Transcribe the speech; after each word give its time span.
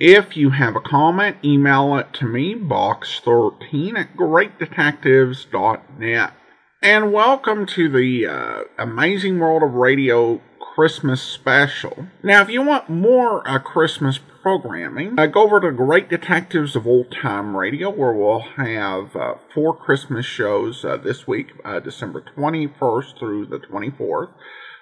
If 0.00 0.36
you 0.36 0.50
have 0.50 0.76
a 0.76 0.80
comment, 0.80 1.38
email 1.42 1.96
it 1.96 2.12
to 2.14 2.24
me, 2.24 2.54
box13 2.54 3.98
at 3.98 4.16
greatdetectives.net. 4.16 6.32
And 6.80 7.12
welcome 7.12 7.66
to 7.66 7.88
the 7.88 8.24
uh, 8.24 8.60
amazing 8.78 9.40
world 9.40 9.64
of 9.64 9.74
radio 9.74 10.40
Christmas 10.60 11.20
special. 11.20 12.06
Now, 12.22 12.42
if 12.42 12.48
you 12.48 12.62
want 12.62 12.88
more 12.88 13.42
uh, 13.48 13.58
Christmas 13.58 14.20
programming, 14.40 15.18
uh, 15.18 15.26
go 15.26 15.42
over 15.42 15.60
to 15.62 15.72
Great 15.72 16.08
Detectives 16.08 16.76
of 16.76 16.86
Old 16.86 17.10
Time 17.10 17.56
Radio, 17.56 17.90
where 17.90 18.12
we'll 18.12 18.44
have 18.54 19.16
uh, 19.16 19.34
four 19.52 19.76
Christmas 19.76 20.24
shows 20.24 20.84
uh, 20.84 20.96
this 20.96 21.26
week, 21.26 21.48
uh, 21.64 21.80
December 21.80 22.24
21st 22.36 23.18
through 23.18 23.46
the 23.46 23.58
24th. 23.58 24.30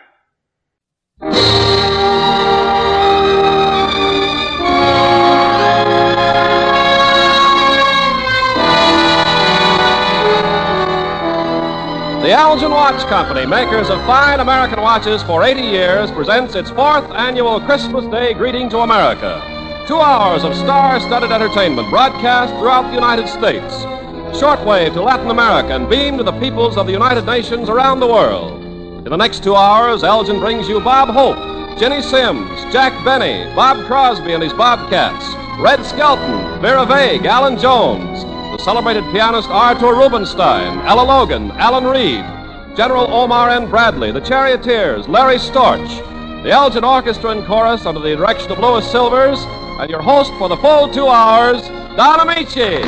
The 12.26 12.32
Elgin 12.32 12.72
Watch 12.72 13.06
Company, 13.06 13.46
makers 13.46 13.88
of 13.88 14.04
fine 14.04 14.40
American 14.40 14.80
watches 14.80 15.22
for 15.22 15.44
80 15.44 15.60
years, 15.60 16.10
presents 16.10 16.56
its 16.56 16.70
fourth 16.70 17.08
annual 17.12 17.60
Christmas 17.60 18.04
Day 18.06 18.34
Greeting 18.34 18.68
to 18.70 18.78
America. 18.78 19.84
Two 19.86 20.00
hours 20.00 20.42
of 20.42 20.56
star 20.56 20.98
studded 20.98 21.30
entertainment 21.30 21.88
broadcast 21.88 22.52
throughout 22.54 22.88
the 22.88 22.94
United 22.94 23.28
States. 23.28 23.84
Shortwave 24.36 24.94
to 24.94 25.02
Latin 25.02 25.30
America 25.30 25.76
and 25.76 25.88
beam 25.88 26.16
to 26.18 26.24
the 26.24 26.36
peoples 26.40 26.76
of 26.76 26.86
the 26.86 26.92
United 26.92 27.24
Nations 27.26 27.68
around 27.68 28.00
the 28.00 28.08
world. 28.08 28.60
In 29.04 29.10
the 29.10 29.16
next 29.16 29.44
two 29.44 29.54
hours, 29.54 30.02
Elgin 30.02 30.40
brings 30.40 30.68
you 30.68 30.80
Bob 30.80 31.10
Hope, 31.10 31.78
Ginny 31.78 32.02
Simms, 32.02 32.50
Jack 32.72 32.92
Benny, 33.04 33.44
Bob 33.54 33.86
Crosby 33.86 34.32
and 34.32 34.42
his 34.42 34.52
Bobcats, 34.52 35.24
Red 35.60 35.86
Skelton, 35.86 36.60
Vera 36.60 36.84
Vague, 36.86 37.24
Allan 37.24 37.56
Jones, 37.56 38.24
the 38.56 38.62
celebrated 38.62 39.04
pianist 39.12 39.50
Arthur 39.50 39.94
Rubinstein, 39.94 40.78
Ella 40.86 41.02
Logan, 41.02 41.50
Alan 41.52 41.84
Reed, 41.84 42.24
General 42.74 43.06
Omar 43.12 43.50
N. 43.50 43.68
Bradley, 43.68 44.12
the 44.12 44.20
Charioteers, 44.20 45.06
Larry 45.08 45.36
Storch, 45.36 46.42
the 46.42 46.50
Elgin 46.50 46.82
Orchestra 46.82 47.30
and 47.30 47.44
Chorus 47.46 47.84
under 47.84 48.00
the 48.00 48.16
direction 48.16 48.50
of 48.50 48.58
Louis 48.58 48.90
Silvers, 48.90 49.40
and 49.80 49.90
your 49.90 50.00
host 50.00 50.32
for 50.38 50.48
the 50.48 50.56
full 50.56 50.88
two 50.88 51.06
hours, 51.06 51.60
Don 51.96 52.20
Ameche. 52.20 52.82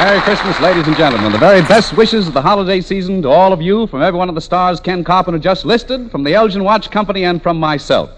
Merry 0.00 0.20
Christmas, 0.22 0.58
ladies 0.60 0.86
and 0.86 0.96
gentlemen. 0.96 1.30
The 1.30 1.36
very 1.36 1.60
best 1.60 1.94
wishes 1.94 2.26
of 2.26 2.32
the 2.32 2.40
holiday 2.40 2.80
season 2.80 3.20
to 3.20 3.28
all 3.28 3.52
of 3.52 3.60
you 3.60 3.86
from 3.86 4.00
every 4.00 4.16
one 4.16 4.30
of 4.30 4.34
the 4.34 4.40
stars 4.40 4.80
Ken 4.80 5.04
Carpenter 5.04 5.38
just 5.38 5.66
listed, 5.66 6.10
from 6.10 6.24
the 6.24 6.32
Elgin 6.32 6.64
Watch 6.64 6.90
Company, 6.90 7.26
and 7.26 7.42
from 7.42 7.60
myself. 7.60 8.08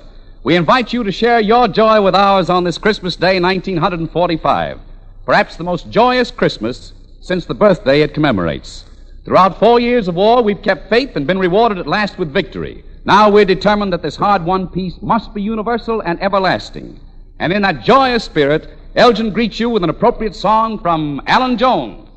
We 0.44 0.54
invite 0.54 0.92
you 0.92 1.02
to 1.02 1.10
share 1.10 1.40
your 1.40 1.66
joy 1.66 2.00
with 2.00 2.14
ours 2.14 2.48
on 2.48 2.62
this 2.62 2.78
Christmas 2.78 3.16
Day, 3.16 3.40
1945. 3.40 4.78
Perhaps 5.26 5.56
the 5.56 5.64
most 5.64 5.90
joyous 5.90 6.30
Christmas 6.30 6.92
since 7.20 7.46
the 7.46 7.54
birthday 7.54 8.02
it 8.02 8.14
commemorates. 8.14 8.84
Throughout 9.24 9.58
four 9.58 9.80
years 9.80 10.06
of 10.06 10.14
war, 10.14 10.40
we've 10.40 10.62
kept 10.62 10.88
faith 10.88 11.16
and 11.16 11.26
been 11.26 11.40
rewarded 11.40 11.78
at 11.78 11.88
last 11.88 12.16
with 12.16 12.32
victory. 12.32 12.84
Now 13.04 13.28
we're 13.28 13.44
determined 13.44 13.92
that 13.92 14.02
this 14.02 14.14
hard 14.14 14.44
won 14.44 14.68
peace 14.68 15.02
must 15.02 15.34
be 15.34 15.42
universal 15.42 16.00
and 16.02 16.22
everlasting. 16.22 17.00
And 17.40 17.52
in 17.52 17.62
that 17.62 17.82
joyous 17.82 18.22
spirit, 18.22 18.70
Elgin 18.94 19.30
greets 19.32 19.58
you 19.58 19.70
with 19.70 19.82
an 19.82 19.88
appropriate 19.88 20.34
song 20.34 20.78
from 20.78 21.22
Allan 21.26 21.56
Jones. 21.56 22.10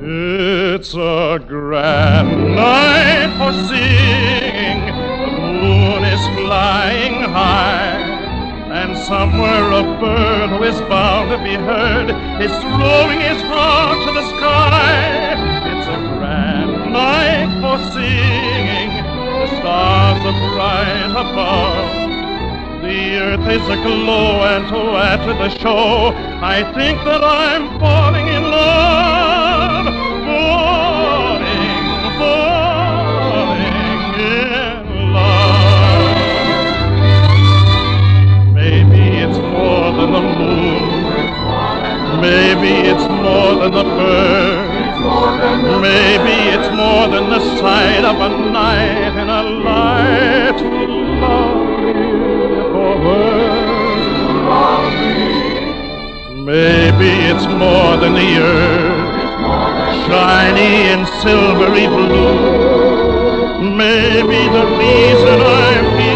It's 0.00 0.92
a 0.94 1.38
grand 1.46 2.56
night 2.56 3.32
for 3.38 3.52
singing. 3.68 4.86
The 5.36 5.52
moon 5.52 6.02
is 6.02 6.26
flying 6.36 7.22
high. 7.30 8.02
And 8.72 8.98
somewhere 8.98 9.70
a 9.70 9.84
bird 10.00 10.50
who 10.50 10.64
is 10.64 10.80
bound 10.88 11.30
to 11.30 11.38
be 11.38 11.54
heard 11.54 12.10
is 12.42 12.50
throwing 12.50 13.20
his 13.20 13.40
heart 13.42 14.04
to 14.04 14.12
the 14.12 14.36
sky. 14.36 15.25
Night 16.96 17.52
for 17.60 17.78
singing. 17.92 18.90
The 19.40 19.48
stars 19.58 20.20
are 20.30 20.38
bright 20.54 21.12
above. 21.24 21.88
The 22.80 23.00
earth 23.24 23.46
is 23.56 23.66
aglow, 23.68 24.30
and 24.52 24.64
to 24.70 24.80
to 25.26 25.32
the 25.42 25.50
show, 25.60 26.14
I 26.54 26.58
think 26.72 26.96
that 27.04 27.22
I'm 27.22 27.64
falling 27.78 28.28
in 28.28 28.44
love. 28.44 29.86
Falling, 30.28 31.74
falling 32.18 33.66
in 34.40 35.12
love. 35.18 36.14
Maybe 38.54 39.02
it's 39.24 39.38
more 39.54 39.88
than 39.98 40.10
the 40.16 40.24
moon. 40.40 40.86
Maybe 42.22 42.72
it's 42.90 43.06
more 43.24 43.52
than 43.60 43.72
the 43.80 43.84
birds. 43.84 44.76
Maybe 45.82 46.35
more 47.06 47.20
than 47.20 47.30
the 47.30 47.40
sight 47.58 48.04
of 48.04 48.20
a 48.20 48.28
night 48.50 49.16
in 49.22 49.28
a 49.28 49.42
light 49.42 50.58
to 50.58 50.86
love 51.22 51.66
for 52.72 52.92
words. 53.04 54.06
Maybe 56.34 57.10
it's 57.30 57.46
more 57.46 57.96
than 58.02 58.12
the 58.14 58.38
earth, 58.38 59.10
shiny 60.06 60.74
and 60.94 61.06
silvery 61.22 61.86
blue. 61.86 63.66
Maybe 63.76 64.40
the 64.58 64.66
reason 64.82 65.40
I'm 65.42 65.84
feeling 65.96 66.15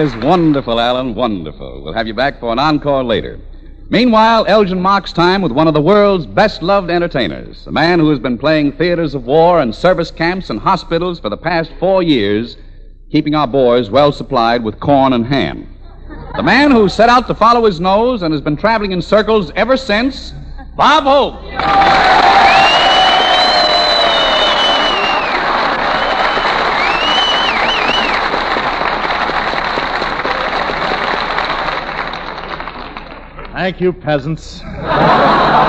Is 0.00 0.16
wonderful, 0.16 0.80
Allan. 0.80 1.14
Wonderful. 1.14 1.82
We'll 1.82 1.92
have 1.92 2.06
you 2.06 2.14
back 2.14 2.40
for 2.40 2.50
an 2.52 2.58
encore 2.58 3.04
later. 3.04 3.38
Meanwhile, 3.90 4.46
Elgin 4.48 4.80
marks 4.80 5.12
time 5.12 5.42
with 5.42 5.52
one 5.52 5.68
of 5.68 5.74
the 5.74 5.82
world's 5.82 6.24
best 6.24 6.62
loved 6.62 6.90
entertainers, 6.90 7.66
a 7.66 7.70
man 7.70 7.98
who 7.98 8.08
has 8.08 8.18
been 8.18 8.38
playing 8.38 8.72
theaters 8.72 9.14
of 9.14 9.24
war 9.24 9.60
and 9.60 9.74
service 9.74 10.10
camps 10.10 10.48
and 10.48 10.58
hospitals 10.58 11.20
for 11.20 11.28
the 11.28 11.36
past 11.36 11.70
four 11.78 12.02
years, 12.02 12.56
keeping 13.12 13.34
our 13.34 13.46
boys 13.46 13.90
well 13.90 14.10
supplied 14.10 14.64
with 14.64 14.80
corn 14.80 15.12
and 15.12 15.26
ham. 15.26 15.68
The 16.34 16.42
man 16.42 16.70
who 16.70 16.88
set 16.88 17.10
out 17.10 17.26
to 17.26 17.34
follow 17.34 17.66
his 17.66 17.78
nose 17.78 18.22
and 18.22 18.32
has 18.32 18.40
been 18.40 18.56
traveling 18.56 18.92
in 18.92 19.02
circles 19.02 19.52
ever 19.54 19.76
since, 19.76 20.32
Bob 20.76 21.04
Hope. 21.04 22.09
Thank 33.70 33.82
you, 33.82 33.92
peasants. 33.92 34.60
How 34.62 35.68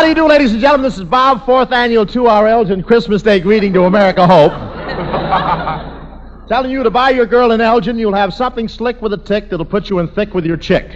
do 0.00 0.08
you 0.08 0.14
do, 0.14 0.26
ladies 0.26 0.52
and 0.52 0.62
gentlemen? 0.62 0.84
This 0.84 0.96
is 0.96 1.04
Bob, 1.04 1.44
fourth 1.44 1.72
annual 1.72 2.06
two-hour 2.06 2.48
Elgin 2.48 2.82
Christmas 2.82 3.20
Day 3.20 3.38
greeting 3.38 3.74
to 3.74 3.82
America 3.82 4.26
Hope. 4.26 4.52
Telling 6.48 6.70
you 6.70 6.82
to 6.82 6.88
buy 6.88 7.10
your 7.10 7.26
girl 7.26 7.52
in 7.52 7.60
Elgin, 7.60 7.98
you'll 7.98 8.14
have 8.14 8.32
something 8.32 8.66
slick 8.66 9.02
with 9.02 9.12
a 9.12 9.18
tick 9.18 9.50
that'll 9.50 9.66
put 9.66 9.90
you 9.90 9.98
in 9.98 10.08
thick 10.08 10.32
with 10.32 10.46
your 10.46 10.56
chick. 10.56 10.88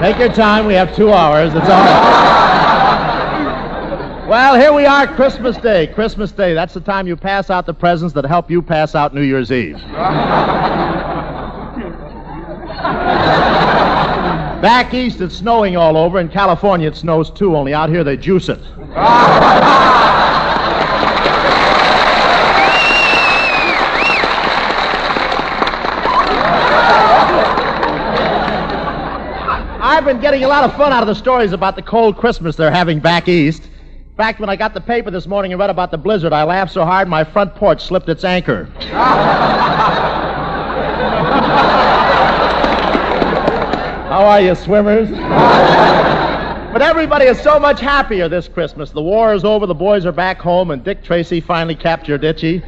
Take 0.00 0.18
your 0.18 0.32
time. 0.32 0.64
We 0.64 0.72
have 0.72 0.96
two 0.96 1.12
hours. 1.12 1.54
It's 1.54 1.68
all 1.68 1.68
right. 1.68 2.47
Well, 4.28 4.60
here 4.60 4.74
we 4.74 4.84
are, 4.84 5.06
Christmas 5.06 5.56
Day. 5.56 5.86
Christmas 5.86 6.32
Day. 6.32 6.52
That's 6.52 6.74
the 6.74 6.82
time 6.82 7.06
you 7.06 7.16
pass 7.16 7.48
out 7.48 7.64
the 7.64 7.72
presents 7.72 8.12
that 8.12 8.26
help 8.26 8.50
you 8.50 8.60
pass 8.60 8.94
out 8.94 9.14
New 9.14 9.22
Year's 9.22 9.50
Eve. 9.50 9.78
Back 14.60 14.92
east, 14.92 15.22
it's 15.22 15.34
snowing 15.34 15.78
all 15.78 15.96
over. 15.96 16.20
In 16.20 16.28
California, 16.28 16.88
it 16.88 16.96
snows 16.96 17.30
too, 17.30 17.56
only 17.56 17.72
out 17.72 17.88
here 17.88 18.04
they 18.04 18.18
juice 18.18 18.50
it. 18.50 18.60
I've 29.80 30.04
been 30.04 30.20
getting 30.20 30.44
a 30.44 30.48
lot 30.48 30.64
of 30.64 30.76
fun 30.76 30.92
out 30.92 31.02
of 31.02 31.06
the 31.06 31.14
stories 31.14 31.52
about 31.52 31.76
the 31.76 31.82
cold 31.82 32.18
Christmas 32.18 32.56
they're 32.56 32.70
having 32.70 33.00
back 33.00 33.26
east. 33.26 33.70
Fact, 34.18 34.38
when 34.40 34.50
I 34.50 34.56
got 34.56 34.74
the 34.74 34.80
paper 34.80 35.12
this 35.12 35.28
morning 35.28 35.52
and 35.52 35.60
read 35.60 35.70
about 35.70 35.92
the 35.92 35.96
blizzard, 35.96 36.32
I 36.32 36.42
laughed 36.42 36.72
so 36.72 36.84
hard 36.84 37.06
my 37.06 37.22
front 37.22 37.54
porch 37.54 37.80
slipped 37.80 38.08
its 38.08 38.24
anchor. 38.24 38.64
How 44.08 44.24
are 44.26 44.40
you, 44.40 44.56
swimmers? 44.56 45.08
but 46.72 46.82
everybody 46.82 47.26
is 47.26 47.38
so 47.40 47.60
much 47.60 47.80
happier 47.80 48.28
this 48.28 48.48
Christmas. 48.48 48.90
The 48.90 49.00
war 49.00 49.34
is 49.34 49.44
over, 49.44 49.66
the 49.66 49.74
boys 49.76 50.04
are 50.04 50.10
back 50.10 50.40
home, 50.40 50.72
and 50.72 50.82
Dick 50.82 51.04
Tracy 51.04 51.40
finally 51.40 51.76
captured 51.76 52.24
Itchy. 52.24 52.54
he 52.58 52.62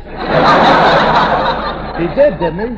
did, 2.14 2.38
didn't 2.38 2.61
he? 2.61 2.76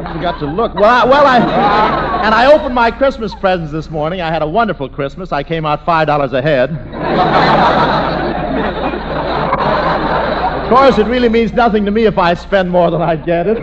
I 0.00 0.10
forgot 0.14 0.38
to 0.38 0.46
look. 0.46 0.74
Well, 0.74 0.84
I, 0.84 1.04
well, 1.04 1.26
I 1.26 2.13
and 2.24 2.34
I 2.34 2.50
opened 2.50 2.74
my 2.74 2.90
Christmas 2.90 3.34
presents 3.34 3.70
this 3.70 3.90
morning. 3.90 4.22
I 4.22 4.30
had 4.30 4.40
a 4.40 4.48
wonderful 4.48 4.88
Christmas. 4.88 5.30
I 5.30 5.42
came 5.42 5.66
out 5.66 5.84
five 5.84 6.06
dollars 6.06 6.32
ahead. 6.32 6.70
of 10.62 10.68
course, 10.70 10.96
it 10.96 11.06
really 11.06 11.28
means 11.28 11.52
nothing 11.52 11.84
to 11.84 11.90
me 11.90 12.06
if 12.06 12.16
I 12.16 12.32
spend 12.32 12.70
more 12.70 12.90
than 12.90 13.02
I 13.02 13.16
get. 13.16 13.46
It 13.46 13.62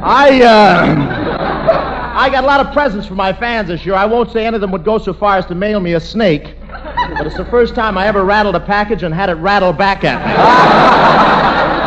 I 0.00 0.42
uh, 0.44 2.14
I 2.16 2.30
got 2.30 2.44
a 2.44 2.46
lot 2.46 2.64
of 2.64 2.72
presents 2.72 3.08
for 3.08 3.16
my 3.16 3.32
fans 3.32 3.66
this 3.66 3.84
year. 3.84 3.96
I 3.96 4.06
won't 4.06 4.30
say 4.30 4.46
any 4.46 4.54
of 4.54 4.60
them 4.60 4.70
would 4.70 4.84
go 4.84 4.98
so 4.98 5.12
far 5.12 5.38
as 5.38 5.46
to 5.46 5.56
mail 5.56 5.80
me 5.80 5.94
a 5.94 6.00
snake, 6.00 6.54
but 7.18 7.26
it's 7.26 7.36
the 7.36 7.46
first 7.46 7.74
time 7.74 7.98
I 7.98 8.06
ever 8.06 8.24
rattled 8.24 8.54
a 8.54 8.60
package 8.60 9.02
and 9.02 9.12
had 9.12 9.28
it 9.28 9.34
rattle 9.34 9.72
back 9.72 10.04
at 10.04 10.24
me. 10.24 10.32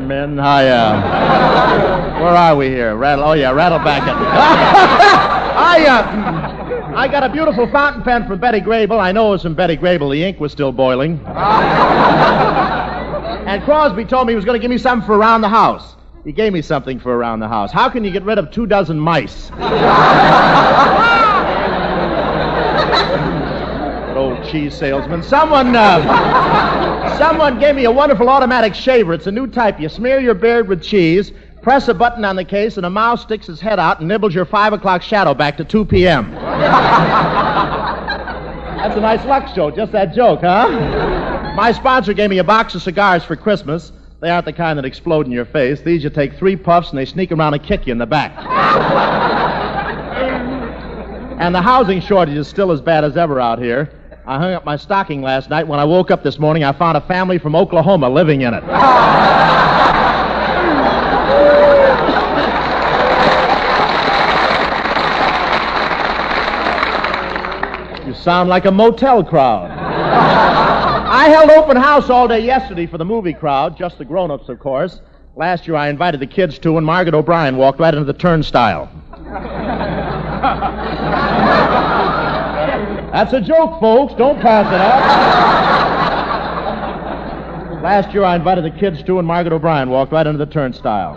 Men. 0.00 0.36
Hiya. 0.36 1.00
Where 2.20 2.36
are 2.36 2.56
we 2.56 2.68
here? 2.68 2.96
Rattle. 2.96 3.24
Oh 3.24 3.32
yeah, 3.32 3.50
rattle 3.50 3.78
back 3.78 4.02
at 4.02 4.18
me. 4.18 4.26
I 5.56 5.86
uh, 5.86 6.96
I 6.96 7.08
got 7.08 7.24
a 7.24 7.28
beautiful 7.28 7.66
fountain 7.70 8.02
pen 8.02 8.26
from 8.26 8.38
Betty 8.38 8.60
Grable. 8.60 9.00
I 9.00 9.12
know 9.12 9.28
it 9.28 9.30
was 9.32 9.42
from 9.42 9.54
Betty 9.54 9.76
Grable. 9.76 10.10
The 10.12 10.22
ink 10.22 10.40
was 10.40 10.52
still 10.52 10.72
boiling. 10.72 11.20
And 13.46 13.62
Crosby 13.64 14.04
told 14.04 14.26
me 14.26 14.32
he 14.32 14.36
was 14.36 14.44
going 14.44 14.58
to 14.58 14.62
give 14.62 14.70
me 14.70 14.78
something 14.78 15.06
for 15.06 15.16
around 15.16 15.42
the 15.42 15.48
house. 15.48 15.96
He 16.24 16.32
gave 16.32 16.52
me 16.52 16.62
something 16.62 16.98
for 16.98 17.14
around 17.14 17.40
the 17.40 17.48
house. 17.48 17.70
How 17.70 17.90
can 17.90 18.04
you 18.04 18.10
get 18.10 18.22
rid 18.22 18.38
of 18.38 18.50
two 18.50 18.66
dozen 18.66 18.98
mice? 18.98 19.50
Old 24.16 24.42
cheese 24.50 24.74
salesman. 24.74 25.22
Someone, 25.22 25.76
uh, 25.76 25.98
someone 27.18 27.58
gave 27.58 27.74
me 27.74 27.84
a 27.84 27.90
wonderful 27.90 28.28
automatic 28.28 28.74
shaver. 28.74 29.14
It's 29.14 29.26
a 29.26 29.32
new 29.32 29.46
type. 29.46 29.80
You 29.80 29.88
smear 29.88 30.20
your 30.20 30.34
beard 30.34 30.68
with 30.68 30.82
cheese, 30.82 31.32
press 31.62 31.88
a 31.88 31.94
button 31.94 32.24
on 32.24 32.36
the 32.36 32.44
case, 32.44 32.76
and 32.76 32.86
a 32.86 32.90
mouse 32.90 33.22
sticks 33.22 33.46
his 33.46 33.60
head 33.60 33.78
out 33.78 34.00
and 34.00 34.08
nibbles 34.08 34.34
your 34.34 34.44
five 34.44 34.72
o'clock 34.72 35.02
shadow 35.02 35.34
back 35.34 35.56
to 35.58 35.64
2 35.64 35.84
p.m. 35.84 36.30
That's 38.84 38.96
a 38.96 39.00
nice 39.00 39.24
luck 39.24 39.48
show. 39.54 39.70
Just 39.70 39.92
that 39.92 40.14
joke, 40.14 40.40
huh? 40.40 40.68
My 41.56 41.72
sponsor 41.72 42.12
gave 42.12 42.30
me 42.30 42.38
a 42.38 42.44
box 42.44 42.74
of 42.74 42.82
cigars 42.82 43.24
for 43.24 43.36
Christmas. 43.36 43.92
They 44.20 44.30
aren't 44.30 44.44
the 44.44 44.52
kind 44.52 44.78
that 44.78 44.84
explode 44.84 45.26
in 45.26 45.32
your 45.32 45.44
face. 45.44 45.80
These 45.80 46.04
you 46.04 46.10
take 46.10 46.34
three 46.34 46.56
puffs 46.56 46.90
and 46.90 46.98
they 46.98 47.04
sneak 47.04 47.32
around 47.32 47.54
and 47.54 47.62
kick 47.62 47.86
you 47.86 47.92
in 47.92 47.98
the 47.98 48.06
back. 48.06 48.32
and 51.38 51.54
the 51.54 51.62
housing 51.62 52.00
shortage 52.00 52.36
is 52.36 52.48
still 52.48 52.72
as 52.72 52.80
bad 52.80 53.04
as 53.04 53.16
ever 53.16 53.40
out 53.40 53.58
here. 53.58 53.90
I 54.26 54.38
hung 54.38 54.54
up 54.54 54.64
my 54.64 54.76
stocking 54.76 55.20
last 55.20 55.50
night. 55.50 55.68
When 55.68 55.78
I 55.78 55.84
woke 55.84 56.10
up 56.10 56.22
this 56.22 56.38
morning, 56.38 56.64
I 56.64 56.72
found 56.72 56.96
a 56.96 57.02
family 57.02 57.36
from 57.36 57.54
Oklahoma 57.54 58.08
living 58.08 58.40
in 58.40 58.54
it. 58.54 58.62
you 68.06 68.14
sound 68.14 68.48
like 68.48 68.64
a 68.64 68.70
motel 68.70 69.22
crowd. 69.22 69.70
I 69.70 71.28
held 71.28 71.50
open 71.50 71.76
house 71.76 72.08
all 72.08 72.26
day 72.26 72.40
yesterday 72.40 72.86
for 72.86 72.96
the 72.96 73.04
movie 73.04 73.34
crowd, 73.34 73.76
just 73.76 73.98
the 73.98 74.06
grown 74.06 74.30
ups, 74.30 74.48
of 74.48 74.58
course. 74.58 75.02
Last 75.36 75.66
year 75.66 75.76
I 75.76 75.90
invited 75.90 76.20
the 76.20 76.26
kids 76.26 76.58
too, 76.58 76.78
and 76.78 76.86
Margaret 76.86 77.14
O'Brien 77.14 77.58
walked 77.58 77.78
right 77.78 77.92
into 77.92 78.06
the 78.06 78.18
turnstile. 78.18 78.90
That's 83.14 83.32
a 83.32 83.40
joke, 83.40 83.78
folks. 83.78 84.12
Don't 84.14 84.40
pass 84.40 84.66
it 84.66 84.80
up. 84.80 85.00
Last 87.80 88.12
year 88.12 88.24
I 88.24 88.34
invited 88.34 88.64
the 88.64 88.72
kids 88.72 89.04
too, 89.04 89.20
and 89.20 89.28
Margaret 89.28 89.52
O'Brien 89.52 89.88
walked 89.88 90.10
right 90.10 90.26
into 90.26 90.44
the 90.44 90.50
turnstile. 90.50 91.16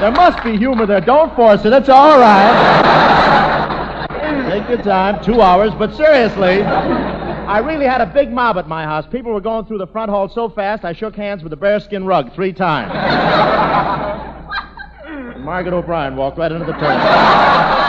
There 0.00 0.10
must 0.10 0.42
be 0.42 0.56
humor 0.56 0.84
there. 0.84 1.00
Don't 1.00 1.32
force 1.36 1.64
it. 1.64 1.72
It's 1.72 1.88
all 1.88 2.18
right. 2.18 4.08
Take 4.50 4.68
your 4.68 4.82
time. 4.82 5.22
Two 5.22 5.40
hours. 5.40 5.70
But 5.78 5.94
seriously, 5.94 6.64
I 6.64 7.58
really 7.58 7.86
had 7.86 8.00
a 8.00 8.06
big 8.06 8.32
mob 8.32 8.58
at 8.58 8.66
my 8.66 8.82
house. 8.82 9.06
People 9.06 9.32
were 9.32 9.40
going 9.40 9.66
through 9.66 9.78
the 9.78 9.86
front 9.86 10.10
hall 10.10 10.28
so 10.28 10.48
fast 10.48 10.84
I 10.84 10.92
shook 10.92 11.14
hands 11.14 11.44
with 11.44 11.50
the 11.50 11.56
bearskin 11.56 12.04
rug 12.04 12.34
three 12.34 12.52
times. 12.52 12.92
Margaret 15.38 15.72
O'Brien 15.72 16.16
walked 16.16 16.36
right 16.36 16.50
into 16.50 16.64
the 16.64 16.72
turnstile. 16.72 17.83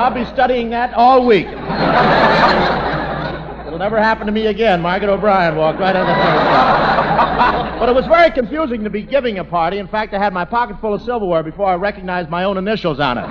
I'll 0.00 0.14
be 0.14 0.24
studying 0.24 0.70
that 0.70 0.94
all 0.94 1.26
week. 1.26 1.46
It'll 3.66 3.78
never 3.78 3.98
happen 4.00 4.24
to 4.24 4.32
me 4.32 4.46
again. 4.46 4.80
Margaret 4.80 5.10
O'Brien 5.10 5.56
walked 5.56 5.78
right 5.78 5.94
into 5.94 6.06
the 6.06 6.14
turnstile. 6.14 7.78
but 7.78 7.90
it 7.90 7.94
was 7.94 8.06
very 8.06 8.30
confusing 8.30 8.82
to 8.82 8.88
be 8.88 9.02
giving 9.02 9.40
a 9.40 9.44
party. 9.44 9.76
In 9.76 9.86
fact, 9.86 10.14
I 10.14 10.18
had 10.18 10.32
my 10.32 10.46
pocket 10.46 10.80
full 10.80 10.94
of 10.94 11.02
silverware 11.02 11.42
before 11.42 11.66
I 11.66 11.74
recognized 11.74 12.30
my 12.30 12.44
own 12.44 12.56
initials 12.56 12.98
on 12.98 13.18
it. 13.18 13.24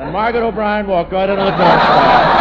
And 0.00 0.12
Margaret 0.12 0.42
O'Brien 0.46 0.86
walked 0.86 1.10
right 1.10 1.30
into 1.30 1.42
the 1.42 1.52
turnstile. 1.52 2.36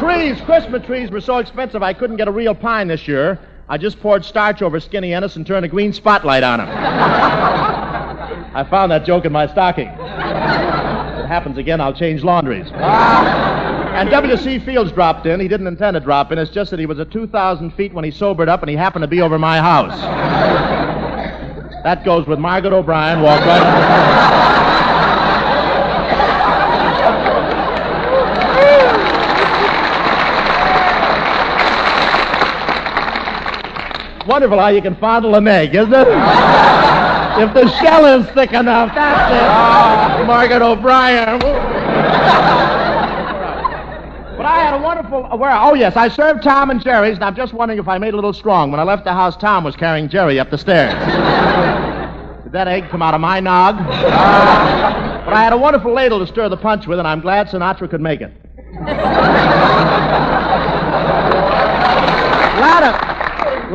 trees, 0.00 0.40
Christmas 0.46 0.86
trees 0.86 1.10
were 1.10 1.20
so 1.20 1.36
expensive 1.36 1.82
I 1.82 1.92
couldn't 1.92 2.16
get 2.16 2.28
a 2.28 2.32
real 2.32 2.54
pine 2.54 2.88
this 2.88 3.06
year. 3.06 3.38
I 3.68 3.76
just 3.76 4.00
poured 4.00 4.24
starch 4.24 4.62
over 4.62 4.80
Skinny 4.80 5.12
Ennis 5.12 5.36
and 5.36 5.46
turned 5.46 5.66
a 5.66 5.68
green 5.68 5.92
spotlight 5.92 6.42
on 6.42 6.60
him. 6.60 6.68
I 8.56 8.64
found 8.70 8.90
that 8.90 9.04
joke 9.04 9.26
in 9.26 9.32
my 9.32 9.46
stocking. 9.48 9.90
It 11.24 11.28
happens 11.28 11.56
again, 11.56 11.80
I'll 11.80 11.94
change 11.94 12.22
laundries. 12.22 12.66
Ah. 12.74 13.94
And 13.94 14.10
W.C. 14.10 14.58
Fields 14.58 14.92
dropped 14.92 15.24
in. 15.24 15.40
He 15.40 15.48
didn't 15.48 15.66
intend 15.66 15.94
to 15.94 16.00
drop 16.00 16.30
in. 16.32 16.38
It's 16.38 16.50
just 16.50 16.70
that 16.70 16.78
he 16.78 16.84
was 16.84 16.98
at 16.98 17.10
2,000 17.10 17.70
feet 17.70 17.94
when 17.94 18.04
he 18.04 18.10
sobered 18.10 18.50
up 18.50 18.60
and 18.60 18.68
he 18.68 18.76
happened 18.76 19.04
to 19.04 19.08
be 19.08 19.22
over 19.22 19.38
my 19.38 19.58
house. 19.58 19.98
That 21.82 22.04
goes 22.04 22.26
with 22.26 22.38
Margaret 22.38 22.74
O'Brien. 22.74 23.22
Walk 23.22 23.40
right. 23.40 24.34
Wonderful 34.26 34.58
how 34.58 34.68
you 34.68 34.82
can 34.82 34.96
fondle 34.96 35.34
an 35.36 35.48
egg, 35.48 35.74
isn't 35.74 35.94
it? 35.94 36.93
If 37.40 37.52
the 37.54 37.68
shell 37.80 38.04
is 38.20 38.26
thick 38.30 38.52
enough, 38.52 38.94
that's 38.94 40.20
it. 40.20 40.26
Margaret 40.26 40.62
O'Brien. 40.62 41.38
But 44.36 44.46
I 44.46 44.58
had 44.60 44.74
a 44.74 44.82
wonderful. 44.82 45.26
uh, 45.32 45.36
Where? 45.36 45.52
Oh 45.52 45.74
yes, 45.74 45.96
I 45.96 46.08
served 46.08 46.42
Tom 46.42 46.70
and 46.70 46.82
Jerry's, 46.82 47.14
and 47.16 47.24
I'm 47.24 47.36
just 47.36 47.52
wondering 47.54 47.78
if 47.78 47.86
I 47.88 47.98
made 47.98 48.14
a 48.14 48.16
little 48.16 48.32
strong. 48.32 48.70
When 48.70 48.80
I 48.80 48.82
left 48.82 49.04
the 49.04 49.12
house, 49.12 49.36
Tom 49.36 49.62
was 49.64 49.76
carrying 49.76 50.08
Jerry 50.08 50.38
up 50.40 50.50
the 50.50 50.58
stairs. 50.58 50.92
Did 52.42 52.52
that 52.52 52.66
egg 52.68 52.88
come 52.90 53.00
out 53.02 53.14
of 53.14 53.20
my 53.20 53.40
nog? 53.40 53.76
but 53.78 55.32
I 55.32 55.40
had 55.42 55.52
a 55.52 55.56
wonderful 55.56 55.92
ladle 55.92 56.18
to 56.18 56.26
stir 56.26 56.48
the 56.48 56.56
punch 56.56 56.86
with, 56.86 56.98
and 56.98 57.06
I'm 57.08 57.20
glad 57.20 57.46
Sinatra 57.48 57.88
could 57.88 58.00
make 58.00 58.20
it. 58.20 58.32
Lana, 62.60 62.92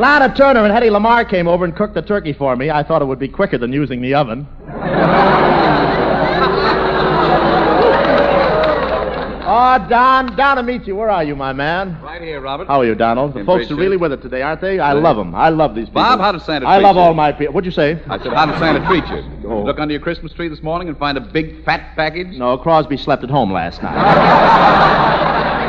Lana 0.00 0.34
Turner 0.34 0.64
and 0.64 0.72
Hedy 0.72 0.88
Lamarr 0.90 1.28
came 1.28 1.46
over 1.46 1.62
and 1.64 1.76
cooked 1.76 1.92
the 1.94 2.00
turkey 2.00 2.32
for 2.32 2.56
me. 2.56 2.70
I 2.70 2.82
thought 2.82 3.02
it 3.02 3.04
would 3.04 3.18
be 3.18 3.28
quicker 3.28 3.58
than 3.58 3.70
using 3.72 4.00
the 4.00 4.14
oven. 4.14 4.48
Oh, 9.52 9.84
Don, 9.88 10.36
down 10.36 10.56
to 10.58 10.62
meet 10.62 10.86
you. 10.86 10.94
where 10.94 11.10
are 11.10 11.24
you, 11.24 11.34
my 11.34 11.52
man? 11.52 12.00
Right 12.02 12.22
here, 12.22 12.40
Robert. 12.40 12.68
How 12.68 12.80
are 12.80 12.84
you, 12.84 12.94
Donald? 12.94 13.34
The 13.34 13.40
In 13.40 13.46
folks 13.46 13.68
are 13.70 13.74
really 13.74 13.94
shape. 13.96 14.00
with 14.02 14.12
it 14.12 14.22
today, 14.22 14.42
aren't 14.42 14.60
they? 14.60 14.78
I 14.78 14.92
love 14.92 15.16
them. 15.16 15.34
I 15.34 15.48
love 15.48 15.74
these 15.74 15.86
people. 15.88 16.02
Bob, 16.02 16.20
how 16.20 16.30
did 16.30 16.42
Santa 16.42 16.68
I 16.68 16.76
treat 16.78 16.86
I 16.86 16.88
love 16.88 16.94
you? 16.96 17.02
all 17.02 17.14
my 17.14 17.32
people. 17.32 17.54
What'd 17.54 17.66
you 17.66 17.72
say? 17.72 18.00
I 18.08 18.18
said, 18.22 18.32
how 18.32 18.46
did 18.46 18.56
Santa 18.60 18.86
treat 18.86 19.04
you? 19.08 19.16
You 19.42 19.50
Oh. 19.52 19.62
Look 19.64 19.80
under 19.80 19.92
your 19.92 20.00
Christmas 20.00 20.32
tree 20.34 20.46
this 20.48 20.62
morning 20.62 20.88
and 20.88 20.96
find 20.96 21.18
a 21.18 21.20
big 21.20 21.64
fat 21.64 21.96
package? 21.96 22.28
No, 22.36 22.56
Crosby 22.58 22.96
slept 22.96 23.24
at 23.24 23.30
home 23.30 23.52
last 23.52 23.82
night. 23.82 25.56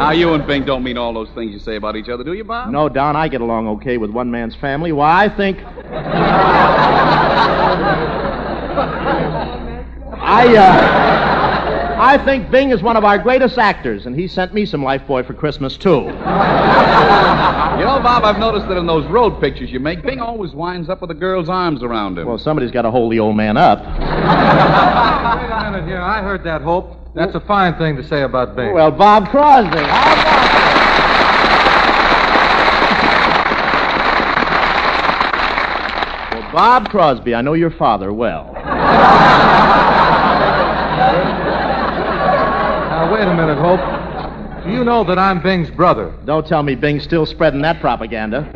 Now, 0.00 0.12
you 0.12 0.32
and 0.32 0.46
Bing 0.46 0.64
don't 0.64 0.82
mean 0.82 0.96
all 0.96 1.12
those 1.12 1.28
things 1.34 1.52
you 1.52 1.58
say 1.58 1.76
about 1.76 1.94
each 1.94 2.08
other, 2.08 2.24
do 2.24 2.32
you, 2.32 2.42
Bob? 2.42 2.70
no, 2.70 2.88
Don, 2.88 3.16
I 3.16 3.28
get 3.28 3.42
along 3.42 3.68
okay 3.68 3.98
with 3.98 4.08
one 4.10 4.30
man's 4.30 4.54
family. 4.56 4.92
Why, 4.92 5.24
I 5.24 5.28
think. 5.28 5.58
I, 10.18 10.56
uh. 10.56 11.96
I 12.00 12.16
think 12.24 12.50
Bing 12.50 12.70
is 12.70 12.82
one 12.82 12.96
of 12.96 13.04
our 13.04 13.18
greatest 13.18 13.58
actors, 13.58 14.06
and 14.06 14.18
he 14.18 14.26
sent 14.26 14.54
me 14.54 14.64
some 14.64 14.80
Lifebuoy 14.80 15.26
for 15.26 15.34
Christmas, 15.34 15.76
too. 15.76 15.90
You 15.90 16.06
know, 17.86 18.00
Bob, 18.02 18.24
I've 18.24 18.38
noticed 18.38 18.68
that 18.68 18.78
in 18.78 18.86
those 18.86 19.04
road 19.10 19.38
pictures 19.38 19.70
you 19.70 19.80
make, 19.80 20.02
Bing 20.02 20.20
always 20.20 20.52
winds 20.52 20.88
up 20.88 21.02
with 21.02 21.10
a 21.10 21.14
girl's 21.14 21.50
arms 21.50 21.82
around 21.82 22.16
him. 22.16 22.26
Well, 22.26 22.38
somebody's 22.38 22.70
got 22.70 22.82
to 22.82 22.90
hold 22.90 23.12
the 23.12 23.20
old 23.20 23.36
man 23.36 23.58
up. 23.58 23.80
Wait 23.80 23.86
a 25.50 25.70
minute 25.70 25.86
here. 25.86 26.00
I 26.00 26.22
heard 26.22 26.42
that, 26.44 26.62
Hope. 26.62 26.99
That's 27.14 27.34
a 27.34 27.40
fine 27.40 27.74
thing 27.76 27.96
to 27.96 28.04
say 28.06 28.22
about 28.22 28.54
Bing. 28.56 28.72
Well, 28.72 28.90
Bob 28.90 29.28
Crosby. 29.30 29.78
How 29.78 30.12
about 30.12 30.40
Well, 36.32 36.52
Bob 36.52 36.88
Crosby, 36.90 37.34
I 37.34 37.42
know 37.42 37.54
your 37.54 37.70
father 37.70 38.12
well. 38.12 38.52
now, 42.90 43.12
wait 43.12 43.22
a 43.26 43.34
minute, 43.34 43.58
Hope. 43.58 43.80
Do 44.64 44.70
you 44.70 44.84
know 44.84 45.02
that 45.04 45.18
I'm 45.18 45.42
Bing's 45.42 45.70
brother? 45.70 46.12
Don't 46.26 46.46
tell 46.46 46.62
me 46.62 46.74
Bing's 46.74 47.02
still 47.02 47.24
spreading 47.26 47.62
that 47.62 47.80
propaganda. 47.80 48.48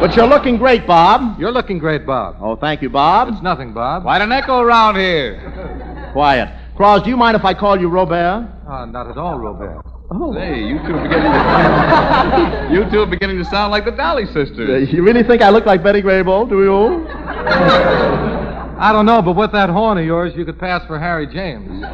but 0.00 0.14
you're 0.16 0.26
looking 0.26 0.56
great, 0.56 0.86
Bob. 0.86 1.38
You're 1.38 1.52
looking 1.52 1.78
great, 1.78 2.04
Bob. 2.04 2.36
Oh, 2.40 2.56
thank 2.56 2.82
you, 2.82 2.90
Bob. 2.90 3.28
It's 3.28 3.40
nothing, 3.42 3.72
Bob. 3.72 4.02
Quite 4.02 4.22
an 4.22 4.32
echo 4.32 4.58
around 4.60 4.96
here. 4.96 6.10
Quiet. 6.12 6.48
Cross, 6.76 7.04
do 7.04 7.10
you 7.10 7.16
mind 7.16 7.36
if 7.36 7.44
I 7.44 7.54
call 7.54 7.80
you 7.80 7.88
Robert? 7.88 8.48
Uh, 8.68 8.84
not 8.86 9.08
at 9.08 9.16
all, 9.16 9.38
Robert. 9.38 9.80
Oh. 10.10 10.32
Hey, 10.32 10.60
you 10.64 10.78
two 10.80 10.94
are 10.94 11.02
beginning 11.02 11.32
to 11.32 12.74
you 12.74 12.90
two 12.90 13.02
are 13.02 13.06
beginning 13.06 13.38
to 13.38 13.44
sound 13.44 13.70
like 13.70 13.84
the 13.84 13.90
Dolly 13.92 14.24
Uh, 14.24 14.32
sisters. 14.32 14.92
you 14.92 15.02
really 15.02 15.22
think 15.22 15.40
I 15.40 15.50
look 15.50 15.66
like 15.66 15.82
Betty 15.82 16.02
Grable, 16.02 16.48
do 16.48 16.62
you? 16.62 17.06
I 18.76 18.90
don't 18.92 19.06
know, 19.06 19.22
but 19.22 19.34
with 19.36 19.52
that 19.52 19.70
horn 19.70 19.98
of 19.98 20.04
yours, 20.04 20.34
you 20.36 20.44
could 20.44 20.58
pass 20.58 20.84
for 20.86 20.98
Harry 20.98 21.26
James. 21.26 21.84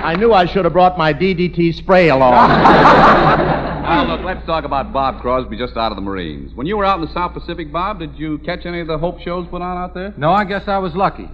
I 0.00 0.14
knew 0.18 0.32
I 0.32 0.46
should 0.46 0.64
have 0.64 0.72
brought 0.72 0.96
my 0.96 1.12
DDT 1.12 1.74
spray 1.74 2.08
along. 2.08 2.34
Now, 3.88 4.04
look, 4.04 4.20
let's 4.22 4.44
talk 4.44 4.64
about 4.64 4.92
Bob 4.92 5.22
Crosby 5.22 5.56
just 5.56 5.74
out 5.78 5.92
of 5.92 5.96
the 5.96 6.02
Marines. 6.02 6.52
When 6.54 6.66
you 6.66 6.76
were 6.76 6.84
out 6.84 7.00
in 7.00 7.06
the 7.06 7.12
South 7.14 7.32
Pacific, 7.32 7.72
Bob, 7.72 8.00
did 8.00 8.14
you 8.16 8.36
catch 8.44 8.66
any 8.66 8.80
of 8.80 8.86
the 8.86 8.98
Hope 8.98 9.18
shows 9.20 9.46
put 9.50 9.62
on 9.62 9.78
out 9.78 9.94
there? 9.94 10.12
No, 10.18 10.30
I 10.30 10.44
guess 10.44 10.68
I 10.68 10.76
was 10.76 10.94
lucky. 10.94 11.22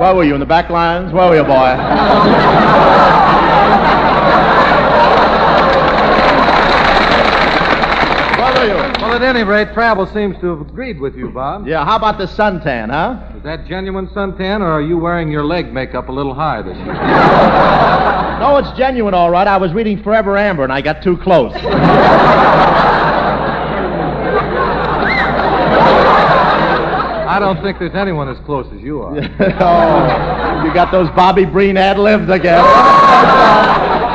Where 0.00 0.14
were 0.14 0.24
you, 0.24 0.32
in 0.32 0.40
the 0.40 0.46
back 0.46 0.70
lines? 0.70 1.12
Where 1.12 1.28
were 1.28 1.36
you, 1.36 1.42
boy? 1.42 1.76
Where 8.40 8.52
were 8.56 8.64
you? 8.64 8.76
Well, 9.02 9.09
at 9.20 9.36
any 9.36 9.44
rate, 9.44 9.72
travel 9.74 10.06
seems 10.06 10.38
to 10.40 10.46
have 10.46 10.60
agreed 10.60 10.98
with 10.98 11.16
you, 11.16 11.30
Bob. 11.30 11.66
Yeah, 11.66 11.84
how 11.84 11.96
about 11.96 12.18
the 12.18 12.26
suntan, 12.26 12.90
huh? 12.90 13.36
Is 13.36 13.42
that 13.42 13.66
genuine 13.66 14.08
suntan, 14.08 14.60
or 14.60 14.70
are 14.70 14.82
you 14.82 14.98
wearing 14.98 15.30
your 15.30 15.44
leg 15.44 15.72
makeup 15.72 16.08
a 16.08 16.12
little 16.12 16.34
high 16.34 16.62
this 16.62 16.76
year? 16.76 16.94
No, 18.40 18.56
it's 18.56 18.70
genuine, 18.72 19.12
all 19.12 19.30
right. 19.30 19.46
I 19.46 19.58
was 19.58 19.70
reading 19.74 20.02
Forever 20.02 20.38
Amber 20.38 20.64
and 20.64 20.72
I 20.72 20.80
got 20.80 21.02
too 21.02 21.18
close. 21.18 21.52
I 27.28 27.38
don't 27.38 27.60
think 27.62 27.78
there's 27.78 27.94
anyone 27.94 28.30
as 28.30 28.38
close 28.46 28.66
as 28.72 28.80
you 28.80 29.02
are. 29.02 29.14
oh, 29.18 30.64
you 30.64 30.72
got 30.72 30.90
those 30.90 31.10
Bobby 31.10 31.44
Breen 31.44 31.76
ad 31.76 31.98
libs 31.98 32.30
again. 32.30 32.64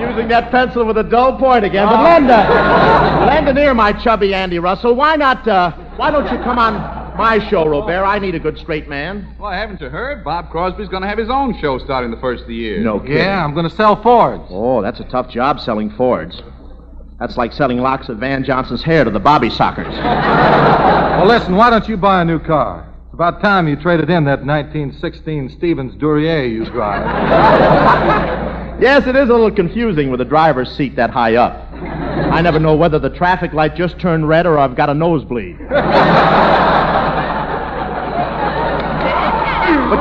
You're 0.00 0.10
using 0.10 0.23
that 0.34 0.50
pencil 0.50 0.84
with 0.84 0.98
a 0.98 1.04
dull 1.04 1.38
point 1.38 1.64
again. 1.64 1.86
But 1.86 2.02
lend 2.02 2.26
a, 2.28 3.26
lend 3.26 3.48
an 3.48 3.56
ear, 3.56 3.72
my 3.72 3.92
chubby 3.92 4.34
Andy 4.34 4.58
Russell. 4.58 4.94
Why 4.94 5.14
not, 5.14 5.46
uh, 5.46 5.70
why 5.96 6.10
don't 6.10 6.24
you 6.24 6.42
come 6.42 6.58
on 6.58 6.74
my 7.16 7.38
show, 7.48 7.68
Robert? 7.68 8.04
I 8.04 8.18
need 8.18 8.34
a 8.34 8.40
good 8.40 8.58
straight 8.58 8.88
man. 8.88 9.36
Well, 9.38 9.52
haven't 9.52 9.80
you 9.80 9.88
heard? 9.88 10.24
Bob 10.24 10.50
Crosby's 10.50 10.88
going 10.88 11.02
to 11.02 11.08
have 11.08 11.18
his 11.18 11.30
own 11.30 11.56
show 11.60 11.78
starting 11.78 12.10
the 12.10 12.16
first 12.16 12.42
of 12.42 12.48
the 12.48 12.54
year. 12.54 12.80
No 12.80 12.98
kidding. 12.98 13.18
Yeah, 13.18 13.44
I'm 13.44 13.54
going 13.54 13.68
to 13.68 13.74
sell 13.74 14.02
Fords. 14.02 14.42
Oh, 14.50 14.82
that's 14.82 14.98
a 14.98 15.04
tough 15.04 15.30
job 15.30 15.60
selling 15.60 15.90
Fords. 15.90 16.42
That's 17.20 17.36
like 17.36 17.52
selling 17.52 17.78
locks 17.78 18.08
of 18.08 18.18
Van 18.18 18.42
Johnson's 18.42 18.82
hair 18.82 19.04
to 19.04 19.10
the 19.10 19.20
Bobby 19.20 19.50
Soxers. 19.50 19.94
Well, 19.94 21.26
listen, 21.26 21.54
why 21.54 21.70
don't 21.70 21.88
you 21.88 21.96
buy 21.96 22.22
a 22.22 22.24
new 22.24 22.40
car? 22.40 22.92
It's 23.04 23.14
about 23.14 23.40
time 23.40 23.68
you 23.68 23.76
traded 23.76 24.10
in 24.10 24.24
that 24.24 24.44
1916 24.44 25.50
Stevens 25.50 25.94
Duryea 25.94 26.48
you 26.48 26.64
drive. 26.64 28.44
Yes, 28.80 29.06
it 29.06 29.14
is 29.14 29.28
a 29.28 29.32
little 29.32 29.52
confusing 29.52 30.10
with 30.10 30.18
the 30.18 30.24
driver's 30.24 30.74
seat 30.76 30.96
that 30.96 31.10
high 31.10 31.36
up. 31.36 31.72
I 31.72 32.40
never 32.40 32.58
know 32.58 32.74
whether 32.74 32.98
the 32.98 33.10
traffic 33.10 33.52
light 33.52 33.76
just 33.76 34.00
turned 34.00 34.28
red 34.28 34.46
or 34.46 34.58
I've 34.58 34.74
got 34.76 34.90
a 34.90 34.94
nosebleed. 34.94 35.58
but 35.60 35.70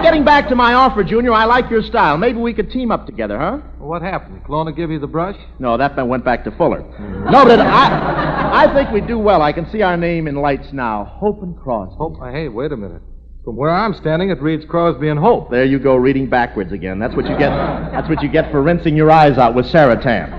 getting 0.02 0.26
back 0.26 0.50
to 0.50 0.56
my 0.56 0.74
offer, 0.74 1.04
Junior, 1.04 1.34
I 1.34 1.46
like 1.46 1.70
your 1.70 1.84
style. 1.84 2.18
Maybe 2.18 2.40
we 2.40 2.52
could 2.54 2.72
team 2.72 2.92
up 2.92 3.06
together, 3.06 3.38
huh? 3.38 3.60
Well, 3.78 3.90
what 3.90 4.02
happened? 4.02 4.44
Colonna 4.44 4.74
give 4.74 4.90
you 4.90 4.98
the 5.00 5.08
brush? 5.08 5.38
No, 5.60 5.78
that 5.78 5.96
man 5.96 6.08
went 6.08 6.26
back 6.26 6.44
to 6.46 6.52
Fuller. 6.58 6.82
No, 7.30 7.46
but 7.46 7.60
I, 7.60 8.66
I 8.66 8.74
think 8.74 8.90
we 8.90 9.02
do 9.02 9.20
well. 9.20 9.44
I 9.44 9.54
can 9.54 9.70
see 9.72 9.84
our 9.84 9.98
name 9.98 10.28
in 10.28 10.36
lights 10.36 10.74
now. 10.74 11.06
Hope 11.06 11.44
and 11.44 11.56
Cross. 11.56 11.94
Hope. 11.98 12.18
Hey, 12.32 12.48
wait 12.48 12.72
a 12.72 12.78
minute. 12.78 13.04
From 13.44 13.58
where 13.58 13.72
I'm 13.72 13.94
standing, 13.96 14.30
it 14.30 14.42
reads 14.42 14.64
Crosby 14.64 15.10
and 15.10 15.20
Hope. 15.20 15.52
There 15.52 15.66
you 15.66 15.78
go, 15.78 15.98
reading 15.98 16.30
backwards 16.30 16.72
again. 16.72 16.98
That's 16.98 17.14
what 17.14 17.26
you 17.26 17.38
get. 17.38 17.50
That's 17.50 18.08
what 18.08 18.24
you 18.24 18.30
get 18.30 18.50
for 18.52 18.62
rinsing 18.62 18.96
your 18.96 19.12
eyes 19.12 19.38
out 19.38 19.54
with 19.54 19.66
Saratan. 19.66 20.32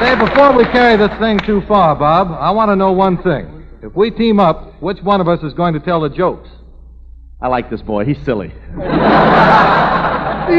Say, 0.00 0.16
before 0.18 0.56
we 0.56 0.64
carry 0.72 0.96
this 0.96 1.16
thing 1.20 1.38
too 1.46 1.62
far, 1.68 1.94
Bob, 1.94 2.32
I 2.32 2.50
want 2.50 2.70
to 2.70 2.76
know 2.76 2.90
one 2.90 3.22
thing. 3.22 3.64
If 3.80 3.94
we 3.94 4.10
team 4.10 4.40
up, 4.40 4.82
which 4.82 5.00
one 5.02 5.20
of 5.20 5.28
us 5.28 5.40
is 5.44 5.54
going 5.54 5.74
to 5.74 5.80
tell 5.80 6.00
the 6.00 6.08
jokes? 6.08 6.48
I 7.40 7.46
like 7.46 7.70
this 7.70 7.80
boy. 7.80 8.06
He's 8.06 8.18
silly. 8.24 8.48
He's 8.48 8.56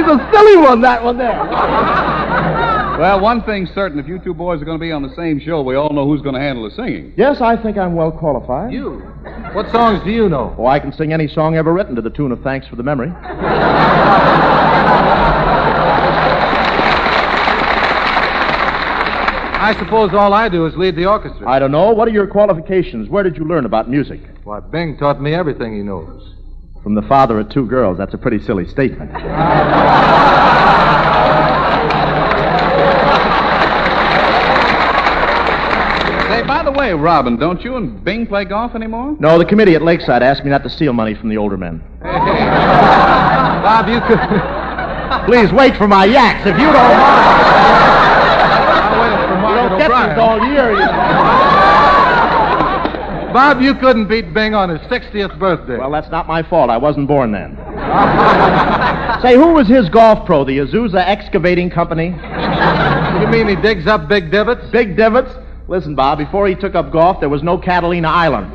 a 0.07 0.29
silly 0.31 0.57
one, 0.57 0.79
that 0.81 1.01
one 1.03 1.17
there. 1.17 2.70
Well, 3.01 3.19
one 3.19 3.41
thing's 3.41 3.71
certain. 3.71 3.97
If 3.97 4.07
you 4.07 4.19
two 4.19 4.35
boys 4.35 4.61
are 4.61 4.65
going 4.65 4.77
to 4.77 4.79
be 4.81 4.91
on 4.91 5.01
the 5.01 5.15
same 5.15 5.39
show, 5.39 5.63
we 5.63 5.73
all 5.73 5.89
know 5.89 6.05
who's 6.05 6.21
going 6.21 6.35
to 6.35 6.39
handle 6.39 6.69
the 6.69 6.75
singing. 6.75 7.15
Yes, 7.17 7.41
I 7.41 7.57
think 7.59 7.75
I'm 7.75 7.95
well 7.95 8.11
qualified. 8.11 8.71
You. 8.71 8.99
What 9.53 9.71
songs 9.71 10.03
do 10.03 10.11
you 10.11 10.29
know? 10.29 10.55
Oh, 10.55 10.67
I 10.67 10.77
can 10.77 10.93
sing 10.93 11.11
any 11.11 11.27
song 11.27 11.55
ever 11.55 11.73
written 11.73 11.95
to 11.95 12.03
the 12.03 12.11
tune 12.11 12.31
of 12.31 12.43
Thanks 12.43 12.67
for 12.67 12.75
the 12.75 12.83
Memory. 12.83 13.09
I 19.57 19.75
suppose 19.79 20.13
all 20.13 20.35
I 20.35 20.47
do 20.47 20.67
is 20.67 20.75
lead 20.75 20.95
the 20.95 21.07
orchestra. 21.07 21.49
I 21.49 21.57
don't 21.57 21.71
know. 21.71 21.89
What 21.93 22.07
are 22.07 22.11
your 22.11 22.27
qualifications? 22.27 23.09
Where 23.09 23.23
did 23.23 23.35
you 23.35 23.45
learn 23.45 23.65
about 23.65 23.89
music? 23.89 24.21
Why, 24.43 24.59
Bing 24.59 24.99
taught 24.99 25.19
me 25.19 25.33
everything 25.33 25.75
he 25.75 25.81
knows. 25.81 26.35
From 26.83 26.93
the 26.93 27.01
father 27.01 27.39
of 27.39 27.49
two 27.49 27.65
girls. 27.65 27.97
That's 27.97 28.13
a 28.13 28.19
pretty 28.19 28.37
silly 28.45 28.67
statement. 28.67 29.11
Say, 36.29 36.41
by 36.47 36.63
the 36.63 36.71
way, 36.71 36.93
Robin, 36.93 37.35
don't 37.37 37.61
you 37.63 37.75
and 37.75 38.01
Bing 38.03 38.25
play 38.25 38.45
golf 38.45 38.73
anymore? 38.75 39.15
No, 39.19 39.37
the 39.37 39.45
committee 39.45 39.75
at 39.75 39.81
Lakeside 39.81 40.23
asked 40.23 40.43
me 40.43 40.49
not 40.49 40.63
to 40.63 40.69
steal 40.69 40.93
money 40.93 41.13
from 41.13 41.29
the 41.29 41.37
older 41.37 41.57
men. 41.57 41.83
Bob, 42.01 43.87
you 43.89 43.99
could. 44.01 44.19
Please 45.25 45.51
wait 45.51 45.75
for 45.75 45.87
my 45.87 46.05
yaks 46.05 46.47
if 46.47 46.57
you 46.57 46.65
don't 46.65 46.73
mind. 46.73 47.01
I 48.79 49.01
waited 49.01 49.27
for 49.27 49.35
You 49.49 49.55
don't 49.69 49.77
get 49.77 49.89
these 49.89 50.17
all 50.17 50.39
year. 50.47 50.71
You. 50.71 50.85
Bob, 53.33 53.61
you 53.61 53.73
couldn't 53.75 54.07
beat 54.07 54.33
Bing 54.33 54.53
on 54.53 54.69
his 54.69 54.79
60th 54.89 55.37
birthday. 55.39 55.77
Well, 55.77 55.91
that's 55.91 56.09
not 56.11 56.27
my 56.27 56.43
fault. 56.43 56.69
I 56.69 56.77
wasn't 56.77 57.07
born 57.07 57.31
then. 57.31 57.55
Say, 59.21 59.35
who 59.35 59.53
was 59.53 59.67
his 59.67 59.87
golf 59.89 60.25
pro? 60.25 60.43
The 60.43 60.57
Azusa 60.57 61.03
Excavating 61.07 61.69
Company? 61.69 62.09
You 63.21 63.27
mean 63.27 63.47
he 63.47 63.55
digs 63.61 63.87
up 63.87 64.07
big 64.07 64.31
divots? 64.31 64.69
Big 64.71 64.95
divots? 64.95 65.33
Listen, 65.67 65.95
Bob, 65.95 66.17
before 66.17 66.47
he 66.47 66.55
took 66.55 66.75
up 66.75 66.91
golf, 66.91 67.19
there 67.19 67.29
was 67.29 67.43
no 67.43 67.57
Catalina 67.57 68.09
Island. 68.09 68.51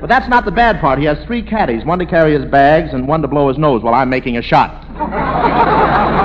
but 0.00 0.08
that's 0.08 0.28
not 0.28 0.44
the 0.44 0.50
bad 0.50 0.80
part. 0.80 0.98
He 0.98 1.04
has 1.04 1.22
three 1.24 1.42
caddies 1.42 1.84
one 1.84 1.98
to 1.98 2.06
carry 2.06 2.34
his 2.34 2.44
bags 2.50 2.92
and 2.92 3.06
one 3.06 3.22
to 3.22 3.28
blow 3.28 3.48
his 3.48 3.58
nose 3.58 3.82
while 3.82 3.94
I'm 3.94 4.10
making 4.10 4.36
a 4.36 4.42
shot. 4.42 4.84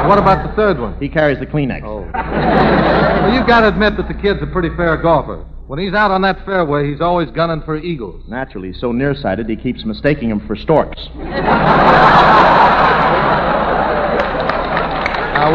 What 0.07 0.17
about 0.17 0.47
the 0.47 0.55
third 0.55 0.79
one? 0.79 0.99
He 0.99 1.07
carries 1.07 1.39
the 1.39 1.45
Kleenex. 1.45 1.83
Oh. 1.83 2.01
Well, 2.01 3.33
you've 3.33 3.47
got 3.47 3.61
to 3.61 3.67
admit 3.67 3.95
that 3.97 4.07
the 4.07 4.15
kid's 4.15 4.41
a 4.41 4.47
pretty 4.47 4.75
fair 4.75 4.97
golfer. 4.97 5.45
When 5.69 5.77
he's 5.77 5.93
out 5.93 6.09
on 6.09 6.23
that 6.23 6.43
fairway, 6.45 6.89
he's 6.89 6.99
always 6.99 7.29
gunning 7.29 7.61
for 7.61 7.77
eagles. 7.77 8.23
Naturally, 8.27 8.71
he's 8.71 8.81
so 8.81 8.91
nearsighted, 8.91 9.47
he 9.47 9.55
keeps 9.55 9.85
mistaking 9.85 10.29
them 10.29 10.39
for 10.47 10.55
storks. 10.55 10.97
Now, 11.13 11.25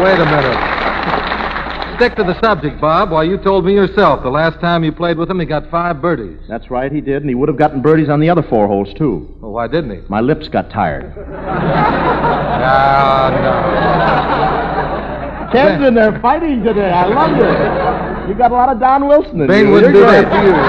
wait 0.01 0.17
a 0.17 0.25
minute. 0.25 1.97
Stick 1.97 2.15
to 2.15 2.23
the 2.23 2.39
subject, 2.41 2.79
Bob. 2.79 3.11
Why, 3.11 3.23
you 3.23 3.37
told 3.37 3.65
me 3.65 3.73
yourself 3.73 4.23
the 4.23 4.29
last 4.29 4.61
time 4.61 4.85
you 4.85 4.93
played 4.93 5.17
with 5.17 5.29
him, 5.29 5.37
he 5.37 5.45
got 5.45 5.69
five 5.69 6.01
birdies. 6.01 6.39
That's 6.47 6.71
right, 6.71 6.93
he 6.93 7.01
did, 7.01 7.23
and 7.23 7.27
he 7.27 7.35
would 7.35 7.49
have 7.49 7.57
gotten 7.57 7.81
birdies 7.81 8.07
on 8.07 8.21
the 8.21 8.29
other 8.29 8.43
four 8.43 8.67
holes, 8.67 8.93
too. 8.93 9.27
Well, 9.41 9.51
why 9.51 9.67
didn't 9.67 9.91
he? 9.91 9.99
My 10.07 10.21
lips 10.21 10.47
got 10.47 10.69
tired. 10.69 11.13
Ah, 12.67 13.29
Ken's 15.51 15.83
in 15.85 15.93
there 15.93 16.19
fighting 16.21 16.63
today. 16.63 16.89
I 16.91 17.05
love 17.07 17.31
this. 17.37 18.29
You 18.29 18.35
got 18.35 18.51
a 18.51 18.53
lot 18.53 18.69
of 18.69 18.79
Don 18.79 19.07
Wilson 19.07 19.31
in 19.41 19.47
no. 19.47 19.47
Bing 19.47 19.67
you. 19.67 19.71
wouldn't 19.71 19.93
do 19.93 19.99
You're 19.99 20.11
that 20.11 20.29
great. 20.29 20.41
to 20.41 20.47
you. 20.47 20.53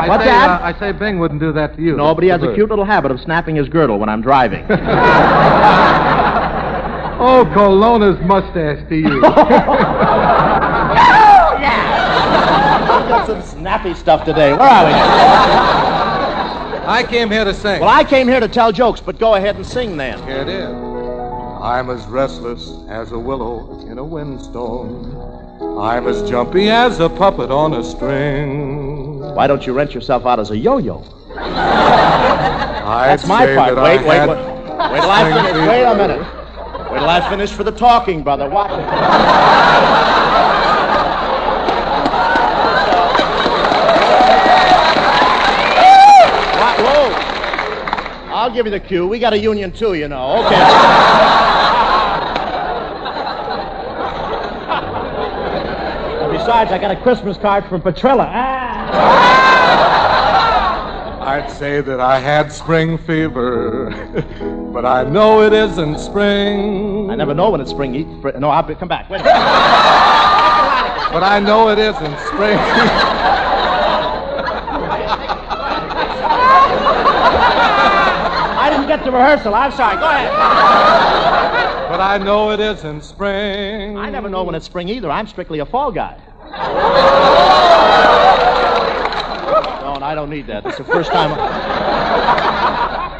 I 0.00 0.08
What's 0.08 0.22
say, 0.24 0.30
that? 0.30 0.60
Uh, 0.62 0.64
I 0.64 0.72
say 0.78 0.92
Bing 0.92 1.18
wouldn't 1.18 1.40
do 1.40 1.52
that 1.52 1.76
to 1.76 1.82
you. 1.82 1.96
No, 1.96 2.14
but 2.14 2.24
he 2.24 2.30
has 2.30 2.42
a 2.42 2.54
cute 2.54 2.70
little 2.70 2.84
habit 2.86 3.10
of 3.10 3.20
snapping 3.20 3.56
his 3.56 3.68
girdle 3.68 3.98
when 3.98 4.08
I'm 4.08 4.22
driving. 4.22 4.64
Oh, 7.22 7.44
Colonna's 7.52 8.18
mustache 8.24 8.82
to 8.88 8.96
you. 8.96 9.22
Yeah. 11.60 13.02
You 13.02 13.08
got 13.10 13.26
some 13.26 13.42
snappy 13.42 13.92
stuff 13.92 14.24
today. 14.24 14.52
Where 14.52 14.62
are 14.62 14.86
we? 14.86 14.92
I 16.86 17.02
came 17.06 17.30
here 17.30 17.44
to 17.44 17.52
sing. 17.52 17.80
Well, 17.80 17.90
I 17.90 18.04
came 18.04 18.26
here 18.26 18.40
to 18.40 18.48
tell 18.48 18.72
jokes, 18.72 19.00
but 19.02 19.18
go 19.18 19.34
ahead 19.34 19.56
and 19.56 19.66
sing 19.66 19.98
then. 19.98 20.18
Here 20.26 20.38
it 20.38 20.48
is. 20.48 20.70
I'm 21.62 21.90
as 21.90 22.06
restless 22.06 22.72
as 22.88 23.12
a 23.12 23.18
willow 23.18 23.86
in 23.86 23.98
a 23.98 24.04
windstorm. 24.04 25.14
I'm 25.78 26.06
as 26.06 26.22
jumpy 26.28 26.70
as 26.70 27.00
a 27.00 27.08
puppet 27.10 27.50
on 27.50 27.74
a 27.74 27.84
string. 27.84 29.20
Why 29.20 29.46
don't 29.46 29.66
you 29.66 29.74
rent 29.74 29.92
yourself 29.94 30.24
out 30.24 30.40
as 30.40 30.50
a 30.52 30.56
yo-yo? 30.56 31.04
That's 31.34 33.26
my 33.26 33.54
part. 33.54 33.74
that 33.74 33.84
Wait, 33.84 34.00
wait, 34.06 34.26
wait. 34.26 34.38
Wait 34.90 35.00
till 35.00 35.10
I 35.10 35.30
finish. 35.30 35.68
Wait 35.68 35.82
a 35.84 35.94
minute. 35.94 36.20
Wait 36.90 36.98
till 36.98 37.10
I 37.10 37.28
finish 37.28 37.50
for 37.52 37.62
the 37.62 37.72
talking, 37.72 38.22
brother. 38.22 38.48
Watch 38.48 38.70
it. 38.70 38.76
What? 46.56 46.80
Whoa. 46.80 48.30
I'll 48.50 48.56
give 48.56 48.66
you 48.66 48.72
the 48.72 48.80
cue. 48.80 49.06
We 49.06 49.20
got 49.20 49.32
a 49.32 49.38
union 49.38 49.70
too, 49.70 49.94
you 49.94 50.08
know. 50.08 50.38
Okay. 50.38 50.48
Besides, 56.36 56.72
I 56.72 56.78
got 56.80 56.90
a 56.90 56.96
Christmas 57.00 57.36
card 57.36 57.64
from 57.66 57.80
Petrillo. 57.80 58.26
Ah. 58.28 58.90
I'd 61.22 61.48
say 61.48 61.80
that 61.80 62.00
I 62.00 62.18
had 62.18 62.50
spring 62.50 62.98
fever, 62.98 63.90
but 64.72 64.84
I 64.84 65.04
know 65.04 65.42
it 65.42 65.52
isn't 65.52 66.00
spring. 66.00 67.08
I 67.08 67.14
never 67.14 67.34
know 67.34 67.50
when 67.50 67.60
it's 67.60 67.70
spring. 67.70 68.20
No, 68.40 68.50
I'll 68.50 68.64
be, 68.64 68.74
come 68.74 68.88
back. 68.88 69.08
Wait. 69.08 69.22
But 71.12 71.24
I 71.24 71.40
know 71.40 71.70
it 71.70 71.78
isn't 71.80 72.18
spring. 72.28 72.56
I 78.60 78.68
didn't 78.68 78.88
get 78.88 78.99
to 79.10 79.16
rehearsal. 79.16 79.54
I'm 79.54 79.72
sorry. 79.72 79.96
Go 79.96 80.04
ahead. 80.04 80.30
but 81.90 82.00
I 82.00 82.18
know 82.18 82.50
it 82.50 82.60
isn't 82.60 83.02
spring. 83.02 83.96
I 83.96 84.10
never 84.10 84.28
know 84.28 84.44
when 84.44 84.54
it's 84.54 84.66
spring 84.66 84.88
either. 84.88 85.10
I'm 85.10 85.26
strictly 85.26 85.58
a 85.58 85.66
fall 85.66 85.90
guy. 85.92 86.16
No, 89.80 89.94
and 89.94 90.04
I 90.04 90.14
don't 90.14 90.30
need 90.30 90.46
that. 90.46 90.64
It's 90.66 90.78
the 90.78 90.84
first 90.84 91.10
time. 91.10 91.30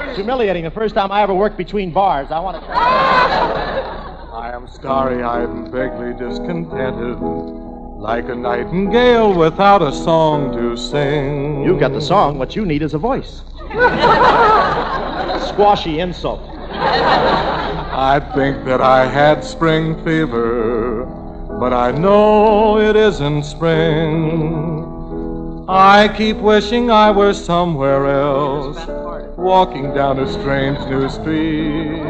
It's 0.08 0.16
humiliating. 0.16 0.64
The 0.64 0.70
first 0.70 0.94
time 0.94 1.12
I 1.12 1.22
ever 1.22 1.34
worked 1.34 1.56
between 1.56 1.92
bars. 1.92 2.30
I 2.30 2.40
want 2.40 2.62
to. 2.62 2.66
I 2.72 4.52
am 4.54 4.68
sorry. 4.68 5.22
I'm 5.22 5.70
vaguely 5.70 6.12
discontented, 6.14 7.20
like 7.20 8.28
a 8.28 8.34
nightingale 8.34 9.34
without 9.34 9.82
a 9.82 9.92
song 9.92 10.52
to 10.56 10.76
sing. 10.76 11.62
You've 11.62 11.80
got 11.80 11.92
the 11.92 12.00
song. 12.00 12.38
What 12.38 12.56
you 12.56 12.64
need 12.64 12.82
is 12.82 12.94
a 12.94 12.98
voice. 12.98 13.42
Squashy 15.46 16.00
insult. 16.00 16.40
I 16.72 18.20
think 18.34 18.64
that 18.64 18.80
I 18.80 19.06
had 19.06 19.44
spring 19.44 20.02
fever, 20.04 21.04
but 21.60 21.72
I 21.72 21.92
know 21.92 22.78
it 22.78 22.96
isn't 22.96 23.44
spring. 23.44 24.86
I 25.68 26.08
keep 26.16 26.38
wishing 26.38 26.90
I 26.90 27.12
were 27.12 27.32
somewhere 27.32 28.06
else, 28.06 28.84
walking 29.36 29.94
down 29.94 30.18
a 30.18 30.32
strange 30.32 30.80
new 30.88 31.08
street, 31.08 32.02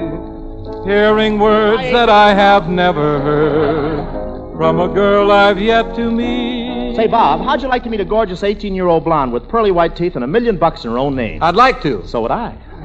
hearing 0.87 1.38
words 1.38 1.83
that 1.92 2.09
I 2.09 2.33
have 2.33 2.70
never 2.70 3.20
heard 3.20 4.57
from 4.57 4.81
a 4.81 4.88
girl 4.88 5.31
I've 5.31 5.61
yet 5.61 5.94
to 5.96 6.11
meet. 6.11 6.60
Say, 7.00 7.06
Bob, 7.06 7.40
how'd 7.40 7.62
you 7.62 7.68
like 7.68 7.82
to 7.84 7.88
meet 7.88 8.00
a 8.00 8.04
gorgeous 8.04 8.42
18 8.42 8.74
year 8.74 8.86
old 8.86 9.04
blonde 9.04 9.32
with 9.32 9.48
pearly 9.48 9.70
white 9.70 9.96
teeth 9.96 10.16
and 10.16 10.24
a 10.24 10.26
million 10.26 10.58
bucks 10.58 10.84
in 10.84 10.90
her 10.90 10.98
own 10.98 11.16
name? 11.16 11.42
I'd 11.42 11.56
like 11.56 11.80
to. 11.80 12.06
So 12.06 12.20
would 12.20 12.30
I. 12.30 12.54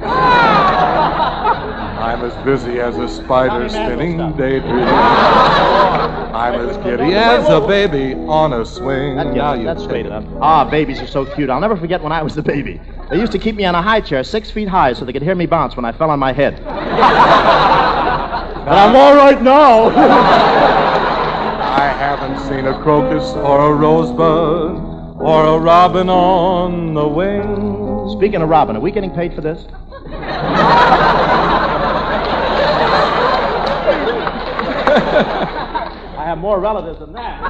I'm 2.00 2.24
as 2.24 2.32
busy 2.42 2.80
as 2.80 2.96
a 2.96 3.10
spider 3.10 3.68
spinning 3.68 4.14
stuff. 4.14 4.38
daydreams. 4.38 4.88
I'm 4.90 6.66
as 6.66 6.78
giddy 6.78 7.12
as 7.12 7.46
a 7.50 7.60
baby 7.60 8.14
on 8.14 8.54
a 8.54 8.64
swing. 8.64 9.16
That 9.16 9.34
now 9.34 9.52
you 9.52 9.66
that's 9.66 9.80
take 9.82 9.88
straight 9.90 10.06
it. 10.06 10.12
enough. 10.12 10.24
Ah, 10.40 10.64
babies 10.64 10.98
are 11.02 11.06
so 11.06 11.26
cute. 11.26 11.50
I'll 11.50 11.60
never 11.60 11.76
forget 11.76 12.02
when 12.02 12.12
I 12.12 12.22
was 12.22 12.34
the 12.34 12.42
baby. 12.42 12.80
They 13.10 13.18
used 13.20 13.32
to 13.32 13.38
keep 13.38 13.54
me 13.54 13.66
on 13.66 13.74
a 13.74 13.82
high 13.82 14.00
chair, 14.00 14.24
six 14.24 14.50
feet 14.50 14.68
high, 14.68 14.94
so 14.94 15.04
they 15.04 15.12
could 15.12 15.20
hear 15.20 15.34
me 15.34 15.44
bounce 15.44 15.76
when 15.76 15.84
I 15.84 15.92
fell 15.92 16.08
on 16.08 16.18
my 16.18 16.32
head. 16.32 16.56
but 16.64 16.72
I'm 18.78 18.96
all 18.96 19.14
right 19.14 19.42
now. 19.42 20.85
I 21.76 21.88
haven't 21.88 22.38
seen 22.48 22.66
a 22.66 22.82
crocus 22.82 23.34
or 23.34 23.70
a 23.70 23.74
rosebud 23.74 25.20
or 25.20 25.46
a 25.46 25.58
robin 25.58 26.08
on 26.08 26.94
the 26.94 27.06
wing. 27.06 28.16
Speaking 28.16 28.40
of 28.40 28.48
Robin, 28.48 28.76
are 28.76 28.80
we 28.80 28.90
getting 28.90 29.10
paid 29.10 29.34
for 29.34 29.42
this? 29.42 29.66
I 36.16 36.24
have 36.24 36.38
more 36.38 36.60
relatives 36.60 37.00
than 37.00 37.12
that. 37.12 37.42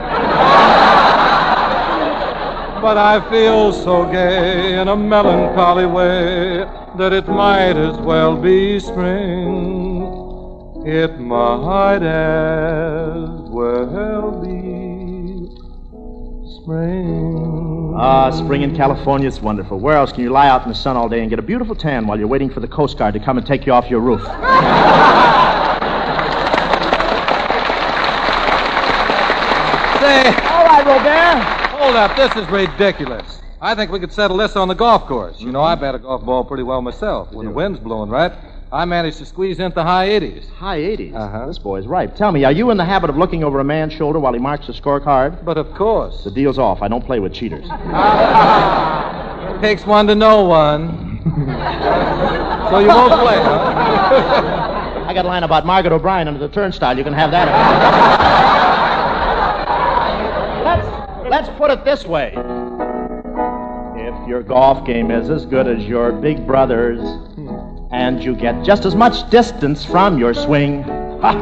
But 2.82 2.98
I 2.98 3.30
feel 3.30 3.72
so 3.72 4.10
gay 4.10 4.80
in 4.80 4.88
a 4.88 4.96
melancholy 4.96 5.86
way 5.86 6.66
that 6.98 7.12
it 7.12 7.28
might 7.28 7.76
as 7.76 7.96
well 7.98 8.36
be 8.36 8.80
spring. 8.80 10.02
It 10.84 11.20
might 11.20 12.02
as 12.02 13.45
will 13.56 14.32
be 14.42 15.48
spring. 16.60 17.94
Ah, 17.96 18.30
spring 18.30 18.60
in 18.60 18.76
California 18.76 19.26
is 19.26 19.40
wonderful. 19.40 19.80
Where 19.80 19.96
else 19.96 20.12
can 20.12 20.22
you 20.22 20.30
lie 20.30 20.48
out 20.48 20.64
in 20.64 20.68
the 20.68 20.74
sun 20.74 20.98
all 20.98 21.08
day 21.08 21.20
and 21.20 21.30
get 21.30 21.38
a 21.38 21.42
beautiful 21.42 21.74
tan 21.74 22.06
while 22.06 22.18
you're 22.18 22.28
waiting 22.28 22.50
for 22.50 22.60
the 22.60 22.68
Coast 22.68 22.98
Guard 22.98 23.14
to 23.14 23.20
come 23.20 23.38
and 23.38 23.46
take 23.46 23.64
you 23.64 23.72
off 23.72 23.88
your 23.88 24.00
roof? 24.00 24.20
Say. 24.26 24.32
All 30.52 30.64
right, 30.66 30.84
Robert. 30.84 31.42
Hold 31.78 31.96
up. 31.96 32.14
This 32.14 32.36
is 32.36 32.46
ridiculous. 32.50 33.40
I 33.62 33.74
think 33.74 33.90
we 33.90 33.98
could 33.98 34.12
settle 34.12 34.36
this 34.36 34.54
on 34.54 34.68
the 34.68 34.74
golf 34.74 35.06
course. 35.06 35.40
You 35.40 35.50
know, 35.50 35.62
I 35.62 35.76
bet 35.76 35.94
a 35.94 35.98
golf 35.98 36.22
ball 36.26 36.44
pretty 36.44 36.62
well 36.62 36.82
myself 36.82 37.32
when 37.32 37.46
the 37.46 37.52
wind's 37.52 37.80
blowing 37.80 38.10
right. 38.10 38.34
I 38.72 38.84
managed 38.84 39.18
to 39.18 39.26
squeeze 39.26 39.60
into 39.60 39.80
high 39.82 40.08
80s. 40.08 40.48
High 40.50 40.80
80s. 40.80 41.14
Uh-huh. 41.14 41.46
This 41.46 41.58
boy's 41.58 41.86
ripe. 41.86 42.16
Tell 42.16 42.32
me, 42.32 42.44
are 42.44 42.50
you 42.52 42.70
in 42.70 42.76
the 42.76 42.84
habit 42.84 43.10
of 43.10 43.16
looking 43.16 43.44
over 43.44 43.60
a 43.60 43.64
man's 43.64 43.92
shoulder 43.92 44.18
while 44.18 44.32
he 44.32 44.40
marks 44.40 44.66
the 44.66 44.72
scorecard? 44.72 45.44
But 45.44 45.56
of 45.56 45.72
course, 45.74 46.24
The 46.24 46.30
deal's 46.32 46.58
off. 46.58 46.82
I 46.82 46.88
don't 46.88 47.04
play 47.04 47.20
with 47.20 47.32
cheaters. 47.32 47.64
it 47.64 47.70
takes 49.60 49.86
one 49.86 50.08
to 50.08 50.14
know 50.16 50.44
one. 50.44 51.20
so 52.70 52.78
you 52.80 52.88
won't 52.88 53.12
play, 53.12 53.36
huh? 53.36 55.04
I 55.06 55.14
got 55.14 55.24
a 55.24 55.28
line 55.28 55.44
about 55.44 55.64
Margaret 55.64 55.92
O'Brien 55.92 56.26
under 56.26 56.40
the 56.40 56.48
turnstile. 56.52 56.98
You 56.98 57.04
can 57.04 57.12
have 57.12 57.30
that. 57.30 57.46
let's, 60.64 61.30
let's 61.30 61.48
put 61.56 61.70
it 61.70 61.84
this 61.84 62.04
way. 62.04 62.32
If 63.96 64.28
your 64.28 64.42
golf 64.42 64.84
game 64.84 65.12
is 65.12 65.30
as 65.30 65.46
good 65.46 65.68
as 65.68 65.84
your 65.84 66.10
big 66.10 66.44
brother's, 66.46 66.98
and 67.90 68.22
you 68.22 68.34
get 68.34 68.64
just 68.64 68.84
as 68.84 68.94
much 68.94 69.28
distance 69.30 69.84
from 69.84 70.18
your 70.18 70.34
swing, 70.34 70.82
ha, 70.82 71.34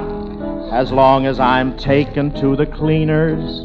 as 0.72 0.92
long 0.92 1.26
as 1.26 1.40
I'm 1.40 1.76
taken 1.76 2.33
to 2.40 2.57
the 2.57 2.66
cleaners, 2.66 3.61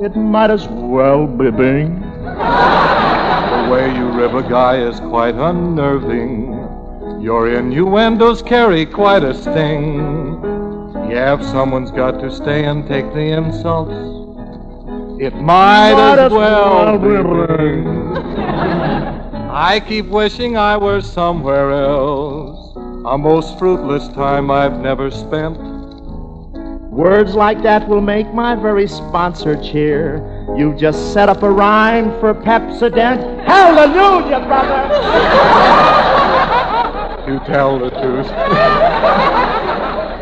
it 0.00 0.16
might 0.16 0.50
as 0.50 0.66
well 0.68 1.26
be 1.26 1.50
Bing. 1.50 2.04
The 3.48 3.74
way 3.74 3.94
you 3.94 4.08
rib 4.08 4.34
a 4.34 4.42
guy 4.48 4.78
is 4.78 4.98
quite 5.00 5.34
unnerving. 5.34 6.52
Your 7.20 7.48
innuendos 7.54 8.40
carry 8.40 8.86
quite 8.86 9.22
a 9.24 9.34
sting. 9.34 10.40
Yeah, 11.10 11.34
if 11.34 11.44
someone's 11.44 11.90
got 11.90 12.12
to 12.20 12.30
stay 12.30 12.64
and 12.64 12.86
take 12.88 13.12
the 13.12 13.32
insults, 13.36 13.92
it 15.20 15.34
might, 15.34 15.92
Might 15.92 16.18
as, 16.18 16.18
as 16.18 16.32
well, 16.32 16.98
well 16.98 16.98
be 16.98 17.08
be 17.08 17.56
Bing. 17.56 18.34
I 19.60 19.80
keep 19.80 20.06
wishing 20.06 20.56
I 20.56 20.76
were 20.76 21.00
somewhere 21.00 21.72
else. 21.72 22.76
A 22.76 23.18
most 23.18 23.58
fruitless 23.58 24.06
time 24.06 24.52
I've 24.52 24.78
never 24.78 25.10
spent. 25.10 25.58
Words 26.92 27.34
like 27.34 27.60
that 27.64 27.88
will 27.88 28.00
make 28.00 28.32
my 28.32 28.54
very 28.54 28.86
sponsor 28.86 29.60
cheer. 29.60 30.22
You've 30.56 30.78
just 30.78 31.12
set 31.12 31.28
up 31.28 31.42
a 31.42 31.50
rhyme 31.50 32.10
for 32.20 32.34
Pepsodent. 32.34 33.44
Hallelujah, 33.46 34.46
brother! 34.46 34.80
To 37.26 37.44
tell 37.44 37.80
the 37.80 37.90
truth, 37.90 38.28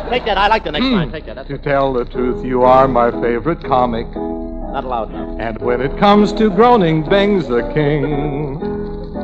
Take 0.09 0.25
that. 0.25 0.39
I 0.39 0.49
like 0.49 0.65
the 0.65 0.73
next 0.73 0.87
hmm. 0.87 0.95
line. 0.95 1.13
Take 1.13 1.27
that. 1.27 1.37
That's 1.37 1.49
to 1.49 1.59
tell 1.59 1.93
the 1.93 2.07
truth, 2.07 2.43
you 2.43 2.63
are 2.63 2.89
my 2.89 3.11
favorite 3.21 3.63
comic. 3.63 4.07
not 4.17 4.87
loud 4.87 5.11
enough. 5.11 5.39
And 5.39 5.59
when 5.59 5.83
it 5.83 5.95
comes 5.99 6.33
to 6.35 6.49
groaning, 6.49 7.07
Bing's 7.07 7.49
the 7.49 7.71
king. 7.75 8.76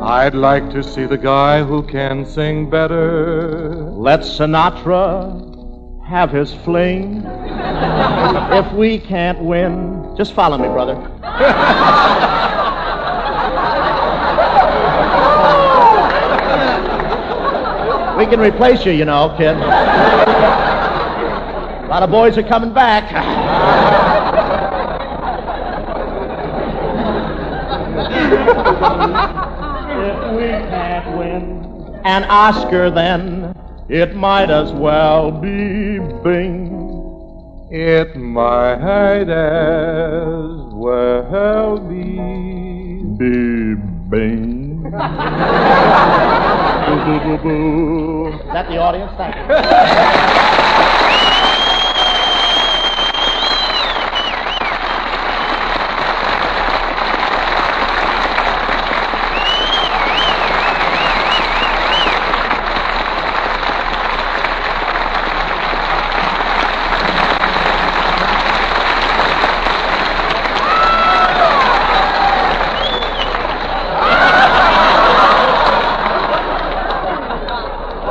I'd 0.04 0.34
like 0.34 0.68
to 0.70 0.82
see 0.82 1.06
the 1.06 1.16
guy 1.16 1.62
who 1.62 1.84
can 1.84 2.26
sing 2.26 2.68
better. 2.68 3.72
Let 3.92 4.22
Sinatra 4.22 6.02
have 6.04 6.32
his 6.32 6.52
fling. 6.52 7.22
if 7.24 8.72
we 8.72 8.98
can't 8.98 9.38
win, 9.38 10.12
just 10.16 10.32
follow 10.32 10.58
me, 10.58 10.66
brother. 10.66 10.96
we 18.18 18.26
can 18.26 18.40
replace 18.40 18.84
you, 18.84 18.90
you 18.90 19.04
know, 19.04 19.32
kid. 19.38 19.56
A 19.56 19.60
lot 21.88 22.02
of 22.02 22.10
boys 22.10 22.36
are 22.36 22.42
coming 22.42 22.74
back. 22.74 23.04
if 30.04 30.36
we 30.36 30.48
can't 30.70 31.16
win 31.16 31.62
an 32.04 32.24
Oscar, 32.24 32.90
then 32.90 33.54
it 33.88 34.16
might 34.16 34.50
as 34.50 34.72
well 34.72 35.30
be 35.30 35.98
Bing. 36.22 37.68
It 37.70 38.16
might 38.16 39.30
as 39.30 40.72
well 40.74 41.78
be. 41.78 42.16
Be 43.16 43.74
Bing. 44.10 44.82
Boo, 44.82 44.90
boo, 47.04 47.20
boo, 47.20 47.38
boo. 47.42 48.26
Is 48.28 48.52
that 48.52 48.66
the 48.68 48.78
audience? 48.78 49.12
Thank 49.16 49.36
you. 49.36 49.42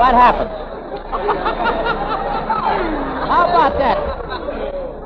What 0.02 0.16
happened? 0.16 0.50
How 3.30 3.44
about 3.50 3.78
that? 3.78 3.98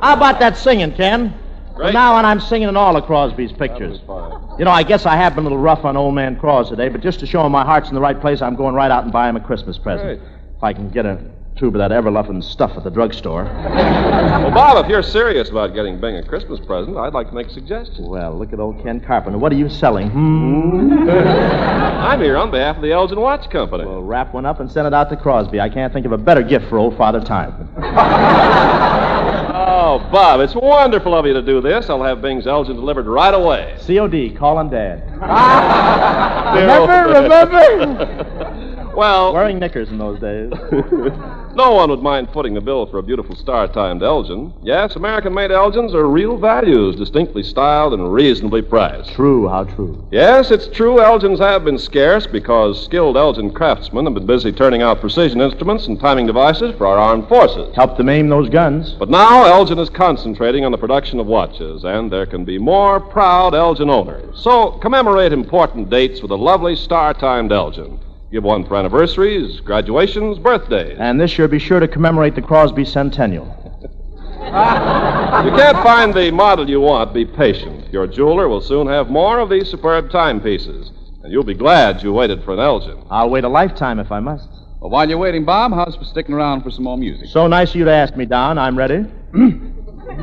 How 0.01 0.05
about 0.15 0.39
that 0.39 0.58
singing, 0.58 0.93
Ken? 0.93 1.34
From 1.75 1.91
now 1.93 2.15
on, 2.15 2.23
I'm 2.23 2.39
singing 2.39 2.69
in 2.69 2.78
all 2.78 2.95
of 2.95 3.04
Crosby's 3.06 3.51
pictures. 3.51 3.99
You 4.58 4.63
know, 4.63 4.71
I 4.71 4.84
guess 4.84 5.06
I 5.06 5.15
have 5.17 5.36
been 5.36 5.43
a 5.43 5.47
little 5.49 5.58
rough 5.58 5.84
on 5.84 5.97
old 5.97 6.15
man 6.15 6.38
Cross 6.39 6.69
today, 6.69 6.88
but 6.88 7.01
just 7.01 7.19
to 7.19 7.25
show 7.25 7.45
him 7.45 7.51
my 7.51 7.65
heart's 7.65 7.89
in 7.89 7.95
the 7.95 8.01
right 8.01 8.19
place, 8.19 8.41
I'm 8.41 8.56
going 8.56 8.75
right 8.75 8.89
out 8.89 9.04
and 9.04 9.12
buy 9.12 9.28
him 9.28 9.36
a 9.36 9.41
Christmas 9.41 9.78
present. 9.78 10.21
If 10.56 10.63
I 10.63 10.71
can 10.71 10.89
get 10.89 11.06
a 11.06 11.19
tube 11.58 11.75
of 11.75 11.80
that 11.80 11.91
Everluffin 11.91 12.43
stuff 12.43 12.71
at 12.78 12.84
the 12.84 12.89
drugstore. 12.89 13.45
Well, 14.36 14.51
Bob, 14.51 14.84
if 14.84 14.89
you're 14.89 15.01
serious 15.04 15.49
about 15.49 15.73
getting 15.73 15.99
Bing 15.99 16.17
a 16.17 16.23
Christmas 16.23 16.60
present, 16.60 16.97
I'd 16.97 17.13
like 17.13 17.30
to 17.30 17.34
make 17.34 17.47
a 17.47 17.54
suggestion. 17.54 18.06
Well, 18.08 18.38
look 18.38 18.54
at 18.54 18.60
old 18.60 18.84
Ken 18.84 18.99
Carpenter. 18.99 19.38
What 19.38 19.51
are 19.51 19.56
you 19.56 19.69
selling? 19.69 20.10
Hmm? 20.10 21.10
I'm 21.10 22.21
here 22.21 22.38
on 22.38 22.51
behalf 22.51 22.75
of 22.75 22.82
the 22.82 22.91
Elgin 22.91 23.19
Watch 23.19 23.49
Company. 23.49 23.86
Well, 23.86 24.04
wrap 24.04 24.34
one 24.34 24.45
up 24.45 24.60
and 24.60 24.71
send 24.71 24.88
it 24.88 24.93
out 24.93 25.10
to 25.10 25.15
Crosby. 25.17 25.60
I 25.62 25.69
can't 25.69 25.91
think 25.93 26.06
of 26.06 26.12
a 26.12 26.17
better 26.17 26.43
gift 26.43 26.67
for 26.69 26.78
old 26.78 26.97
Father 26.97 27.21
Time. 27.21 27.69
Oh, 29.87 29.99
Bob, 29.99 30.39
it's 30.39 30.55
wonderful 30.55 31.13
of 31.13 31.27
you 31.27 31.33
to 31.33 31.43
do 31.43 31.61
this. 31.61 31.91
I'll 31.91 32.01
have 32.01 32.19
Bing's 32.19 32.47
Elgin 32.47 32.75
delivered 32.75 33.05
right 33.05 33.35
away. 33.35 33.77
COD, 33.85 34.35
call 34.35 34.59
him 34.59 34.69
Dad. 34.69 35.03
remember, 36.55 37.21
remember? 37.21 38.71
well, 38.95 39.34
Wearing 39.34 39.60
knickers 39.60 39.89
in 39.89 39.97
those 39.97 40.19
days. 40.19 40.51
no 41.55 41.71
one 41.71 41.89
would 41.89 42.01
mind 42.01 42.29
footing 42.34 42.53
the 42.53 42.62
bill 42.62 42.86
for 42.86 42.99
a 42.99 43.03
beautiful 43.03 43.36
star-timed 43.36 44.03
Elgin. 44.03 44.53
Yes, 44.63 44.95
American-made 44.95 45.51
Elgins 45.51 45.93
are 45.93 46.08
real 46.08 46.38
values, 46.38 46.95
distinctly 46.95 47.43
styled 47.43 47.93
and 47.93 48.13
reasonably 48.13 48.62
priced. 48.62 49.12
true, 49.12 49.47
how 49.47 49.63
true. 49.63 50.05
Yes, 50.12 50.51
it's 50.51 50.67
true 50.67 50.99
Elgins 50.99 51.39
have 51.39 51.65
been 51.65 51.77
scarce 51.77 52.27
because 52.27 52.84
skilled 52.84 53.17
Elgin 53.17 53.51
craftsmen 53.51 54.05
have 54.05 54.13
been 54.13 54.25
busy 54.25 54.51
turning 54.51 54.81
out 54.81 55.01
precision 55.01 55.41
instruments 55.41 55.88
and 55.88 55.99
timing 55.99 56.25
devices 56.25 56.75
for 56.77 56.88
our 56.88 56.97
armed 56.97 57.27
forces. 57.27 57.73
Help 57.75 57.97
them 57.97 58.10
aim 58.10 58.29
those 58.29 58.49
guns. 58.49 58.93
But 58.93 59.10
now 59.10 59.43
Elgin 59.45 59.79
is 59.79 59.89
concentrating 59.89 60.65
on 60.65 60.71
the 60.71 60.77
production 60.77 61.19
of 61.19 61.27
watches, 61.27 61.84
and 61.84 62.12
there 62.12 62.25
can 62.25 62.45
be 62.45 62.58
more 62.58 62.99
proud 62.99 63.53
Elgin 63.53 63.89
owners. 63.89 64.41
So 64.41 64.71
commemorate 64.71 65.34
important 65.34 65.89
dates 65.89 66.21
with 66.21 66.31
a 66.31 66.36
lovely 66.36 66.75
star-timed 66.75 67.51
Elgin. 67.51 67.99
Give 68.35 68.43
one 68.43 68.65
for 68.65 68.75
anniversaries, 68.75 69.61
graduations, 69.61 70.39
birthdays. 70.39 70.97
And 70.99 71.21
this 71.21 71.37
year, 71.37 71.47
be 71.47 71.57
sure 71.57 71.79
to 71.79 71.87
commemorate 71.87 72.35
the 72.35 72.41
Crosby 72.41 72.83
Centennial. 72.83 73.45
If 74.41 75.45
you 75.45 75.51
can't 75.51 75.77
find 75.81 76.13
the 76.13 76.31
model 76.31 76.69
you 76.69 76.81
want, 76.81 77.13
be 77.13 77.23
patient. 77.23 77.93
Your 77.93 78.07
jeweler 78.07 78.49
will 78.49 78.59
soon 78.59 78.87
have 78.87 79.09
more 79.09 79.39
of 79.39 79.49
these 79.49 79.71
superb 79.71 80.11
timepieces, 80.11 80.91
and 81.23 81.31
you'll 81.31 81.45
be 81.45 81.53
glad 81.53 82.03
you 82.03 82.11
waited 82.11 82.43
for 82.43 82.51
an 82.51 82.59
Elgin. 82.59 83.05
I'll 83.09 83.29
wait 83.29 83.45
a 83.45 83.47
lifetime 83.47 83.99
if 83.99 84.11
I 84.11 84.19
must. 84.19 84.49
Well, 84.81 84.89
while 84.89 85.07
you're 85.07 85.17
waiting, 85.17 85.45
Bob, 85.45 85.71
how's 85.71 85.95
for 85.95 86.03
sticking 86.03 86.35
around 86.35 86.61
for 86.61 86.71
some 86.71 86.83
more 86.83 86.97
music? 86.97 87.29
So 87.29 87.47
nice 87.47 87.69
of 87.69 87.77
you 87.77 87.85
to 87.85 87.91
ask 87.91 88.17
me, 88.17 88.25
Don. 88.25 88.57
I'm 88.57 88.77
ready. 88.77 89.05
Say, 90.05 90.11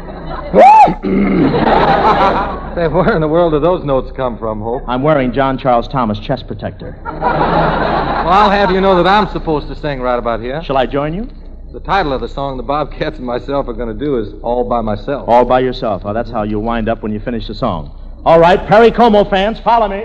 where 2.89 3.15
in 3.15 3.21
the 3.21 3.29
world 3.29 3.53
do 3.53 3.59
those 3.59 3.85
notes 3.85 4.13
come 4.17 4.39
from, 4.39 4.61
Hope? 4.61 4.83
I'm 4.87 5.03
wearing 5.03 5.33
John 5.33 5.59
Charles 5.59 5.89
Thomas 5.89 6.21
chest 6.21 6.47
protector. 6.47 6.97
Well, 7.03 8.29
I'll 8.29 8.51
have 8.51 8.71
you 8.71 8.81
know 8.81 8.95
that 8.97 9.09
I'm 9.09 9.27
supposed 9.29 9.67
to 9.69 9.75
sing 9.75 10.01
right 10.01 10.19
about 10.19 10.41
here. 10.41 10.63
Shall 10.63 10.77
I 10.77 10.87
join 10.87 11.15
you? 11.15 11.29
The 11.73 11.81
title 11.81 12.13
of 12.13 12.21
the 12.21 12.29
song 12.29 12.59
the 12.59 12.63
Bobcats 12.63 13.17
and 13.17 13.27
myself 13.27 13.67
are 13.67 13.73
going 13.73 13.97
to 13.97 14.05
do 14.05 14.19
is 14.19 14.35
All 14.43 14.69
by 14.69 14.83
Myself. 14.83 15.29
All 15.29 15.45
by 15.45 15.61
yourself. 15.61 16.03
Oh, 16.05 16.13
that's 16.13 16.31
how 16.31 16.45
you'll 16.45 16.63
wind 16.63 16.89
up 16.89 17.03
when 17.03 17.13
you 17.13 17.19
finish 17.19 17.49
the 17.49 17.55
song. 17.55 17.99
All 18.25 18.39
right, 18.39 18.65
Perry 18.69 18.93
Como 18.93 19.25
fans, 19.25 19.59
follow 19.59 19.89
me. 19.89 20.05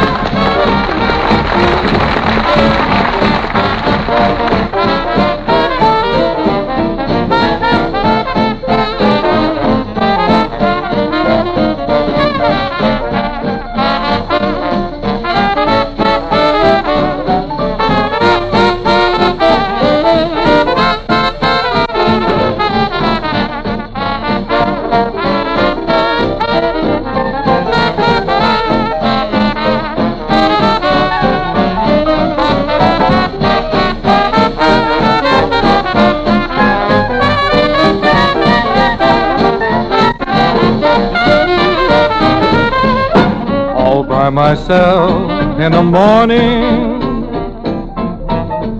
myself 44.31 45.59
in 45.59 45.73
the 45.73 45.83
morning, 45.83 47.03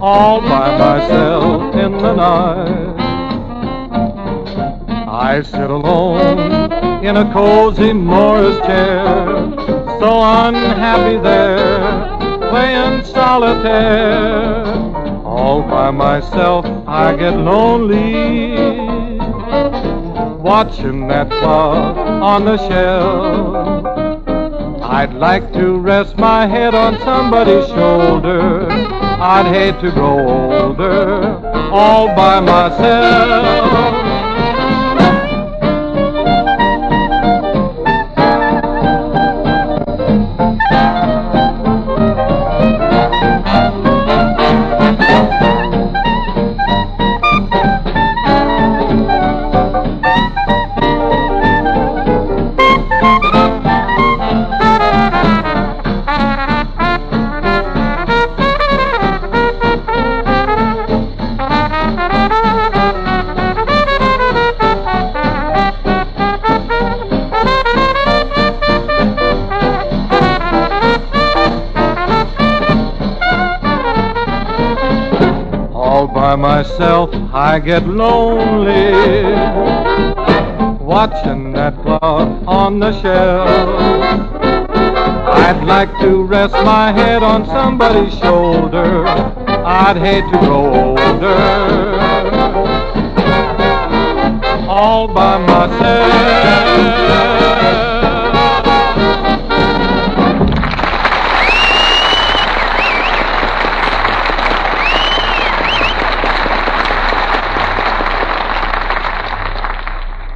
all 0.01 0.39
by 0.39 0.77
myself 0.77 1.75
in 1.75 1.91
the 1.97 2.13
night. 2.13 2.95
I 5.07 5.41
sit 5.41 5.69
alone 5.69 7.03
in 7.03 7.17
a 7.17 7.31
cozy 7.33 7.91
Morris 7.91 8.57
chair, 8.65 9.25
so 9.99 10.21
unhappy 10.23 11.17
there, 11.17 12.49
playing 12.49 13.03
solitaire. 13.03 14.65
All 15.25 15.61
by 15.63 15.91
myself, 15.91 16.65
I 16.87 17.15
get 17.15 17.35
lonely, 17.37 18.55
watching 20.39 21.07
that 21.09 21.29
clock 21.29 21.97
on 21.97 22.45
the 22.45 22.57
shelf. 22.69 23.80
I'd 24.93 25.13
like 25.13 25.53
to 25.53 25.79
rest 25.79 26.17
my 26.17 26.45
head 26.45 26.75
on 26.75 26.99
somebody's 26.99 27.65
shoulder. 27.67 28.67
I'd 28.69 29.45
hate 29.45 29.79
to 29.79 29.89
grow 29.89 30.63
older 30.67 31.47
all 31.71 32.07
by 32.07 32.41
myself. 32.41 34.00
All 76.01 76.07
by 76.07 76.35
myself, 76.35 77.11
I 77.31 77.59
get 77.59 77.85
lonely. 77.85 78.91
Watching 80.83 81.53
that 81.53 81.79
clock 81.83 82.41
on 82.47 82.79
the 82.79 82.91
shelf. 83.03 83.47
I'd 84.65 85.63
like 85.63 85.95
to 85.99 86.23
rest 86.23 86.53
my 86.53 86.91
head 86.91 87.21
on 87.21 87.45
somebody's 87.45 88.17
shoulder. 88.17 89.05
I'd 89.05 89.97
hate 89.97 90.25
to 90.31 90.39
grow 90.39 90.73
older. 90.73 91.37
All 94.67 95.07
by 95.07 95.37
myself. 95.37 96.81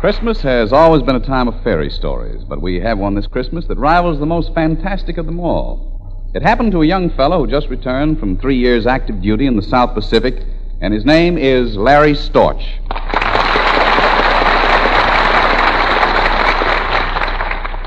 Christmas 0.06 0.42
has 0.42 0.72
always 0.72 1.02
been 1.02 1.16
a 1.16 1.20
time 1.20 1.48
of 1.48 1.64
fairy 1.64 1.90
stories, 1.90 2.44
but 2.44 2.62
we 2.62 2.80
have 2.80 3.00
one 3.00 3.16
this 3.16 3.26
Christmas 3.26 3.66
that 3.66 3.80
rivals 3.80 4.20
the 4.20 4.26
most 4.28 4.54
fantastic 4.54 5.18
of 5.18 5.26
them 5.26 5.40
all. 5.40 6.30
It 6.36 6.44
happened 6.44 6.74
to 6.74 6.84
a 6.84 6.86
young 6.86 7.10
fellow 7.10 7.40
who 7.40 7.50
just 7.50 7.70
returned 7.70 8.20
from 8.20 8.38
three 8.38 8.56
years' 8.56 8.86
active 8.86 9.20
duty 9.20 9.48
in 9.48 9.56
the 9.56 9.64
South 9.64 9.96
Pacific, 9.96 10.44
and 10.80 10.94
his 10.94 11.06
name 11.06 11.40
is 11.40 11.76
Larry 11.76 12.14
Storch. 12.14 12.64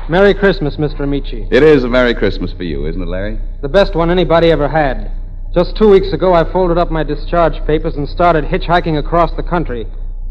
Merry 0.09 0.33
Christmas, 0.33 0.75
Mr. 0.75 0.99
Ameche. 0.99 1.47
It 1.49 1.63
is 1.63 1.85
a 1.85 1.87
Merry 1.87 2.13
Christmas 2.13 2.51
for 2.51 2.63
you, 2.63 2.85
isn't 2.85 3.01
it, 3.01 3.07
Larry? 3.07 3.39
The 3.61 3.69
best 3.69 3.95
one 3.95 4.11
anybody 4.11 4.51
ever 4.51 4.67
had. 4.67 5.09
Just 5.53 5.77
two 5.77 5.87
weeks 5.87 6.11
ago, 6.11 6.33
I 6.33 6.43
folded 6.51 6.77
up 6.77 6.91
my 6.91 7.03
discharge 7.03 7.65
papers 7.65 7.95
and 7.95 8.09
started 8.09 8.43
hitchhiking 8.43 8.99
across 8.99 9.31
the 9.37 9.43
country 9.43 9.87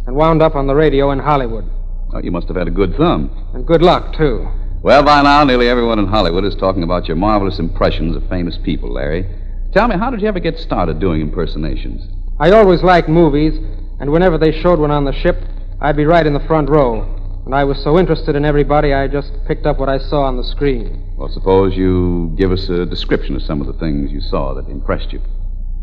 and 0.06 0.14
wound 0.14 0.42
up 0.42 0.54
on 0.54 0.66
the 0.66 0.74
radio 0.74 1.12
in 1.12 1.20
Hollywood. 1.20 1.77
Oh, 2.12 2.20
you 2.22 2.30
must 2.30 2.48
have 2.48 2.56
had 2.56 2.68
a 2.68 2.72
good 2.72 2.96
thumb. 2.96 3.30
And 3.54 3.66
good 3.66 3.82
luck, 3.82 4.16
too. 4.16 4.48
Well, 4.82 5.02
by 5.02 5.22
now, 5.22 5.44
nearly 5.44 5.68
everyone 5.68 5.98
in 5.98 6.06
Hollywood 6.06 6.44
is 6.44 6.54
talking 6.54 6.82
about 6.82 7.06
your 7.06 7.16
marvelous 7.16 7.58
impressions 7.58 8.16
of 8.16 8.28
famous 8.28 8.56
people, 8.64 8.92
Larry. 8.92 9.26
Tell 9.72 9.88
me, 9.88 9.98
how 9.98 10.10
did 10.10 10.22
you 10.22 10.28
ever 10.28 10.40
get 10.40 10.58
started 10.58 11.00
doing 11.00 11.20
impersonations? 11.20 12.06
I 12.40 12.52
always 12.52 12.82
liked 12.82 13.08
movies, 13.08 13.54
and 14.00 14.10
whenever 14.10 14.38
they 14.38 14.52
showed 14.52 14.78
one 14.78 14.90
on 14.90 15.04
the 15.04 15.12
ship, 15.12 15.36
I'd 15.80 15.96
be 15.96 16.06
right 16.06 16.26
in 16.26 16.32
the 16.32 16.46
front 16.46 16.70
row. 16.70 17.02
And 17.44 17.54
I 17.54 17.64
was 17.64 17.82
so 17.82 17.98
interested 17.98 18.36
in 18.36 18.44
everybody, 18.44 18.92
I 18.94 19.08
just 19.08 19.32
picked 19.46 19.66
up 19.66 19.78
what 19.78 19.88
I 19.88 19.98
saw 19.98 20.22
on 20.22 20.36
the 20.36 20.44
screen. 20.44 21.14
Well, 21.16 21.28
suppose 21.28 21.76
you 21.76 22.34
give 22.38 22.52
us 22.52 22.68
a 22.68 22.86
description 22.86 23.34
of 23.36 23.42
some 23.42 23.60
of 23.60 23.66
the 23.66 23.72
things 23.74 24.12
you 24.12 24.20
saw 24.20 24.54
that 24.54 24.68
impressed 24.68 25.12
you. 25.12 25.20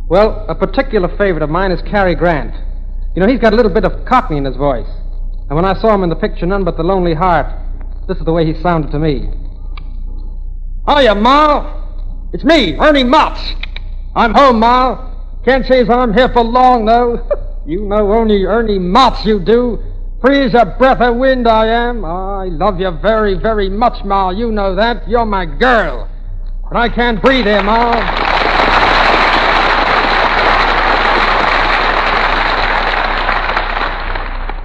Well, 0.08 0.46
a 0.48 0.56
particular 0.56 1.10
favorite 1.18 1.44
of 1.44 1.50
mine 1.50 1.72
is 1.72 1.82
Cary 1.82 2.16
Grant. 2.16 2.56
You 3.16 3.22
know, 3.22 3.28
he's 3.28 3.40
got 3.40 3.54
a 3.54 3.56
little 3.56 3.72
bit 3.72 3.84
of 3.84 4.06
cockney 4.06 4.38
in 4.38 4.46
his 4.46 4.56
voice. 4.56 4.90
And 5.48 5.56
when 5.56 5.66
I 5.66 5.80
saw 5.80 5.94
him 5.94 6.04
in 6.04 6.10
the 6.10 6.16
picture 6.16 6.46
None 6.46 6.64
But 6.64 6.78
the 6.78 6.84
Lonely 6.84 7.14
Heart, 7.14 7.46
this 8.08 8.18
is 8.18 8.26
the 8.26 8.32
way 8.32 8.46
he 8.46 8.60
sounded 8.62 8.92
to 8.92 9.00
me. 9.00 9.30
Hiya, 10.88 11.16
Ma. 11.16 11.84
It's 12.34 12.44
me, 12.44 12.76
Ernie 12.78 13.04
Mott. 13.04 13.38
I'm 14.16 14.34
home, 14.34 14.60
Ma. 14.60 15.14
Can't 15.46 15.66
say 15.66 15.82
as 15.82 15.90
I'm 15.90 16.14
here 16.14 16.30
for 16.30 16.44
long, 16.44 16.86
though. 16.86 17.28
you 17.66 17.82
know 17.82 18.12
only 18.12 18.44
Ernie 18.44 18.80
Mott, 18.80 19.26
you 19.26 19.40
do. 19.40 19.84
Free 20.22 20.46
as 20.46 20.56
a 20.56 20.66
breath 20.66 21.02
of 21.02 21.18
wind 21.18 21.48
I 21.48 21.68
am. 21.68 22.04
I 22.04 22.46
love 22.46 22.80
you 22.80 22.90
very, 23.02 23.36
very 23.36 23.70
much, 23.70 24.04
Ma. 24.04 24.32
You 24.32 24.52
know 24.52 24.76
that. 24.76 25.08
You're 25.08 25.26
my 25.26 25.46
girl. 25.46 26.10
But 26.68 26.78
I 26.78 26.90
can't 26.90 27.22
breathe 27.22 27.46
here, 27.46 27.62
Ma. 27.62 27.92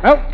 Well, 0.02 0.30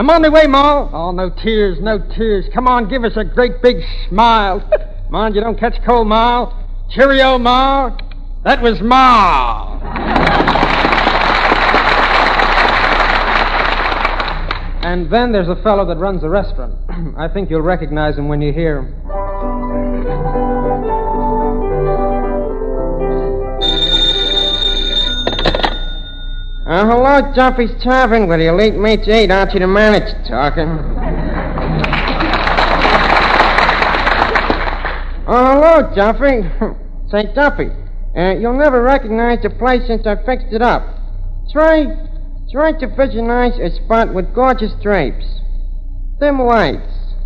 I'm 0.00 0.08
on 0.08 0.22
my 0.22 0.30
way, 0.30 0.46
Ma. 0.46 0.88
Oh, 0.94 1.12
no 1.12 1.28
tears, 1.28 1.76
no 1.78 1.98
tears. 1.98 2.46
Come 2.54 2.66
on, 2.66 2.88
give 2.88 3.04
us 3.04 3.12
a 3.16 3.24
great 3.24 3.60
big 3.60 3.82
smile. 4.08 4.66
Mind 5.10 5.34
you 5.34 5.42
don't 5.42 5.60
catch 5.60 5.74
cold, 5.86 6.06
Ma. 6.06 6.50
Cheerio, 6.88 7.36
Ma. 7.36 7.94
That 8.42 8.62
was 8.62 8.80
Ma. 8.80 9.78
and 14.82 15.12
then 15.12 15.32
there's 15.32 15.48
a 15.48 15.62
fellow 15.62 15.84
that 15.84 15.98
runs 15.98 16.24
a 16.24 16.30
restaurant. 16.30 16.76
I 17.18 17.28
think 17.28 17.50
you'll 17.50 17.60
recognize 17.60 18.16
him 18.16 18.28
when 18.28 18.40
you 18.40 18.54
hear 18.54 18.78
him. 18.78 19.29
Uh, 26.70 26.86
hello, 26.86 27.34
Duffy's 27.34 27.74
Tavern. 27.82 28.28
With 28.28 28.40
your 28.40 28.56
late 28.56 28.76
mate's 28.76 29.08
eight, 29.08 29.32
aren't 29.32 29.52
you 29.54 29.58
the 29.58 29.66
manager 29.66 30.14
talking? 30.22 30.68
oh, 35.26 35.50
hello, 35.50 35.90
Duffy. 35.96 36.46
Say, 37.10 37.26
Duffy, 37.34 37.70
uh, 38.16 38.38
you'll 38.38 38.56
never 38.56 38.80
recognize 38.84 39.42
the 39.42 39.50
place 39.50 39.84
since 39.88 40.06
I 40.06 40.14
fixed 40.24 40.52
it 40.52 40.62
up. 40.62 40.86
Try, 41.50 41.86
try 42.52 42.70
to 42.78 42.86
visualize 42.86 43.58
a 43.58 43.74
spot 43.74 44.14
with 44.14 44.32
gorgeous 44.32 44.70
drapes, 44.80 45.40
dim 46.20 46.40
lights, 46.40 47.16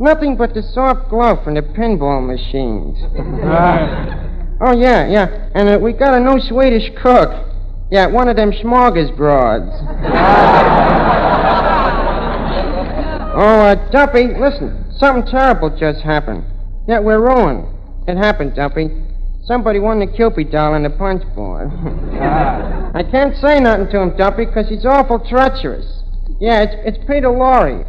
nothing 0.00 0.38
but 0.38 0.54
the 0.54 0.62
soft 0.62 1.10
glow 1.10 1.36
from 1.44 1.56
the 1.56 1.60
pinball 1.60 2.26
machines. 2.26 2.96
oh 4.62 4.72
yeah, 4.72 5.06
yeah, 5.06 5.50
and 5.54 5.68
uh, 5.68 5.78
we 5.78 5.92
got 5.92 6.14
a 6.14 6.20
new 6.20 6.40
Swedish 6.40 6.90
cook. 7.02 7.44
Yeah, 7.90 8.06
one 8.06 8.28
of 8.28 8.36
them 8.36 8.52
smorgasbords. 8.52 9.72
oh, 13.34 13.60
uh, 13.60 13.90
Duffy, 13.90 14.28
listen. 14.38 14.84
Something 14.98 15.30
terrible 15.30 15.70
just 15.70 16.02
happened. 16.02 16.44
Yeah, 16.86 17.00
we're 17.00 17.20
ruined. 17.20 17.66
It 18.06 18.16
happened, 18.16 18.56
Duffy. 18.56 18.88
Somebody 19.44 19.78
won 19.78 20.00
the 20.00 20.06
Cupid 20.06 20.50
doll 20.50 20.74
on 20.74 20.82
the 20.82 20.90
punch 20.90 21.22
board. 21.34 21.68
I 22.20 23.02
can't 23.10 23.34
say 23.36 23.60
nothing 23.60 23.88
to 23.88 24.00
him, 24.00 24.16
Duffy, 24.16 24.44
because 24.44 24.68
he's 24.68 24.84
awful 24.84 25.20
treacherous. 25.20 26.02
Yeah, 26.40 26.62
it's, 26.62 26.74
it's 26.84 26.98
Peter 27.06 27.28
Lorre. 27.28 27.86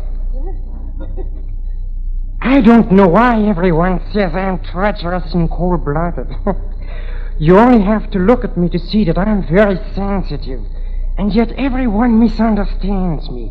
I 2.42 2.62
don't 2.62 2.92
know 2.92 3.08
why 3.08 3.42
everyone 3.44 4.00
says 4.14 4.32
I'm 4.34 4.64
treacherous 4.64 5.34
and 5.34 5.50
cold-blooded. 5.50 6.28
You 7.39 7.58
only 7.58 7.82
have 7.86 8.12
to 8.12 8.19
look 8.19 8.43
at 8.43 8.58
me 8.58 8.67
to 8.67 8.78
see 8.78 9.06
that 9.06 9.17
I'm 9.17 9.47
very 9.47 9.78
sensitive. 9.95 10.60
And 11.17 11.34
yet 11.34 11.54
everyone 11.54 12.19
misunderstands 12.19 13.30
me. 13.30 13.49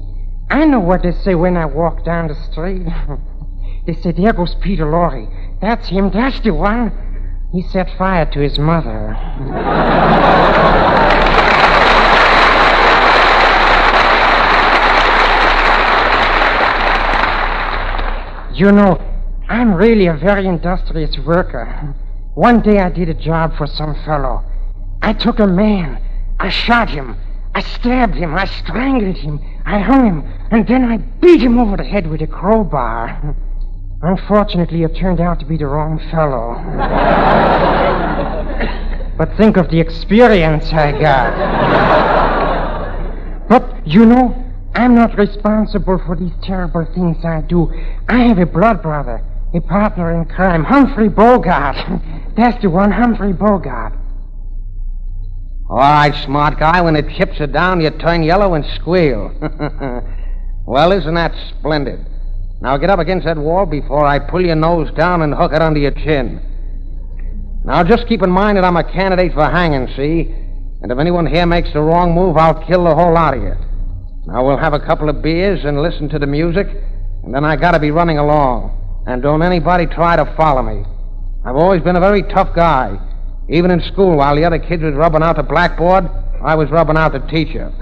I 0.51 0.66
know 0.66 0.81
what 0.81 1.03
they 1.03 1.12
say 1.12 1.35
when 1.35 1.57
I 1.57 1.64
walk 1.64 2.05
down 2.05 2.29
the 2.29 2.35
street. 2.35 2.87
They 3.87 3.94
say, 3.94 4.12
there 4.12 4.35
goes 4.35 4.55
Peter 4.57 4.85
Lorre. 4.85 5.27
That's 5.62 5.88
him. 5.88 6.11
That's 6.11 6.38
the 6.40 6.53
one. 6.53 6.92
He 7.53 7.62
set 7.62 7.88
fire 7.96 8.27
to 8.27 8.38
his 8.38 8.59
mother. 8.59 9.16
you 18.53 18.70
know, 18.70 19.01
I'm 19.48 19.72
really 19.72 20.07
a 20.07 20.12
very 20.12 20.46
industrious 20.46 21.16
worker. 21.24 21.94
One 22.38 22.62
day 22.62 22.79
I 22.79 22.88
did 22.88 23.09
a 23.09 23.14
job 23.14 23.57
for 23.57 23.66
some 23.66 23.96
fellow. 24.05 24.44
I 25.03 25.12
took 25.12 25.40
a 25.40 25.46
man. 25.48 26.01
I 26.38 26.51
shot 26.51 26.88
him. 26.88 27.16
I 27.53 27.61
stabbed 27.61 28.14
him. 28.14 28.37
I 28.37 28.44
strangled 28.44 29.16
him. 29.16 29.40
I 29.66 29.81
hung 29.81 30.07
him. 30.07 30.22
And 30.53 30.64
then 30.68 30.85
I 30.85 30.98
beat 30.98 31.42
him 31.42 31.59
over 31.59 31.77
the 31.77 31.83
head 31.83 32.07
with 32.07 32.22
a 32.22 32.29
crowbar. 32.29 33.35
Unfortunately, 34.03 34.85
it 34.85 34.94
turned 34.94 35.20
out 35.20 35.40
to 35.40 35.46
be 35.46 35.57
the 35.57 35.66
wrong 35.66 35.98
fellow. 36.12 36.55
but 39.18 39.37
think 39.37 39.57
of 39.57 39.68
the 39.70 39.81
experience 39.81 40.72
I 40.72 40.92
got. 40.92 41.35
but, 43.48 43.85
you 43.85 44.07
know, 44.07 44.44
I'm 44.77 44.94
not 44.94 45.18
responsible 45.18 45.98
for 46.07 46.14
these 46.14 46.35
terrible 46.44 46.87
things 46.94 47.16
I 47.24 47.40
do. 47.40 47.72
I 48.09 48.18
have 48.18 48.38
a 48.38 48.46
blood 48.46 48.81
brother, 48.81 49.24
a 49.55 49.61
partner 49.61 50.13
in 50.21 50.27
crime, 50.27 50.65
Humphrey 50.65 51.09
Bogart. 51.09 51.77
That's 52.37 52.61
the 52.63 52.71
one, 52.71 52.93
Humphrey 52.93 53.33
Bogart. 53.33 53.95
All 55.71 55.77
right, 55.77 56.15
smart 56.25 56.59
guy, 56.59 56.81
when 56.81 56.97
it 56.97 57.11
chips 57.17 57.39
you 57.39 57.47
down, 57.47 57.81
you 57.81 57.91
turn 57.91 58.23
yellow 58.23 58.55
and 58.55 58.65
squeal. 58.77 59.35
well, 60.67 60.93
isn't 60.93 61.15
that 61.15 61.35
splendid? 61.51 62.07
Now 62.61 62.77
get 62.77 62.91
up 62.91 62.99
against 62.99 63.27
that 63.27 63.37
wall 63.37 63.67
before 63.67 64.05
I 64.05 64.19
pull 64.19 64.45
your 64.45 64.57
nose 64.57 64.91
down 64.97 65.23
and 65.23 65.35
hook 65.35 65.53
it 65.53 65.63
under 65.63 65.79
your 65.79 65.93
chin. 65.93 66.41
Now 67.65 67.85
just 67.85 68.09
keep 68.09 68.23
in 68.23 68.31
mind 68.31 68.57
that 68.57 68.65
I'm 68.65 68.77
a 68.77 68.85
candidate 68.85 69.33
for 69.35 69.45
hanging, 69.45 69.89
see? 69.95 70.35
And 70.81 70.91
if 70.91 70.99
anyone 70.99 71.27
here 71.27 71.47
makes 71.47 71.73
the 71.73 71.83
wrong 71.83 72.15
move, 72.15 72.37
I'll 72.37 72.67
kill 72.67 72.85
the 72.85 72.95
whole 72.95 73.13
lot 73.13 73.37
of 73.37 73.43
you. 73.43 73.55
Now 74.27 74.47
we'll 74.47 74.59
have 74.59 74.75
a 74.75 74.81
couple 74.81 75.09
of 75.09 75.23
beers 75.23 75.65
and 75.65 75.83
listen 75.83 76.09
to 76.11 76.19
the 76.19 76.27
music, 76.27 76.67
and 77.25 77.35
then 77.35 77.45
I 77.45 77.57
gotta 77.57 77.79
be 77.79 77.91
running 77.91 78.19
along. 78.19 78.75
And 79.09 79.23
don't 79.23 79.40
anybody 79.40 79.87
try 79.87 80.16
to 80.16 80.27
follow 80.37 80.62
me. 80.62 80.85
I've 81.42 81.57
always 81.57 81.81
been 81.81 81.97
a 81.97 82.01
very 82.01 82.23
tough 82.25 82.55
guy. 82.55 82.99
Even 83.49 83.71
in 83.71 83.81
school, 83.81 84.18
while 84.18 84.37
the 84.37 84.44
other 84.44 84.59
kids 84.59 84.83
was 84.83 84.92
rubbing 84.92 85.23
out 85.23 85.37
the 85.37 85.42
blackboard, 85.42 86.05
I 86.44 86.55
was 86.55 86.68
rubbing 86.68 86.99
out 86.99 87.12
the 87.12 87.21
teacher. 87.21 87.73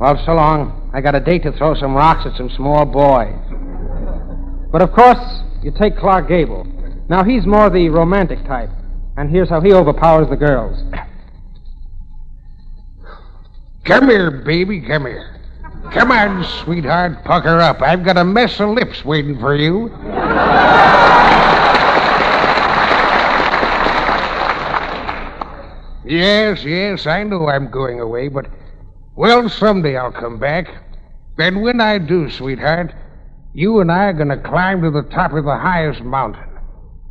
Well, 0.00 0.20
so 0.26 0.34
long. 0.34 0.90
I 0.92 1.00
got 1.00 1.14
a 1.14 1.20
date 1.20 1.44
to 1.44 1.52
throw 1.52 1.76
some 1.76 1.94
rocks 1.94 2.26
at 2.26 2.36
some 2.36 2.50
small 2.56 2.84
boy. 2.84 3.32
But 4.72 4.82
of 4.82 4.90
course, 4.90 5.44
you 5.62 5.70
take 5.70 5.96
Clark 5.96 6.26
Gable. 6.26 6.66
Now, 7.08 7.22
he's 7.22 7.46
more 7.46 7.70
the 7.70 7.88
romantic 7.88 8.44
type. 8.46 8.70
And 9.16 9.30
here's 9.30 9.48
how 9.48 9.60
he 9.60 9.72
overpowers 9.72 10.28
the 10.28 10.36
girls. 10.36 10.82
Come 13.86 14.08
here, 14.08 14.32
baby, 14.32 14.80
come 14.80 15.06
here. 15.06 15.36
Come 15.92 16.10
on, 16.10 16.42
sweetheart, 16.64 17.22
pucker 17.22 17.60
up. 17.60 17.80
I've 17.82 18.04
got 18.04 18.16
a 18.16 18.24
mess 18.24 18.58
of 18.58 18.70
lips 18.70 19.04
waiting 19.04 19.38
for 19.38 19.54
you. 19.54 19.90
yes, 26.04 26.64
yes, 26.64 27.06
I 27.06 27.22
know 27.22 27.46
I'm 27.46 27.70
going 27.70 28.00
away, 28.00 28.26
but 28.26 28.46
well, 29.14 29.48
someday 29.48 29.96
I'll 29.96 30.10
come 30.10 30.40
back. 30.40 30.66
And 31.38 31.62
when 31.62 31.80
I 31.80 31.98
do, 31.98 32.28
sweetheart, 32.28 32.92
you 33.54 33.78
and 33.78 33.92
I 33.92 34.06
are 34.06 34.12
going 34.14 34.30
to 34.30 34.36
climb 34.36 34.82
to 34.82 34.90
the 34.90 35.02
top 35.02 35.32
of 35.32 35.44
the 35.44 35.58
highest 35.58 36.00
mountain. 36.00 36.42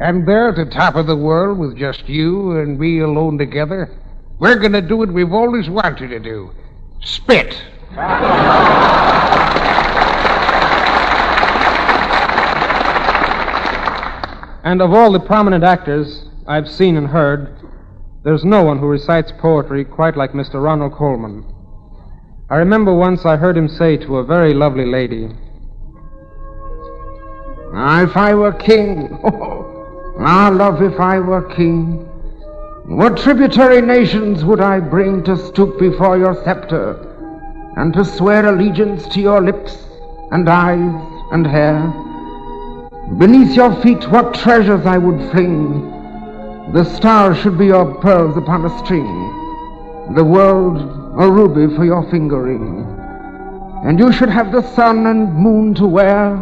And 0.02 0.28
there 0.28 0.50
at 0.50 0.58
the 0.58 0.66
top 0.66 0.96
of 0.96 1.08
the 1.08 1.16
world, 1.16 1.58
with 1.58 1.78
just 1.78 2.10
you 2.10 2.60
and 2.60 2.78
me 2.78 3.00
alone 3.00 3.38
together, 3.38 3.98
we're 4.40 4.60
going 4.60 4.74
to 4.74 4.82
do 4.82 4.98
what 4.98 5.14
we've 5.14 5.32
always 5.32 5.70
wanted 5.70 6.10
to 6.10 6.20
do 6.20 6.52
spit. 7.06 7.62
And 14.66 14.82
of 14.82 14.94
all 14.94 15.12
the 15.12 15.20
prominent 15.20 15.64
actors 15.64 16.26
I've 16.48 16.68
seen 16.68 16.98
and 16.98 17.08
heard, 17.08 17.56
there's 18.24 18.44
no 18.44 18.64
one 18.64 18.80
who 18.80 18.88
recites 18.88 19.32
poetry 19.40 19.86
quite 19.86 20.18
like 20.18 20.32
Mr. 20.32 20.62
Ronald 20.62 20.94
Colman. 20.94 21.46
I 22.50 22.56
remember 22.58 22.94
once 22.94 23.26
I 23.26 23.38
heard 23.38 23.56
him 23.56 23.68
say 23.68 23.96
to 23.98 24.18
a 24.18 24.24
very 24.26 24.54
lovely 24.54 24.86
lady, 24.86 25.30
if 27.78 28.18
I 28.18 28.34
were 28.34 28.54
king, 28.54 29.20
ah, 29.24 30.50
love, 30.52 30.82
if 30.82 31.00
I 31.00 31.20
were 31.20 31.44
king, 31.56 32.10
what 32.88 33.18
tributary 33.18 33.82
nations 33.82 34.46
would 34.46 34.62
I 34.62 34.80
bring 34.80 35.24
to 35.24 35.36
stoop 35.38 35.80
before 35.80 36.20
your 36.20 36.36
scepter 36.44 36.94
and 37.78 37.92
to 37.96 38.06
swear 38.06 38.46
allegiance 38.46 39.08
to 39.08 39.22
your 39.22 39.42
lips 39.42 39.76
and 40.32 40.48
eyes 40.48 40.94
and 41.32 41.48
hair? 41.48 41.92
Beneath 43.18 43.56
your 43.56 43.76
feet, 43.82 44.08
what 44.12 44.36
treasures 44.36 44.86
I 44.86 45.00
would 45.00 45.32
fling! 45.32 45.92
The 46.74 46.84
stars 46.84 47.40
should 47.40 47.58
be 47.58 47.68
your 47.68 47.96
pearls 48.02 48.38
upon 48.38 48.66
a 48.66 48.78
string, 48.86 50.14
the 50.14 50.24
world 50.24 50.78
a 51.20 51.32
ruby 51.32 51.76
for 51.76 51.86
your 51.86 52.08
finger 52.12 52.44
ring. 52.44 52.86
And 53.84 53.98
you 53.98 54.12
should 54.12 54.30
have 54.30 54.52
the 54.52 54.62
sun 54.74 55.08
and 55.08 55.34
moon 55.34 55.74
to 55.76 55.88
wear 55.88 56.36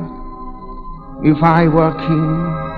if 1.24 1.42
I 1.42 1.70
were 1.70 1.94
king. 1.94 2.73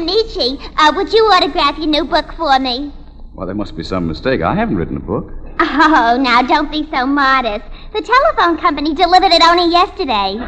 Michi, 0.00 0.60
uh, 0.76 0.92
would 0.96 1.12
you 1.12 1.24
autograph 1.26 1.78
your 1.78 1.86
new 1.88 2.04
book 2.04 2.32
for 2.36 2.58
me? 2.58 2.92
Well, 3.34 3.46
there 3.46 3.54
must 3.54 3.76
be 3.76 3.84
some 3.84 4.06
mistake. 4.06 4.42
I 4.42 4.54
haven't 4.54 4.76
written 4.76 4.96
a 4.96 5.00
book. 5.00 5.32
Oh, 5.60 6.16
now 6.20 6.42
don't 6.42 6.70
be 6.70 6.88
so 6.90 7.06
modest. 7.06 7.64
The 7.92 8.00
telephone 8.02 8.58
company 8.58 8.94
delivered 8.94 9.32
it 9.32 9.42
only 9.42 9.70
yesterday. 9.72 10.34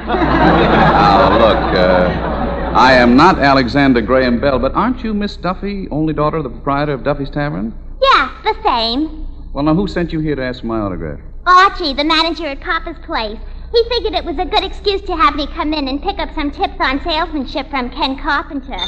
Now, 1.00 1.32
look, 1.32 1.76
uh, 1.76 2.72
I 2.76 2.92
am 2.94 3.16
not 3.16 3.38
Alexander 3.38 4.00
Graham 4.00 4.40
Bell, 4.40 4.58
but 4.58 4.72
aren't 4.74 5.02
you 5.02 5.12
Miss 5.14 5.36
Duffy, 5.36 5.88
only 5.90 6.12
daughter 6.14 6.36
of 6.38 6.44
the 6.44 6.50
proprietor 6.50 6.92
of 6.92 7.02
Duffy's 7.04 7.30
Tavern? 7.30 7.74
yeah, 8.02 8.30
the 8.44 8.54
same. 8.62 9.26
Well, 9.52 9.64
now, 9.64 9.74
who 9.74 9.86
sent 9.88 10.12
you 10.12 10.20
here 10.20 10.36
to 10.36 10.42
ask 10.42 10.60
for 10.60 10.66
my 10.66 10.78
autograph? 10.78 11.20
Archie, 11.46 11.92
the 11.94 12.04
manager 12.04 12.46
at 12.46 12.60
Papa's 12.60 12.96
place. 13.04 13.38
He 13.72 13.84
figured 13.88 14.14
it 14.14 14.24
was 14.24 14.38
a 14.38 14.44
good 14.44 14.62
excuse 14.64 15.00
to 15.02 15.16
have 15.16 15.34
me 15.34 15.46
come 15.48 15.72
in 15.74 15.88
and 15.88 16.02
pick 16.02 16.18
up 16.18 16.32
some 16.34 16.50
tips 16.50 16.76
on 16.80 17.00
salesmanship 17.02 17.68
from 17.70 17.90
Ken 17.90 18.16
Carpenter. 18.18 18.78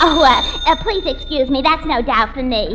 Oh, 0.00 0.22
uh, 0.22 0.70
uh, 0.70 0.76
please 0.76 1.04
excuse 1.06 1.48
me. 1.48 1.62
That's 1.62 1.84
no 1.86 2.02
doubt 2.02 2.34
for 2.34 2.42
me. 2.42 2.74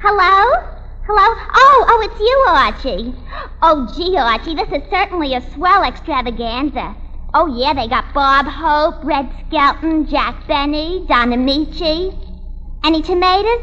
Hello? 0.00 0.70
Hello? 1.06 1.34
Oh, 1.54 1.84
oh, 1.88 2.00
it's 2.02 2.20
you, 2.20 2.44
Archie. 2.48 3.14
Oh, 3.62 3.92
gee, 3.96 4.16
Archie, 4.16 4.54
this 4.54 4.68
is 4.68 4.88
certainly 4.90 5.34
a 5.34 5.40
swell 5.52 5.82
extravaganza. 5.82 6.94
Oh, 7.34 7.46
yeah, 7.46 7.74
they 7.74 7.88
got 7.88 8.14
Bob 8.14 8.46
Hope, 8.46 9.04
Red 9.04 9.28
Skelton, 9.46 10.06
Jack 10.06 10.46
Benny, 10.46 11.04
Don 11.08 11.30
Ameche. 11.30 12.16
Any 12.84 13.02
tomatoes? 13.02 13.62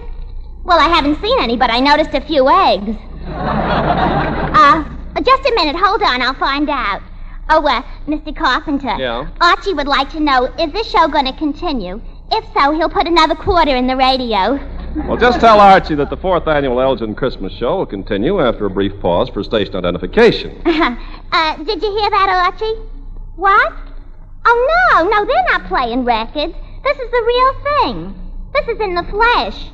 Well, 0.64 0.80
I 0.80 0.88
haven't 0.90 1.22
seen 1.22 1.40
any, 1.40 1.58
but 1.58 1.72
I 1.72 1.80
noticed 1.80 2.14
a 2.14 2.22
few 2.22 2.50
eggs. 2.50 2.98
Uh, 4.54 4.84
just 5.24 5.46
a 5.46 5.54
minute. 5.56 5.76
Hold 5.76 6.04
on. 6.04 6.22
I'll 6.22 6.34
find 6.34 6.70
out. 6.70 7.02
Oh, 7.50 7.66
uh, 7.66 7.82
Mr. 8.08 8.36
Carpenter. 8.36 8.96
Yeah? 8.98 9.30
Archie 9.42 9.74
would 9.74 9.88
like 9.88 10.10
to 10.12 10.20
know, 10.20 10.46
is 10.60 10.72
this 10.72 10.90
show 10.90 11.08
going 11.08 11.26
to 11.26 11.34
continue? 11.34 12.02
If 12.34 12.46
so, 12.54 12.72
he'll 12.72 12.90
put 12.90 13.08
another 13.08 13.36
quarter 13.36 13.76
in 13.76 13.88
the 13.88 13.98
radio. 13.98 14.58
Well, 15.08 15.18
just 15.18 15.40
tell 15.40 15.60
Archie 15.60 15.96
that 15.96 16.10
the 16.10 16.18
fourth 16.18 16.48
annual 16.48 16.82
Elgin 16.82 17.16
Christmas 17.16 17.54
show 17.54 17.78
will 17.78 17.86
continue 17.86 18.42
after 18.42 18.66
a 18.66 18.70
brief 18.70 19.00
pause 19.02 19.30
for 19.30 19.44
station 19.44 19.76
identification. 19.76 20.62
uh, 20.66 21.56
did 21.58 21.82
you 21.82 21.92
hear 21.92 22.10
that, 22.10 22.52
Archie? 22.52 22.76
What? 23.36 23.74
Oh, 24.46 24.92
no, 24.94 25.10
no, 25.10 25.26
they're 25.26 25.46
not 25.48 25.68
playing 25.68 26.04
records. 26.04 26.54
This 26.84 26.98
is 26.98 27.12
the 27.12 27.24
real 27.26 27.54
thing. 27.64 28.16
This 28.54 28.68
is 28.76 28.82
in 28.82 28.96
the 28.96 29.04
flesh. 29.04 29.70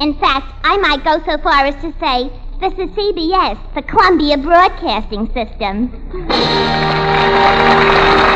In 0.00 0.14
fact, 0.18 0.52
I 0.64 0.76
might 0.78 1.04
go 1.04 1.18
so 1.24 1.38
far 1.42 1.64
as 1.64 1.74
to 1.76 1.92
say 2.00 2.30
this 2.60 2.72
is 2.72 2.90
CBS, 2.96 3.74
the 3.74 3.82
Columbia 3.82 4.38
Broadcasting 4.38 5.26
System. 5.32 5.92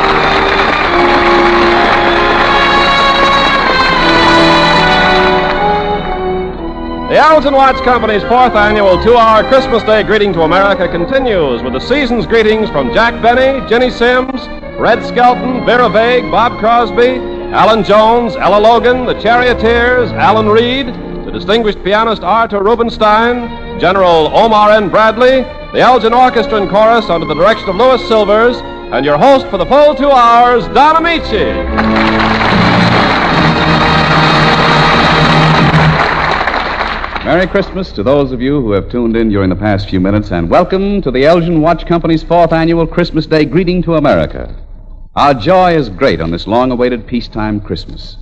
Elgin 7.17 7.53
Watch 7.53 7.75
Company's 7.83 8.23
fourth 8.23 8.55
annual 8.55 9.01
two 9.03 9.17
hour 9.17 9.43
Christmas 9.43 9.83
Day 9.83 10.01
greeting 10.01 10.31
to 10.31 10.43
America 10.43 10.87
continues 10.87 11.61
with 11.61 11.73
the 11.73 11.79
season's 11.79 12.25
greetings 12.25 12.69
from 12.69 12.93
Jack 12.93 13.21
Benny, 13.21 13.67
Ginny 13.67 13.89
Simms, 13.89 14.47
Red 14.79 15.05
Skelton, 15.05 15.65
Vera 15.65 15.89
Vague, 15.89 16.31
Bob 16.31 16.57
Crosby, 16.59 17.17
Allan 17.51 17.83
Jones, 17.83 18.37
Ella 18.37 18.61
Logan, 18.61 19.05
the 19.05 19.19
Charioteers, 19.21 20.09
Alan 20.13 20.47
Reed, 20.47 20.87
the 21.25 21.31
distinguished 21.31 21.83
pianist 21.83 22.23
Arthur 22.23 22.63
Rubinstein, 22.63 23.77
General 23.77 24.27
Omar 24.27 24.71
N. 24.71 24.87
Bradley, 24.87 25.41
the 25.73 25.79
Elgin 25.79 26.13
Orchestra 26.13 26.61
and 26.61 26.69
Chorus 26.69 27.09
under 27.09 27.27
the 27.27 27.35
direction 27.35 27.67
of 27.67 27.75
Louis 27.75 28.07
Silvers, 28.07 28.55
and 28.93 29.03
your 29.05 29.17
host 29.17 29.47
for 29.47 29.57
the 29.57 29.65
full 29.65 29.95
two 29.95 30.11
hours, 30.11 30.65
Don 30.69 30.95
Ameche. 30.95 32.50
Merry 37.23 37.45
Christmas 37.45 37.91
to 37.91 38.01
those 38.01 38.31
of 38.31 38.41
you 38.41 38.59
who 38.61 38.71
have 38.71 38.89
tuned 38.89 39.15
in 39.15 39.29
during 39.29 39.51
the 39.51 39.55
past 39.55 39.87
few 39.87 39.99
minutes, 39.99 40.31
and 40.31 40.49
welcome 40.49 41.03
to 41.03 41.11
the 41.11 41.23
Elgin 41.23 41.61
Watch 41.61 41.85
Company's 41.85 42.23
fourth 42.23 42.51
annual 42.51 42.87
Christmas 42.87 43.27
Day 43.27 43.45
greeting 43.45 43.83
to 43.83 43.93
America. 43.93 44.55
Our 45.15 45.35
joy 45.35 45.75
is 45.75 45.87
great 45.87 46.19
on 46.19 46.31
this 46.31 46.47
long 46.47 46.71
awaited 46.71 47.05
peacetime 47.05 47.61
Christmas. 47.61 48.17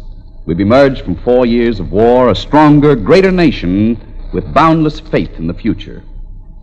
We've 0.45 0.59
emerged 0.59 1.05
from 1.05 1.15
four 1.15 1.45
years 1.45 1.79
of 1.79 1.93
war 1.93 2.29
a 2.29 2.35
stronger, 2.35 2.93
greater 2.93 3.31
nation 3.31 3.97
with 4.33 4.53
boundless 4.53 4.99
faith 4.99 5.31
in 5.39 5.47
the 5.47 5.53
future. 5.53 6.03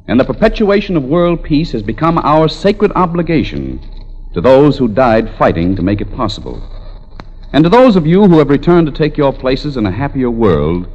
And 0.06 0.20
the 0.20 0.24
perpetuation 0.24 0.94
of 0.94 1.04
world 1.04 1.42
peace 1.42 1.72
has 1.72 1.82
become 1.82 2.18
our 2.18 2.48
sacred 2.48 2.92
obligation 2.94 3.80
to 4.34 4.42
those 4.42 4.76
who 4.76 4.88
died 4.88 5.34
fighting 5.38 5.74
to 5.74 5.82
make 5.82 6.02
it 6.02 6.14
possible. 6.14 6.62
And 7.54 7.64
to 7.64 7.70
those 7.70 7.96
of 7.96 8.06
you 8.06 8.26
who 8.26 8.40
have 8.40 8.50
returned 8.50 8.88
to 8.88 8.92
take 8.92 9.16
your 9.16 9.32
places 9.32 9.78
in 9.78 9.86
a 9.86 9.90
happier 9.90 10.30
world, 10.30 10.86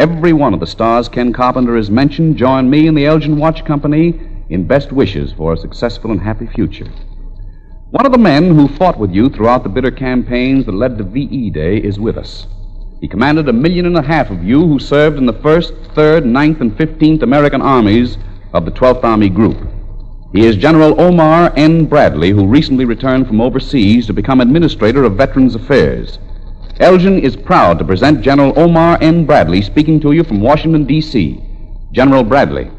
every 0.00 0.32
one 0.32 0.54
of 0.54 0.60
the 0.60 0.66
stars 0.66 1.10
Ken 1.10 1.30
Carpenter 1.30 1.76
has 1.76 1.90
mentioned 1.90 2.38
join 2.38 2.70
me 2.70 2.86
and 2.86 2.96
the 2.96 3.04
Elgin 3.04 3.36
Watch 3.36 3.66
Company 3.66 4.18
in 4.48 4.66
best 4.66 4.92
wishes 4.92 5.30
for 5.34 5.52
a 5.52 5.58
successful 5.58 6.10
and 6.10 6.18
happy 6.18 6.46
future. 6.46 6.86
One 7.90 8.06
of 8.06 8.12
the 8.12 8.16
men 8.16 8.54
who 8.54 8.66
fought 8.66 8.98
with 8.98 9.10
you 9.10 9.28
throughout 9.28 9.62
the 9.62 9.68
bitter 9.68 9.90
campaigns 9.90 10.64
that 10.64 10.72
led 10.72 10.96
to 10.96 11.04
VE 11.04 11.50
Day 11.50 11.76
is 11.76 12.00
with 12.00 12.16
us. 12.16 12.46
He 13.02 13.08
commanded 13.08 13.50
a 13.50 13.52
million 13.52 13.84
and 13.84 13.96
a 13.98 14.02
half 14.02 14.30
of 14.30 14.42
you 14.42 14.66
who 14.66 14.78
served 14.78 15.18
in 15.18 15.26
the 15.26 15.34
1st, 15.34 15.92
3rd, 15.92 16.24
9th, 16.24 16.62
and 16.62 16.72
15th 16.78 17.22
American 17.22 17.60
Armies 17.60 18.16
of 18.54 18.64
the 18.64 18.70
12th 18.70 19.04
Army 19.04 19.28
Group. 19.28 19.68
He 20.32 20.46
is 20.46 20.56
General 20.56 20.98
Omar 20.98 21.52
N. 21.56 21.84
Bradley, 21.84 22.30
who 22.30 22.46
recently 22.46 22.86
returned 22.86 23.26
from 23.26 23.42
overseas 23.42 24.06
to 24.06 24.14
become 24.14 24.40
Administrator 24.40 25.04
of 25.04 25.16
Veterans 25.16 25.54
Affairs. 25.54 26.18
Elgin 26.80 27.18
is 27.18 27.36
proud 27.36 27.78
to 27.78 27.84
present 27.84 28.22
General 28.22 28.58
Omar 28.58 28.96
N. 29.02 29.26
Bradley 29.26 29.60
speaking 29.60 30.00
to 30.00 30.12
you 30.12 30.24
from 30.24 30.40
Washington, 30.40 30.86
D.C. 30.86 31.38
General 31.92 32.24
Bradley. 32.24 32.70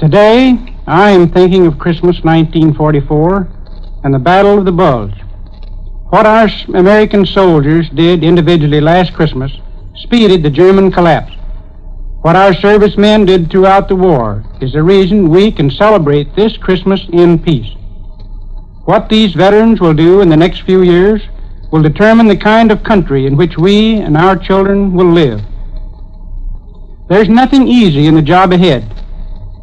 Today, 0.00 0.58
I 0.88 1.10
am 1.10 1.30
thinking 1.30 1.68
of 1.68 1.78
Christmas 1.78 2.16
1944 2.24 3.48
and 4.02 4.12
the 4.12 4.18
Battle 4.18 4.58
of 4.58 4.64
the 4.64 4.72
Bulge. 4.72 5.14
What 6.08 6.26
our 6.26 6.48
American 6.74 7.24
soldiers 7.24 7.88
did 7.90 8.24
individually 8.24 8.80
last 8.80 9.14
Christmas 9.14 9.52
speeded 9.94 10.42
the 10.42 10.50
German 10.50 10.90
collapse. 10.90 11.32
What 12.22 12.34
our 12.34 12.52
servicemen 12.54 13.26
did 13.26 13.52
throughout 13.52 13.86
the 13.86 13.94
war 13.94 14.42
is 14.60 14.72
the 14.72 14.82
reason 14.82 15.30
we 15.30 15.52
can 15.52 15.70
celebrate 15.70 16.34
this 16.34 16.56
Christmas 16.56 17.06
in 17.12 17.38
peace. 17.38 17.72
What 18.84 19.08
these 19.08 19.34
veterans 19.34 19.80
will 19.80 19.94
do 19.94 20.20
in 20.20 20.28
the 20.28 20.36
next 20.36 20.62
few 20.62 20.82
years 20.82 21.22
will 21.70 21.82
determine 21.82 22.26
the 22.26 22.36
kind 22.36 22.72
of 22.72 22.82
country 22.82 23.26
in 23.26 23.36
which 23.36 23.56
we 23.56 23.96
and 23.96 24.16
our 24.16 24.36
children 24.36 24.92
will 24.94 25.10
live. 25.10 25.40
There's 27.08 27.28
nothing 27.28 27.68
easy 27.68 28.06
in 28.06 28.14
the 28.14 28.22
job 28.22 28.52
ahead. 28.52 28.84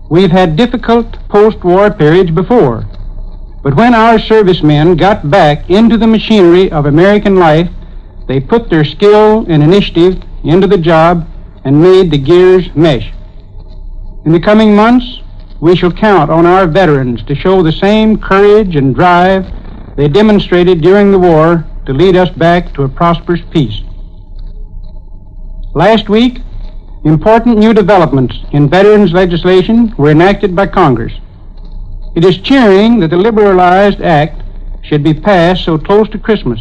We've 0.10 0.32
had 0.32 0.56
difficult 0.56 1.18
post-war 1.30 1.92
periods 1.92 2.32
before. 2.32 2.86
But 3.64 3.76
when 3.76 3.94
our 3.94 4.20
servicemen 4.20 4.96
got 4.96 5.30
back 5.30 5.70
into 5.70 5.98
the 5.98 6.08
machinery 6.08 6.72
of 6.72 6.86
American 6.86 7.36
life, 7.36 7.70
they 8.28 8.40
put 8.40 8.70
their 8.70 8.86
skill 8.86 9.46
and 9.50 9.64
initiative 9.64 10.22
into 10.44 10.68
the 10.68 10.78
job 10.78 11.28
and 11.66 11.82
made 11.82 12.12
the 12.12 12.18
gears 12.18 12.74
mesh. 12.76 13.12
In 14.26 14.32
the 14.32 14.40
coming 14.40 14.76
months, 14.76 15.22
we 15.60 15.76
shall 15.76 15.92
count 15.92 16.30
on 16.30 16.46
our 16.46 16.68
veterans 16.68 17.24
to 17.24 17.36
show 17.36 17.62
the 17.62 17.72
same 17.72 18.18
courage 18.18 18.76
and 18.76 18.94
drive 18.96 19.46
they 19.96 20.08
demonstrated 20.08 20.82
during 20.82 21.12
the 21.12 21.20
war 21.20 21.66
to 21.88 21.94
lead 21.94 22.16
us 22.16 22.30
back 22.30 22.74
to 22.74 22.84
a 22.84 22.90
prosperous 22.90 23.42
peace. 23.52 23.82
Last 25.74 26.08
week, 26.08 26.40
important 27.04 27.58
new 27.58 27.74
developments 27.74 28.36
in 28.52 28.70
veterans 28.70 29.12
legislation 29.12 29.96
were 29.98 30.12
enacted 30.12 30.56
by 30.56 30.68
Congress. 30.68 31.14
It 32.16 32.24
is 32.24 32.38
cheering 32.38 33.00
that 33.00 33.10
the 33.10 33.18
liberalized 33.18 34.02
act 34.02 34.44
should 34.84 35.04
be 35.04 35.14
passed 35.14 35.66
so 35.66 35.78
close 35.78 36.10
to 36.10 36.20
Christmas. 36.20 36.60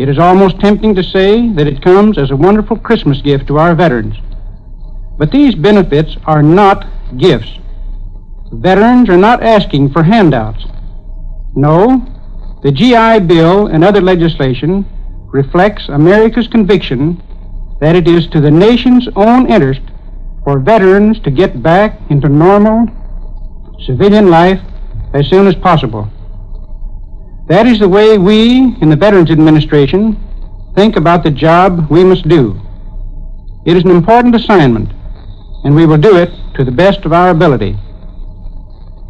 It 0.00 0.08
is 0.08 0.18
almost 0.18 0.58
tempting 0.58 0.96
to 0.96 1.02
say 1.04 1.48
that 1.52 1.68
it 1.68 1.82
comes 1.82 2.18
as 2.18 2.30
a 2.30 2.36
wonderful 2.36 2.76
Christmas 2.78 3.20
gift 3.22 3.46
to 3.46 3.58
our 3.58 3.74
veterans. 3.74 4.16
But 5.16 5.30
these 5.30 5.54
benefits 5.54 6.16
are 6.24 6.42
not 6.42 6.86
gifts. 7.16 7.58
Veterans 8.52 9.08
are 9.08 9.16
not 9.16 9.42
asking 9.42 9.92
for 9.92 10.02
handouts. 10.02 10.66
No, 11.54 12.06
the 12.62 12.70
GI 12.70 13.26
Bill 13.26 13.66
and 13.66 13.82
other 13.82 14.00
legislation 14.00 14.84
reflects 15.32 15.88
America's 15.88 16.48
conviction 16.48 17.22
that 17.80 17.96
it 17.96 18.06
is 18.06 18.26
to 18.28 18.40
the 18.40 18.50
nation's 18.50 19.08
own 19.16 19.50
interest 19.50 19.80
for 20.44 20.60
veterans 20.60 21.18
to 21.20 21.30
get 21.30 21.62
back 21.62 21.98
into 22.10 22.28
normal 22.28 22.86
civilian 23.86 24.28
life 24.28 24.60
as 25.14 25.28
soon 25.28 25.46
as 25.46 25.54
possible. 25.54 26.08
That 27.48 27.66
is 27.66 27.78
the 27.78 27.88
way 27.88 28.18
we 28.18 28.76
in 28.80 28.90
the 28.90 28.96
Veterans 28.96 29.30
Administration 29.30 30.16
think 30.76 30.96
about 30.96 31.24
the 31.24 31.30
job 31.30 31.90
we 31.90 32.04
must 32.04 32.28
do. 32.28 32.60
It 33.64 33.76
is 33.76 33.84
an 33.84 33.90
important 33.90 34.34
assignment, 34.34 34.92
and 35.64 35.74
we 35.74 35.86
will 35.86 35.98
do 35.98 36.16
it 36.16 36.30
to 36.54 36.64
the 36.64 36.70
best 36.70 37.04
of 37.04 37.12
our 37.12 37.30
ability. 37.30 37.76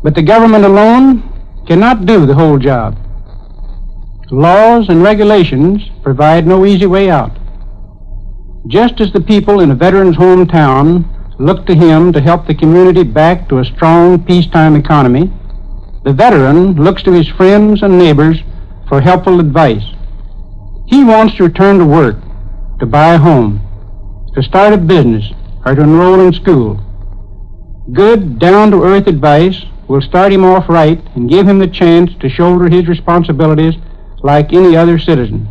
But 0.03 0.14
the 0.14 0.22
government 0.22 0.64
alone 0.64 1.64
cannot 1.66 2.07
do 2.07 2.26
the 2.26 2.34
whole 2.34 2.59
job. 2.59 2.98
Laws 4.30 4.88
and 4.88 5.03
regulations 5.03 5.82
provide 6.03 6.46
no 6.46 6.64
easy 6.66 6.86
way 6.86 7.11
out. 7.11 7.38
Just 8.66 9.00
as 9.00 9.12
the 9.12 9.20
people 9.20 9.61
in 9.61 9.70
a 9.70 9.74
veteran's 9.74 10.16
hometown 10.16 11.09
look 11.38 11.66
to 11.66 11.74
him 11.74 12.12
to 12.12 12.20
help 12.20 12.46
the 12.46 12.55
community 12.55 13.03
back 13.03 13.48
to 13.48 13.59
a 13.59 13.64
strong 13.64 14.24
peacetime 14.24 14.74
economy, 14.74 15.32
the 16.05 16.12
veteran 16.12 16.74
looks 16.74 17.03
to 17.03 17.12
his 17.12 17.28
friends 17.28 17.82
and 17.82 17.98
neighbors 17.98 18.38
for 18.88 19.00
helpful 19.00 19.38
advice. 19.38 19.84
He 20.86 21.05
wants 21.05 21.36
to 21.36 21.44
return 21.44 21.78
to 21.78 21.84
work, 21.84 22.16
to 22.80 22.86
buy 22.86 23.14
a 23.14 23.18
home, 23.18 23.61
to 24.34 24.42
start 24.42 24.72
a 24.72 24.78
business, 24.78 25.24
or 25.64 25.74
to 25.74 25.82
enroll 25.82 26.20
in 26.20 26.32
school. 26.32 26.80
Good, 27.92 28.38
down 28.38 28.70
to 28.70 28.82
earth 28.82 29.07
advice 29.07 29.64
will 29.93 30.01
start 30.01 30.32
him 30.32 30.43
off 30.43 30.70
right 30.70 30.99
and 31.16 31.28
give 31.28 31.47
him 31.47 31.59
the 31.59 31.68
chance 31.68 32.11
to 32.14 32.26
shoulder 32.26 32.66
his 32.66 32.88
responsibilities 32.88 33.74
like 34.20 34.55
any 34.55 34.74
other 34.74 34.99
citizen. 34.99 35.47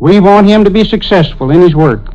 We 0.00 0.18
want 0.18 0.48
him 0.48 0.64
to 0.64 0.70
be 0.70 0.82
successful 0.82 1.52
in 1.52 1.60
his 1.60 1.76
work. 1.76 2.12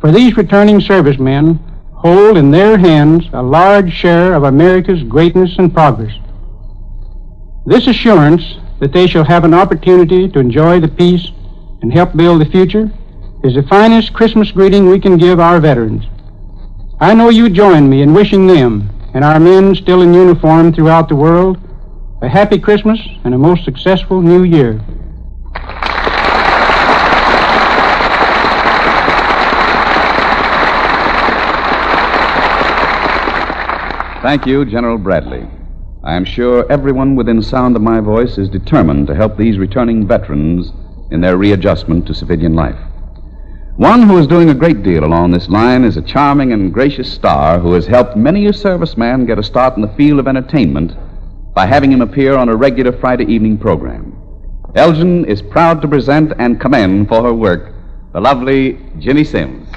For 0.00 0.12
these 0.12 0.36
returning 0.36 0.80
servicemen 0.80 1.56
hold 1.92 2.36
in 2.36 2.52
their 2.52 2.78
hands 2.78 3.24
a 3.32 3.42
large 3.42 3.92
share 3.92 4.34
of 4.34 4.44
America's 4.44 5.02
greatness 5.02 5.56
and 5.58 5.74
progress. 5.74 6.14
This 7.66 7.88
assurance 7.88 8.44
that 8.78 8.92
they 8.92 9.08
shall 9.08 9.24
have 9.24 9.42
an 9.42 9.54
opportunity 9.54 10.28
to 10.28 10.38
enjoy 10.38 10.78
the 10.78 10.86
peace 10.86 11.32
and 11.82 11.92
help 11.92 12.16
build 12.16 12.40
the 12.42 12.52
future 12.52 12.92
is 13.42 13.54
the 13.54 13.64
finest 13.64 14.12
Christmas 14.12 14.52
greeting 14.52 14.86
we 14.86 15.00
can 15.00 15.18
give 15.18 15.40
our 15.40 15.58
veterans. 15.58 16.04
I 17.00 17.12
know 17.12 17.28
you 17.28 17.50
join 17.50 17.90
me 17.90 18.02
in 18.02 18.14
wishing 18.14 18.46
them 18.46 18.99
and 19.14 19.24
our 19.24 19.40
men 19.40 19.74
still 19.74 20.02
in 20.02 20.14
uniform 20.14 20.72
throughout 20.72 21.08
the 21.08 21.16
world 21.16 21.58
a 22.22 22.28
happy 22.28 22.58
Christmas 22.58 23.00
and 23.24 23.34
a 23.34 23.38
most 23.38 23.64
successful 23.64 24.20
New 24.20 24.42
Year. 24.42 24.80
Thank 34.22 34.44
you, 34.44 34.66
General 34.66 34.98
Bradley. 34.98 35.48
I 36.04 36.14
am 36.14 36.26
sure 36.26 36.70
everyone 36.70 37.16
within 37.16 37.42
sound 37.42 37.74
of 37.74 37.80
my 37.82 38.00
voice 38.00 38.36
is 38.36 38.50
determined 38.50 39.06
to 39.06 39.14
help 39.14 39.36
these 39.38 39.56
returning 39.58 40.06
veterans 40.06 40.72
in 41.10 41.22
their 41.22 41.38
readjustment 41.38 42.06
to 42.06 42.14
civilian 42.14 42.54
life. 42.54 42.89
One 43.76 44.02
who 44.02 44.18
is 44.18 44.26
doing 44.26 44.50
a 44.50 44.54
great 44.54 44.82
deal 44.82 45.04
along 45.04 45.30
this 45.30 45.48
line 45.48 45.84
is 45.84 45.96
a 45.96 46.02
charming 46.02 46.52
and 46.52 46.72
gracious 46.72 47.10
star 47.10 47.58
who 47.58 47.72
has 47.72 47.86
helped 47.86 48.16
many 48.16 48.46
a 48.46 48.52
serviceman 48.52 49.26
get 49.26 49.38
a 49.38 49.42
start 49.42 49.76
in 49.76 49.82
the 49.82 49.94
field 49.96 50.18
of 50.18 50.28
entertainment 50.28 50.92
by 51.54 51.66
having 51.66 51.92
him 51.92 52.02
appear 52.02 52.36
on 52.36 52.48
a 52.48 52.56
regular 52.56 52.92
Friday 52.92 53.24
evening 53.32 53.56
program. 53.56 54.16
Elgin 54.74 55.24
is 55.24 55.40
proud 55.40 55.80
to 55.82 55.88
present 55.88 56.32
and 56.38 56.60
commend 56.60 57.08
for 57.08 57.22
her 57.22 57.32
work 57.32 57.72
the 58.12 58.20
lovely 58.20 58.78
Ginny 58.98 59.22
Simms. 59.22 59.68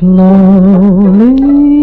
Slowly 0.00 1.79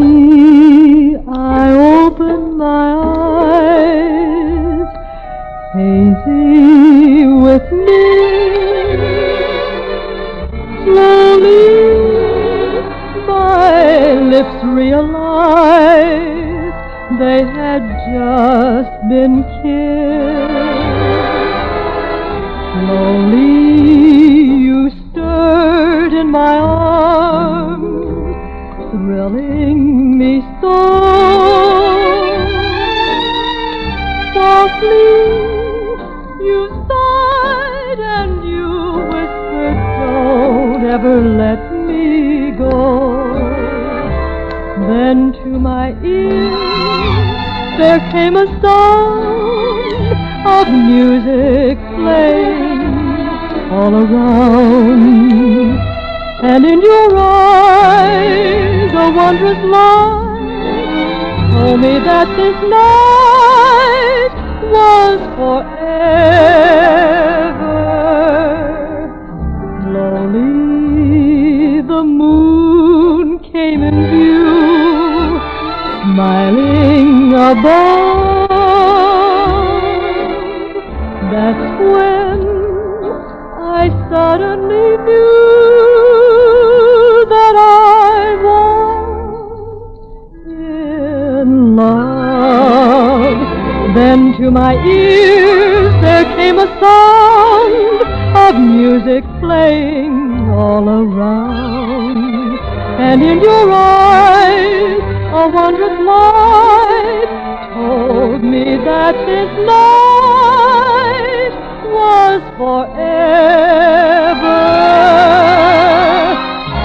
playing 99.68 100.50
all 100.50 100.88
around. 100.88 102.60
And 103.08 103.22
in 103.22 103.38
your 103.42 103.72
eyes 103.72 105.00
a 105.42 105.44
wondrous 105.58 106.00
light 106.12 107.30
told 107.74 108.42
me 108.44 108.66
that 108.90 109.16
this 109.30 109.52
night 109.76 111.54
was 111.98 112.42
forever. 112.60 113.08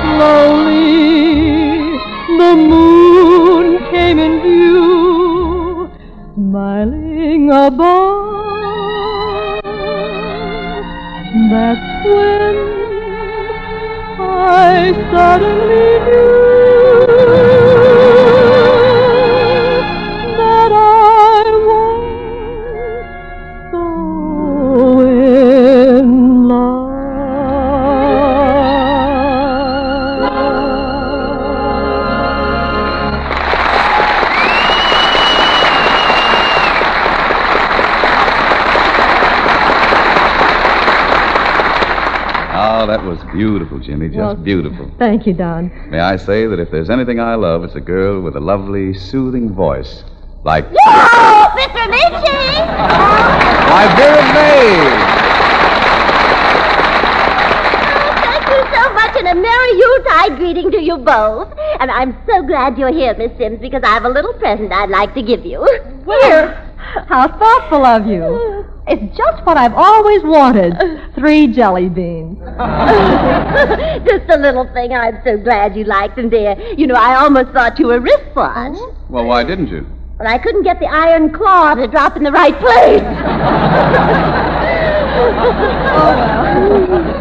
Slowly 0.03 1.03
the 2.41 2.53
moon 2.73 3.67
came 3.93 4.19
in 4.27 4.35
view, 4.43 5.91
smiling 6.35 7.45
above. 7.51 8.03
That's 11.53 12.07
when 12.07 12.62
I 14.45 14.93
suddenly 15.11 16.01
knew 16.01 16.42
beautiful, 43.43 43.79
Jimmy. 43.81 44.07
Just 44.07 44.19
Well- 44.19 44.35
beautiful. 44.37 44.87
Thank 44.99 45.27
you, 45.27 45.33
Don. 45.33 45.71
May 45.91 45.99
I 45.99 46.15
say 46.17 46.47
that 46.47 46.61
if 46.61 46.71
there's 46.71 46.91
anything 46.91 47.19
I 47.19 47.35
love, 47.35 47.65
it's 47.65 47.75
a 47.75 47.81
girl 47.81 48.21
with 48.21 48.37
a 48.37 48.41
lovely, 48.41 48.95
soothing 48.95 49.51
voice. 49.53 50.05
Like 50.45 50.65
Oh, 50.87 51.49
Mr. 51.57 51.83
Mitchie! 51.95 52.55
my 53.75 53.85
dear 53.99 54.19
May. 54.37 54.69
Thank 58.27 58.45
you 58.55 58.61
so 58.77 58.83
much, 58.95 59.15
and 59.21 59.29
a 59.29 59.35
Merry 59.35 59.73
Yuletide 59.81 60.37
greeting 60.39 60.71
to 60.71 60.81
you 60.81 60.97
both. 60.99 61.49
And 61.81 61.91
I'm 61.91 62.17
so 62.29 62.43
glad 62.43 62.79
you're 62.79 62.93
here, 62.93 63.15
Miss 63.19 63.33
Simms, 63.39 63.59
because 63.61 63.83
I 63.83 63.89
have 63.89 64.05
a 64.05 64.09
little 64.09 64.35
present 64.35 64.73
I'd 64.73 64.91
like 64.91 65.15
to 65.15 65.23
give 65.23 65.45
you. 65.45 65.67
Here. 66.23 66.62
How 67.09 67.29
thoughtful 67.29 67.87
of 67.87 68.07
you. 68.07 68.65
It's 68.87 69.17
just 69.17 69.45
what 69.47 69.57
I've 69.57 69.75
always 69.75 70.23
wanted. 70.25 70.75
Three 71.15 71.47
jelly 71.47 71.89
beans. 71.89 72.39
Just 74.07 74.29
a 74.29 74.37
little 74.39 74.69
thing. 74.75 74.93
I'm 74.93 75.21
so 75.25 75.39
glad 75.39 75.77
you 75.77 75.85
liked 75.85 76.17
them, 76.17 76.29
dear. 76.29 76.57
You 76.77 76.89
know, 76.89 76.97
I 76.97 77.15
almost 77.23 77.53
thought 77.53 77.79
you 77.79 77.87
were 77.87 78.01
wristwatch. 78.01 78.77
Well, 79.09 79.25
why 79.25 79.45
didn't 79.45 79.69
you? 79.69 79.87
Well, 80.19 80.29
I 80.29 80.39
couldn't 80.39 80.65
get 80.65 80.81
the 80.81 80.87
iron 80.87 81.33
claw 81.33 81.75
to 81.75 81.87
drop 81.87 82.17
in 82.17 82.25
the 82.25 82.33
right 82.33 82.59
place. 82.59 83.03
Oh, 85.95 87.09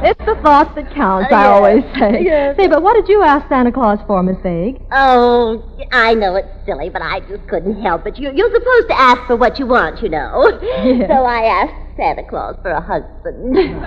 It's 0.00 0.18
the 0.24 0.36
thought 0.42 0.74
that 0.76 0.94
counts, 0.94 1.28
I 1.32 1.34
uh, 1.34 1.40
Yes, 1.40 1.46
always 1.48 1.82
say. 1.98 2.22
yes. 2.24 2.56
Say, 2.56 2.68
but 2.68 2.82
what 2.82 2.94
did 2.94 3.08
you 3.08 3.22
ask 3.22 3.48
Santa 3.48 3.72
Claus 3.72 3.98
for, 4.06 4.22
Miss 4.22 4.36
Vague? 4.42 4.80
Oh, 4.92 5.60
I 5.90 6.14
know 6.14 6.36
it's 6.36 6.48
silly, 6.64 6.88
but 6.88 7.02
I 7.02 7.20
just 7.20 7.46
couldn't 7.48 7.82
help 7.82 8.06
it. 8.06 8.16
You, 8.18 8.30
you're 8.34 8.52
supposed 8.52 8.88
to 8.88 8.98
ask 8.98 9.26
for 9.26 9.36
what 9.36 9.58
you 9.58 9.66
want, 9.66 10.00
you 10.02 10.08
know. 10.08 10.58
Yes. 10.62 11.08
So 11.18 11.24
I 11.24 11.42
asked 11.44 11.96
Santa 11.96 12.22
Claus 12.28 12.56
for 12.62 12.70
a 12.70 12.80
husband. 12.80 13.56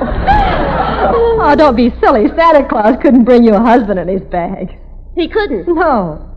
Oh, 1.43 1.55
don't 1.57 1.75
be 1.75 1.89
silly. 1.99 2.27
Santa 2.37 2.67
Claus 2.67 2.95
couldn't 3.01 3.23
bring 3.23 3.43
you 3.43 3.53
a 3.55 3.59
husband 3.59 3.99
in 3.99 4.07
his 4.07 4.21
bag. 4.29 4.77
He 5.15 5.27
couldn't. 5.27 5.67
No. 5.67 6.27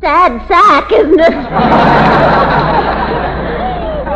Sad 0.00 0.46
sack, 0.48 0.92
isn't 0.92 1.18
it? 1.20 1.34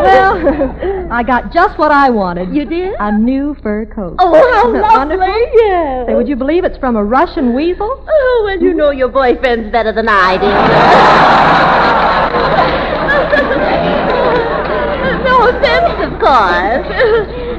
Well, 0.02 1.08
I 1.12 1.22
got 1.22 1.52
just 1.52 1.78
what 1.78 1.90
I 1.90 2.10
wanted. 2.10 2.54
You 2.54 2.64
did? 2.64 2.94
A 3.00 3.10
new 3.16 3.54
fur 3.62 3.86
coat. 3.86 4.16
Oh, 4.18 4.32
how 4.32 4.64
lovely. 4.66 4.80
wonderful? 4.80 5.26
Yes. 5.54 6.06
Say, 6.06 6.14
would 6.14 6.28
you 6.28 6.36
believe 6.36 6.64
it's 6.64 6.78
from 6.78 6.96
a 6.96 7.04
Russian 7.04 7.54
weasel? 7.54 8.04
Oh, 8.08 8.42
well, 8.46 8.60
you 8.60 8.74
know 8.74 8.90
your 8.90 9.08
boyfriend's 9.08 9.70
better 9.72 9.92
than 9.92 10.08
I 10.08 10.36
do. 10.38 10.46
no 15.24 15.48
offense, 15.48 16.04
of 16.04 16.10
course. 16.20 16.86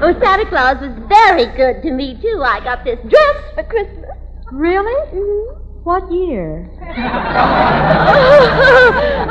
oh, 0.04 0.14
Santa 0.22 0.46
Claus 0.50 0.78
was 0.82 0.94
very 1.10 1.46
good 1.58 1.82
to 1.84 1.92
me, 1.92 2.16
too. 2.22 2.42
I 2.46 2.60
got 2.64 2.84
this 2.84 3.00
dress 3.10 3.38
for 3.56 3.64
Christmas. 3.64 4.06
Really? 4.52 4.96
Mm-hmm. 5.12 5.56
What 5.84 6.12
year? 6.12 6.70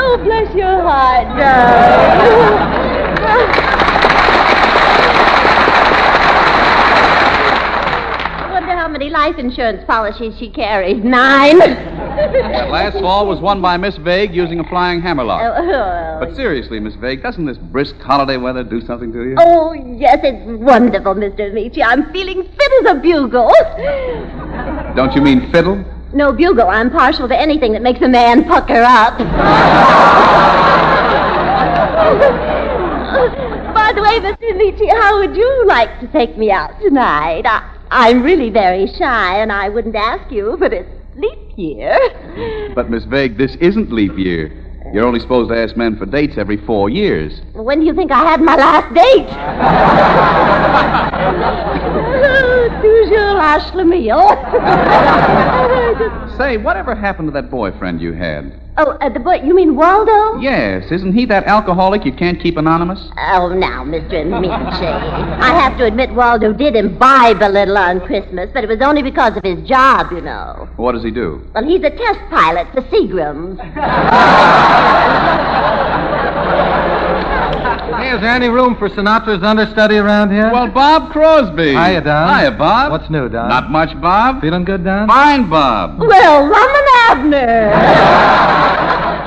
oh, 0.00 0.16
bless 0.24 0.54
your 0.54 0.80
heart, 0.82 1.26
darling. 1.38 2.87
I 8.40 8.48
wonder 8.50 8.72
how 8.76 8.88
many 8.88 9.10
life 9.10 9.38
insurance 9.38 9.84
policies 9.86 10.34
she 10.38 10.50
carries. 10.50 11.02
Nine. 11.04 11.58
That 11.58 12.70
last 12.70 12.98
fall 12.98 13.26
was 13.26 13.38
won 13.40 13.60
by 13.62 13.76
Miss 13.76 13.96
Vague 13.96 14.34
using 14.34 14.58
a 14.60 14.64
flying 14.64 15.00
hammerlock. 15.00 15.40
Oh, 15.42 15.54
oh, 15.70 16.16
But 16.20 16.34
seriously, 16.34 16.80
Miss 16.80 16.94
Vague, 16.96 17.22
doesn't 17.22 17.44
this 17.44 17.58
brisk 17.58 17.96
holiday 18.00 18.36
weather 18.36 18.64
do 18.64 18.80
something 18.84 19.12
to 19.12 19.22
you? 19.24 19.36
oh, 19.38 19.72
yes, 19.72 20.18
it's 20.22 20.44
wonderful, 20.60 21.14
Mr. 21.14 21.50
Ameche. 21.52 21.82
I'm 21.84 22.10
feeling 22.12 22.42
fit 22.42 22.72
as 22.86 22.92
a 22.92 22.94
bugle. 23.00 23.52
Don't 24.96 25.14
you 25.14 25.22
mean 25.22 25.50
fiddle? 25.52 25.84
No, 26.12 26.32
bugle. 26.32 26.68
I'm 26.68 26.90
partial 26.90 27.28
to 27.28 27.38
anything 27.38 27.72
that 27.74 27.82
makes 27.82 28.00
a 28.00 28.08
man 28.08 28.44
pucker 28.44 28.82
up. 28.82 29.18
By 33.74 33.92
the 33.94 34.02
way, 34.02 34.20
Mr. 34.20 34.52
Ameche, 34.52 34.90
how 35.00 35.18
would 35.18 35.34
you 35.34 35.64
like 35.66 35.98
to 36.00 36.06
take 36.08 36.36
me 36.36 36.50
out 36.50 36.78
tonight? 36.80 37.46
I, 37.46 37.76
I'm 37.90 38.22
really 38.22 38.50
very 38.50 38.86
shy, 38.86 39.40
and 39.40 39.50
I 39.50 39.70
wouldn't 39.70 39.96
ask 39.96 40.30
you, 40.30 40.56
but 40.60 40.74
it's 40.74 40.90
leap 41.16 41.38
year. 41.56 41.96
But, 42.74 42.90
Miss 42.90 43.04
Vague, 43.06 43.38
this 43.38 43.56
isn't 43.56 43.90
leap 43.90 44.18
year. 44.18 44.67
You're 44.92 45.04
only 45.06 45.20
supposed 45.20 45.50
to 45.50 45.56
ask 45.56 45.76
men 45.76 45.96
for 45.96 46.06
dates 46.06 46.38
every 46.38 46.56
four 46.56 46.88
years. 46.88 47.40
When 47.52 47.80
do 47.80 47.86
you 47.86 47.94
think 47.94 48.10
I 48.10 48.24
had 48.24 48.40
my 48.40 48.56
last 48.56 48.94
date? 48.94 49.28
Toujours 52.80 53.34
la 53.34 53.58
schlemiel. 53.70 54.28
Say, 56.38 56.56
whatever 56.56 56.94
happened 56.94 57.28
to 57.28 57.32
that 57.32 57.50
boyfriend 57.50 58.00
you 58.00 58.12
had? 58.12 58.52
oh, 58.78 58.96
uh, 59.00 59.08
the 59.08 59.20
boy, 59.20 59.34
you 59.44 59.54
mean 59.54 59.76
Waldo? 59.76 60.40
Yes, 60.40 60.90
isn't 60.90 61.12
he 61.12 61.26
that 61.26 61.44
alcoholic 61.44 62.04
you 62.04 62.12
can't 62.12 62.40
keep 62.40 62.56
anonymous? 62.56 63.00
Oh, 63.18 63.48
now, 63.48 63.84
Mr. 63.84 64.12
Ameche. 64.12 64.50
I 65.40 65.50
have 65.60 65.76
to 65.78 65.84
admit 65.84 66.10
Waldo 66.14 66.52
did 66.52 66.76
imbibe 66.76 67.42
a 67.42 67.48
little 67.48 67.76
on 67.76 68.00
Christmas, 68.00 68.50
but 68.54 68.64
it 68.64 68.68
was 68.68 68.80
only 68.80 69.02
because 69.02 69.36
of 69.36 69.42
his 69.42 69.66
job, 69.68 70.12
you 70.12 70.20
know. 70.20 70.68
What 70.76 70.92
does 70.92 71.02
he 71.02 71.10
do? 71.10 71.42
Well, 71.54 71.64
he's 71.64 71.82
a 71.82 71.90
test 71.90 72.20
pilot 72.30 72.68
for 72.72 72.82
Seagrams. 72.82 73.58
Hey, 77.98 78.14
is 78.14 78.20
there 78.20 78.30
any 78.30 78.48
room 78.48 78.76
for 78.76 78.88
Sinatra's 78.88 79.42
understudy 79.42 79.96
around 79.96 80.30
here? 80.30 80.50
Well, 80.52 80.68
Bob 80.68 81.10
Crosby. 81.12 81.70
Hiya, 81.72 82.02
Don. 82.02 82.38
Hiya, 82.38 82.52
Bob. 82.52 82.92
What's 82.92 83.10
new, 83.10 83.28
Don? 83.28 83.48
Not 83.48 83.70
much, 83.70 83.98
Bob. 84.00 84.40
Feeling 84.40 84.64
good, 84.64 84.84
Don? 84.84 85.08
Fine, 85.08 85.50
Bob. 85.50 85.98
Well, 85.98 86.42
Lum 86.48 86.70
and 86.74 86.88
Abner. 87.10 88.54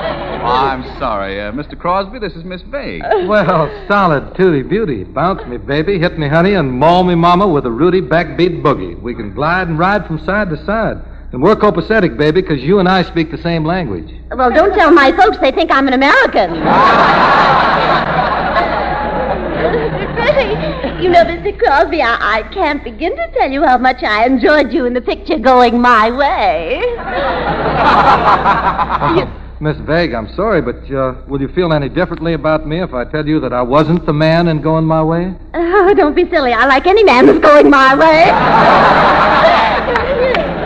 Oh, 0.42 0.46
I'm 0.48 0.82
sorry. 0.98 1.40
Uh, 1.40 1.52
Mr. 1.52 1.78
Crosby, 1.78 2.18
this 2.18 2.32
is 2.32 2.42
Miss 2.42 2.62
Vague. 2.62 3.00
Well, 3.28 3.70
solid 3.86 4.34
tooty 4.34 4.62
beauty. 4.62 5.04
Bounce 5.04 5.46
me, 5.46 5.56
baby, 5.56 6.00
hit 6.00 6.18
me, 6.18 6.26
honey, 6.26 6.54
and 6.54 6.68
maul 6.72 7.04
me, 7.04 7.14
mama, 7.14 7.46
with 7.46 7.64
a 7.64 7.70
Rudy 7.70 8.00
backbeat 8.00 8.60
boogie. 8.60 9.00
We 9.00 9.14
can 9.14 9.32
glide 9.32 9.68
and 9.68 9.78
ride 9.78 10.04
from 10.04 10.18
side 10.18 10.50
to 10.50 10.56
side. 10.66 10.96
And 11.32 11.42
we're 11.42 11.56
copacetic, 11.56 12.18
baby, 12.18 12.42
because 12.42 12.62
you 12.62 12.78
and 12.78 12.86
I 12.86 13.02
speak 13.04 13.30
the 13.30 13.38
same 13.38 13.64
language. 13.64 14.14
Well, 14.30 14.50
don't 14.50 14.74
tell 14.74 14.90
my 14.90 15.16
folks 15.16 15.38
they 15.38 15.50
think 15.50 15.70
I'm 15.70 15.88
an 15.88 15.94
American. 15.94 16.54
you 21.02 21.08
know, 21.08 21.24
Mr. 21.24 21.58
Crosby, 21.58 22.02
I, 22.02 22.18
I 22.20 22.42
can't 22.52 22.84
begin 22.84 23.16
to 23.16 23.30
tell 23.32 23.50
you 23.50 23.62
how 23.62 23.78
much 23.78 24.02
I 24.02 24.26
enjoyed 24.26 24.74
you 24.74 24.84
in 24.84 24.92
the 24.92 25.00
picture 25.00 25.38
going 25.38 25.80
my 25.80 26.10
way. 26.10 26.82
Miss 29.62 29.78
Vague, 29.86 30.12
I'm 30.12 30.28
sorry, 30.34 30.60
but 30.60 30.84
uh, 30.92 31.14
will 31.28 31.40
you 31.40 31.48
feel 31.48 31.72
any 31.72 31.88
differently 31.88 32.34
about 32.34 32.66
me 32.66 32.82
if 32.82 32.92
I 32.92 33.04
tell 33.04 33.26
you 33.26 33.40
that 33.40 33.54
I 33.54 33.62
wasn't 33.62 34.04
the 34.04 34.12
man 34.12 34.48
in 34.48 34.60
going 34.60 34.84
my 34.84 35.02
way? 35.02 35.34
Oh, 35.54 35.94
don't 35.94 36.14
be 36.14 36.28
silly. 36.28 36.52
I 36.52 36.66
like 36.66 36.86
any 36.86 37.04
man 37.04 37.24
that's 37.24 37.38
going 37.38 37.70
my 37.70 37.94
way. 37.94 38.28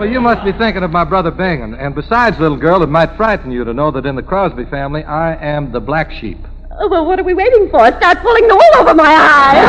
Well, 0.00 0.08
you 0.08 0.22
must 0.22 0.42
be 0.46 0.52
thinking 0.52 0.82
of 0.82 0.90
my 0.90 1.04
brother 1.04 1.30
Bing. 1.30 1.60
And, 1.62 1.74
and 1.74 1.94
besides, 1.94 2.38
little 2.38 2.56
girl, 2.56 2.82
it 2.82 2.88
might 2.88 3.14
frighten 3.18 3.52
you 3.52 3.64
to 3.64 3.74
know 3.74 3.90
that 3.90 4.06
in 4.06 4.16
the 4.16 4.22
Crosby 4.22 4.64
family, 4.64 5.04
I 5.04 5.34
am 5.34 5.72
the 5.72 5.80
black 5.80 6.10
sheep. 6.10 6.38
Oh, 6.80 6.88
well, 6.88 7.04
what 7.04 7.20
are 7.20 7.22
we 7.22 7.34
waiting 7.34 7.68
for? 7.68 7.86
Start 7.86 8.16
pulling 8.20 8.48
the 8.48 8.54
wool 8.54 8.80
over 8.80 8.94
my 8.94 9.14
eyes. 9.14 9.60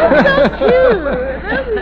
You're 0.14 0.24
so 0.24 0.48
cute. 0.56 1.29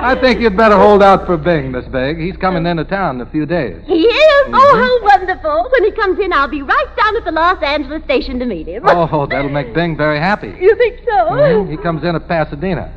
I 0.00 0.14
think 0.20 0.40
you'd 0.40 0.56
better 0.56 0.76
hold 0.76 1.02
out 1.02 1.26
for 1.26 1.36
Bing, 1.36 1.72
Miss 1.72 1.86
Vague. 1.86 2.18
He's 2.18 2.36
coming 2.36 2.66
into 2.66 2.84
town 2.84 3.16
in 3.16 3.20
a 3.26 3.30
few 3.30 3.46
days. 3.46 3.82
He 3.86 4.04
is? 4.04 4.44
Oh, 4.50 5.00
how 5.02 5.18
wonderful. 5.18 5.68
When 5.72 5.84
he 5.84 5.90
comes 5.90 6.18
in, 6.20 6.32
I'll 6.32 6.48
be 6.48 6.62
right 6.62 6.96
down 6.96 7.16
at 7.16 7.24
the 7.24 7.32
Los 7.32 7.62
Angeles 7.62 8.02
station 8.04 8.38
to 8.38 8.46
meet 8.46 8.66
him. 8.66 8.82
Oh, 8.86 9.26
that'll 9.26 9.50
make 9.50 9.74
Bing 9.74 9.96
very 9.96 10.18
happy. 10.18 10.54
You 10.60 10.74
think 10.76 11.00
so? 11.04 11.10
Mhm. 11.30 11.70
He 11.70 11.76
comes 11.76 12.02
in 12.04 12.14
at 12.14 12.26
Pasadena. 12.28 12.90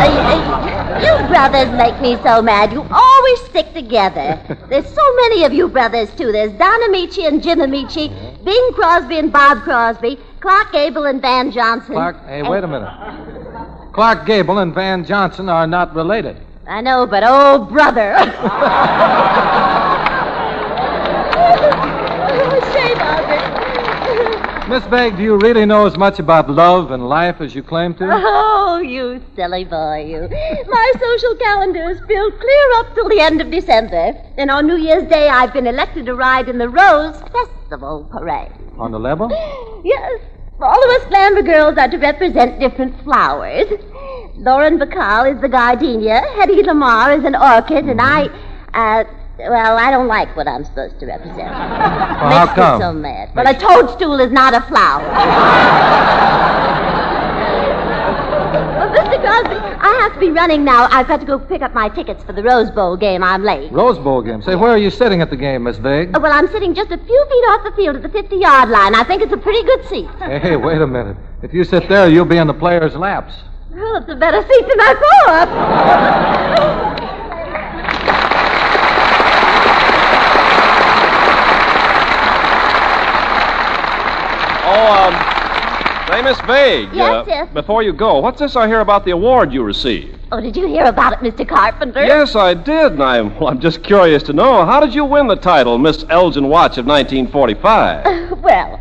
you 1.00 1.28
brothers 1.28 1.70
make 1.78 2.00
me 2.02 2.18
so 2.24 2.42
mad. 2.42 2.74
You 2.74 2.86
always 2.92 3.40
stick 3.46 3.74
together. 3.74 4.40
There's 4.70 4.88
so 4.94 5.16
many 5.16 5.44
of 5.44 5.54
you 5.54 5.68
brothers, 5.70 6.10
too. 6.16 6.32
There's 6.32 6.52
Don 6.54 6.82
Ameche 6.90 7.28
and 7.28 7.42
Jim 7.42 7.60
Ameche, 7.60 8.10
Bing 8.44 8.72
Crosby 8.74 9.18
and 9.20 9.32
Bob 9.32 9.60
Crosby, 9.62 10.20
Clark 10.40 10.72
Gable 10.72 11.06
and 11.06 11.22
Van 11.22 11.52
Johnson. 11.52 11.94
Clark, 11.94 12.26
hey, 12.26 12.44
wait 12.44 12.64
a 12.64 12.68
minute. 12.68 12.90
Clark 13.94 14.26
Gable 14.26 14.60
and 14.60 14.74
Van 14.74 15.04
Johnson 15.04 15.50
are 15.50 15.68
not 15.68 15.94
related. 15.94 16.38
I 16.68 16.82
know, 16.82 17.06
but 17.06 17.24
oh, 17.26 17.66
brother. 17.66 18.16
Shame 22.72 23.02
of 23.02 23.30
it. 23.30 24.70
Miss 24.70 24.86
Vague, 24.86 25.18
do 25.18 25.24
you 25.24 25.36
really 25.38 25.66
know 25.66 25.88
as 25.88 25.98
much 25.98 26.20
about 26.20 26.48
love 26.48 26.92
and 26.92 27.10
life 27.10 27.42
as 27.42 27.56
you 27.56 27.64
claim 27.64 27.96
to? 27.96 28.08
Oh, 28.08 28.78
you 28.78 29.20
silly 29.36 29.66
boy, 29.66 30.06
you. 30.06 30.30
My 30.70 30.92
social 31.00 31.36
calendar 31.38 31.90
is 31.90 32.00
filled 32.08 32.40
clear 32.40 32.72
up 32.76 32.94
till 32.94 33.10
the 33.10 33.20
end 33.20 33.42
of 33.42 33.50
December. 33.50 34.14
And 34.38 34.52
on 34.52 34.68
New 34.68 34.78
Year's 34.78 35.10
Day, 35.10 35.28
I've 35.28 35.54
been 35.54 35.66
elected 35.66 36.06
to 36.06 36.14
ride 36.14 36.48
in 36.48 36.60
the 36.60 36.70
Rose 36.70 37.20
Festival 37.34 38.08
Parade. 38.12 38.52
On 38.80 38.92
the 38.92 39.00
level? 39.00 39.30
Yes, 39.84 40.22
all 40.62 40.84
of 40.84 41.02
us 41.02 41.08
glamour 41.10 41.42
girls 41.42 41.78
are 41.78 41.90
to 41.90 41.98
represent 41.98 42.60
different 42.60 43.02
flowers. 43.04 43.68
Lauren 44.38 44.80
Bacall 44.80 45.34
is 45.36 45.42
the 45.42 45.50
gardenia, 45.50 46.22
Hedy 46.38 46.62
Lamarr 46.64 47.18
is 47.20 47.26
an 47.26 47.36
orchid, 47.36 47.86
and 47.90 48.00
I, 48.02 48.28
uh, 48.74 49.04
well, 49.38 49.78
I 49.78 49.92
don't 49.92 50.08
like 50.08 50.34
what 50.38 50.48
I'm 50.48 50.64
supposed 50.64 50.98
to 51.02 51.06
represent. 51.08 51.50
how 51.54 52.46
Makes 52.46 52.54
come? 52.56 52.80
me 52.80 52.84
so 52.86 52.94
mad. 52.94 53.30
Well, 53.36 53.48
a 53.48 53.54
toadstool 53.54 54.20
is 54.22 54.32
not 54.32 54.54
a 54.54 54.62
flower. 54.62 55.06
well, 59.30 59.44
Mr. 59.44 59.50
Crosby, 59.50 59.78
I 59.82 60.02
have 60.02 60.14
to 60.14 60.20
be 60.20 60.32
running 60.32 60.64
now. 60.64 60.88
I've 60.92 61.08
got 61.08 61.20
to 61.20 61.26
go 61.26 61.40
pick 61.40 61.62
up 61.62 61.74
my 61.74 61.90
tickets 61.90 62.24
for 62.24 62.34
the 62.34 62.44
Rose 62.44 62.70
Bowl 62.72 62.98
game. 62.98 63.24
I'm 63.24 63.44
late. 63.44 63.72
Rose 63.72 63.98
Bowl 63.98 64.22
game. 64.22 64.42
Say, 64.42 64.56
where 64.56 64.72
are 64.72 64.78
you 64.78 64.90
sitting 64.90 65.22
at 65.22 65.30
the 65.30 65.38
game, 65.38 65.64
Miss 65.64 65.78
Vague? 65.78 66.12
Oh, 66.16 66.20
well, 66.20 66.32
I'm 66.32 66.48
sitting 66.48 66.74
just 66.74 66.92
a 66.92 66.98
few 66.98 67.26
feet 67.30 67.46
off 67.50 67.64
the 67.64 67.72
field 67.76 67.96
at 67.96 68.02
the 68.02 68.10
50 68.10 68.36
yard 68.36 68.70
line. 68.70 68.96
I 68.96 69.04
think 69.04 69.22
it's 69.22 69.34
a 69.34 69.38
pretty 69.38 69.64
good 69.64 69.86
seat. 69.86 70.10
Hey, 70.20 70.40
hey, 70.40 70.56
wait 70.56 70.82
a 70.82 70.88
minute. 70.88 71.18
If 71.44 71.54
you 71.54 71.64
sit 71.64 71.88
there, 71.88 72.10
you'll 72.10 72.26
be 72.26 72.38
in 72.38 72.48
the 72.48 72.54
players' 72.54 72.96
laps. 72.96 73.34
Well, 73.72 73.98
it's 73.98 74.10
a 74.10 74.16
better 74.16 74.42
seat 74.42 74.68
than 74.68 74.82
I 74.82 74.94
thought. 75.26 75.50
Oh, 84.72 84.94
um, 84.94 85.29
say, 86.20 86.30
Miss 86.30 86.40
Vague. 86.42 86.90
Yes, 86.94 87.10
uh, 87.10 87.24
yes. 87.28 87.50
Before 87.54 87.84
you 87.84 87.94
go, 87.94 88.20
what's 88.20 88.40
this 88.40 88.56
I 88.56 88.68
hear 88.68 88.80
about 88.82 89.06
the 89.06 89.12
award 89.12 89.54
you 89.54 89.64
received? 89.64 90.18
Oh, 90.32 90.40
did 90.40 90.56
you 90.56 90.68
hear 90.68 90.86
about 90.86 91.14
it, 91.14 91.20
Mr. 91.20 91.48
Carpenter? 91.48 92.06
Yes, 92.06 92.36
I 92.36 92.54
did, 92.54 92.94
and 92.94 93.04
I'm, 93.04 93.36
well, 93.40 93.48
I'm 93.50 93.60
just 93.60 93.84
curious 93.84 94.24
to 94.24 94.34
know 94.34 94.66
how 94.66 94.80
did 94.80 94.94
you 94.94 95.06
win 95.06 95.28
the 95.28 95.36
title 95.36 95.78
Miss 95.78 96.06
Elgin 96.10 96.48
Watch 96.48 96.78
of 96.78 96.86
1945? 96.86 98.40
well, 98.42 98.80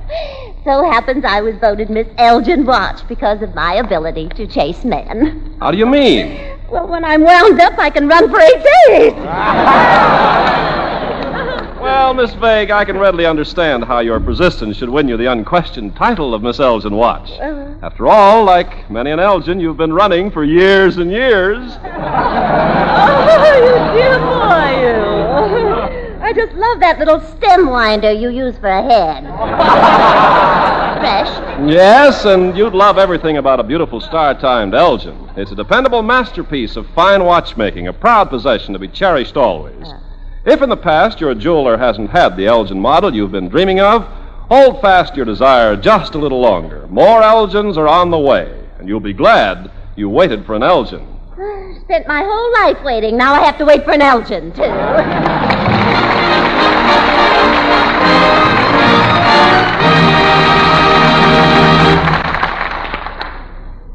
so 0.64 0.84
happens 0.90 1.24
I 1.24 1.40
was 1.40 1.56
voted 1.56 1.90
Miss 1.90 2.08
Elgin 2.18 2.66
Watch 2.66 3.06
because 3.08 3.42
of 3.42 3.54
my 3.54 3.74
ability 3.74 4.28
to 4.30 4.46
chase 4.46 4.84
men. 4.84 5.56
How 5.60 5.70
do 5.70 5.78
you 5.78 5.86
mean? 5.86 6.56
Well, 6.70 6.86
when 6.86 7.04
I'm 7.04 7.22
wound 7.22 7.60
up, 7.60 7.78
I 7.78 7.88
can 7.88 8.08
run 8.08 8.28
for 8.30 8.40
eight 8.40 8.66
days. 8.88 10.84
Well, 11.88 12.12
Miss 12.12 12.34
Vague, 12.34 12.70
I 12.70 12.84
can 12.84 12.98
readily 12.98 13.24
understand 13.24 13.82
how 13.82 14.00
your 14.00 14.20
persistence 14.20 14.76
should 14.76 14.90
win 14.90 15.08
you 15.08 15.16
the 15.16 15.24
unquestioned 15.24 15.96
title 15.96 16.34
of 16.34 16.42
Miss 16.42 16.60
Elgin 16.60 16.94
Watch. 16.94 17.30
Uh, 17.30 17.76
After 17.80 18.06
all, 18.06 18.44
like 18.44 18.90
many 18.90 19.10
an 19.10 19.18
Elgin, 19.18 19.58
you've 19.58 19.78
been 19.78 19.94
running 19.94 20.30
for 20.30 20.44
years 20.44 20.98
and 20.98 21.10
years. 21.10 21.58
oh, 21.84 23.54
you 23.56 23.72
dear 23.98 24.18
boy, 24.18 24.70
you. 24.84 26.18
I 26.22 26.34
just 26.34 26.52
love 26.52 26.78
that 26.80 26.98
little 26.98 27.20
stem 27.20 27.70
winder 27.70 28.12
you 28.12 28.28
use 28.28 28.58
for 28.58 28.68
a 28.68 28.82
head. 28.82 29.24
Fresh. 31.00 31.70
Yes, 31.70 32.26
and 32.26 32.54
you'd 32.54 32.74
love 32.74 32.98
everything 32.98 33.38
about 33.38 33.60
a 33.60 33.64
beautiful 33.64 34.02
star-timed 34.02 34.74
Elgin. 34.74 35.16
It's 35.36 35.52
a 35.52 35.56
dependable 35.56 36.02
masterpiece 36.02 36.76
of 36.76 36.86
fine 36.90 37.24
watchmaking, 37.24 37.88
a 37.88 37.94
proud 37.94 38.28
possession 38.28 38.74
to 38.74 38.78
be 38.78 38.88
cherished 38.88 39.38
always. 39.38 39.88
If 40.44 40.62
in 40.62 40.68
the 40.68 40.76
past 40.76 41.20
your 41.20 41.34
jeweler 41.34 41.76
hasn't 41.76 42.10
had 42.10 42.36
the 42.36 42.46
Elgin 42.46 42.80
model 42.80 43.14
you've 43.14 43.32
been 43.32 43.48
dreaming 43.48 43.80
of, 43.80 44.04
hold 44.48 44.80
fast 44.80 45.16
your 45.16 45.24
desire 45.24 45.76
just 45.76 46.14
a 46.14 46.18
little 46.18 46.40
longer. 46.40 46.86
More 46.88 47.22
Elgins 47.22 47.76
are 47.76 47.88
on 47.88 48.10
the 48.10 48.18
way, 48.18 48.64
and 48.78 48.88
you'll 48.88 49.00
be 49.00 49.12
glad 49.12 49.70
you 49.96 50.08
waited 50.08 50.46
for 50.46 50.54
an 50.54 50.62
Elgin. 50.62 51.06
Spent 51.84 52.06
my 52.06 52.22
whole 52.22 52.52
life 52.52 52.82
waiting. 52.84 53.16
Now 53.16 53.34
I 53.34 53.40
have 53.44 53.58
to 53.58 53.64
wait 53.64 53.84
for 53.84 53.92
an 53.92 54.02
Elgin, 54.02 54.52
too. 54.52 54.62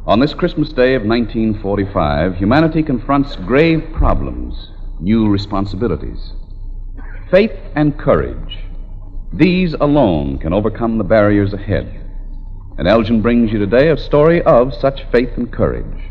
On 0.05 0.19
this 0.19 0.33
Christmas 0.33 0.73
Day 0.73 0.95
of 0.95 1.05
1945, 1.05 2.35
humanity 2.35 2.83
confronts 2.83 3.37
grave 3.37 3.87
problems, 3.93 4.72
new 5.03 5.29
responsibilities. 5.29 6.31
Faith 7.29 7.51
and 7.75 7.97
courage. 7.99 8.57
These 9.33 9.73
alone 9.73 10.37
can 10.37 10.53
overcome 10.53 10.97
the 10.97 11.03
barriers 11.03 11.53
ahead. 11.53 11.99
And 12.77 12.87
Elgin 12.87 13.21
brings 13.21 13.51
you 13.51 13.59
today 13.59 13.89
a 13.89 13.97
story 13.97 14.41
of 14.43 14.73
such 14.73 15.03
faith 15.11 15.29
and 15.35 15.51
courage. 15.51 16.03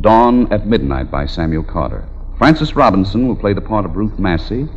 Dawn 0.00 0.52
at 0.52 0.66
Midnight 0.66 1.10
by 1.10 1.26
Samuel 1.26 1.64
Carter. 1.64 2.08
Frances 2.38 2.76
Robinson 2.76 3.26
will 3.26 3.36
play 3.36 3.54
the 3.54 3.60
part 3.60 3.84
of 3.84 3.96
Ruth 3.96 4.18
Massey. 4.18 4.68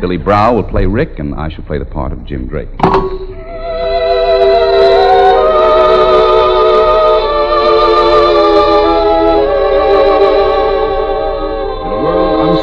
Billy 0.00 0.16
Brow 0.16 0.54
will 0.54 0.64
play 0.64 0.84
Rick, 0.84 1.18
and 1.18 1.34
I 1.34 1.48
shall 1.48 1.64
play 1.64 1.78
the 1.78 1.84
part 1.84 2.12
of 2.12 2.24
Jim 2.24 2.46
Drake. 2.48 2.68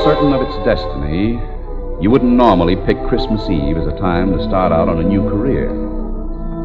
World 0.05 0.17
uncertain 0.17 0.33
of 0.33 0.41
its 0.41 0.57
destiny, 0.65 1.39
you 2.01 2.09
wouldn't 2.09 2.31
normally 2.31 2.75
pick 2.75 2.97
Christmas 3.07 3.47
Eve 3.49 3.77
as 3.77 3.87
a 3.87 3.97
time 3.99 4.35
to 4.35 4.43
start 4.43 4.71
out 4.71 4.89
on 4.89 4.99
a 4.99 5.03
new 5.03 5.21
career. 5.29 5.71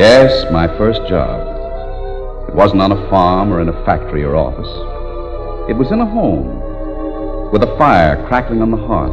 Yes, 0.00 0.50
my 0.50 0.66
first 0.78 1.06
job. 1.06 2.48
It 2.48 2.54
wasn't 2.54 2.80
on 2.80 2.90
a 2.90 3.10
farm 3.10 3.52
or 3.52 3.60
in 3.60 3.68
a 3.68 3.84
factory 3.84 4.24
or 4.24 4.34
office. 4.34 4.72
It 5.68 5.74
was 5.74 5.92
in 5.92 6.00
a 6.00 6.06
home 6.06 7.52
with 7.52 7.62
a 7.62 7.76
fire 7.76 8.16
crackling 8.26 8.62
on 8.62 8.70
the 8.70 8.78
hearth, 8.78 9.12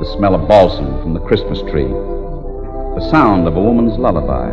the 0.00 0.12
smell 0.16 0.34
of 0.34 0.48
balsam 0.48 1.00
from 1.00 1.14
the 1.14 1.20
Christmas 1.20 1.60
tree, 1.70 1.86
the 1.86 3.08
sound 3.08 3.46
of 3.46 3.54
a 3.54 3.62
woman's 3.62 4.00
lullaby. 4.00 4.50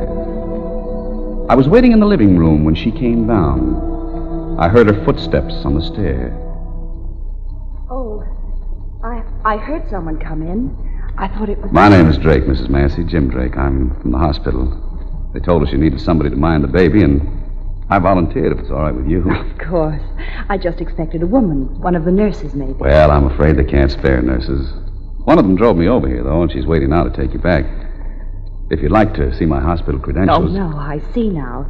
I 1.52 1.56
was 1.56 1.68
waiting 1.68 1.92
in 1.92 2.02
the 2.02 2.06
living 2.06 2.38
room 2.38 2.64
when 2.64 2.76
she 2.76 2.92
came 2.92 3.26
down. 3.26 4.58
I 4.60 4.70
heard 4.70 4.86
her 4.86 5.06
footsteps 5.06 5.66
on 5.66 5.74
the 5.74 5.82
stair. 5.82 6.38
Oh, 7.90 8.24
I 9.04 9.24
I 9.44 9.58
heard 9.58 9.90
someone 9.90 10.20
come 10.20 10.44
in. 10.44 10.70
I 11.18 11.28
thought 11.30 11.50
it 11.50 11.58
was. 11.58 11.72
My 11.72 11.90
name 11.90 12.08
is 12.10 12.20
Drake, 12.20 12.44
Mrs. 12.44 12.70
Massey, 12.70 13.04
Jim 13.04 13.28
Drake. 13.28 13.58
I'm 13.58 14.00
from 14.02 14.12
the 14.12 14.20
hospital. 14.20 14.87
They 15.38 15.44
told 15.44 15.62
us 15.62 15.72
you 15.72 15.78
needed 15.78 16.02
somebody 16.02 16.32
to 16.32 16.36
mind 16.36 16.64
the 16.64 16.68
baby, 16.68 17.04
and 17.04 17.22
I 17.92 18.00
volunteered 18.00 18.54
if 18.54 18.58
it's 18.58 18.72
all 18.72 18.82
right 18.82 18.96
with 18.96 19.08
you. 19.08 19.32
Of 19.32 19.58
course. 19.60 20.02
I 20.50 20.58
just 20.58 20.82
expected 20.82 21.22
a 21.22 21.28
woman, 21.28 21.80
one 21.80 21.96
of 21.96 22.06
the 22.06 22.12
nurses, 22.12 22.56
maybe. 22.56 22.74
Well, 22.74 23.12
I'm 23.12 23.28
afraid 23.28 23.56
they 23.56 23.64
can't 23.64 23.92
spare 23.92 24.20
nurses. 24.20 24.74
One 25.26 25.38
of 25.38 25.46
them 25.46 25.56
drove 25.56 25.78
me 25.78 25.88
over 25.90 26.08
here, 26.08 26.24
though, 26.24 26.42
and 26.42 26.52
she's 26.52 26.66
waiting 26.66 26.90
now 26.90 27.04
to 27.04 27.16
take 27.16 27.34
you 27.34 27.40
back. 27.40 27.66
If 28.72 28.82
you'd 28.82 28.92
like 28.92 29.14
to 29.14 29.32
see 29.38 29.46
my 29.46 29.62
hospital 29.62 30.00
credentials. 30.00 30.56
Oh 30.56 30.70
no, 30.70 30.76
I 30.76 31.02
see 31.14 31.30
now. 31.30 31.70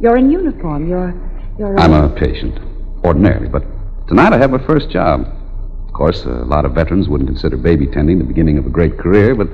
You're 0.00 0.16
in 0.16 0.30
uniform. 0.30 0.88
You're 0.88 1.12
you're. 1.58 1.76
I'm 1.76 1.92
a 1.92 2.08
patient, 2.14 2.60
ordinarily, 3.04 3.48
but 3.48 3.64
tonight 4.06 4.32
I 4.32 4.38
have 4.38 4.52
my 4.52 4.64
first 4.64 4.90
job. 4.90 5.26
Of 5.88 5.92
course, 5.92 6.24
a 6.24 6.44
lot 6.44 6.64
of 6.64 6.72
veterans 6.72 7.08
wouldn't 7.08 7.28
consider 7.28 7.56
baby 7.56 7.88
tending 7.88 8.18
the 8.18 8.24
beginning 8.24 8.58
of 8.58 8.66
a 8.66 8.70
great 8.70 8.96
career, 8.96 9.34
but, 9.34 9.48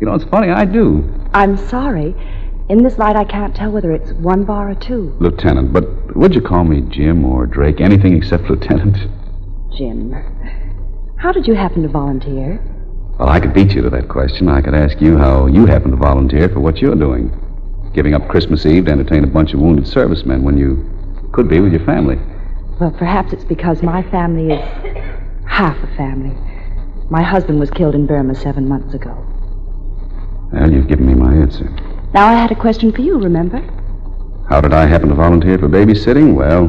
you 0.00 0.06
know, 0.06 0.14
it's 0.14 0.24
funny, 0.24 0.48
I 0.48 0.64
do. 0.64 1.04
I'm 1.34 1.58
sorry. 1.58 2.14
In 2.70 2.84
this 2.84 2.98
light, 2.98 3.16
I 3.16 3.24
can't 3.24 3.52
tell 3.52 3.72
whether 3.72 3.90
it's 3.90 4.12
one 4.12 4.44
bar 4.44 4.70
or 4.70 4.76
two. 4.76 5.16
Lieutenant, 5.18 5.72
but 5.72 6.16
would 6.16 6.36
you 6.36 6.40
call 6.40 6.62
me 6.62 6.82
Jim 6.82 7.24
or 7.24 7.44
Drake? 7.44 7.80
Anything 7.80 8.16
except 8.16 8.44
Lieutenant? 8.44 8.96
Jim, 9.76 10.12
how 11.16 11.32
did 11.32 11.48
you 11.48 11.54
happen 11.54 11.82
to 11.82 11.88
volunteer? 11.88 12.62
Well, 13.18 13.28
I 13.28 13.40
could 13.40 13.52
beat 13.52 13.74
you 13.74 13.82
to 13.82 13.90
that 13.90 14.08
question. 14.08 14.48
I 14.48 14.60
could 14.60 14.76
ask 14.76 15.00
you 15.00 15.18
how 15.18 15.46
you 15.46 15.66
happen 15.66 15.90
to 15.90 15.96
volunteer 15.96 16.48
for 16.48 16.60
what 16.60 16.78
you're 16.78 16.94
doing. 16.94 17.36
Giving 17.92 18.14
up 18.14 18.28
Christmas 18.28 18.64
Eve 18.64 18.84
to 18.84 18.92
entertain 18.92 19.24
a 19.24 19.26
bunch 19.26 19.52
of 19.52 19.58
wounded 19.58 19.88
servicemen 19.88 20.44
when 20.44 20.56
you 20.56 21.28
could 21.32 21.48
be 21.48 21.58
with 21.58 21.72
your 21.72 21.84
family. 21.84 22.18
Well, 22.80 22.92
perhaps 22.92 23.32
it's 23.32 23.42
because 23.42 23.82
my 23.82 24.04
family 24.12 24.54
is 24.54 25.44
half 25.44 25.76
a 25.82 25.96
family. 25.96 26.36
My 27.10 27.24
husband 27.24 27.58
was 27.58 27.72
killed 27.72 27.96
in 27.96 28.06
Burma 28.06 28.36
seven 28.36 28.68
months 28.68 28.94
ago. 28.94 29.26
Well, 30.52 30.70
you've 30.70 30.86
given 30.86 31.06
me 31.06 31.14
my 31.14 31.34
answer. 31.34 31.68
Now 32.12 32.26
I 32.26 32.32
had 32.32 32.50
a 32.50 32.56
question 32.56 32.92
for 32.92 33.02
you, 33.02 33.18
remember? 33.18 33.60
How 34.48 34.60
did 34.60 34.72
I 34.72 34.86
happen 34.86 35.08
to 35.10 35.14
volunteer 35.14 35.58
for 35.58 35.68
babysitting? 35.68 36.34
Well, 36.34 36.68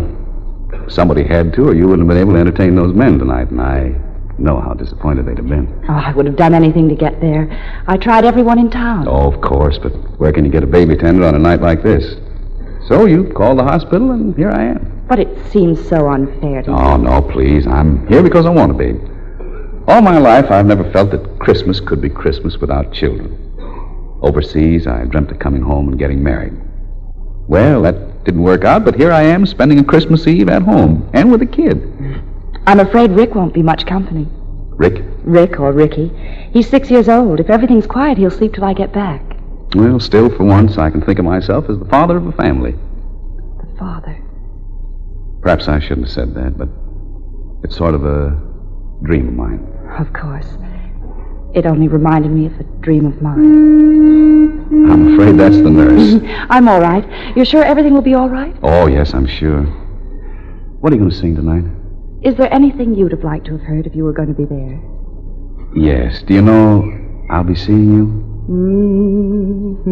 somebody 0.88 1.24
had 1.24 1.54
to, 1.56 1.70
or 1.70 1.74
you 1.74 1.88
wouldn't 1.88 2.08
have 2.08 2.16
been 2.16 2.22
able 2.22 2.34
to 2.34 2.40
entertain 2.40 2.76
those 2.76 2.94
men 2.94 3.18
tonight, 3.18 3.50
and 3.50 3.60
I 3.60 3.96
know 4.38 4.60
how 4.62 4.74
disappointed 4.74 5.26
they'd 5.26 5.38
have 5.38 5.48
been. 5.48 5.84
Oh, 5.90 5.94
I 5.94 6.12
would 6.14 6.28
have 6.28 6.36
done 6.36 6.54
anything 6.54 6.88
to 6.90 6.96
get 6.96 7.20
there. 7.22 7.50
I 7.88 7.98
tried 7.98 8.24
everyone 8.24 8.60
in 8.60 8.70
town. 8.70 9.08
Oh, 9.08 9.32
of 9.32 9.42
course, 9.42 9.80
but 9.80 9.92
where 10.20 10.32
can 10.32 10.46
you 10.46 10.52
get 10.52 10.64
a 10.64 10.68
baby 10.68 10.96
tender 10.96 11.26
on 11.26 11.34
a 11.36 11.40
night 11.40 11.62
like 11.62 11.82
this? 11.82 12.16
So 12.88 13.06
you 13.06 13.32
called 13.34 13.58
the 13.58 13.64
hospital, 13.64 14.12
and 14.12 14.36
here 14.36 14.52
I 14.52 14.64
am. 14.66 15.06
But 15.08 15.20
it 15.20 15.52
seems 15.52 15.84
so 15.88 16.08
unfair 16.10 16.62
to 16.64 16.72
Oh, 16.72 16.98
no, 16.98 17.22
please. 17.22 17.66
I'm 17.66 18.06
here 18.08 18.22
because 18.24 18.46
I 18.46 18.50
want 18.50 18.78
to 18.78 18.78
be. 18.78 19.00
All 19.88 20.02
my 20.02 20.20
life, 20.20 20.52
I've 20.52 20.68
never 20.68 20.90
felt 20.92 21.10
that 21.12 21.40
Christmas 21.40 21.80
could 21.80 22.00
be 22.00 22.10
Christmas 22.10 22.58
without 22.58 22.94
children. 22.94 23.51
Overseas, 24.22 24.88
I 24.88 25.06
dreamt 25.06 25.32
of 25.32 25.40
coming 25.40 25.62
home 25.62 25.90
and 25.90 25.98
getting 25.98 26.24
married. 26.24 26.54
Well, 27.48 27.82
that 27.82 28.24
didn't 28.24 28.44
work 28.44 28.64
out, 28.64 28.86
but 28.86 28.96
here 28.96 29.12
I 29.12 29.24
am 29.24 29.46
spending 29.46 29.80
a 29.80 29.84
Christmas 29.84 30.28
Eve 30.28 30.50
at 30.50 30.62
home 30.62 31.10
and 31.14 31.32
with 31.32 31.42
a 31.42 31.46
kid. 31.46 31.82
I'm 32.68 32.80
afraid 32.80 33.12
Rick 33.12 33.34
won't 33.34 33.54
be 33.54 33.64
much 33.64 33.86
company. 33.86 34.28
Rick? 34.30 35.04
Rick 35.24 35.60
or 35.60 35.72
Ricky. 35.72 36.12
He's 36.54 36.70
six 36.70 36.92
years 36.92 37.10
old. 37.10 37.40
If 37.40 37.50
everything's 37.50 37.88
quiet, 37.88 38.18
he'll 38.18 38.32
sleep 38.32 38.54
till 38.54 38.64
I 38.64 38.74
get 38.74 38.94
back. 38.94 39.22
Well, 39.76 40.00
still, 40.00 40.30
for 40.30 40.44
once, 40.44 40.78
I 40.78 40.90
can 40.90 41.02
think 41.02 41.18
of 41.18 41.26
myself 41.26 41.70
as 41.70 41.80
the 41.80 41.86
father 41.86 42.18
of 42.18 42.28
a 42.28 42.32
family. 42.34 42.72
The 42.72 43.78
father. 43.78 44.18
Perhaps 45.42 45.68
I 45.68 45.80
shouldn't 45.80 46.08
have 46.08 46.14
said 46.14 46.36
that, 46.36 46.58
but 46.58 46.70
it's 47.64 47.76
sort 47.76 47.96
of 47.96 48.06
a 48.06 48.40
dream 49.04 49.30
of 49.30 49.34
mine. 49.34 49.68
Of 49.98 50.14
course. 50.14 50.48
It 51.54 51.66
only 51.66 51.88
reminded 51.90 52.32
me 52.32 52.46
of 52.46 52.54
a 52.60 52.64
dream 52.80 53.06
of 53.06 53.22
mine. 53.22 54.62
I'm 54.90 55.14
afraid 55.14 55.38
that's 55.38 55.58
the 55.58 55.70
nurse. 55.70 56.22
I'm 56.50 56.70
all 56.70 56.80
right. 56.80 57.06
You're 57.36 57.46
sure 57.46 57.64
everything 57.64 57.94
will 57.94 58.02
be 58.02 58.14
all 58.14 58.30
right? 58.30 58.56
Oh, 58.64 58.88
yes, 58.88 59.14
I'm 59.14 59.28
sure. 59.28 59.64
What 60.80 60.94
are 60.94 60.96
you 60.96 61.02
going 61.02 61.12
to 61.12 61.18
sing 61.18 61.36
tonight? 61.36 61.66
Is 62.24 62.36
there 62.36 62.52
anything 62.54 62.96
you'd 62.96 63.12
have 63.12 63.26
liked 63.26 63.48
to 63.48 63.58
have 63.58 63.62
heard 63.62 63.86
if 63.86 63.96
you 63.96 64.06
were 64.06 64.14
going 64.14 64.30
to 64.30 64.34
be 64.34 64.46
there? 64.46 64.80
Yes. 65.76 66.24
Do 66.24 66.34
you 66.36 66.42
know 66.42 66.90
I'll 67.30 67.44
be 67.44 67.56
seeing 67.56 67.94
you? 67.94 68.06
Mm-hmm. 68.50 69.88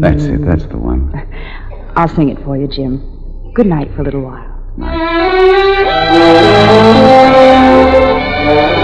That's 0.00 0.24
it. 0.24 0.44
That's 0.44 0.66
the 0.66 0.76
one. 0.76 1.10
I'll 1.96 2.08
sing 2.08 2.28
it 2.28 2.38
for 2.44 2.58
you, 2.58 2.68
Jim. 2.68 3.52
Good 3.54 3.66
night 3.66 3.90
for 3.94 4.02
a 4.02 4.04
little 4.04 4.22
while. 4.22 4.50
Mommy! 4.76 4.98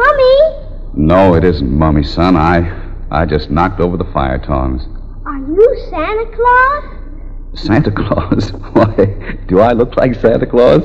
Mommy! 0.00 0.94
No, 0.94 1.34
it 1.34 1.44
isn't, 1.44 1.70
Mummy, 1.70 2.02
son. 2.02 2.36
I, 2.36 2.58
I 3.10 3.26
just 3.26 3.50
knocked 3.50 3.80
over 3.80 3.96
the 3.96 4.10
fire 4.12 4.38
tongs. 4.38 4.86
Are 5.26 5.38
you 5.38 5.86
Santa 5.90 6.26
Claus? 6.34 7.60
Santa 7.60 7.90
Claus? 7.90 8.50
Why, 8.72 9.38
do 9.46 9.60
I 9.60 9.72
look 9.72 9.96
like 9.96 10.14
Santa 10.14 10.46
Claus? 10.46 10.82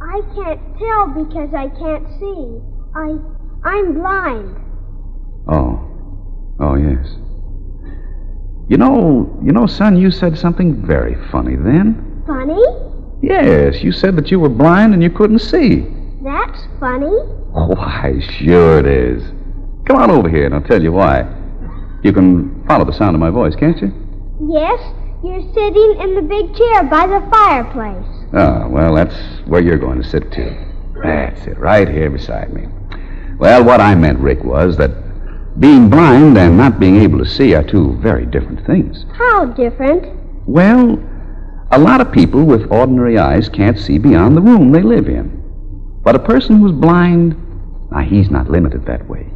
I 0.00 0.20
can't 0.34 0.60
tell 0.78 1.24
because 1.24 1.50
I 1.54 1.68
can't 1.78 2.06
see. 2.20 2.60
I 2.94 3.16
I'm 3.64 3.94
blind. 3.94 4.56
Oh. 5.48 5.88
Oh, 6.60 6.74
yes. 6.74 7.06
You 8.68 8.76
know, 8.76 9.38
you 9.42 9.52
know, 9.52 9.66
son, 9.66 9.96
you 9.96 10.10
said 10.10 10.38
something 10.38 10.86
very 10.86 11.16
funny 11.30 11.56
then. 11.56 12.22
Funny? 12.26 12.62
Yes, 13.22 13.82
you 13.82 13.92
said 13.92 14.16
that 14.16 14.30
you 14.30 14.40
were 14.40 14.48
blind 14.48 14.94
and 14.94 15.02
you 15.02 15.10
couldn't 15.10 15.40
see. 15.40 15.86
That's 16.22 16.66
funny. 16.78 17.41
Oh, 17.54 17.66
why, 17.66 18.18
sure 18.38 18.78
it 18.78 18.86
is. 18.86 19.22
Come 19.86 19.96
on 19.96 20.10
over 20.10 20.28
here 20.28 20.46
and 20.46 20.54
I'll 20.54 20.62
tell 20.62 20.82
you 20.82 20.92
why. 20.92 21.28
You 22.02 22.12
can 22.12 22.64
follow 22.66 22.84
the 22.84 22.92
sound 22.92 23.14
of 23.14 23.20
my 23.20 23.30
voice, 23.30 23.54
can't 23.54 23.80
you? 23.80 23.92
Yes, 24.48 24.80
You're 25.24 25.40
sitting 25.54 26.00
in 26.00 26.14
the 26.16 26.22
big 26.22 26.52
chair 26.56 26.82
by 26.82 27.06
the 27.06 27.24
fireplace. 27.30 28.06
Oh, 28.32 28.66
well, 28.68 28.94
that's 28.96 29.14
where 29.46 29.60
you're 29.60 29.78
going 29.78 30.02
to 30.02 30.08
sit, 30.08 30.32
too. 30.32 30.52
That's 31.00 31.46
it, 31.46 31.56
right 31.58 31.88
here 31.88 32.10
beside 32.10 32.52
me. 32.52 32.66
Well, 33.38 33.62
what 33.62 33.80
I 33.80 33.94
meant, 33.94 34.18
Rick, 34.18 34.42
was 34.42 34.76
that 34.78 34.90
being 35.60 35.88
blind 35.88 36.36
and 36.38 36.56
not 36.56 36.80
being 36.80 36.96
able 36.96 37.18
to 37.18 37.24
see 37.24 37.54
are 37.54 37.62
two 37.62 37.96
very 37.98 38.26
different 38.26 38.66
things. 38.66 39.04
How 39.12 39.44
different? 39.44 40.12
Well, 40.48 40.98
a 41.70 41.78
lot 41.78 42.00
of 42.00 42.10
people 42.10 42.42
with 42.42 42.72
ordinary 42.72 43.16
eyes 43.16 43.48
can't 43.48 43.78
see 43.78 43.98
beyond 43.98 44.36
the 44.36 44.40
room 44.42 44.72
they 44.72 44.82
live 44.82 45.08
in. 45.08 45.40
But 46.02 46.16
a 46.16 46.18
person 46.18 46.58
who's 46.58 46.72
blind, 46.72 47.36
now, 47.92 48.00
he's 48.00 48.30
not 48.30 48.50
limited 48.50 48.86
that 48.86 49.08
way. 49.08 49.26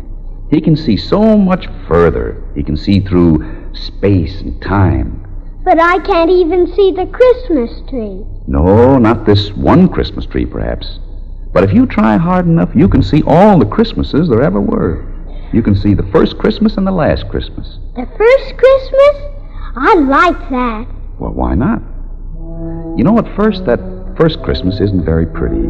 He 0.50 0.61
can 0.61 0.76
see 0.76 0.96
so 0.96 1.36
much 1.36 1.66
further. 1.86 2.42
He 2.54 2.62
can 2.62 2.76
see 2.76 3.00
through 3.00 3.74
space 3.74 4.40
and 4.40 4.61
time. 4.62 5.22
But 5.64 5.80
I 5.80 5.98
can't 5.98 6.30
even 6.30 6.72
see 6.74 6.92
the 6.92 7.07
Christmas 7.07 7.70
tree. 7.90 8.24
No, 8.46 8.98
not 8.98 9.26
this 9.26 9.52
one 9.52 9.88
Christmas 9.88 10.24
tree, 10.24 10.46
perhaps. 10.46 11.00
But 11.52 11.64
if 11.64 11.72
you 11.72 11.86
try 11.86 12.16
hard 12.16 12.46
enough, 12.46 12.70
you 12.74 12.88
can 12.88 13.02
see 13.02 13.22
all 13.26 13.59
the 13.59 13.66
Christmases 13.66 14.28
there 14.28 14.42
ever 14.42 14.61
were. 14.61 15.04
You 15.52 15.62
can 15.62 15.74
see 15.74 15.94
the 15.94 16.09
first 16.12 16.38
Christmas 16.38 16.76
and 16.76 16.86
the 16.86 16.92
last 16.92 17.28
Christmas. 17.28 17.78
The 17.96 18.07
first 18.16 18.57
Christmas? 18.57 19.16
I 19.76 19.94
like 19.94 20.50
that. 20.50 20.86
Well, 21.18 21.32
why 21.32 21.54
not? 21.54 21.82
You 22.96 23.04
know, 23.04 23.18
at 23.18 23.34
first, 23.36 23.64
that 23.66 23.80
first 24.16 24.42
Christmas 24.42 24.80
isn't 24.80 25.04
very 25.04 25.26
pretty. 25.26 25.66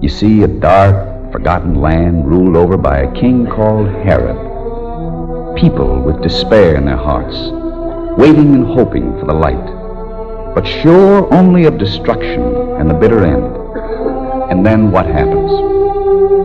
You 0.00 0.08
see 0.08 0.42
a 0.44 0.48
dark, 0.48 1.17
forgotten 1.32 1.74
land 1.80 2.26
ruled 2.26 2.56
over 2.56 2.76
by 2.76 2.98
a 2.98 3.12
king 3.12 3.46
called 3.46 3.88
Herod. 3.88 4.36
People 5.56 6.02
with 6.02 6.22
despair 6.22 6.76
in 6.76 6.84
their 6.84 6.96
hearts, 6.96 7.36
waiting 8.18 8.54
and 8.54 8.66
hoping 8.66 9.18
for 9.18 9.26
the 9.26 9.34
light, 9.34 10.54
but 10.54 10.66
sure 10.66 11.32
only 11.32 11.64
of 11.64 11.78
destruction 11.78 12.42
and 12.78 12.88
the 12.88 12.94
bitter 12.94 13.24
end. 13.24 13.58
And 14.50 14.64
then 14.64 14.90
what 14.90 15.06
happens? 15.06 15.50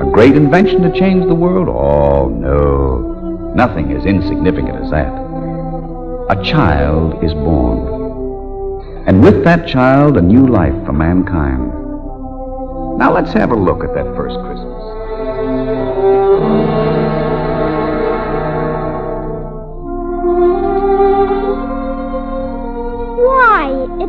A 0.01 0.11
great 0.11 0.35
invention 0.35 0.81
to 0.81 0.91
change 0.91 1.25
the 1.25 1.35
world? 1.35 1.69
Oh, 1.69 2.27
no. 2.27 3.53
Nothing 3.55 3.91
as 3.93 4.05
insignificant 4.05 4.83
as 4.83 4.91
that. 4.91 5.13
A 6.29 6.43
child 6.43 7.23
is 7.23 7.33
born. 7.33 9.07
And 9.07 9.21
with 9.21 9.43
that 9.43 9.67
child, 9.67 10.17
a 10.17 10.21
new 10.21 10.47
life 10.47 10.73
for 10.85 10.93
mankind. 10.93 11.71
Now 12.97 13.13
let's 13.13 13.33
have 13.33 13.51
a 13.51 13.55
look 13.55 13.83
at 13.83 13.93
that 13.95 14.05
first 14.15 14.35
Christmas. 14.39 14.62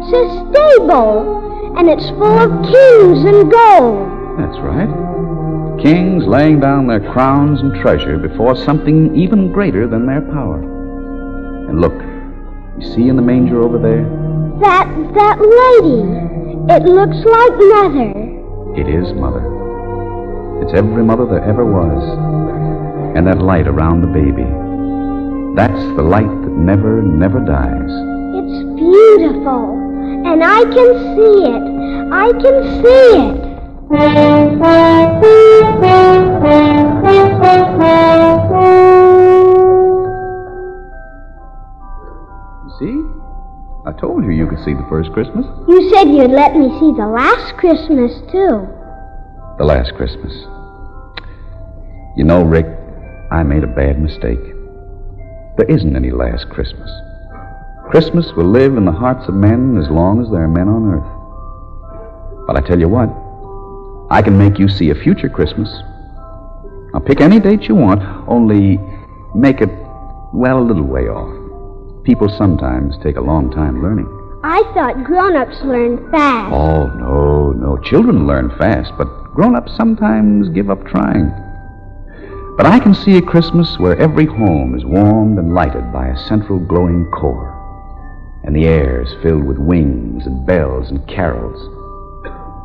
It's 0.05 0.13
a 0.13 0.53
stable, 0.53 1.79
and 1.79 1.89
it's 1.89 2.09
full 2.11 2.39
of 2.39 2.51
kings 2.63 3.25
and 3.25 3.51
gold. 3.51 4.39
That's 4.39 4.59
right. 4.61 5.81
Kings 5.81 6.25
laying 6.27 6.61
down 6.61 6.87
their 6.87 7.01
crowns 7.13 7.61
and 7.61 7.75
treasure 7.81 8.19
before 8.19 8.55
something 8.55 9.17
even 9.17 9.51
greater 9.53 9.87
than 9.87 10.07
their 10.07 10.21
power. 10.21 10.61
And 11.69 11.81
look, 11.81 11.95
you 12.79 12.95
see 12.95 13.09
in 13.09 13.17
the 13.17 13.23
manger 13.23 13.63
over 13.63 13.79
there? 13.79 14.05
That 14.61 14.89
that 15.15 15.39
lady. 15.41 16.35
It 16.67 16.83
looks 16.85 17.17
like 17.17 17.53
mother. 17.53 18.13
It 18.77 18.89
is 18.89 19.13
Mother. 19.15 19.45
It's 20.63 20.73
every 20.75 21.05
mother 21.05 21.27
there 21.27 21.45
ever 21.45 21.65
was. 21.65 22.03
And 23.17 23.27
that 23.27 23.39
light 23.39 23.67
around 23.67 24.01
the 24.01 24.09
baby. 24.09 24.45
That's 25.55 25.97
the 25.97 26.03
light 26.03 26.27
that 26.27 26.53
never, 26.53 27.03
never 27.03 27.41
dies. 27.41 27.91
It's 28.37 28.65
beautiful, 28.75 29.84
and 30.27 30.43
I 30.45 30.63
can 30.65 30.91
see 31.17 31.45
it. 31.51 31.65
I 32.13 32.33
can 32.43 32.57
see 32.83 33.17
it. 33.21 33.55
You 42.65 42.71
see? 42.79 42.97
I 43.87 43.93
told 44.01 44.25
you 44.25 44.31
you 44.31 44.47
could 44.47 44.59
see 44.65 44.75
the 44.75 44.87
first 44.89 45.13
Christmas. 45.13 45.47
You 45.69 45.91
said 45.91 46.09
you'd 46.09 46.31
let 46.31 46.57
me 46.57 46.69
see 46.81 46.93
the 46.97 47.07
last 47.07 47.57
Christmas, 47.57 48.13
too. 48.33 48.67
The 49.59 49.65
last 49.65 49.95
Christmas. 49.95 50.33
You 52.17 52.25
know, 52.25 52.43
Rick, 52.43 52.67
I 53.31 53.43
made 53.43 53.65
a 53.65 53.69
bad 53.69 54.01
mistake. 54.01 54.41
There 55.57 55.67
isn't 55.69 55.95
any 55.95 56.11
last 56.11 56.49
Christmas. 56.49 56.91
Christmas 57.91 58.33
will 58.33 58.47
live 58.47 58.77
in 58.77 58.85
the 58.85 58.93
hearts 58.93 59.29
of 59.29 59.35
men 59.35 59.77
as 59.77 59.89
long 59.89 60.21
as 60.21 60.31
there 60.31 60.43
are 60.43 60.49
men 60.49 60.69
on 60.69 60.95
earth. 60.95 62.47
But 62.47 62.57
I 62.57 62.61
tell 62.61 62.81
you 62.81 62.89
what, 62.89 63.09
I 64.11 64.21
can 64.23 64.37
make 64.37 64.59
you 64.59 64.69
see 64.69 64.91
a 64.91 64.95
future 64.95 65.29
Christmas. 65.29 65.69
Now 66.93 67.01
pick 67.01 67.21
any 67.21 67.41
date 67.41 67.69
you 67.69 67.75
want, 67.75 68.03
only 68.29 68.79
make 69.35 69.61
it, 69.61 69.71
well, 70.33 70.59
a 70.59 70.67
little 70.67 70.85
way 70.85 71.09
off. 71.09 72.05
People 72.05 72.29
sometimes 72.29 72.99
take 73.03 73.17
a 73.17 73.21
long 73.21 73.51
time 73.51 73.83
learning. 73.83 74.09
I 74.43 74.63
thought 74.75 75.05
grown-ups 75.05 75.63
learn 75.63 76.11
fast. 76.11 76.53
Oh, 76.53 76.87
no, 76.99 77.53
no. 77.53 77.79
Children 77.79 78.27
learn 78.27 78.51
fast, 78.59 78.93
but 78.99 79.07
grown 79.35 79.57
ups 79.57 79.75
sometimes 79.75 80.49
give 80.51 80.69
up 80.69 80.85
trying. 80.87 81.33
But 82.57 82.67
I 82.67 82.79
can 82.79 82.95
see 82.95 83.17
a 83.17 83.23
Christmas 83.23 83.79
where 83.79 83.97
every 83.97 84.27
home 84.27 84.75
is 84.77 84.85
warmed 84.85 85.39
and 85.39 85.55
lighted 85.55 85.93
by 85.93 86.09
a 86.09 86.19
central 86.29 86.59
glowing 86.59 87.07
core, 87.07 87.54
and 88.45 88.55
the 88.55 88.67
air 88.67 89.03
is 89.03 89.23
filled 89.23 89.45
with 89.45 89.59
wings 89.59 90.27
and 90.27 90.47
bells 90.47 90.91
and 90.91 91.07
carols. 91.09 91.61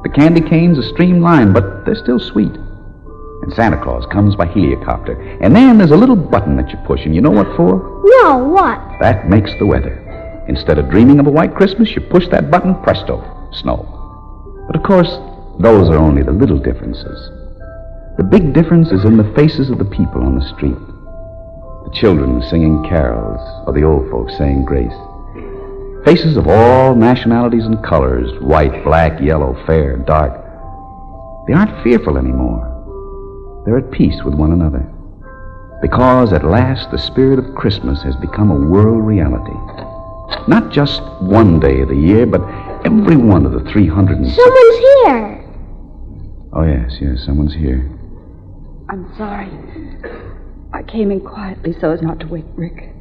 The 0.03 0.09
candy 0.09 0.41
canes 0.41 0.77
are 0.77 0.93
streamlined, 0.93 1.53
but 1.53 1.85
they're 1.85 1.95
still 1.95 2.19
sweet. 2.19 2.51
And 2.51 3.53
Santa 3.53 3.81
Claus 3.81 4.05
comes 4.11 4.35
by 4.35 4.47
heliocopter. 4.47 5.39
And 5.41 5.55
then 5.55 5.77
there's 5.77 5.91
a 5.91 5.97
little 5.97 6.15
button 6.15 6.57
that 6.57 6.69
you 6.71 6.77
push, 6.85 7.05
and 7.05 7.15
you 7.15 7.21
know 7.21 7.31
what 7.31 7.55
for? 7.55 7.77
No, 8.03 8.37
what? 8.37 8.79
That 8.99 9.29
makes 9.29 9.51
the 9.59 9.65
weather. 9.65 10.05
Instead 10.47 10.77
of 10.77 10.89
dreaming 10.89 11.19
of 11.19 11.27
a 11.27 11.31
white 11.31 11.55
Christmas, 11.55 11.91
you 11.91 12.01
push 12.01 12.27
that 12.29 12.51
button, 12.51 12.75
presto, 12.83 13.49
snow. 13.53 13.85
But 14.67 14.75
of 14.75 14.83
course, 14.83 15.09
those 15.59 15.89
are 15.89 15.97
only 15.97 16.23
the 16.23 16.31
little 16.31 16.59
differences. 16.59 17.31
The 18.17 18.23
big 18.23 18.53
difference 18.53 18.91
is 18.91 19.05
in 19.05 19.15
the 19.15 19.31
faces 19.35 19.69
of 19.69 19.77
the 19.77 19.85
people 19.85 20.23
on 20.23 20.37
the 20.37 20.47
street. 20.55 20.79
The 21.85 21.91
children 21.93 22.41
singing 22.49 22.83
carols, 22.87 23.39
or 23.67 23.73
the 23.73 23.83
old 23.83 24.09
folks 24.09 24.37
saying 24.37 24.65
grace. 24.65 24.91
Faces 26.05 26.37
of 26.37 26.47
all 26.47 26.95
nationalities 26.95 27.65
and 27.65 27.83
colors 27.83 28.31
white, 28.41 28.83
black, 28.83 29.19
yellow, 29.21 29.53
fair, 29.65 29.97
dark. 29.97 30.31
They 31.45 31.53
aren't 31.53 31.83
fearful 31.83 32.17
anymore. 32.17 33.63
They're 33.65 33.79
at 33.79 33.91
peace 33.91 34.23
with 34.23 34.33
one 34.33 34.51
another. 34.53 34.89
Because 35.81 36.31
at 36.31 36.45
last 36.45 36.89
the 36.91 36.97
spirit 36.97 37.37
of 37.37 37.55
Christmas 37.55 38.01
has 38.03 38.15
become 38.15 38.49
a 38.49 38.69
world 38.69 39.05
reality. 39.05 39.55
Not 40.47 40.71
just 40.71 41.01
one 41.21 41.59
day 41.59 41.81
of 41.81 41.89
the 41.89 41.95
year, 41.95 42.25
but 42.25 42.41
every 42.85 43.17
one 43.17 43.45
of 43.45 43.51
the 43.51 43.69
300 43.71 44.17
and... 44.17 44.31
Someone's 44.31 44.77
here. 44.77 45.45
Oh, 46.53 46.63
yes, 46.63 46.97
yes, 47.01 47.25
someone's 47.25 47.53
here. 47.53 47.89
I'm 48.89 49.13
sorry. 49.17 49.49
I 50.73 50.81
came 50.83 51.11
in 51.11 51.21
quietly 51.21 51.75
so 51.79 51.91
as 51.91 52.01
not 52.01 52.19
to 52.21 52.27
wake 52.27 52.45
Rick. 52.55 52.93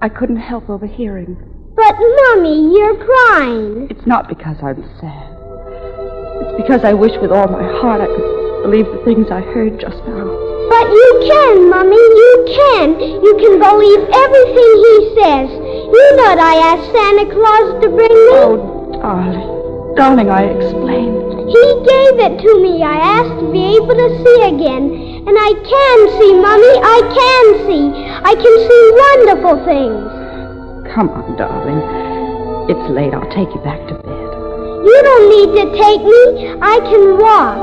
I 0.00 0.08
couldn't 0.08 0.36
help 0.36 0.68
overhearing. 0.68 1.36
But, 1.74 1.96
Mummy, 1.96 2.74
you're 2.76 2.96
crying. 2.96 3.88
It's 3.88 4.06
not 4.06 4.28
because 4.28 4.56
I'm 4.62 4.84
sad. 5.00 5.28
It's 6.44 6.56
because 6.60 6.84
I 6.84 6.92
wish 6.92 7.16
with 7.20 7.32
all 7.32 7.48
my 7.48 7.64
heart 7.80 8.02
I 8.02 8.06
could 8.06 8.62
believe 8.62 8.84
the 8.86 9.00
things 9.04 9.30
I 9.30 9.40
heard 9.40 9.80
just 9.80 9.96
now. 10.04 10.28
But 10.68 10.86
you 10.92 11.10
can, 11.24 11.70
Mummy, 11.70 11.96
you 11.96 12.32
can. 12.48 13.00
You 13.00 13.32
can 13.40 13.56
believe 13.56 14.02
everything 14.04 14.72
he 14.84 14.96
says. 15.16 15.48
You 15.48 16.06
know 16.20 16.36
I 16.36 16.56
asked 16.76 16.92
Santa 16.92 17.26
Claus 17.32 17.66
to 17.80 17.88
bring 17.88 18.12
me. 18.12 18.32
Oh, 18.36 18.56
darling. 19.00 19.96
Darling, 19.96 20.30
I 20.30 20.52
explained. 20.52 21.48
He 21.48 21.64
gave 21.88 22.16
it 22.20 22.36
to 22.36 22.50
me. 22.60 22.82
I 22.84 23.00
asked 23.00 23.40
to 23.40 23.48
be 23.52 23.76
able 23.80 23.96
to 23.96 24.08
see 24.20 24.38
again. 24.44 24.92
And 25.24 25.36
I 25.40 25.52
can 25.56 25.98
see, 26.20 26.32
Mummy. 26.36 26.74
I 26.84 27.00
can 27.16 27.44
see. 27.64 27.84
I 28.28 28.34
can 28.36 28.54
see 28.60 28.82
wonderful 29.08 29.64
things. 29.64 30.21
Come 30.94 31.08
on, 31.08 31.36
darling. 31.36 31.80
It's 32.68 32.90
late. 32.90 33.14
I'll 33.14 33.30
take 33.30 33.48
you 33.54 33.60
back 33.62 33.80
to 33.88 33.94
bed. 33.94 34.04
You 34.04 35.00
don't 35.02 35.28
need 35.30 35.54
to 35.56 35.64
take 35.72 36.02
me. 36.02 36.52
I 36.60 36.80
can 36.80 37.18
walk. 37.18 37.56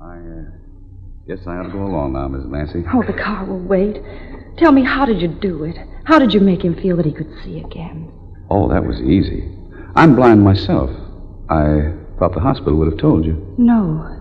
I 0.00 0.18
uh, 0.18 0.44
guess 1.28 1.46
I 1.46 1.58
ought 1.58 1.62
to 1.62 1.68
go 1.68 1.84
along 1.84 2.14
now, 2.14 2.26
Miss 2.26 2.44
Nancy. 2.46 2.82
Oh, 2.92 3.04
the 3.04 3.12
car 3.12 3.44
will 3.44 3.60
wait. 3.60 4.02
Tell 4.58 4.72
me, 4.72 4.82
how 4.82 5.06
did 5.06 5.20
you 5.20 5.28
do 5.28 5.62
it? 5.62 5.76
How 6.02 6.18
did 6.18 6.34
you 6.34 6.40
make 6.40 6.64
him 6.64 6.74
feel 6.74 6.96
that 6.96 7.06
he 7.06 7.12
could 7.12 7.32
see 7.44 7.60
again? 7.60 8.10
Oh, 8.50 8.68
that 8.70 8.84
was 8.84 9.00
easy. 9.00 9.56
I'm 9.94 10.16
blind 10.16 10.42
myself. 10.42 10.90
I 11.48 11.92
thought 12.18 12.34
the 12.34 12.40
hospital 12.40 12.76
would 12.78 12.90
have 12.90 13.00
told 13.00 13.24
you. 13.24 13.54
No. 13.58 14.18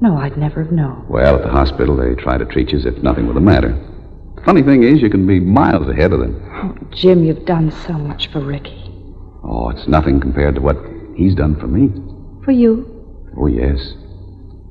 No, 0.00 0.16
I'd 0.18 0.36
never 0.36 0.62
have 0.62 0.72
known. 0.72 1.06
Well, 1.08 1.36
at 1.36 1.42
the 1.42 1.50
hospital, 1.50 1.96
they 1.96 2.14
try 2.14 2.36
to 2.36 2.44
treat 2.44 2.70
you 2.70 2.78
as 2.78 2.86
if 2.86 3.02
nothing 3.02 3.26
were 3.26 3.34
the 3.34 3.40
matter. 3.40 3.72
The 4.36 4.42
funny 4.42 4.62
thing 4.62 4.82
is, 4.82 5.00
you 5.00 5.08
can 5.08 5.26
be 5.26 5.40
miles 5.40 5.88
ahead 5.88 6.12
of 6.12 6.20
them. 6.20 6.42
Oh, 6.54 6.76
Jim, 6.94 7.24
you've 7.24 7.46
done 7.46 7.70
so 7.86 7.94
much 7.94 8.30
for 8.30 8.40
Ricky. 8.40 8.82
Oh, 9.42 9.70
it's 9.70 9.88
nothing 9.88 10.20
compared 10.20 10.54
to 10.56 10.60
what 10.60 10.76
he's 11.16 11.34
done 11.34 11.58
for 11.58 11.66
me. 11.66 11.88
For 12.44 12.52
you? 12.52 12.92
Oh, 13.38 13.46
yes. 13.46 13.94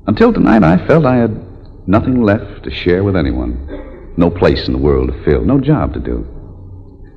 Until 0.06 0.32
tonight, 0.32 0.62
I 0.62 0.86
felt 0.86 1.04
I 1.04 1.16
had 1.16 1.88
nothing 1.88 2.22
left 2.22 2.62
to 2.64 2.70
share 2.70 3.02
with 3.02 3.16
anyone. 3.16 4.14
No 4.16 4.30
place 4.30 4.66
in 4.66 4.72
the 4.72 4.78
world 4.78 5.08
to 5.12 5.24
fill, 5.24 5.42
no 5.42 5.60
job 5.60 5.92
to 5.94 6.00
do. 6.00 6.26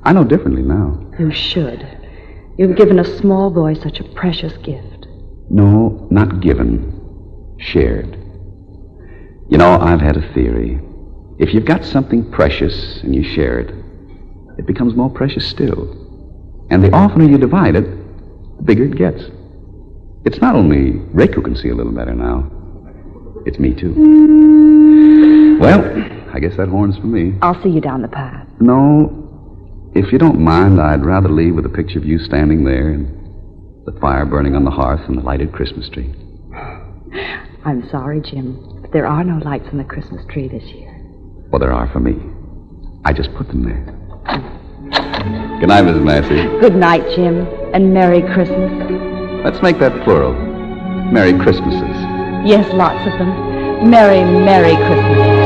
I 0.03 0.13
know 0.13 0.23
differently 0.23 0.63
now. 0.63 0.99
You 1.19 1.31
should. 1.31 1.85
You've 2.59 2.75
given 2.75 2.99
a 2.99 3.05
small 3.05 3.49
boy 3.49 3.73
such 3.75 4.01
a 4.01 4.03
precious 4.03 4.51
gift. 4.57 5.07
No, 5.49 6.09
not 6.11 6.41
given, 6.41 7.55
shared. 7.57 8.17
You 9.47 9.57
know, 9.57 9.79
I've 9.79 10.01
had 10.01 10.17
a 10.17 10.33
theory. 10.33 10.77
If 11.37 11.53
you've 11.53 11.63
got 11.63 11.85
something 11.85 12.29
precious 12.31 12.97
and 13.01 13.15
you 13.15 13.23
share 13.23 13.59
it, 13.59 13.73
it 14.57 14.67
becomes 14.67 14.93
more 14.93 15.09
precious 15.09 15.47
still. 15.47 16.67
And 16.69 16.83
the 16.83 16.91
oftener 16.91 17.29
you 17.29 17.37
divide 17.37 17.77
it, 17.77 17.85
the 18.57 18.63
bigger 18.63 18.83
it 18.83 18.97
gets. 18.97 19.23
It's 20.25 20.41
not 20.41 20.53
only 20.53 20.99
Rick 21.13 21.35
who 21.35 21.41
can 21.41 21.55
see 21.55 21.69
a 21.69 21.75
little 21.75 21.93
better 21.93 22.13
now, 22.13 22.51
it's 23.45 23.57
me 23.57 23.73
too. 23.73 25.57
Well, 25.61 25.79
I 26.33 26.39
guess 26.41 26.57
that 26.57 26.67
horn's 26.67 26.97
for 26.97 27.07
me. 27.07 27.37
I'll 27.41 27.63
see 27.63 27.69
you 27.69 27.79
down 27.79 28.01
the 28.01 28.09
path. 28.09 28.45
No, 28.59 29.28
if 29.95 30.11
you 30.11 30.17
don't 30.17 30.39
mind, 30.39 30.79
I'd 30.79 31.05
rather 31.05 31.29
leave 31.29 31.55
with 31.55 31.65
a 31.65 31.69
picture 31.69 31.97
of 31.99 32.05
you 32.05 32.19
standing 32.19 32.63
there 32.63 32.89
and 32.89 33.85
the 33.85 33.99
fire 33.99 34.25
burning 34.25 34.55
on 34.55 34.63
the 34.63 34.71
hearth 34.71 35.01
and 35.07 35.17
the 35.17 35.21
lighted 35.21 35.51
Christmas 35.51 35.89
tree. 35.89 36.13
I'm 37.65 37.87
sorry, 37.89 38.21
Jim, 38.21 38.79
but 38.81 38.91
there 38.91 39.07
are 39.07 39.23
no 39.23 39.37
lights 39.43 39.67
on 39.71 39.77
the 39.77 39.83
Christmas 39.83 40.23
tree 40.29 40.47
this 40.47 40.63
year. 40.65 40.95
Well, 41.51 41.59
there 41.59 41.73
are 41.73 41.91
for 41.91 41.99
me. 41.99 42.15
I 43.05 43.13
just 43.13 43.33
put 43.35 43.47
them 43.47 43.63
there. 43.63 43.95
Good 45.59 45.69
night, 45.69 45.83
Mrs. 45.83 46.03
Massey. 46.03 46.59
Good 46.61 46.75
night, 46.75 47.03
Jim, 47.15 47.47
and 47.73 47.93
Merry 47.93 48.21
Christmas. 48.21 48.71
Let's 49.43 49.61
make 49.61 49.79
that 49.79 50.03
plural. 50.03 50.33
Merry 51.11 51.33
Christmases. 51.33 51.81
Yes, 52.45 52.71
lots 52.73 53.05
of 53.07 53.17
them. 53.17 53.89
Merry, 53.89 54.23
Merry 54.23 54.75
Christmas. 54.75 55.38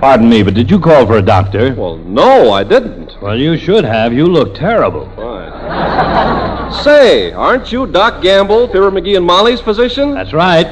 Pardon 0.00 0.30
me, 0.30 0.42
but 0.42 0.54
did 0.54 0.70
you 0.70 0.80
call 0.80 1.06
for 1.06 1.18
a 1.18 1.22
doctor? 1.22 1.74
Well, 1.74 1.98
no, 1.98 2.52
I 2.52 2.64
didn't. 2.64 3.20
Well, 3.20 3.38
you 3.38 3.58
should 3.58 3.84
have. 3.84 4.14
You 4.14 4.24
look 4.24 4.54
terrible. 4.54 5.04
Fine. 5.14 6.72
Say, 6.72 7.32
aren't 7.32 7.70
you 7.70 7.86
Doc 7.86 8.22
Gamble, 8.22 8.68
Fibber 8.68 8.90
McGee 8.90 9.18
and 9.18 9.26
Molly's 9.26 9.60
physician? 9.60 10.14
That's 10.14 10.32
right. 10.32 10.66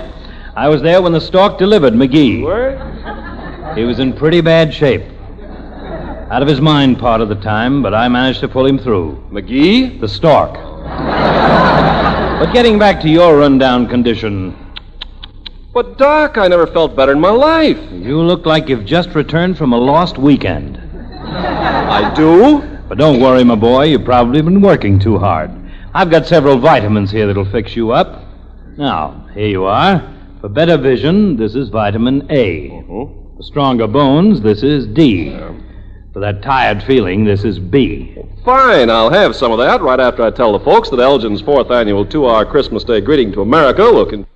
I 0.56 0.68
was 0.68 0.80
there 0.80 1.02
when 1.02 1.12
the 1.12 1.20
stork 1.20 1.58
delivered 1.58 1.92
McGee. 1.92 2.42
Where? 2.42 3.74
He 3.74 3.84
was 3.84 3.98
in 3.98 4.14
pretty 4.14 4.40
bad 4.40 4.72
shape. 4.72 5.02
Out 6.30 6.40
of 6.40 6.48
his 6.48 6.62
mind 6.62 6.98
part 6.98 7.20
of 7.20 7.28
the 7.28 7.34
time, 7.34 7.82
but 7.82 7.92
I 7.94 8.08
managed 8.08 8.40
to 8.40 8.48
pull 8.48 8.64
him 8.64 8.78
through. 8.78 9.22
McGee? 9.30 10.00
The 10.00 10.08
stork. 10.08 10.54
but 10.54 12.52
getting 12.54 12.78
back 12.78 12.98
to 13.02 13.08
your 13.10 13.36
rundown 13.36 13.88
condition, 13.88 14.56
But, 15.72 15.98
Doc, 15.98 16.38
I 16.38 16.48
never 16.48 16.66
felt 16.66 16.96
better 16.96 17.12
in 17.12 17.20
my 17.20 17.30
life. 17.30 17.78
you 17.92 18.20
look 18.20 18.46
like 18.46 18.68
you've 18.68 18.84
just 18.86 19.14
returned 19.14 19.58
from 19.58 19.72
a 19.72 19.78
lost 19.78 20.18
weekend. 20.18 20.78
I 20.78 22.12
do? 22.14 22.60
But 22.88 22.98
don't 22.98 23.20
worry, 23.20 23.44
my 23.44 23.54
boy. 23.54 23.84
You've 23.84 24.04
probably 24.04 24.40
been 24.40 24.60
working 24.60 24.98
too 24.98 25.18
hard. 25.18 25.50
I've 25.94 26.10
got 26.10 26.26
several 26.26 26.58
vitamins 26.58 27.10
here 27.10 27.26
that'll 27.26 27.44
fix 27.50 27.76
you 27.76 27.92
up. 27.92 28.24
Now, 28.76 29.28
here 29.34 29.46
you 29.48 29.64
are. 29.64 30.14
For 30.40 30.48
better 30.48 30.76
vision, 30.78 31.36
this 31.36 31.54
is 31.54 31.68
vitamin 31.68 32.26
A. 32.30 32.70
Mm-hmm. 32.70 33.36
For 33.36 33.42
stronger 33.42 33.86
bones, 33.86 34.40
this 34.40 34.62
is 34.62 34.86
D. 34.86 35.36
For 36.12 36.20
that 36.20 36.42
tired 36.42 36.82
feeling, 36.82 37.24
this 37.24 37.44
is 37.44 37.58
B. 37.58 38.16
Fine, 38.44 38.88
I'll 38.90 39.10
have 39.10 39.36
some 39.36 39.52
of 39.52 39.58
that 39.58 39.82
right 39.82 40.00
after 40.00 40.22
I 40.22 40.30
tell 40.30 40.52
the 40.52 40.64
folks 40.64 40.88
that 40.90 41.00
Elgin's 41.00 41.42
fourth 41.42 41.70
annual 41.70 42.06
two 42.06 42.28
hour 42.28 42.44
Christmas 42.46 42.84
Day 42.84 43.00
greeting 43.00 43.32
to 43.32 43.42
America 43.42 43.82
will 43.82 44.06
con- 44.06 44.26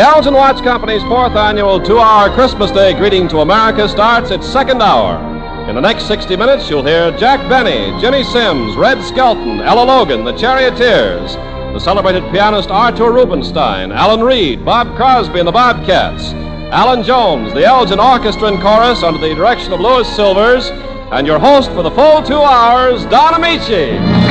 The 0.00 0.06
Elgin 0.06 0.32
Watch 0.32 0.64
Company's 0.64 1.02
fourth 1.02 1.36
annual 1.36 1.78
two 1.78 1.98
hour 1.98 2.34
Christmas 2.34 2.70
Day 2.70 2.94
greeting 2.94 3.28
to 3.28 3.40
America 3.40 3.86
starts 3.86 4.30
its 4.30 4.48
second 4.48 4.80
hour. 4.80 5.18
In 5.68 5.74
the 5.74 5.80
next 5.82 6.08
60 6.08 6.36
minutes, 6.36 6.70
you'll 6.70 6.86
hear 6.86 7.14
Jack 7.18 7.46
Benny, 7.50 7.92
Ginny 8.00 8.24
Simms, 8.24 8.78
Red 8.78 9.02
Skelton, 9.02 9.60
Ella 9.60 9.84
Logan, 9.84 10.24
the 10.24 10.32
Charioteers, 10.32 11.34
the 11.74 11.78
celebrated 11.78 12.22
pianist 12.32 12.70
Arthur 12.70 13.12
Rubinstein, 13.12 13.92
Alan 13.92 14.22
Reed, 14.22 14.64
Bob 14.64 14.96
Crosby 14.96 15.38
and 15.38 15.46
the 15.46 15.52
Bobcats, 15.52 16.32
Allan 16.72 17.04
Jones, 17.04 17.52
the 17.52 17.66
Elgin 17.66 18.00
Orchestra 18.00 18.48
and 18.48 18.62
Chorus 18.62 19.02
under 19.02 19.20
the 19.20 19.34
direction 19.34 19.74
of 19.74 19.80
Louis 19.80 20.08
Silvers, 20.16 20.70
and 21.12 21.26
your 21.26 21.38
host 21.38 21.70
for 21.72 21.82
the 21.82 21.90
full 21.90 22.22
two 22.22 22.40
hours, 22.40 23.04
Don 23.04 23.34
Ameche. 23.34 24.29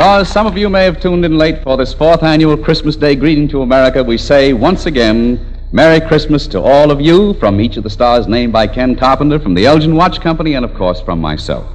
Because 0.00 0.32
some 0.32 0.46
of 0.46 0.56
you 0.56 0.70
may 0.70 0.84
have 0.84 0.98
tuned 0.98 1.26
in 1.26 1.36
late 1.36 1.62
for 1.62 1.76
this 1.76 1.92
fourth 1.92 2.22
annual 2.22 2.56
Christmas 2.56 2.96
Day 2.96 3.14
greeting 3.14 3.46
to 3.48 3.60
America, 3.60 4.02
we 4.02 4.16
say 4.16 4.54
once 4.54 4.86
again, 4.86 5.60
Merry 5.72 6.00
Christmas 6.00 6.46
to 6.46 6.58
all 6.62 6.90
of 6.90 7.02
you 7.02 7.34
from 7.34 7.60
each 7.60 7.76
of 7.76 7.82
the 7.82 7.90
stars 7.90 8.26
named 8.26 8.50
by 8.50 8.66
Ken 8.66 8.96
Carpenter, 8.96 9.38
from 9.38 9.52
the 9.52 9.66
Elgin 9.66 9.94
Watch 9.94 10.18
Company, 10.18 10.54
and 10.54 10.64
of 10.64 10.72
course 10.72 11.02
from 11.02 11.20
myself. 11.20 11.70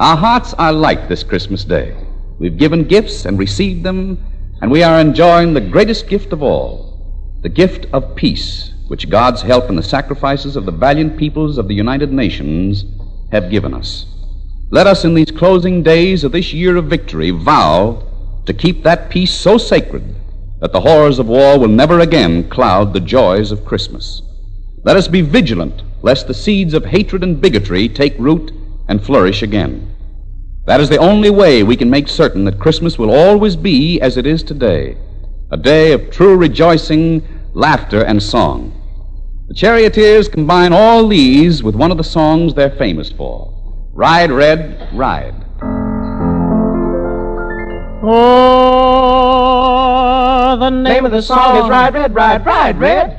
Our 0.00 0.16
hearts 0.16 0.54
are 0.54 0.72
light 0.72 1.08
this 1.08 1.22
Christmas 1.22 1.62
Day. 1.62 1.96
We've 2.40 2.58
given 2.58 2.82
gifts 2.82 3.26
and 3.26 3.38
received 3.38 3.84
them, 3.84 4.26
and 4.60 4.72
we 4.72 4.82
are 4.82 4.98
enjoying 4.98 5.54
the 5.54 5.60
greatest 5.60 6.08
gift 6.08 6.32
of 6.32 6.42
all 6.42 6.98
the 7.42 7.48
gift 7.48 7.86
of 7.92 8.16
peace, 8.16 8.72
which 8.88 9.08
God's 9.08 9.42
help 9.42 9.68
and 9.68 9.78
the 9.78 9.84
sacrifices 9.84 10.56
of 10.56 10.66
the 10.66 10.72
valiant 10.72 11.16
peoples 11.16 11.58
of 11.58 11.68
the 11.68 11.76
United 11.76 12.10
Nations 12.12 12.84
have 13.30 13.52
given 13.52 13.72
us. 13.72 14.17
Let 14.70 14.86
us, 14.86 15.02
in 15.02 15.14
these 15.14 15.30
closing 15.30 15.82
days 15.82 16.24
of 16.24 16.32
this 16.32 16.52
year 16.52 16.76
of 16.76 16.88
victory, 16.90 17.30
vow 17.30 18.02
to 18.44 18.52
keep 18.52 18.82
that 18.82 19.08
peace 19.08 19.32
so 19.32 19.56
sacred 19.56 20.14
that 20.60 20.72
the 20.72 20.80
horrors 20.80 21.18
of 21.18 21.26
war 21.26 21.58
will 21.58 21.68
never 21.68 22.00
again 22.00 22.50
cloud 22.50 22.92
the 22.92 23.00
joys 23.00 23.50
of 23.50 23.64
Christmas. 23.64 24.20
Let 24.84 24.98
us 24.98 25.08
be 25.08 25.22
vigilant 25.22 25.82
lest 26.02 26.26
the 26.26 26.34
seeds 26.34 26.74
of 26.74 26.84
hatred 26.84 27.22
and 27.22 27.40
bigotry 27.40 27.88
take 27.88 28.14
root 28.18 28.52
and 28.88 29.02
flourish 29.02 29.40
again. 29.40 29.94
That 30.66 30.82
is 30.82 30.90
the 30.90 30.98
only 30.98 31.30
way 31.30 31.62
we 31.62 31.76
can 31.76 31.88
make 31.88 32.06
certain 32.06 32.44
that 32.44 32.60
Christmas 32.60 32.98
will 32.98 33.10
always 33.10 33.56
be 33.56 33.98
as 34.02 34.18
it 34.18 34.26
is 34.26 34.42
today 34.42 34.98
a 35.50 35.56
day 35.56 35.92
of 35.92 36.10
true 36.10 36.36
rejoicing, 36.36 37.26
laughter, 37.54 38.02
and 38.02 38.22
song. 38.22 38.74
The 39.48 39.54
Charioteers 39.54 40.28
combine 40.28 40.74
all 40.74 41.08
these 41.08 41.62
with 41.62 41.74
one 41.74 41.90
of 41.90 41.96
the 41.96 42.04
songs 42.04 42.52
they're 42.52 42.76
famous 42.76 43.10
for 43.10 43.57
Ride, 43.98 44.30
Red, 44.30 44.88
Ride. 44.94 45.34
Oh, 48.00 48.16
the 50.60 50.70
name 50.70 51.04
of 51.04 51.10
the 51.10 51.20
song 51.20 51.56
is 51.56 51.68
Ride, 51.68 51.94
Red, 51.94 52.14
Ride, 52.14 52.46
Ride, 52.46 52.78
Red. 52.78 53.18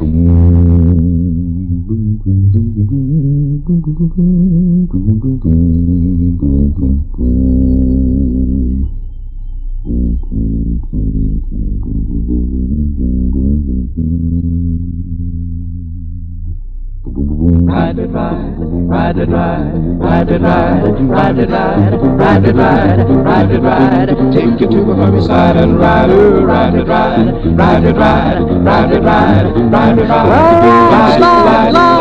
Ride 17.11 17.97
it, 17.97 18.07
ride, 18.11 18.53
ride 18.59 19.17
it, 19.17 19.29
ride, 19.29 19.99
ride 19.99 20.29
it, 20.29 20.41
ride, 20.41 21.09
ride 21.09 21.39
it, 21.39 21.49
ride, 21.49 21.99
ride 22.19 22.45
it, 22.45 22.55
ride, 22.55 23.09
ride 23.25 23.51
it, 23.51 23.61
ride, 23.61 24.31
take 24.31 24.59
you 24.61 24.67
to 24.67 24.91
a 24.91 24.95
mummy 24.95 25.17
and 25.27 25.79
ride, 25.79 26.09
oh, 26.11 26.43
ride 26.43 26.75
it, 26.75 26.87
ride, 26.87 27.57
ride 27.57 27.83
it, 27.83 27.95
ride, 27.95 28.41
ride 28.63 28.91
it, 28.91 29.01
ride, 29.01 29.71
ride 29.71 29.97
it, 29.97 30.03
ride, 30.03 30.05
ride, 30.29 31.19
ride, 31.33 31.73
ride, 31.73 31.99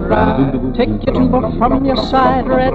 ride. 0.00 0.74
Take 0.74 1.04
your 1.06 1.14
tuba 1.14 1.40
from 1.58 1.84
your 1.84 1.96
side, 1.96 2.48
red. 2.48 2.72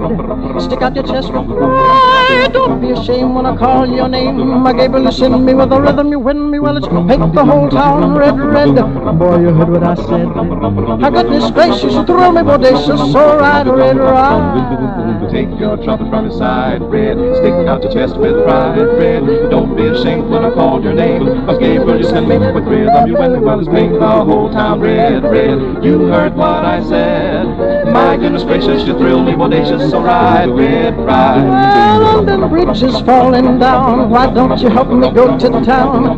Stick 0.62 0.82
out 0.82 0.96
your 0.96 1.06
chest 1.06 1.32
with 1.34 1.48
pride. 1.48 2.52
Don't 2.54 2.82
be 2.82 2.92
ashamed 2.92 3.36
when 3.36 3.46
I 3.46 3.56
call 3.56 3.88
your 3.88 4.08
name. 4.08 4.66
I 4.66 4.74
gave 4.74 4.94
you 4.94 5.12
send 5.12 5.46
me 5.46 5.54
with 5.54 5.72
a 5.72 5.82
rhythm. 5.82 6.10
You 6.12 6.20
win 6.20 6.50
me, 6.52 6.60
well, 6.60 6.78
it's 6.78 6.88
make 6.88 7.20
the 7.34 7.46
whole 7.46 7.70
town 7.70 8.16
red, 8.16 8.40
red. 8.40 8.76
Boy, 9.20 9.40
you 9.40 9.54
heard 9.54 9.70
what 9.70 9.84
I 9.84 9.96
said. 9.96 10.28
I 10.52 11.10
got 11.12 11.30
this 11.30 11.52
gracious, 11.52 11.94
you 11.94 12.06
thrill 12.06 12.32
me 12.32 12.42
bodacious. 12.42 13.12
So 13.14 13.38
right, 13.38 13.64
red, 13.64 13.98
right. 13.98 15.30
Take 15.32 15.50
your 15.60 15.78
trumpet 15.78 16.10
from 16.10 16.26
your 16.26 16.38
side, 16.38 16.82
red. 16.82 17.18
Stick 17.38 17.54
it 17.54 17.68
out 17.68 17.84
your 17.84 17.92
chest 17.92 18.18
with 18.18 18.44
pride, 18.44 18.80
red. 18.98 19.26
Don't 19.52 19.76
be 19.78 19.86
ashamed 19.86 20.28
when 20.30 20.44
I 20.44 20.52
called 20.52 20.84
your 20.84 20.94
name. 20.94 21.26
Cause 21.46 21.60
Gabriel, 21.60 21.98
you 22.00 22.04
send 22.04 22.28
me 22.28 22.40
with 22.40 22.66
rhythm. 22.66 23.08
You 23.08 23.14
win 23.14 23.34
me, 23.34 23.40
well, 23.40 23.60
it's 23.60 23.70
make 23.70 23.92
the 23.92 24.00
whole 24.00 24.52
town 24.52 24.80
red, 24.82 25.24
red. 25.24 25.84
You 25.84 26.08
heard 26.08 26.34
what 26.34 26.66
I 26.66 26.82
said. 26.84 27.46
My 27.94 28.18
goodness 28.18 28.44
gracious, 28.44 28.88
you 28.88 28.98
thrill 28.98 29.24
me 29.24 29.34
bodacious. 29.34 29.92
So 29.92 30.02
ride, 30.02 30.50
red, 30.50 30.98
ride. 30.98 31.44
Well, 31.44 32.24
London 32.24 32.50
Bridge 32.50 32.82
is 32.82 33.00
falling 33.02 33.60
down. 33.60 34.10
Why 34.10 34.34
don't 34.34 34.60
you 34.60 34.70
help 34.70 34.90
me 34.90 35.12
go 35.12 35.38
to 35.38 35.50
town? 35.64 36.18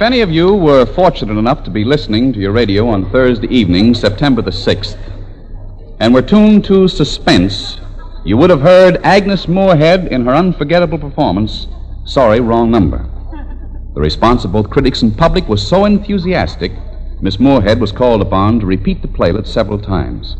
If 0.00 0.06
any 0.06 0.22
of 0.22 0.30
you 0.30 0.54
were 0.54 0.86
fortunate 0.86 1.38
enough 1.38 1.62
to 1.64 1.70
be 1.70 1.84
listening 1.84 2.32
to 2.32 2.40
your 2.40 2.52
radio 2.52 2.88
on 2.88 3.10
Thursday 3.10 3.48
evening, 3.48 3.92
September 3.92 4.40
the 4.40 4.50
6th, 4.50 4.96
and 6.00 6.14
were 6.14 6.22
tuned 6.22 6.64
to 6.64 6.88
Suspense, 6.88 7.78
you 8.24 8.38
would 8.38 8.48
have 8.48 8.62
heard 8.62 9.04
Agnes 9.04 9.46
Moorehead 9.46 10.06
in 10.06 10.24
her 10.24 10.34
unforgettable 10.34 10.96
performance, 10.96 11.66
Sorry, 12.06 12.40
Wrong 12.40 12.70
Number. 12.70 13.06
The 13.92 14.00
response 14.00 14.46
of 14.46 14.52
both 14.52 14.70
critics 14.70 15.02
and 15.02 15.14
public 15.14 15.46
was 15.50 15.68
so 15.68 15.84
enthusiastic, 15.84 16.72
Miss 17.20 17.38
Moorehead 17.38 17.78
was 17.78 17.92
called 17.92 18.22
upon 18.22 18.58
to 18.60 18.64
repeat 18.64 19.02
the 19.02 19.08
playlet 19.08 19.46
several 19.46 19.78
times. 19.78 20.34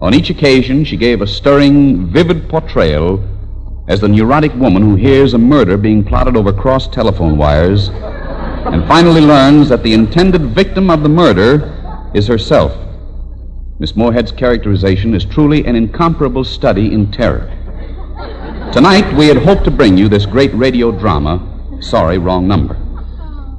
On 0.00 0.12
each 0.12 0.30
occasion, 0.30 0.84
she 0.84 0.96
gave 0.96 1.20
a 1.22 1.28
stirring, 1.28 2.08
vivid 2.08 2.48
portrayal 2.48 3.24
as 3.86 4.00
the 4.00 4.08
neurotic 4.08 4.52
woman 4.56 4.82
who 4.82 4.96
hears 4.96 5.32
a 5.32 5.38
murder 5.38 5.76
being 5.76 6.04
plotted 6.04 6.36
over 6.36 6.52
crossed 6.52 6.92
telephone 6.92 7.38
wires 7.38 7.90
and 8.66 8.86
finally 8.86 9.20
learns 9.20 9.68
that 9.68 9.82
the 9.82 9.92
intended 9.92 10.42
victim 10.54 10.90
of 10.90 11.02
the 11.02 11.08
murder 11.08 12.10
is 12.14 12.26
herself. 12.26 12.76
Miss 13.78 13.96
Moorehead's 13.96 14.30
characterization 14.30 15.14
is 15.14 15.24
truly 15.24 15.64
an 15.64 15.74
incomparable 15.74 16.44
study 16.44 16.92
in 16.92 17.10
terror. 17.10 17.50
Tonight, 18.72 19.10
we 19.16 19.26
had 19.26 19.38
hoped 19.38 19.64
to 19.64 19.70
bring 19.70 19.96
you 19.96 20.08
this 20.08 20.26
great 20.26 20.52
radio 20.54 20.92
drama, 20.92 21.40
Sorry, 21.80 22.18
Wrong 22.18 22.46
Number. 22.46 22.76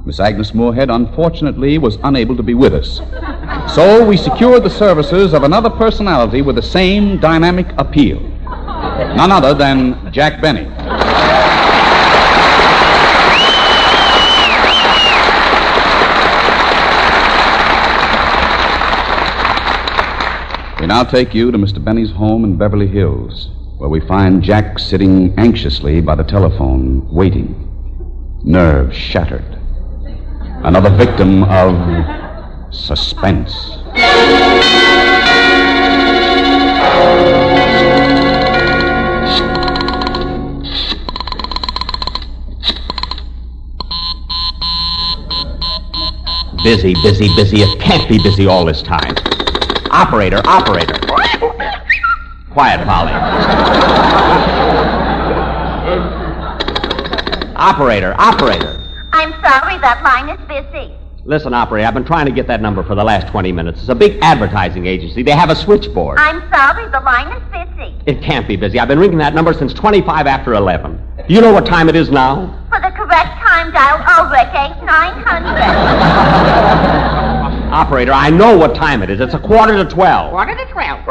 Miss 0.06 0.20
Agnes 0.20 0.54
Moorehead, 0.54 0.90
unfortunately, 0.90 1.78
was 1.78 1.98
unable 2.04 2.36
to 2.36 2.42
be 2.42 2.54
with 2.54 2.74
us. 2.74 3.00
So 3.74 4.04
we 4.04 4.16
secured 4.16 4.64
the 4.64 4.70
services 4.70 5.32
of 5.32 5.42
another 5.42 5.70
personality 5.70 6.42
with 6.42 6.56
the 6.56 6.62
same 6.62 7.18
dynamic 7.18 7.66
appeal. 7.78 8.20
None 9.16 9.32
other 9.32 9.54
than 9.54 10.12
Jack 10.12 10.40
Benny. 10.40 10.66
Now 20.92 21.02
take 21.02 21.34
you 21.34 21.50
to 21.50 21.56
Mr. 21.56 21.82
Benny's 21.82 22.10
home 22.10 22.44
in 22.44 22.58
Beverly 22.58 22.86
Hills, 22.86 23.48
where 23.78 23.88
we 23.88 23.98
find 24.00 24.42
Jack 24.42 24.78
sitting 24.78 25.32
anxiously 25.38 26.02
by 26.02 26.14
the 26.14 26.22
telephone, 26.22 27.08
waiting, 27.10 27.48
nerves 28.44 28.94
shattered. 28.94 29.58
Another 30.62 30.90
victim 30.94 31.44
of 31.44 32.74
suspense. 32.74 33.54
Busy, 46.62 46.92
busy, 47.02 47.34
busy. 47.34 47.62
It 47.62 47.80
can't 47.80 48.06
be 48.10 48.18
busy 48.22 48.46
all 48.46 48.66
this 48.66 48.82
time. 48.82 49.14
Operator, 49.92 50.40
operator. 50.46 50.94
Quiet, 52.50 52.82
Polly. 52.86 53.12
operator, 57.56 58.14
operator. 58.16 58.78
I'm 59.12 59.32
sorry, 59.42 59.76
that 59.78 60.00
line 60.02 60.30
is 60.30 60.40
busy. 60.48 60.94
Listen, 61.24 61.52
operator, 61.52 61.86
I've 61.86 61.92
been 61.92 62.06
trying 62.06 62.24
to 62.24 62.32
get 62.32 62.46
that 62.46 62.62
number 62.62 62.82
for 62.82 62.94
the 62.94 63.04
last 63.04 63.30
20 63.30 63.52
minutes. 63.52 63.80
It's 63.80 63.90
a 63.90 63.94
big 63.94 64.18
advertising 64.22 64.86
agency. 64.86 65.22
They 65.22 65.32
have 65.32 65.50
a 65.50 65.56
switchboard. 65.56 66.18
I'm 66.18 66.40
sorry, 66.50 66.88
the 66.90 67.00
line 67.00 67.30
is 67.36 67.42
busy. 67.52 67.94
It 68.06 68.22
can't 68.22 68.48
be 68.48 68.56
busy. 68.56 68.80
I've 68.80 68.88
been 68.88 68.98
ringing 68.98 69.18
that 69.18 69.34
number 69.34 69.52
since 69.52 69.74
25 69.74 70.26
after 70.26 70.54
11. 70.54 70.98
Do 71.28 71.34
you 71.34 71.42
know 71.42 71.52
what 71.52 71.66
time 71.66 71.90
it 71.90 71.96
is 71.96 72.08
now? 72.10 72.58
For 72.70 72.80
the 72.80 72.92
correct 72.96 73.38
time, 73.44 73.70
dial 73.72 73.98
Ulrich 74.08 74.48
8900. 74.48 77.18
Operator, 77.72 78.12
I 78.12 78.28
know 78.28 78.54
what 78.58 78.74
time 78.74 79.02
it 79.02 79.08
is. 79.08 79.18
It's 79.18 79.32
a 79.32 79.38
quarter 79.38 79.82
to 79.82 79.88
12. 79.88 80.30
Quarter 80.30 80.54
to 80.56 80.66
12. 80.72 81.04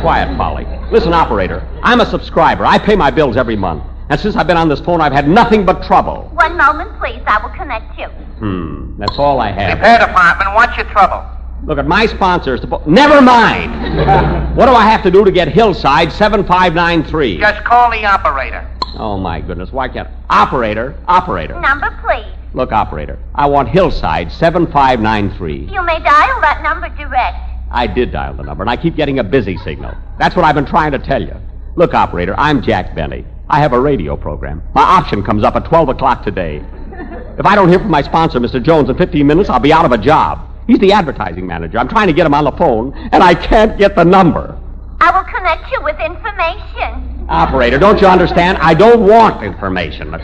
Quiet, 0.00 0.34
Polly. 0.38 0.66
Listen, 0.90 1.12
operator, 1.12 1.66
I'm 1.82 2.00
a 2.00 2.06
subscriber. 2.06 2.64
I 2.64 2.78
pay 2.78 2.96
my 2.96 3.10
bills 3.10 3.36
every 3.36 3.56
month. 3.56 3.84
And 4.08 4.18
since 4.18 4.36
I've 4.36 4.46
been 4.46 4.56
on 4.56 4.70
this 4.70 4.80
phone, 4.80 5.02
I've 5.02 5.12
had 5.12 5.28
nothing 5.28 5.66
but 5.66 5.82
trouble. 5.82 6.30
One 6.32 6.56
moment, 6.56 6.98
please. 6.98 7.22
I 7.26 7.42
will 7.42 7.54
connect 7.54 7.98
you. 7.98 8.06
Hmm, 8.06 8.98
that's 8.98 9.18
all 9.18 9.38
I 9.38 9.50
have. 9.50 9.78
Repair 9.78 9.98
department, 9.98 10.54
what's 10.54 10.76
your 10.78 10.86
trouble? 10.86 11.24
Look 11.64 11.78
at 11.78 11.86
my 11.86 12.06
sponsors. 12.06 12.60
To 12.60 12.66
po- 12.66 12.82
Never 12.86 13.22
mind. 13.22 14.56
what 14.56 14.66
do 14.66 14.72
I 14.72 14.82
have 14.86 15.02
to 15.04 15.10
do 15.10 15.24
to 15.24 15.30
get 15.32 15.48
Hillside 15.48 16.12
7593? 16.12 17.38
Just 17.38 17.64
call 17.64 17.90
the 17.90 18.04
operator. 18.04 18.68
Oh, 18.96 19.16
my 19.18 19.40
goodness. 19.40 19.72
Why 19.72 19.88
can't. 19.88 20.08
Operator, 20.30 20.94
operator. 21.08 21.60
Number, 21.60 21.96
please. 22.04 22.26
Look, 22.52 22.70
operator, 22.70 23.18
I 23.34 23.46
want 23.46 23.68
Hillside 23.68 24.30
7593. 24.30 25.72
You 25.72 25.82
may 25.82 25.98
dial 26.00 26.40
that 26.40 26.60
number 26.62 26.88
direct. 26.90 27.36
I 27.72 27.88
did 27.88 28.12
dial 28.12 28.34
the 28.34 28.44
number, 28.44 28.62
and 28.62 28.70
I 28.70 28.76
keep 28.76 28.94
getting 28.94 29.18
a 29.18 29.24
busy 29.24 29.56
signal. 29.58 29.92
That's 30.18 30.36
what 30.36 30.44
I've 30.44 30.54
been 30.54 30.66
trying 30.66 30.92
to 30.92 30.98
tell 31.00 31.20
you. 31.20 31.34
Look, 31.74 31.94
operator, 31.94 32.34
I'm 32.38 32.62
Jack 32.62 32.94
Benny. 32.94 33.24
I 33.50 33.58
have 33.58 33.72
a 33.72 33.80
radio 33.80 34.16
program. 34.16 34.62
My 34.74 34.82
option 34.82 35.24
comes 35.24 35.42
up 35.42 35.56
at 35.56 35.64
12 35.64 35.88
o'clock 35.90 36.22
today. 36.24 36.62
If 37.36 37.44
I 37.46 37.56
don't 37.56 37.68
hear 37.68 37.80
from 37.80 37.90
my 37.90 38.00
sponsor, 38.02 38.38
Mr. 38.38 38.62
Jones, 38.62 38.88
in 38.88 38.96
15 38.96 39.26
minutes, 39.26 39.50
I'll 39.50 39.58
be 39.58 39.72
out 39.72 39.84
of 39.84 39.90
a 39.90 39.98
job. 39.98 40.48
He's 40.66 40.78
the 40.78 40.92
advertising 40.92 41.46
manager. 41.46 41.78
I'm 41.78 41.88
trying 41.88 42.06
to 42.06 42.12
get 42.12 42.26
him 42.26 42.34
on 42.34 42.44
the 42.44 42.52
phone, 42.52 42.92
and 43.12 43.22
I 43.22 43.34
can't 43.34 43.76
get 43.78 43.94
the 43.94 44.04
number. 44.04 44.58
I 45.00 45.10
will 45.10 45.24
connect 45.24 45.70
you 45.70 45.82
with 45.82 46.00
information. 46.00 47.26
Operator, 47.28 47.78
don't 47.78 48.00
you 48.00 48.06
understand? 48.06 48.58
I 48.58 48.74
don't 48.74 49.06
want 49.06 49.42
information. 49.42 50.10
This 50.10 50.20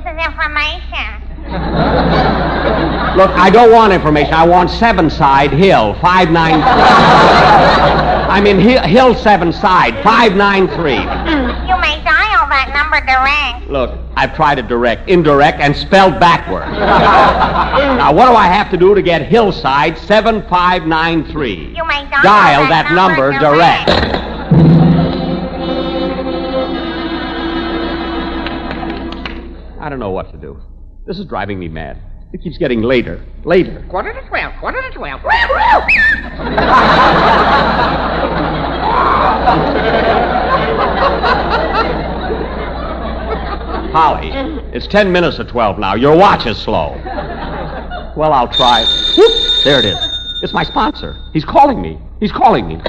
is 0.00 0.16
information. 0.26 1.24
Look, 3.16 3.30
I 3.30 3.50
don't 3.52 3.70
want 3.70 3.92
information. 3.92 4.34
I 4.34 4.46
want 4.46 4.70
Seven 4.70 5.08
Side 5.08 5.52
Hill, 5.52 5.94
593. 6.00 6.64
I 8.34 8.40
mean, 8.40 8.58
Hill, 8.58 8.82
Hill 8.82 9.14
Seven 9.14 9.52
Side, 9.52 9.94
593. 10.02 10.94
You 10.94 11.78
may 11.80 12.02
dial 12.02 12.33
that 12.54 12.70
number 12.72 13.00
direct. 13.04 13.68
Look, 13.68 13.98
I've 14.16 14.34
tried 14.36 14.58
it 14.60 14.68
direct, 14.68 15.10
indirect, 15.10 15.58
and 15.60 15.74
spelled 15.76 16.20
backwards. 16.20 16.70
now, 16.70 18.14
what 18.14 18.26
do 18.26 18.34
I 18.36 18.46
have 18.46 18.70
to 18.70 18.76
do 18.76 18.94
to 18.94 19.02
get 19.02 19.26
Hillside 19.26 19.98
7593? 19.98 21.74
You 21.76 21.84
may 21.84 22.08
dial, 22.10 22.22
Dial 22.22 22.68
that 22.68 22.92
number 22.92 23.32
direct. 23.32 23.90
I 29.80 29.88
don't 29.88 29.98
know 29.98 30.12
what 30.12 30.30
to 30.30 30.38
do. 30.38 30.62
This 31.06 31.18
is 31.18 31.26
driving 31.26 31.58
me 31.58 31.68
mad. 31.68 31.98
It 32.32 32.40
keeps 32.42 32.56
getting 32.56 32.82
later, 32.82 33.20
later. 33.44 33.84
Quarter 33.90 34.12
to 34.14 34.22
twelve, 34.28 34.54
quarter 34.60 34.80
to 34.80 34.90
twelve. 34.90 35.20
Polly, 43.94 44.30
it's 44.74 44.88
ten 44.88 45.12
minutes 45.12 45.36
to 45.36 45.44
twelve 45.44 45.78
now. 45.78 45.94
Your 45.94 46.16
watch 46.16 46.46
is 46.46 46.58
slow. 46.58 47.00
Well, 48.16 48.32
I'll 48.32 48.46
try. 48.48 48.84
Whoop, 49.16 49.64
there 49.64 49.80
it 49.80 49.84
is. 49.84 49.98
It's 50.40 50.52
my 50.52 50.62
sponsor. 50.62 51.16
He's 51.32 51.44
calling 51.44 51.82
me. 51.82 51.98
He's 52.20 52.30
calling 52.30 52.68
me. 52.68 52.80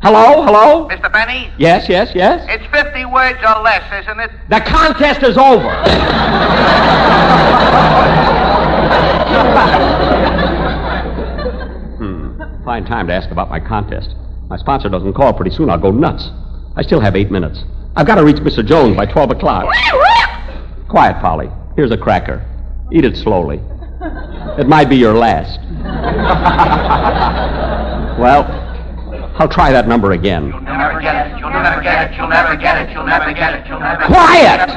Hello, 0.00 0.44
hello? 0.44 0.88
Mr. 0.88 1.12
Benny? 1.12 1.50
Yes, 1.58 1.88
yes, 1.88 2.12
yes. 2.14 2.46
It's 2.48 2.64
50 2.72 3.04
words 3.06 3.40
or 3.42 3.60
less, 3.62 3.82
isn't 4.04 4.20
it? 4.20 4.30
The 4.50 4.60
contest 4.60 5.24
is 5.24 5.36
over. 5.36 5.74
hmm. 11.98 12.64
Fine 12.64 12.84
time 12.84 13.08
to 13.08 13.12
ask 13.12 13.28
about 13.32 13.50
my 13.50 13.58
contest. 13.58 14.14
My 14.48 14.56
sponsor 14.56 14.88
doesn't 14.88 15.14
call 15.14 15.32
pretty 15.32 15.50
soon. 15.50 15.68
I'll 15.68 15.78
go 15.78 15.90
nuts. 15.90 16.30
I 16.76 16.82
still 16.82 17.00
have 17.00 17.16
eight 17.16 17.32
minutes. 17.32 17.64
I've 17.96 18.06
got 18.06 18.16
to 18.16 18.24
reach 18.24 18.36
Mr. 18.36 18.64
Jones 18.66 18.96
by 18.96 19.04
12 19.06 19.30
o'clock. 19.32 19.72
Quiet, 20.88 21.20
Polly. 21.20 21.48
Here's 21.76 21.92
a 21.92 21.96
cracker. 21.96 22.44
Eat 22.90 23.04
it 23.04 23.16
slowly. 23.16 23.60
It 24.58 24.66
might 24.68 24.88
be 24.88 24.96
your 24.96 25.14
last. 25.14 25.60
well, 28.18 28.42
I'll 29.38 29.48
try 29.48 29.70
that 29.70 29.86
number 29.86 30.10
again. 30.12 30.48
You'll 30.48 30.60
never 30.60 31.00
get 31.00 31.26
it. 31.26 31.38
You'll 31.38 31.50
never 31.50 31.80
get 31.82 32.10
it. 32.10 32.16
You'll 32.16 32.28
never 32.28 32.56
get 32.56 32.82
it. 32.82 32.90
You'll 32.92 33.06
never 33.06 33.32
get 33.32 33.54
it. 33.54 33.66
You'll 33.68 33.78
never 33.80 34.00
get 34.00 34.10
it. 34.10 34.12
Quiet! 34.12 34.70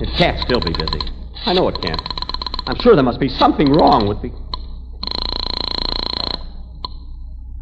It 0.00 0.08
can't 0.16 0.38
still 0.40 0.60
be 0.60 0.72
busy. 0.72 1.00
I 1.46 1.52
know 1.52 1.66
it 1.68 1.80
can't. 1.82 2.00
I'm 2.66 2.78
sure 2.80 2.94
there 2.94 3.02
must 3.04 3.18
be 3.18 3.28
something 3.28 3.72
wrong 3.72 4.06
with 4.06 4.22
the. 4.22 4.30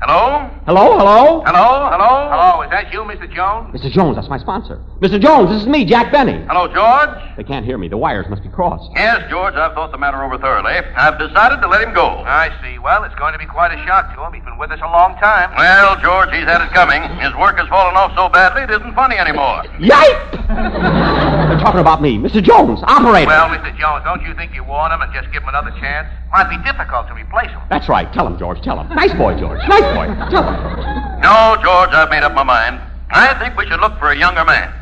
Hello? 0.01 0.49
Hello, 0.65 0.97
hello? 0.97 1.45
Hello? 1.45 1.93
Hello? 1.93 2.13
Hello? 2.33 2.63
Is 2.65 2.71
that 2.73 2.89
you, 2.89 3.05
Mr. 3.05 3.29
Jones? 3.29 3.69
Mr. 3.77 3.93
Jones, 3.93 4.17
that's 4.17 4.33
my 4.33 4.39
sponsor. 4.41 4.81
Mr. 5.05 5.21
Jones, 5.21 5.53
this 5.53 5.61
is 5.61 5.69
me, 5.69 5.85
Jack 5.85 6.09
Benny. 6.11 6.41
Hello, 6.49 6.65
George? 6.73 7.13
They 7.37 7.45
can't 7.45 7.69
hear 7.69 7.77
me. 7.77 7.85
The 7.85 8.01
wires 8.01 8.25
must 8.33 8.41
be 8.43 8.49
crossed. 8.49 8.89
Yes, 8.97 9.21
George, 9.29 9.53
I've 9.61 9.77
thought 9.77 9.93
the 9.93 10.01
matter 10.01 10.25
over 10.25 10.39
thoroughly. 10.41 10.73
I've 10.73 11.21
decided 11.21 11.61
to 11.61 11.69
let 11.69 11.85
him 11.85 11.93
go. 11.93 12.25
I 12.25 12.49
see. 12.65 12.81
Well, 12.81 13.05
it's 13.05 13.15
going 13.21 13.35
to 13.35 13.39
be 13.39 13.45
quite 13.45 13.77
a 13.77 13.81
shock 13.85 14.17
to 14.17 14.25
him. 14.25 14.33
He's 14.33 14.41
been 14.43 14.57
with 14.57 14.73
us 14.73 14.81
a 14.81 14.89
long 14.89 15.21
time. 15.21 15.53
Well, 15.61 16.01
George, 16.01 16.33
he's 16.33 16.49
had 16.49 16.65
it 16.65 16.73
coming. 16.73 17.05
His 17.21 17.37
work 17.37 17.61
has 17.61 17.69
fallen 17.69 17.93
off 17.93 18.17
so 18.17 18.33
badly 18.33 18.65
it 18.65 18.71
isn't 18.73 18.95
funny 18.97 19.21
anymore. 19.21 19.69
Yipe! 19.85 20.49
They're 20.49 21.61
talking 21.61 21.85
about 21.85 22.01
me. 22.01 22.17
Mr. 22.17 22.41
Jones, 22.41 22.81
operator. 22.89 23.29
Well, 23.29 23.53
Mr. 23.53 23.69
Jones, 23.77 24.01
don't 24.09 24.25
you 24.25 24.33
think 24.33 24.57
you 24.57 24.65
warn 24.65 24.93
him 24.97 25.03
and 25.05 25.13
just 25.13 25.29
give 25.29 25.43
him 25.45 25.53
another 25.53 25.77
chance? 25.77 26.09
Might 26.33 26.49
be 26.49 26.57
difficult 26.63 27.09
to 27.09 27.15
replace 27.15 27.51
him. 27.51 27.61
That's 27.71 27.89
right. 27.89 28.13
Tell 28.13 28.27
him, 28.27 28.39
George. 28.39 28.61
Tell 28.63 28.79
him. 28.81 28.89
Nice 28.95 29.13
boy, 29.15 29.35
George. 29.39 29.59
Nice 29.69 29.83
boy. 29.95 30.07
Tell 30.31 30.45
him. 30.45 31.21
No, 31.21 31.57
George, 31.63 31.91
I've 31.91 32.09
made 32.09 32.23
up 32.23 32.35
my 32.35 32.45
mind. 32.45 32.81
I 33.11 33.35
think 33.41 33.57
we 33.57 33.67
should 33.67 33.81
look 33.81 33.99
for 33.99 34.13
a 34.13 34.17
younger 34.17 34.45
man. 34.45 34.73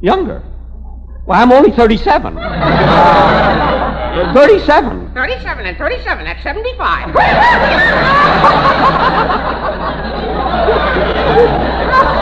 Younger? 0.00 0.44
Well, 1.26 1.42
I'm 1.42 1.50
only 1.50 1.72
37. 1.72 2.36
37. 4.34 5.12
37 5.12 5.66
and 5.66 5.76
37, 5.76 6.24
that's 6.24 6.42
75. 6.44 7.16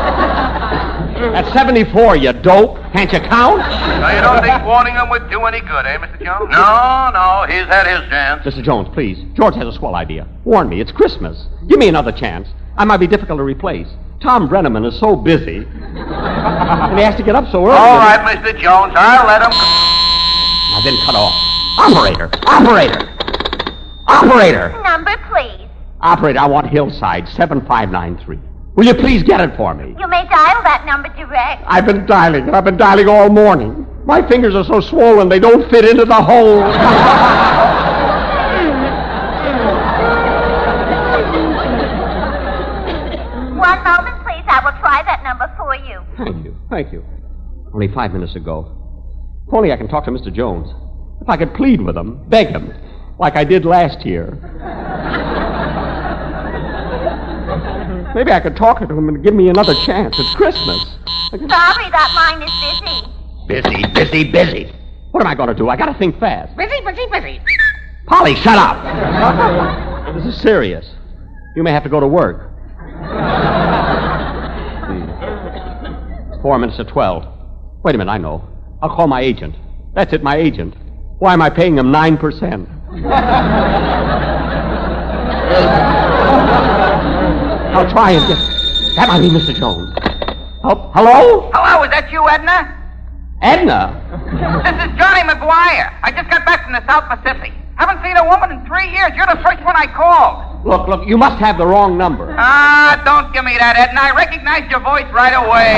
That's 1.32 1.52
74, 1.52 2.16
you 2.16 2.32
dope. 2.32 2.76
Can't 2.92 3.12
you 3.12 3.20
count? 3.20 3.58
Now, 3.58 4.14
you 4.14 4.20
don't 4.20 4.42
think 4.42 4.64
warning 4.64 4.94
him 4.94 5.08
would 5.08 5.30
do 5.30 5.42
any 5.44 5.60
good, 5.60 5.86
eh, 5.86 5.98
Mr. 5.98 6.22
Jones? 6.22 6.50
No, 6.50 7.10
no, 7.12 7.46
he's 7.48 7.66
had 7.66 7.86
his 7.86 8.08
chance. 8.10 8.44
Mr. 8.44 8.62
Jones, 8.62 8.88
please. 8.92 9.18
George 9.34 9.54
has 9.54 9.66
a 9.66 9.72
swell 9.72 9.94
idea. 9.94 10.28
Warn 10.44 10.68
me. 10.68 10.80
It's 10.80 10.92
Christmas. 10.92 11.46
Give 11.68 11.78
me 11.78 11.88
another 11.88 12.12
chance. 12.12 12.48
I 12.76 12.84
might 12.84 12.98
be 12.98 13.06
difficult 13.06 13.38
to 13.38 13.42
replace. 13.42 13.88
Tom 14.20 14.48
Breneman 14.48 14.86
is 14.86 14.98
so 14.98 15.16
busy. 15.16 15.56
and 15.66 16.98
he 16.98 17.04
has 17.04 17.16
to 17.16 17.22
get 17.22 17.34
up 17.34 17.50
so 17.50 17.64
early. 17.64 17.76
All 17.76 17.98
right, 17.98 18.20
Mr. 18.20 18.52
Jones, 18.58 18.92
I'll 18.96 19.26
let 19.26 19.42
him. 19.42 19.50
Now 19.50 20.80
then 20.82 20.96
cut 21.04 21.14
off. 21.14 21.34
Operator! 21.78 22.30
Operator! 22.46 23.10
Operator! 24.06 24.82
Number, 24.82 25.16
please. 25.28 25.68
Operator, 26.00 26.38
I 26.38 26.46
want 26.46 26.68
Hillside 26.68 27.28
7593. 27.28 28.53
Will 28.76 28.86
you 28.86 28.94
please 28.94 29.22
get 29.22 29.40
it 29.40 29.56
for 29.56 29.72
me? 29.72 29.94
You 30.00 30.08
may 30.08 30.26
dial 30.26 30.62
that 30.64 30.82
number 30.84 31.08
direct. 31.10 31.62
I've 31.66 31.86
been 31.86 32.06
dialing, 32.06 32.48
and 32.48 32.56
I've 32.56 32.64
been 32.64 32.76
dialing 32.76 33.08
all 33.08 33.28
morning. 33.30 33.86
My 34.04 34.26
fingers 34.28 34.54
are 34.56 34.64
so 34.64 34.80
swollen 34.80 35.28
they 35.28 35.38
don't 35.38 35.70
fit 35.70 35.84
into 35.84 36.04
the 36.04 36.14
hole. 36.14 36.58
One 43.56 43.82
moment, 43.84 44.16
please. 44.24 44.44
I 44.48 44.60
will 44.64 44.78
try 44.80 45.02
that 45.06 45.22
number 45.22 45.52
for 45.56 45.76
you. 45.76 46.00
Thank 46.18 46.44
you. 46.44 46.56
Thank 46.68 46.92
you. 46.92 47.04
Only 47.72 47.88
five 47.94 48.12
minutes 48.12 48.34
ago. 48.34 48.76
If 49.46 49.54
only 49.54 49.72
I 49.72 49.76
can 49.76 49.88
talk 49.88 50.04
to 50.06 50.10
Mr. 50.10 50.34
Jones. 50.34 50.68
If 51.22 51.28
I 51.28 51.36
could 51.36 51.54
plead 51.54 51.80
with 51.80 51.96
him, 51.96 52.28
beg 52.28 52.48
him, 52.48 52.72
like 53.20 53.36
I 53.36 53.44
did 53.44 53.64
last 53.64 54.04
year. 54.04 54.36
Maybe 58.14 58.30
I 58.30 58.38
could 58.38 58.56
talk 58.56 58.78
to 58.78 58.84
him 58.84 59.08
and 59.08 59.24
give 59.24 59.34
me 59.34 59.48
another 59.48 59.74
chance. 59.74 60.16
It's 60.18 60.34
Christmas. 60.36 60.80
Sorry, 61.30 61.90
that 61.90 62.12
line 62.14 62.42
is 62.42 62.52
busy. 62.62 63.02
Busy, 63.48 63.92
busy, 63.92 64.30
busy. 64.30 64.72
What 65.10 65.20
am 65.20 65.26
I 65.26 65.34
going 65.34 65.48
to 65.48 65.54
do? 65.54 65.68
I 65.68 65.76
got 65.76 65.86
to 65.86 65.98
think 65.98 66.18
fast. 66.20 66.56
busy, 66.56 66.80
busy, 66.84 67.06
busy. 67.10 67.40
Polly, 68.06 68.36
shut 68.36 68.56
up. 68.56 70.14
this 70.14 70.24
is 70.26 70.40
serious. 70.40 70.88
You 71.56 71.62
may 71.64 71.72
have 71.72 71.82
to 71.82 71.88
go 71.88 71.98
to 71.98 72.06
work. 72.06 72.50
Four 76.42 76.58
minutes 76.58 76.76
to 76.76 76.84
twelve. 76.84 77.24
Wait 77.82 77.94
a 77.94 77.98
minute, 77.98 78.10
I 78.10 78.18
know. 78.18 78.46
I'll 78.82 78.94
call 78.94 79.06
my 79.06 79.22
agent. 79.22 79.56
That's 79.94 80.12
it, 80.12 80.22
my 80.22 80.36
agent. 80.36 80.74
Why 81.18 81.32
am 81.32 81.42
I 81.42 81.50
paying 81.50 81.78
him 81.78 81.90
nine 81.90 82.18
percent? 82.18 82.68
I'll 87.74 87.90
try 87.90 88.12
and 88.12 88.22
get. 88.28 88.38
That 88.94 89.08
might 89.08 89.18
be 89.18 89.28
Mr. 89.28 89.50
Jones. 89.50 89.90
Oh, 90.62 90.94
hello? 90.94 91.50
Hello, 91.52 91.82
is 91.82 91.90
that 91.90 92.06
you, 92.06 92.22
Edna? 92.30 92.70
Edna? 93.42 93.98
This 94.62 94.78
is 94.78 94.94
Johnny 94.94 95.26
McGuire. 95.26 95.90
I 96.06 96.14
just 96.14 96.30
got 96.30 96.46
back 96.46 96.62
from 96.62 96.72
the 96.72 96.86
South 96.86 97.10
Pacific. 97.10 97.50
Haven't 97.74 97.98
seen 98.06 98.16
a 98.16 98.22
woman 98.30 98.54
in 98.54 98.64
three 98.64 98.86
years. 98.94 99.10
You're 99.18 99.26
the 99.26 99.42
first 99.42 99.58
one 99.66 99.74
I 99.74 99.90
called. 99.90 100.64
Look, 100.64 100.86
look, 100.86 101.02
you 101.06 101.18
must 101.18 101.42
have 101.42 101.58
the 101.58 101.66
wrong 101.66 101.98
number. 101.98 102.30
Ah, 102.38 103.02
don't 103.04 103.34
give 103.34 103.42
me 103.44 103.58
that, 103.58 103.74
Edna. 103.74 104.00
I 104.00 104.14
recognized 104.14 104.70
your 104.70 104.78
voice 104.78 105.10
right 105.10 105.34
away. 105.34 105.74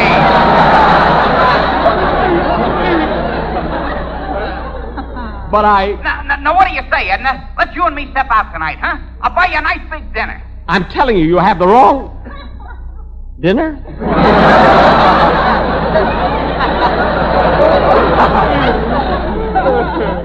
But 5.51 5.65
I. 5.65 5.97
Now, 6.05 6.23
now, 6.29 6.37
now, 6.45 6.55
what 6.55 6.69
do 6.69 6.75
you 6.75 6.85
say, 6.93 7.09
Edna? 7.09 7.49
Let's 7.57 7.75
you 7.75 7.83
and 7.89 7.97
me 7.97 8.11
step 8.11 8.27
out 8.29 8.53
tonight, 8.53 8.79
huh? 8.85 9.01
I'll 9.23 9.35
buy 9.35 9.47
you 9.47 9.57
a 9.57 9.63
nice 9.63 9.81
big 9.91 10.13
dinner. 10.13 10.43
I'm 10.69 10.89
telling 10.91 11.17
you, 11.17 11.25
you 11.27 11.39
have 11.39 11.59
the 11.59 11.67
wrong. 11.67 12.13
Dinner? 13.41 13.83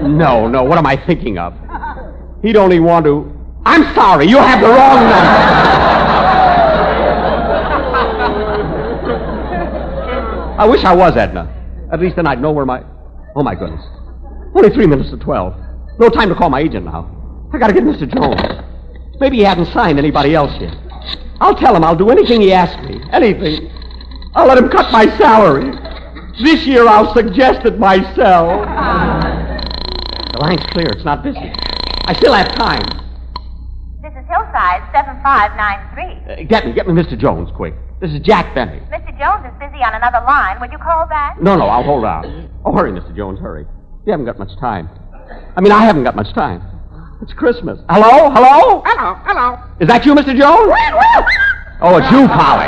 No, 0.02 0.46
no, 0.48 0.62
what 0.64 0.78
am 0.78 0.86
I 0.86 0.96
thinking 1.06 1.38
of? 1.38 1.54
He'd 2.42 2.56
only 2.56 2.80
want 2.80 3.04
to. 3.06 3.30
I'm 3.64 3.94
sorry, 3.94 4.26
you 4.26 4.38
have 4.38 4.60
the 4.60 4.68
wrong 4.68 4.96
number. 4.96 5.52
I 10.58 10.66
wish 10.68 10.84
I 10.84 10.94
was 10.94 11.16
Edna. 11.16 11.48
At 11.92 12.00
least 12.00 12.16
then 12.16 12.26
I'd 12.26 12.40
know 12.40 12.52
where 12.52 12.66
my. 12.66 12.84
Oh, 13.34 13.42
my 13.42 13.54
goodness. 13.54 13.84
Only 14.54 14.70
three 14.70 14.86
minutes 14.86 15.10
to 15.10 15.16
twelve. 15.16 15.54
No 15.98 16.08
time 16.08 16.28
to 16.28 16.34
call 16.34 16.50
my 16.50 16.60
agent 16.60 16.84
now. 16.84 17.08
I 17.52 17.58
gotta 17.58 17.72
get 17.72 17.84
Mr. 17.84 18.06
Jones. 18.12 18.61
Maybe 19.20 19.38
he 19.38 19.42
hasn't 19.44 19.68
signed 19.68 19.98
anybody 19.98 20.34
else 20.34 20.52
yet. 20.60 20.76
I'll 21.40 21.54
tell 21.54 21.74
him 21.74 21.84
I'll 21.84 21.96
do 21.96 22.10
anything 22.10 22.40
he 22.40 22.52
asks 22.52 22.80
me. 22.88 23.00
Anything. 23.12 23.70
I'll 24.34 24.46
let 24.46 24.58
him 24.58 24.68
cut 24.68 24.90
my 24.92 25.06
salary. 25.18 25.72
This 26.42 26.66
year 26.66 26.86
I'll 26.88 27.12
suggest 27.14 27.66
it 27.66 27.78
myself. 27.78 28.68
The 30.32 30.38
line's 30.38 30.64
clear. 30.70 30.86
It's 30.88 31.04
not 31.04 31.22
busy. 31.22 31.52
I 32.06 32.14
still 32.14 32.32
have 32.32 32.48
time. 32.56 32.80
This 34.02 34.12
is 34.12 34.24
Hillside 34.26 34.80
7593. 34.90 36.44
Uh, 36.44 36.48
get 36.48 36.66
me, 36.66 36.72
get 36.72 36.88
me 36.88 36.94
Mr. 36.94 37.18
Jones, 37.18 37.50
quick. 37.54 37.74
This 38.00 38.12
is 38.12 38.20
Jack 38.20 38.54
Benny. 38.54 38.80
Mr. 38.90 39.12
Jones 39.18 39.44
is 39.44 39.52
busy 39.60 39.84
on 39.84 39.94
another 39.94 40.24
line. 40.26 40.58
Would 40.60 40.72
you 40.72 40.78
call 40.78 41.06
back? 41.06 41.40
No, 41.40 41.54
no, 41.54 41.66
I'll 41.66 41.82
hold 41.84 42.06
out. 42.06 42.24
Oh, 42.64 42.72
hurry, 42.72 42.92
Mr. 42.92 43.14
Jones, 43.14 43.38
hurry. 43.40 43.66
You 44.06 44.10
haven't 44.10 44.24
got 44.24 44.38
much 44.38 44.58
time. 44.58 44.88
I 45.54 45.60
mean, 45.60 45.70
I 45.70 45.84
haven't 45.84 46.02
got 46.04 46.16
much 46.16 46.32
time. 46.32 46.62
It's 47.22 47.32
Christmas. 47.34 47.78
Hello? 47.88 48.30
Hello? 48.34 48.82
Hello, 48.84 49.14
hello. 49.22 49.56
Is 49.78 49.86
that 49.86 50.04
you, 50.04 50.12
Mr. 50.12 50.36
Jones? 50.36 50.74
Oh, 51.80 51.96
it's 51.96 52.10
you, 52.10 52.26
Polly. 52.26 52.66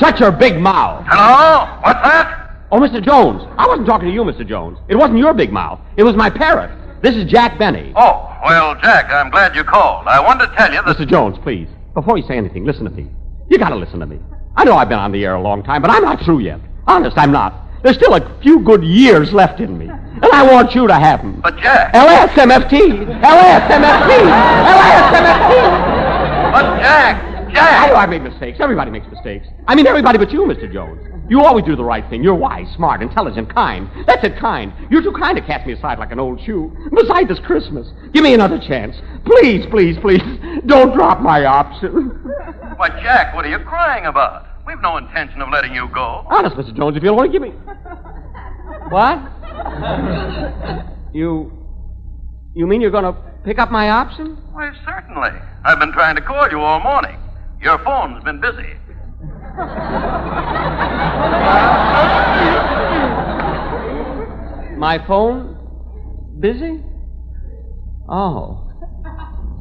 Shut 0.00 0.18
your 0.18 0.32
big 0.32 0.58
mouth. 0.58 1.06
Hello? 1.08 1.80
What's 1.82 2.02
that? 2.02 2.66
Oh, 2.72 2.80
Mr. 2.80 3.00
Jones. 3.02 3.42
I 3.56 3.66
wasn't 3.68 3.86
talking 3.86 4.08
to 4.08 4.12
you, 4.12 4.22
Mr. 4.22 4.46
Jones. 4.46 4.76
It 4.88 4.96
wasn't 4.96 5.18
your 5.20 5.34
big 5.34 5.52
mouth. 5.52 5.78
It 5.96 6.02
was 6.02 6.16
my 6.16 6.28
parrot. 6.30 6.70
This 7.00 7.14
is 7.14 7.30
Jack 7.30 7.60
Benny. 7.60 7.92
Oh, 7.94 8.36
well, 8.44 8.74
Jack, 8.82 9.08
I'm 9.12 9.30
glad 9.30 9.54
you 9.54 9.62
called. 9.62 10.08
I 10.08 10.18
wanted 10.20 10.48
to 10.48 10.56
tell 10.56 10.68
you 10.72 10.82
that. 10.82 10.96
Mr. 10.96 11.08
Jones, 11.08 11.38
please. 11.44 11.68
Before 11.94 12.18
you 12.18 12.26
say 12.26 12.36
anything, 12.36 12.64
listen 12.64 12.84
to 12.84 12.90
me. 12.90 13.08
You 13.48 13.58
gotta 13.58 13.76
listen 13.76 14.00
to 14.00 14.06
me. 14.06 14.18
I 14.56 14.64
know 14.64 14.74
I've 14.76 14.88
been 14.88 14.98
on 14.98 15.12
the 15.12 15.24
air 15.24 15.36
a 15.36 15.40
long 15.40 15.62
time, 15.62 15.80
but 15.80 15.92
I'm 15.92 16.02
not 16.02 16.24
through 16.24 16.40
yet. 16.40 16.58
Honest, 16.88 17.16
I'm 17.16 17.30
not. 17.30 17.67
There's 17.82 17.96
still 17.96 18.14
a 18.14 18.40
few 18.42 18.60
good 18.60 18.82
years 18.82 19.32
left 19.32 19.60
in 19.60 19.78
me. 19.78 19.88
And 19.88 20.26
I 20.32 20.50
want 20.50 20.74
you 20.74 20.86
to 20.88 20.94
have 20.94 21.22
them. 21.22 21.40
But, 21.40 21.58
Jack. 21.58 21.94
LSMFT! 21.94 23.20
LSMFT! 23.22 24.18
LSMFT! 24.66 26.52
But, 26.52 26.80
Jack! 26.80 27.52
Jack! 27.52 27.82
I 27.84 27.88
know 27.88 27.96
I've 27.96 28.10
made 28.10 28.22
mistakes. 28.22 28.58
Everybody 28.60 28.90
makes 28.90 29.06
mistakes. 29.10 29.46
I 29.66 29.74
mean, 29.74 29.86
everybody 29.86 30.18
but 30.18 30.32
you, 30.32 30.40
Mr. 30.42 30.70
Jones. 30.72 31.00
You 31.30 31.42
always 31.42 31.64
do 31.64 31.76
the 31.76 31.84
right 31.84 32.08
thing. 32.08 32.22
You're 32.22 32.34
wise, 32.34 32.66
smart, 32.74 33.02
intelligent, 33.02 33.54
kind. 33.54 33.88
That's 34.06 34.24
it, 34.24 34.38
kind. 34.38 34.72
You're 34.90 35.02
too 35.02 35.12
kind 35.12 35.36
to 35.36 35.42
cast 35.42 35.66
me 35.66 35.74
aside 35.74 35.98
like 35.98 36.10
an 36.10 36.18
old 36.18 36.40
shoe. 36.42 36.74
Besides, 36.92 37.28
this 37.28 37.38
Christmas. 37.40 37.86
Give 38.12 38.24
me 38.24 38.32
another 38.32 38.58
chance. 38.58 38.96
Please, 39.24 39.66
please, 39.66 39.98
please. 39.98 40.22
Don't 40.66 40.94
drop 40.94 41.20
my 41.20 41.44
option. 41.44 42.08
Why, 42.76 42.88
Jack, 43.02 43.34
what 43.34 43.44
are 43.44 43.50
you 43.50 43.58
crying 43.58 44.06
about? 44.06 44.46
We've 44.68 44.82
no 44.82 44.98
intention 44.98 45.40
of 45.40 45.48
letting 45.48 45.74
you 45.74 45.88
go. 45.94 46.26
Honest, 46.28 46.54
Mr. 46.54 46.76
Jones, 46.76 46.94
if 46.94 47.02
you 47.02 47.08
don't 47.08 47.16
want 47.16 47.32
to 47.32 47.38
give 47.38 47.40
me. 47.40 47.54
What? 48.90 49.18
You. 51.14 51.52
You 52.54 52.66
mean 52.66 52.80
you're 52.82 52.90
going 52.90 53.04
to 53.04 53.16
pick 53.44 53.58
up 53.58 53.70
my 53.70 53.88
option? 53.88 54.36
Why, 54.52 54.70
certainly. 54.84 55.30
I've 55.64 55.78
been 55.78 55.92
trying 55.92 56.16
to 56.16 56.22
call 56.22 56.48
you 56.50 56.60
all 56.60 56.80
morning. 56.80 57.18
Your 57.62 57.78
phone's 57.78 58.22
been 58.24 58.40
busy. 58.40 58.74
My 64.78 65.02
phone? 65.06 65.56
Busy? 66.40 66.82
Oh. 68.08 68.70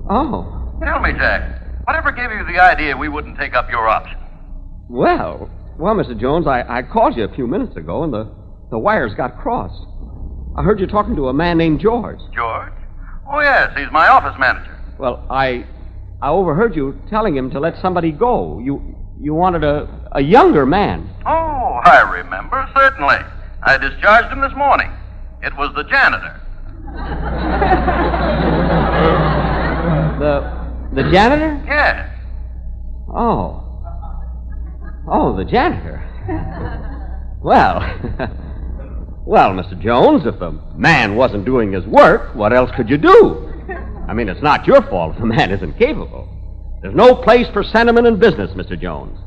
Oh. 0.09 0.79
Tell 0.83 0.99
me, 0.99 1.13
Jack, 1.13 1.85
whatever 1.85 2.11
gave 2.11 2.31
you 2.31 2.45
the 2.45 2.61
idea 2.61 2.95
we 2.95 3.09
wouldn't 3.09 3.37
take 3.37 3.53
up 3.55 3.69
your 3.69 3.87
option? 3.87 4.17
Well, 4.89 5.49
well, 5.77 5.95
Mr. 5.95 6.19
Jones, 6.19 6.47
I, 6.47 6.63
I 6.67 6.81
called 6.81 7.17
you 7.17 7.23
a 7.23 7.33
few 7.35 7.47
minutes 7.47 7.75
ago 7.75 8.03
and 8.03 8.13
the, 8.13 8.31
the 8.71 8.79
wires 8.79 9.13
got 9.15 9.37
crossed. 9.39 9.85
I 10.57 10.63
heard 10.63 10.79
you 10.79 10.87
talking 10.87 11.15
to 11.15 11.27
a 11.27 11.33
man 11.33 11.57
named 11.57 11.79
George. 11.79 12.19
George? 12.33 12.73
Oh, 13.31 13.39
yes, 13.41 13.71
he's 13.77 13.91
my 13.91 14.07
office 14.07 14.37
manager. 14.39 14.73
Well, 14.97 15.25
I 15.29 15.65
I 16.21 16.29
overheard 16.29 16.75
you 16.75 16.99
telling 17.09 17.35
him 17.35 17.51
to 17.51 17.59
let 17.59 17.77
somebody 17.79 18.11
go. 18.11 18.59
You 18.59 18.95
you 19.19 19.33
wanted 19.35 19.63
a, 19.63 20.09
a 20.13 20.21
younger 20.21 20.65
man. 20.65 21.09
Oh, 21.25 21.79
I 21.83 22.01
remember, 22.17 22.67
certainly. 22.75 23.17
I 23.63 23.77
discharged 23.77 24.29
him 24.31 24.41
this 24.41 24.53
morning. 24.55 24.91
It 25.43 25.55
was 25.55 25.71
the 25.75 25.83
janitor. 25.83 26.41
The 30.17 30.41
the 30.93 31.03
janitor? 31.11 31.61
Yes. 31.67 32.09
Oh. 33.07 33.66
Oh, 35.09 35.35
the 35.35 35.45
janitor. 35.45 36.03
well, 37.41 37.79
well, 39.25 39.51
Mr. 39.51 39.79
Jones, 39.81 40.25
if 40.25 40.41
a 40.41 40.51
man 40.75 41.15
wasn't 41.15 41.45
doing 41.45 41.71
his 41.71 41.85
work, 41.85 42.35
what 42.35 42.51
else 42.51 42.69
could 42.75 42.89
you 42.89 42.97
do? 42.97 43.43
I 44.07 44.13
mean, 44.13 44.29
it's 44.29 44.41
not 44.41 44.67
your 44.67 44.81
fault 44.83 45.15
if 45.15 45.21
a 45.21 45.25
man 45.25 45.51
isn't 45.51 45.77
capable. 45.77 46.27
There's 46.81 46.95
no 46.95 47.15
place 47.15 47.47
for 47.53 47.63
sentiment 47.63 48.07
in 48.07 48.19
business, 48.19 48.51
Mr. 48.51 48.79
Jones. 48.79 49.17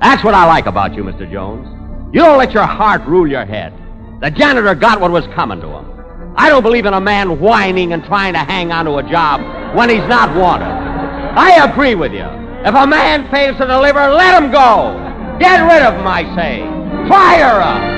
That's 0.00 0.24
what 0.24 0.34
I 0.34 0.46
like 0.46 0.66
about 0.66 0.94
you, 0.94 1.02
Mr. 1.02 1.30
Jones. 1.30 1.66
You 2.14 2.20
don't 2.20 2.38
let 2.38 2.52
your 2.52 2.66
heart 2.66 3.02
rule 3.06 3.26
your 3.26 3.44
head. 3.44 3.72
The 4.20 4.30
janitor 4.30 4.74
got 4.74 5.00
what 5.00 5.10
was 5.10 5.26
coming 5.34 5.60
to 5.60 5.66
him. 5.66 6.34
I 6.36 6.48
don't 6.48 6.62
believe 6.62 6.86
in 6.86 6.94
a 6.94 7.00
man 7.00 7.40
whining 7.40 7.92
and 7.92 8.04
trying 8.04 8.34
to 8.34 8.38
hang 8.38 8.70
on 8.72 8.84
to 8.86 8.96
a 8.96 9.02
job 9.02 9.40
when 9.76 9.90
he's 9.90 10.06
not 10.08 10.34
wanted. 10.36 10.66
I 10.66 11.64
agree 11.70 11.94
with 11.94 12.12
you. 12.12 12.24
If 12.64 12.74
a 12.74 12.86
man 12.86 13.30
fails 13.30 13.58
to 13.58 13.66
deliver, 13.66 14.08
let 14.10 14.42
him 14.42 14.50
go. 14.50 15.11
Get 15.38 15.60
rid 15.62 15.82
of 15.82 15.94
him, 15.94 16.06
I 16.06 16.34
say. 16.36 16.60
Fire 17.08 17.60
him. 17.60 17.92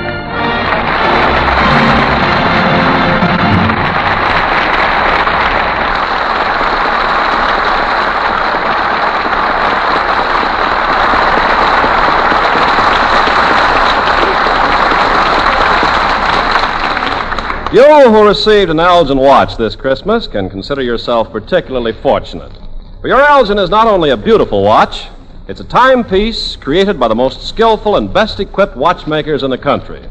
You 17.75 18.09
who 18.09 18.25
received 18.25 18.71
an 18.71 18.79
Elgin 18.79 19.17
watch 19.17 19.57
this 19.57 19.75
Christmas 19.75 20.27
can 20.27 20.49
consider 20.49 20.81
yourself 20.81 21.29
particularly 21.29 21.91
fortunate. 21.91 22.53
For 23.01 23.09
your 23.09 23.19
Elgin 23.19 23.57
is 23.57 23.69
not 23.69 23.85
only 23.85 24.11
a 24.11 24.17
beautiful 24.17 24.63
watch, 24.63 25.09
it's 25.47 25.59
a 25.59 25.65
timepiece 25.65 26.55
created 26.55 26.99
by 26.99 27.07
the 27.07 27.13
most 27.13 27.47
skillful 27.47 27.97
and 27.97 28.11
best 28.11 28.39
equipped 28.39 28.75
watchmakers 28.75 29.43
in 29.43 29.51
the 29.51 29.57
country. 29.57 30.01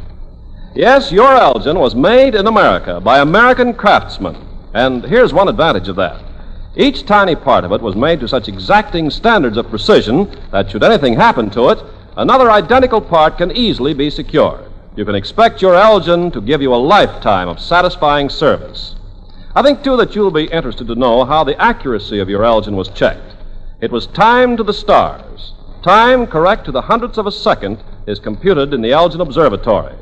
Yes, 0.76 1.10
your 1.10 1.32
Elgin 1.32 1.78
was 1.78 1.96
made 1.96 2.36
in 2.36 2.46
America 2.46 3.00
by 3.00 3.18
American 3.18 3.74
craftsmen. 3.74 4.36
And 4.74 5.04
here's 5.04 5.32
one 5.32 5.48
advantage 5.48 5.88
of 5.88 5.96
that. 5.96 6.22
Each 6.76 7.04
tiny 7.04 7.34
part 7.34 7.64
of 7.64 7.72
it 7.72 7.80
was 7.80 7.96
made 7.96 8.20
to 8.20 8.28
such 8.28 8.48
exacting 8.48 9.10
standards 9.10 9.56
of 9.56 9.70
precision 9.70 10.30
that 10.52 10.70
should 10.70 10.84
anything 10.84 11.14
happen 11.14 11.50
to 11.50 11.68
it, 11.70 11.82
another 12.16 12.50
identical 12.52 13.00
part 13.00 13.38
can 13.38 13.56
easily 13.56 13.92
be 13.92 14.10
secured. 14.10 14.70
You 14.94 15.04
can 15.04 15.16
expect 15.16 15.60
your 15.60 15.74
Elgin 15.74 16.30
to 16.30 16.40
give 16.40 16.62
you 16.62 16.72
a 16.72 16.76
lifetime 16.76 17.48
of 17.48 17.58
satisfying 17.58 18.28
service. 18.28 18.94
I 19.56 19.62
think, 19.62 19.82
too, 19.82 19.96
that 19.96 20.14
you'll 20.14 20.30
be 20.30 20.44
interested 20.44 20.86
to 20.86 20.94
know 20.94 21.24
how 21.24 21.42
the 21.42 21.60
accuracy 21.60 22.20
of 22.20 22.28
your 22.28 22.44
Elgin 22.44 22.76
was 22.76 22.88
checked. 22.88 23.33
It 23.84 23.92
was 23.92 24.06
time 24.06 24.56
to 24.56 24.62
the 24.62 24.72
stars. 24.72 25.52
Time 25.82 26.26
correct 26.26 26.64
to 26.64 26.72
the 26.72 26.80
hundredths 26.80 27.18
of 27.18 27.26
a 27.26 27.30
second 27.30 27.84
is 28.06 28.18
computed 28.18 28.72
in 28.72 28.80
the 28.80 28.92
Elgin 28.92 29.20
Observatory. 29.20 29.92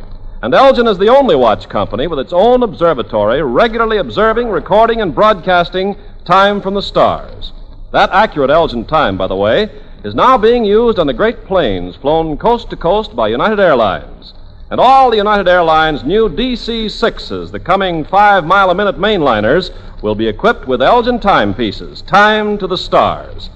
And 0.40 0.54
Elgin 0.54 0.86
is 0.86 0.98
the 0.98 1.08
only 1.08 1.34
watch 1.34 1.68
company 1.68 2.06
with 2.06 2.20
its 2.20 2.32
own 2.32 2.62
observatory 2.62 3.42
regularly 3.42 3.96
observing, 3.96 4.50
recording, 4.50 5.00
and 5.00 5.12
broadcasting 5.12 5.96
time 6.24 6.60
from 6.60 6.74
the 6.74 6.80
stars. 6.80 7.52
That 7.90 8.12
accurate 8.12 8.50
Elgin 8.50 8.84
time, 8.84 9.18
by 9.18 9.26
the 9.26 9.34
way, 9.34 9.68
is 10.04 10.14
now 10.14 10.38
being 10.38 10.64
used 10.64 11.00
on 11.00 11.08
the 11.08 11.12
great 11.12 11.44
planes 11.44 11.96
flown 11.96 12.36
coast 12.36 12.70
to 12.70 12.76
coast 12.76 13.16
by 13.16 13.26
United 13.26 13.58
Airlines. 13.58 14.32
And 14.70 14.78
all 14.78 15.10
the 15.10 15.16
United 15.16 15.48
Airlines 15.48 16.04
new 16.04 16.28
DC 16.28 16.84
6s, 16.86 17.50
the 17.50 17.58
coming 17.58 18.04
five 18.04 18.44
mile 18.44 18.70
a 18.70 18.76
minute 18.76 18.96
mainliners, 18.96 19.72
will 20.02 20.14
be 20.14 20.28
equipped 20.28 20.68
with 20.68 20.80
Elgin 20.80 21.18
timepieces, 21.18 22.02
timed 22.02 22.60
to 22.60 22.68
the 22.68 22.78
stars. 22.78 23.50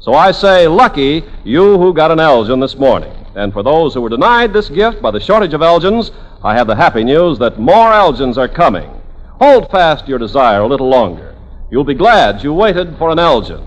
So 0.00 0.14
I 0.14 0.32
say, 0.32 0.66
lucky 0.66 1.22
you 1.44 1.76
who 1.76 1.92
got 1.92 2.10
an 2.10 2.20
Elgin 2.20 2.58
this 2.58 2.74
morning. 2.74 3.12
And 3.34 3.52
for 3.52 3.62
those 3.62 3.92
who 3.92 4.00
were 4.00 4.08
denied 4.08 4.50
this 4.50 4.70
gift 4.70 5.02
by 5.02 5.10
the 5.10 5.20
shortage 5.20 5.52
of 5.52 5.60
Elgins, 5.60 6.10
I 6.42 6.56
have 6.56 6.66
the 6.66 6.74
happy 6.74 7.04
news 7.04 7.38
that 7.38 7.60
more 7.60 7.92
Elgins 7.92 8.38
are 8.38 8.48
coming. 8.48 8.90
Hold 9.40 9.70
fast 9.70 10.08
your 10.08 10.18
desire 10.18 10.62
a 10.62 10.66
little 10.66 10.88
longer. 10.88 11.36
You'll 11.70 11.84
be 11.84 11.92
glad 11.92 12.42
you 12.42 12.54
waited 12.54 12.96
for 12.96 13.10
an 13.10 13.18
Elgin. 13.18 13.62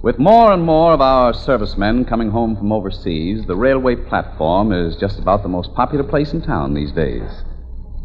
With 0.00 0.20
more 0.20 0.52
and 0.52 0.62
more 0.62 0.92
of 0.92 1.00
our 1.00 1.34
servicemen 1.34 2.04
coming 2.04 2.30
home 2.30 2.56
from 2.56 2.70
overseas, 2.70 3.44
the 3.46 3.56
railway 3.56 3.96
platform 3.96 4.70
is 4.70 4.94
just 4.96 5.18
about 5.18 5.42
the 5.42 5.48
most 5.48 5.74
popular 5.74 6.04
place 6.04 6.32
in 6.32 6.40
town 6.40 6.72
these 6.72 6.92
days. 6.92 7.28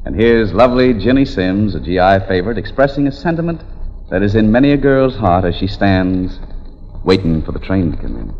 And 0.06 0.15
here's 0.15 0.53
lovely 0.53 0.95
Ginny 0.95 1.26
Simms, 1.26 1.76
a 1.76 1.80
GI 1.80 2.26
favorite, 2.27 2.57
expressing 2.57 3.06
a 3.06 3.11
sentiment 3.11 3.61
that 4.10 4.23
is 4.23 4.36
in 4.36 4.52
many 4.52 4.72
a 4.72 4.77
girl's 4.77 5.15
heart 5.15 5.45
as 5.45 5.56
she 5.56 5.68
stands 5.68 6.40
waiting 7.03 7.44
for 7.44 7.52
the 7.52 7.60
train 7.60 7.91
to 7.91 7.98
come 7.98 8.15
in. 8.18 8.34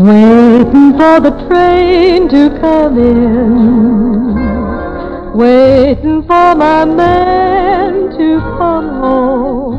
Waiting 0.00 0.92
for 0.92 1.20
the 1.20 1.30
train 1.48 2.28
to 2.28 2.50
come 2.60 2.98
in. 2.98 4.34
Waiting 5.34 6.22
for 6.22 6.54
my 6.54 6.84
man 6.84 8.10
to 8.10 8.40
come 8.58 8.88
home. 9.00 9.69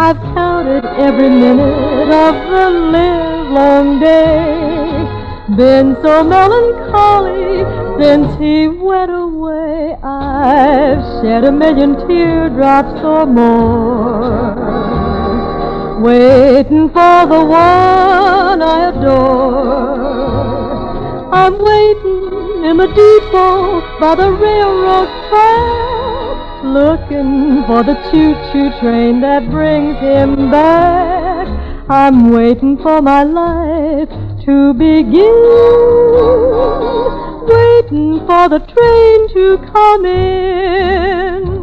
I've 0.00 0.20
counted 0.34 0.84
every 1.06 1.28
minute 1.28 2.08
of 2.08 2.34
the 2.50 2.70
livelong 2.94 3.98
day. 3.98 5.56
Been 5.56 5.96
so 6.02 6.22
melancholy 6.22 7.64
since 8.00 8.38
he 8.38 8.68
went 8.68 9.10
away. 9.10 9.96
I've 10.02 11.02
shed 11.20 11.44
a 11.44 11.50
million 11.50 11.96
teardrops 12.06 13.02
or 13.02 13.26
more 13.26 14.98
waiting 16.00 16.88
for 16.90 17.26
the 17.26 17.44
one 17.44 18.62
I 18.62 18.90
adore. 18.90 19.98
I'm 21.34 21.58
waiting 21.58 22.64
in 22.64 22.76
the 22.76 22.86
depot 22.86 23.80
by 23.98 24.14
the 24.14 24.30
railroad 24.30 25.08
track, 25.28 26.07
looking 26.72 27.64
for 27.66 27.82
the 27.82 27.94
choo-choo 28.10 28.70
train 28.80 29.20
that 29.22 29.50
brings 29.50 29.96
him 29.98 30.50
back. 30.50 31.48
I'm 31.90 32.30
waiting 32.30 32.76
for 32.78 33.00
my 33.00 33.22
life 33.22 34.08
to 34.44 34.74
begin, 34.74 35.38
waiting 37.48 38.20
for 38.26 38.48
the 38.48 38.60
train 38.74 39.28
to 39.34 39.58
come 39.72 40.04
in. 40.04 41.58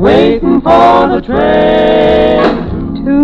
Waiting 0.00 0.60
for 0.60 1.08
the 1.08 1.22
train 1.24 1.93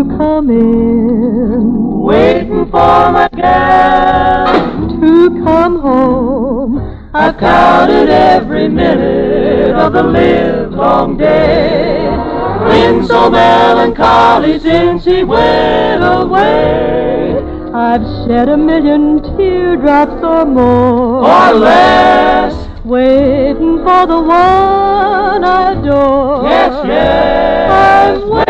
to 0.03 0.17
come 0.17 0.51
in. 0.51 2.01
Waiting 2.01 2.65
for 2.71 3.13
my 3.13 3.29
gal 3.37 4.89
to 4.89 5.45
come 5.45 5.81
home. 5.81 7.11
I've 7.13 7.37
counted 7.37 8.09
every 8.09 8.69
minute 8.69 9.75
of 9.75 9.93
the 9.93 10.03
live 10.03 10.73
long 10.73 11.19
day. 11.19 12.09
Been 12.69 13.07
so 13.07 13.31
melancholy 13.31 14.59
since 14.61 15.05
he 15.05 15.23
went 15.25 16.03
away. 16.03 17.37
I've 17.75 18.03
shed 18.25 18.49
a 18.49 18.57
million 18.57 19.23
teardrops 19.37 20.23
or 20.23 20.45
more. 20.47 21.25
Or 21.25 21.53
less. 21.53 22.55
Waiting 22.85 23.79
for 23.85 24.07
the 24.07 24.21
one 24.21 25.45
I 25.45 25.73
adore. 25.73 26.45
Yes, 26.45 26.87
yes. 26.87 27.71
I'm 27.71 28.31
waiting 28.31 28.50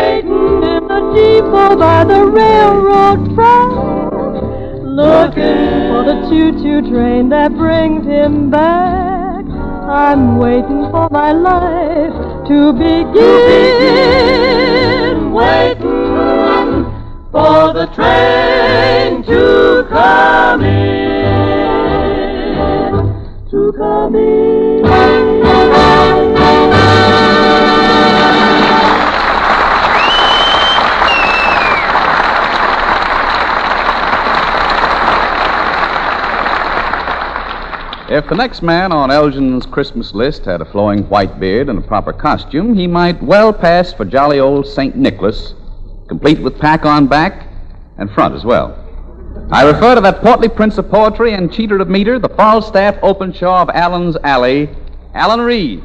the 0.91 0.99
depot 1.15 1.75
by 1.77 2.03
the 2.03 2.25
railroad 2.25 3.33
track. 3.33 3.71
Looking 4.83 5.87
for 5.89 6.03
the 6.03 6.15
choo-choo 6.27 6.81
train 6.89 7.29
that 7.29 7.55
brings 7.55 8.05
him 8.05 8.49
back. 8.49 9.45
I'm 9.87 10.37
waiting 10.37 10.89
for 10.91 11.07
my 11.09 11.31
life 11.31 12.13
to 12.47 12.73
begin. 12.73 13.13
begin. 14.33 15.31
Waiting 15.31 16.85
for 17.31 17.73
the 17.73 17.87
train 17.95 19.23
to 19.23 19.87
come 19.89 20.63
in. 20.63 21.51
To 23.51 23.71
come 23.77 24.15
in. 24.15 25.50
If 38.11 38.27
the 38.27 38.35
next 38.35 38.61
man 38.61 38.91
on 38.91 39.09
Elgin's 39.09 39.65
Christmas 39.65 40.13
list 40.13 40.43
had 40.43 40.59
a 40.59 40.65
flowing 40.65 41.03
white 41.03 41.39
beard 41.39 41.69
and 41.69 41.79
a 41.79 41.81
proper 41.81 42.11
costume, 42.11 42.75
he 42.75 42.85
might 42.85 43.23
well 43.23 43.53
pass 43.53 43.93
for 43.93 44.03
jolly 44.03 44.37
old 44.37 44.67
St. 44.67 44.97
Nicholas, 44.97 45.53
complete 46.09 46.37
with 46.39 46.59
pack 46.59 46.85
on 46.85 47.07
back 47.07 47.47
and 47.97 48.11
front 48.11 48.35
as 48.35 48.43
well. 48.43 48.77
I 49.49 49.65
refer 49.65 49.95
to 49.95 50.01
that 50.01 50.19
portly 50.19 50.49
prince 50.49 50.77
of 50.77 50.91
poetry 50.91 51.35
and 51.35 51.53
cheater 51.53 51.79
of 51.79 51.87
meter, 51.87 52.19
the 52.19 52.27
Falstaff 52.27 53.01
Openshaw 53.01 53.61
of 53.61 53.69
Allen's 53.69 54.17
Alley, 54.25 54.69
Alan 55.13 55.39
Reed. 55.39 55.81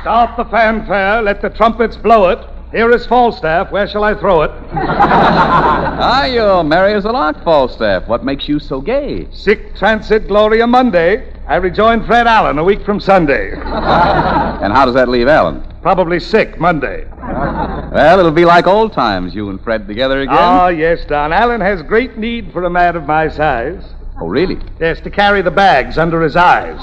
Stop 0.00 0.38
the 0.38 0.46
fanfare. 0.50 1.20
Let 1.20 1.42
the 1.42 1.50
trumpets 1.50 1.98
blow 1.98 2.30
it. 2.30 2.38
Here 2.72 2.90
is 2.90 3.06
Falstaff. 3.06 3.70
Where 3.70 3.86
shall 3.86 4.02
I 4.02 4.14
throw 4.14 4.42
it? 4.42 4.50
ah, 4.72 6.24
you're 6.24 6.64
merry 6.64 6.94
as 6.94 7.04
a 7.04 7.12
lark, 7.12 7.42
Falstaff. 7.44 8.08
What 8.08 8.24
makes 8.24 8.48
you 8.48 8.58
so 8.58 8.80
gay? 8.80 9.28
Sic 9.32 9.76
transit 9.76 10.26
Gloria 10.26 10.66
Monday. 10.66 11.32
I 11.46 11.56
rejoined 11.56 12.06
Fred 12.06 12.26
Allen 12.26 12.58
a 12.58 12.64
week 12.64 12.84
from 12.84 12.98
Sunday. 12.98 13.52
and 13.54 14.72
how 14.72 14.84
does 14.84 14.94
that 14.94 15.08
leave 15.08 15.28
Allen? 15.28 15.64
Probably 15.80 16.18
sick 16.18 16.58
Monday. 16.58 17.06
Well, 17.12 18.18
it'll 18.18 18.32
be 18.32 18.44
like 18.44 18.66
old 18.66 18.92
times, 18.92 19.32
you 19.32 19.48
and 19.48 19.60
Fred 19.62 19.86
together 19.86 20.20
again. 20.20 20.36
Ah, 20.36 20.68
yes, 20.68 21.04
Don. 21.04 21.32
Allen 21.32 21.60
has 21.60 21.82
great 21.82 22.18
need 22.18 22.52
for 22.52 22.64
a 22.64 22.70
man 22.70 22.96
of 22.96 23.04
my 23.04 23.28
size. 23.28 23.84
Oh, 24.18 24.28
really? 24.28 24.58
Yes, 24.80 25.00
to 25.00 25.10
carry 25.10 25.42
the 25.42 25.50
bags 25.50 25.98
under 25.98 26.22
his 26.22 26.36
eyes. 26.36 26.80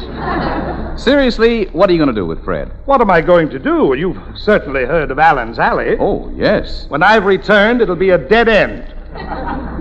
Seriously, 1.01 1.65
what 1.67 1.89
are 1.89 1.93
you 1.93 1.97
going 1.97 2.13
to 2.13 2.15
do 2.15 2.27
with 2.27 2.43
Fred? 2.43 2.71
What 2.85 3.01
am 3.01 3.09
I 3.09 3.21
going 3.21 3.49
to 3.49 3.59
do? 3.59 3.95
You've 3.97 4.21
certainly 4.37 4.85
heard 4.85 5.09
of 5.09 5.17
Allen's 5.17 5.57
Alley. 5.57 5.97
Oh, 5.99 6.31
yes. 6.35 6.85
When 6.89 7.01
I've 7.01 7.25
returned, 7.25 7.81
it'll 7.81 7.95
be 7.95 8.11
a 8.11 8.19
dead 8.19 8.47
end. 8.47 8.93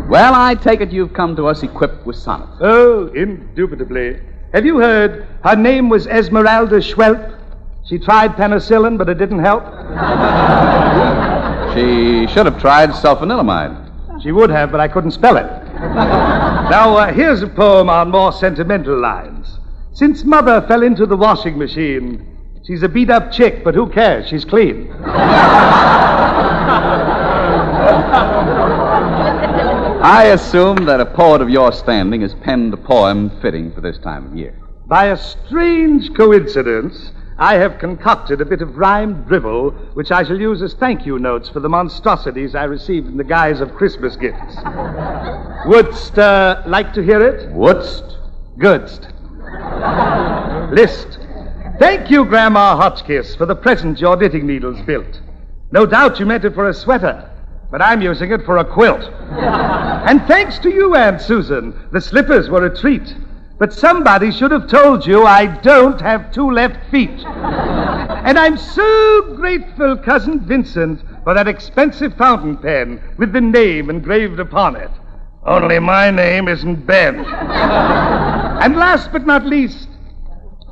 Well, 0.09 0.35
I 0.35 0.55
take 0.55 0.81
it 0.81 0.93
you've 0.93 1.13
come 1.13 1.37
to 1.37 1.47
us 1.47 1.63
equipped 1.63 2.07
with 2.07 2.17
sonnets. 2.17 2.53
Oh, 2.61 3.09
indubitably. 3.09 4.21
Have 4.55 4.65
you 4.65 4.79
heard? 4.79 5.27
Her 5.45 5.57
name 5.57 5.91
was 5.91 6.07
Esmeralda 6.07 6.77
Schwelp. 6.77 7.39
She 7.85 7.99
tried 7.99 8.35
penicillin, 8.37 8.97
but 8.97 9.11
it 9.11 9.19
didn't 9.19 9.41
help. 9.41 9.65
she 11.75 12.27
should 12.33 12.47
have 12.47 12.59
tried 12.61 12.91
sulfanilamide. 12.91 14.23
She 14.23 14.33
would 14.33 14.51
have, 14.51 14.71
but 14.71 14.81
I 14.81 14.89
couldn't 14.89 15.11
spell 15.11 15.37
it. 15.37 15.62
Now, 15.83 16.97
uh, 16.97 17.13
here's 17.13 17.43
a 17.43 17.49
poem 17.49 17.91
on 17.91 18.11
more 18.11 18.33
sentimental 18.33 18.99
lines. 18.99 19.59
Since 19.93 20.25
mother 20.25 20.65
fell 20.69 20.83
into 20.83 21.07
the 21.07 21.17
washing 21.17 21.59
machine, 21.59 22.39
she's 22.65 22.83
a 22.83 22.89
beat 22.89 23.11
up 23.11 23.33
chick, 23.33 23.63
but 23.65 23.75
who 23.75 23.89
cares? 23.91 24.29
She's 24.29 24.45
clean. 24.45 24.91
I 30.05 30.25
assume 30.33 30.77
that 30.87 31.01
a 31.01 31.07
poet 31.07 31.43
of 31.43 31.51
your 31.51 31.73
standing 31.73 32.23
has 32.23 32.35
penned 32.35 32.73
a 32.75 32.77
poem 32.77 33.31
fitting 33.41 33.73
for 33.73 33.81
this 33.81 33.99
time 33.99 34.27
of 34.27 34.37
year. 34.37 34.59
By 34.87 35.07
a 35.07 35.17
strange 35.17 36.15
coincidence, 36.15 37.13
I 37.43 37.55
have 37.55 37.81
concocted 37.81 38.41
a 38.41 38.45
bit 38.45 38.63
of 38.63 38.79
rhymed 38.79 39.27
drivel 39.27 39.73
which 39.95 40.13
I 40.13 40.23
shall 40.23 40.39
use 40.39 40.63
as 40.63 40.75
thank 40.75 41.05
you 41.05 41.19
notes 41.19 41.49
for 41.49 41.59
the 41.59 41.69
monstrosities 41.69 42.55
I 42.55 42.63
received 42.63 43.09
in 43.09 43.17
the 43.17 43.25
guise 43.25 43.61
of 43.61 43.75
Christmas 43.75 44.15
gifts. 44.15 44.55
Wouldst 45.67 46.21
uh, 46.21 46.63
like 46.67 46.93
to 46.93 47.03
hear 47.03 47.21
it? 47.21 47.51
Wouldst? 47.51 48.17
Goodst. 48.59 49.11
List. 50.73 51.19
Thank 51.81 52.13
you, 52.13 52.25
Grandma 52.27 52.77
Hotchkiss, 52.77 53.35
for 53.35 53.45
the 53.45 53.57
present 53.57 53.99
your 53.99 54.17
knitting 54.17 54.47
needles 54.47 54.81
built. 54.83 55.21
No 55.73 55.85
doubt 55.85 56.21
you 56.21 56.27
meant 56.27 56.45
it 56.45 56.55
for 56.55 56.69
a 56.69 56.75
sweater, 56.75 57.29
but 57.73 57.83
I'm 57.83 58.03
using 58.03 58.31
it 58.31 58.45
for 58.45 58.59
a 58.59 58.65
quilt. 58.65 59.03
and 59.33 60.25
thanks 60.29 60.61
to 60.61 60.71
you, 60.71 60.95
Aunt 60.95 61.21
Susan, 61.21 61.89
the 61.91 62.01
slippers 62.01 62.49
were 62.49 62.67
a 62.67 62.79
treat. 62.79 63.17
But 63.63 63.73
somebody 63.73 64.33
should 64.33 64.51
have 64.51 64.67
told 64.67 65.07
you 65.07 65.25
I 65.25 65.47
don't 65.47 66.01
have 66.01 66.33
two 66.33 66.51
left 66.51 66.91
feet. 66.91 67.25
and 67.25 68.37
I'm 68.37 68.57
so 68.57 69.37
grateful, 69.37 69.97
Cousin 69.99 70.41
Vincent, 70.41 71.01
for 71.23 71.33
that 71.33 71.47
expensive 71.47 72.17
fountain 72.17 72.57
pen 72.57 73.01
with 73.19 73.33
the 73.33 73.41
name 73.41 73.89
engraved 73.89 74.41
upon 74.41 74.75
it. 74.75 74.91
Only 75.47 75.79
my 75.79 76.11
name 76.11 76.49
isn't 76.49 76.85
Ben. 76.87 77.21
and 77.21 78.75
last 78.75 79.13
but 79.13 79.27
not 79.27 79.47
least, 79.47 79.89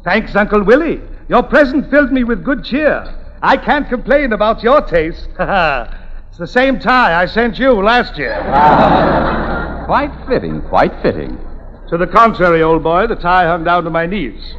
thanks, 0.02 0.34
Uncle 0.34 0.64
Willie. 0.64 1.00
Your 1.28 1.44
present 1.44 1.88
filled 1.90 2.10
me 2.10 2.24
with 2.24 2.42
good 2.42 2.64
cheer. 2.64 3.04
I 3.40 3.56
can't 3.56 3.88
complain 3.88 4.32
about 4.32 4.64
your 4.64 4.80
taste. 4.80 5.28
it's 5.38 6.38
the 6.38 6.48
same 6.48 6.80
tie 6.80 7.22
I 7.22 7.26
sent 7.26 7.56
you 7.56 7.70
last 7.70 8.18
year. 8.18 8.34
quite 9.86 10.10
fitting, 10.26 10.60
quite 10.62 11.00
fitting. 11.02 11.38
To 11.90 11.98
the 11.98 12.06
contrary, 12.06 12.62
old 12.62 12.84
boy, 12.84 13.08
the 13.08 13.16
tie 13.16 13.46
hung 13.46 13.64
down 13.64 13.82
to 13.82 13.90
my 13.90 14.06
knees. 14.06 14.54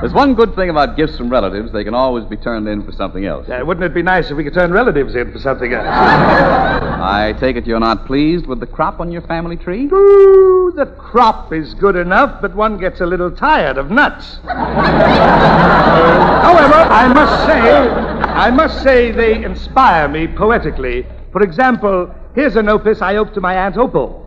There's 0.00 0.12
one 0.12 0.34
good 0.34 0.56
thing 0.56 0.68
about 0.68 0.96
gifts 0.96 1.16
from 1.16 1.30
relatives. 1.30 1.70
They 1.70 1.84
can 1.84 1.94
always 1.94 2.24
be 2.24 2.36
turned 2.36 2.66
in 2.66 2.84
for 2.84 2.90
something 2.90 3.24
else. 3.24 3.48
Uh, 3.48 3.64
wouldn't 3.64 3.84
it 3.84 3.94
be 3.94 4.02
nice 4.02 4.32
if 4.32 4.36
we 4.36 4.42
could 4.42 4.54
turn 4.54 4.72
relatives 4.72 5.14
in 5.14 5.30
for 5.30 5.38
something 5.38 5.72
else? 5.72 5.86
I 5.86 7.34
take 7.38 7.54
it 7.54 7.68
you're 7.68 7.78
not 7.78 8.04
pleased 8.04 8.46
with 8.46 8.58
the 8.58 8.66
crop 8.66 8.98
on 8.98 9.12
your 9.12 9.22
family 9.22 9.56
tree? 9.56 9.88
Ooh, 9.92 10.72
the 10.74 10.86
crop 10.86 11.52
is 11.52 11.72
good 11.74 11.94
enough, 11.94 12.40
but 12.42 12.52
one 12.56 12.78
gets 12.78 13.00
a 13.00 13.06
little 13.06 13.30
tired 13.30 13.78
of 13.78 13.92
nuts. 13.92 14.38
However, 14.42 14.58
I 16.74 17.12
must 17.14 17.46
say, 17.46 17.60
I 17.60 18.50
must 18.50 18.82
say 18.82 19.12
they 19.12 19.44
inspire 19.44 20.08
me 20.08 20.26
poetically. 20.26 21.06
For 21.30 21.42
example, 21.42 22.12
here's 22.34 22.56
an 22.56 22.68
opus 22.68 23.00
I 23.02 23.14
owe 23.14 23.26
to 23.26 23.40
my 23.40 23.54
Aunt 23.54 23.76
Opal. 23.76 24.26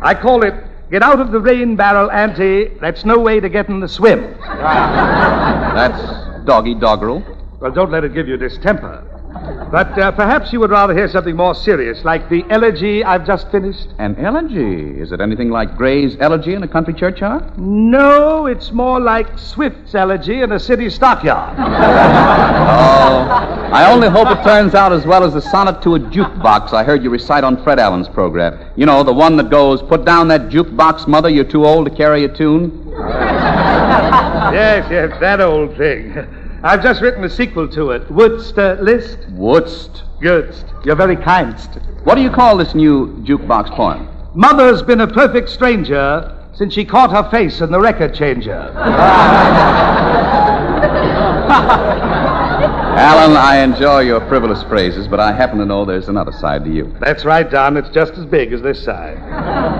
I 0.00 0.14
call 0.14 0.44
it 0.44 0.54
Get 0.90 1.02
out 1.02 1.20
of 1.20 1.32
the 1.32 1.40
rain 1.40 1.74
barrel, 1.74 2.10
Auntie. 2.12 2.68
That's 2.80 3.04
no 3.04 3.18
way 3.18 3.40
to 3.40 3.48
get 3.48 3.68
in 3.68 3.80
the 3.80 3.88
swim. 3.88 4.36
That's 5.74 6.00
doggy 6.44 6.74
doggerel. 6.76 7.24
Well, 7.60 7.72
don't 7.72 7.90
let 7.90 8.04
it 8.04 8.14
give 8.14 8.28
you 8.28 8.36
distemper. 8.36 9.02
But 9.70 9.98
uh, 9.98 10.12
perhaps 10.12 10.52
you 10.52 10.60
would 10.60 10.70
rather 10.70 10.94
hear 10.94 11.08
something 11.08 11.36
more 11.36 11.54
serious, 11.54 12.04
like 12.04 12.28
the 12.28 12.44
elegy 12.50 13.02
I've 13.02 13.26
just 13.26 13.50
finished? 13.50 13.88
An 13.98 14.16
elegy? 14.16 15.00
Is 15.00 15.12
it 15.12 15.20
anything 15.20 15.50
like 15.50 15.76
Gray's 15.76 16.16
elegy 16.20 16.54
in 16.54 16.62
a 16.62 16.68
country 16.68 16.94
churchyard? 16.94 17.58
No, 17.58 18.46
it's 18.46 18.70
more 18.72 19.00
like 19.00 19.38
Swift's 19.38 19.94
elegy 19.94 20.42
in 20.42 20.52
a 20.52 20.60
city 20.60 20.88
stockyard. 20.90 21.56
oh, 21.58 21.66
I 23.72 23.90
only 23.92 24.08
hope 24.08 24.28
it 24.30 24.42
turns 24.44 24.74
out 24.74 24.92
as 24.92 25.04
well 25.04 25.24
as 25.24 25.34
the 25.34 25.42
sonnet 25.42 25.82
to 25.82 25.96
a 25.96 25.98
jukebox 26.00 26.72
I 26.72 26.84
heard 26.84 27.02
you 27.02 27.10
recite 27.10 27.44
on 27.44 27.62
Fred 27.62 27.78
Allen's 27.78 28.08
program. 28.08 28.58
You 28.76 28.86
know, 28.86 29.02
the 29.02 29.12
one 29.12 29.36
that 29.36 29.50
goes, 29.50 29.82
Put 29.82 30.04
down 30.04 30.28
that 30.28 30.42
jukebox, 30.42 31.06
mother, 31.08 31.28
you're 31.28 31.44
too 31.44 31.66
old 31.66 31.88
to 31.88 31.94
carry 31.94 32.24
a 32.24 32.28
tune. 32.28 32.84
yes, 34.52 34.86
yes, 34.90 35.20
that 35.20 35.40
old 35.40 35.76
thing. 35.76 36.14
I've 36.66 36.82
just 36.82 37.00
written 37.00 37.22
a 37.22 37.30
sequel 37.30 37.68
to 37.68 37.92
it. 37.92 38.10
Wouldst 38.10 38.58
uh, 38.58 38.76
list? 38.80 39.18
Wouldst. 39.30 40.02
Goodst. 40.20 40.64
You're 40.84 40.96
very 40.96 41.14
kindst. 41.14 41.80
What 42.04 42.16
do 42.16 42.22
you 42.22 42.30
call 42.30 42.56
this 42.56 42.74
new 42.74 43.22
jukebox 43.24 43.70
poem? 43.70 44.08
Mother's 44.34 44.82
been 44.82 45.00
a 45.00 45.06
perfect 45.06 45.48
stranger 45.48 46.36
since 46.54 46.74
she 46.74 46.84
caught 46.84 47.12
her 47.12 47.30
face 47.30 47.60
in 47.60 47.70
the 47.70 47.78
record 47.78 48.16
changer. 48.16 48.72
Alan, 52.98 53.36
I 53.36 53.58
enjoy 53.58 54.00
your 54.00 54.26
frivolous 54.26 54.64
phrases, 54.64 55.06
but 55.06 55.20
I 55.20 55.30
happen 55.32 55.58
to 55.58 55.66
know 55.66 55.84
there's 55.84 56.08
another 56.08 56.32
side 56.32 56.64
to 56.64 56.70
you. 56.72 56.92
That's 56.98 57.24
right, 57.24 57.48
Don. 57.48 57.76
It's 57.76 57.90
just 57.90 58.14
as 58.14 58.24
big 58.24 58.52
as 58.52 58.60
this 58.60 58.82
side. 58.82 59.20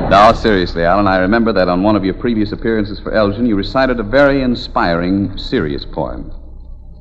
No, 0.09 0.33
seriously, 0.35 0.85
Alan, 0.85 1.09
I 1.09 1.17
remember 1.17 1.53
that 1.53 1.69
on 1.69 1.83
one 1.83 1.97
of 1.97 2.05
your 2.05 2.15
previous 2.15 2.53
appearances 2.53 3.01
for 3.01 3.11
Elgin, 3.13 3.45
you 3.45 3.57
recited 3.57 3.99
a 3.99 4.05
very 4.05 4.43
inspiring, 4.43 5.37
serious 5.37 5.85
poem. 5.85 6.31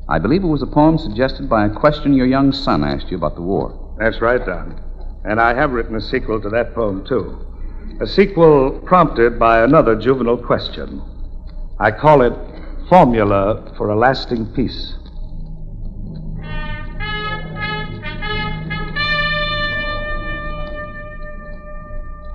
I 0.07 0.19
believe 0.19 0.43
it 0.43 0.47
was 0.47 0.61
a 0.61 0.67
poem 0.67 0.99
suggested 0.99 1.49
by 1.49 1.65
a 1.65 1.73
question 1.73 2.13
your 2.13 2.27
young 2.27 2.51
son 2.51 2.83
asked 2.83 3.09
you 3.09 3.17
about 3.17 3.33
the 3.33 3.41
war. 3.41 3.95
That's 3.97 4.21
right, 4.21 4.45
Don. 4.45 4.79
And 5.23 5.41
I 5.41 5.55
have 5.55 5.71
written 5.71 5.95
a 5.95 6.01
sequel 6.01 6.39
to 6.41 6.49
that 6.49 6.75
poem, 6.75 7.03
too. 7.07 7.43
A 7.99 8.05
sequel 8.05 8.79
prompted 8.85 9.39
by 9.39 9.63
another 9.63 9.95
juvenile 9.95 10.37
question. 10.37 11.01
I 11.79 11.89
call 11.89 12.21
it 12.21 12.33
Formula 12.87 13.73
for 13.77 13.89
a 13.89 13.95
Lasting 13.95 14.53
Peace. 14.53 14.93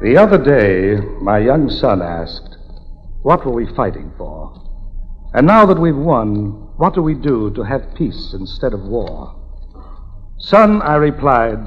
The 0.02 0.16
other 0.16 0.38
day, 0.42 0.96
my 1.22 1.38
young 1.38 1.70
son 1.70 2.02
asked, 2.02 2.56
What 3.22 3.46
were 3.46 3.52
we 3.52 3.66
fighting 3.76 4.10
for? 4.18 4.56
And 5.34 5.46
now 5.46 5.66
that 5.66 5.78
we've 5.78 5.96
won, 5.96 6.69
what 6.80 6.94
do 6.94 7.02
we 7.02 7.12
do 7.12 7.50
to 7.50 7.62
have 7.62 7.94
peace 7.94 8.32
instead 8.32 8.72
of 8.72 8.80
war? 8.80 9.34
Son, 10.38 10.80
I 10.80 10.94
replied, 10.94 11.58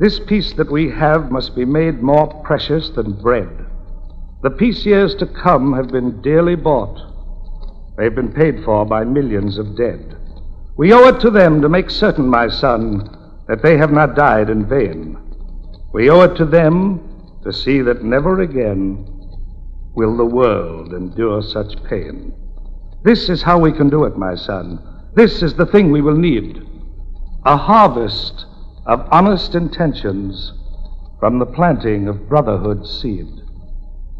this 0.00 0.18
peace 0.18 0.54
that 0.54 0.72
we 0.72 0.90
have 0.90 1.30
must 1.30 1.54
be 1.54 1.64
made 1.64 2.02
more 2.02 2.26
precious 2.42 2.90
than 2.90 3.22
bread. 3.22 3.48
The 4.42 4.50
peace 4.50 4.84
years 4.84 5.14
to 5.20 5.26
come 5.26 5.72
have 5.74 5.92
been 5.92 6.20
dearly 6.20 6.56
bought. 6.56 6.98
They've 7.96 8.12
been 8.12 8.32
paid 8.32 8.64
for 8.64 8.84
by 8.84 9.04
millions 9.04 9.56
of 9.56 9.76
dead. 9.76 10.16
We 10.76 10.92
owe 10.92 11.06
it 11.06 11.20
to 11.20 11.30
them 11.30 11.62
to 11.62 11.68
make 11.68 11.88
certain, 11.88 12.26
my 12.26 12.48
son, 12.48 13.08
that 13.46 13.62
they 13.62 13.76
have 13.76 13.92
not 13.92 14.16
died 14.16 14.50
in 14.50 14.66
vain. 14.66 15.16
We 15.92 16.10
owe 16.10 16.22
it 16.22 16.34
to 16.38 16.44
them 16.44 17.38
to 17.44 17.52
see 17.52 17.82
that 17.82 18.02
never 18.02 18.40
again 18.40 19.06
will 19.94 20.16
the 20.16 20.26
world 20.26 20.92
endure 20.92 21.40
such 21.40 21.80
pain. 21.84 22.34
This 23.06 23.28
is 23.28 23.40
how 23.40 23.60
we 23.60 23.70
can 23.70 23.88
do 23.88 24.02
it, 24.02 24.16
my 24.16 24.34
son. 24.34 24.80
This 25.14 25.40
is 25.40 25.54
the 25.54 25.66
thing 25.66 25.92
we 25.92 26.02
will 26.02 26.16
need 26.16 26.60
a 27.44 27.56
harvest 27.56 28.44
of 28.84 29.06
honest 29.12 29.54
intentions 29.54 30.52
from 31.20 31.38
the 31.38 31.46
planting 31.46 32.08
of 32.08 32.28
brotherhood's 32.28 33.00
seed. 33.00 33.28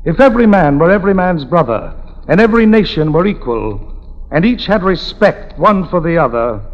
If 0.04 0.20
every 0.20 0.46
man 0.46 0.78
were 0.78 0.92
every 0.92 1.14
man's 1.14 1.44
brother, 1.44 2.00
and 2.28 2.40
every 2.40 2.64
nation 2.64 3.12
were 3.12 3.26
equal, 3.26 4.28
and 4.30 4.44
each 4.44 4.66
had 4.66 4.84
respect 4.84 5.58
one 5.58 5.88
for 5.88 6.00
the 6.00 6.16
other, 6.16 6.64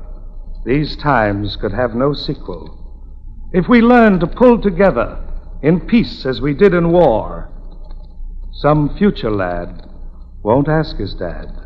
these 0.67 0.95
times 0.97 1.57
could 1.57 1.73
have 1.73 1.95
no 1.95 2.13
sequel. 2.13 3.49
If 3.55 3.71
we 3.71 3.81
learn 3.81 4.21
to 4.21 4.27
pull 4.27 4.61
together 4.61 5.17
in 5.63 5.81
peace 5.81 6.27
as 6.27 6.43
we 6.43 6.53
did 6.53 6.75
in 6.75 6.93
war, 6.93 7.51
some 8.53 8.95
future 8.99 9.31
lad 9.31 9.89
won't 10.43 10.69
ask 10.69 10.99
his 10.99 11.15
dad, 11.15 11.62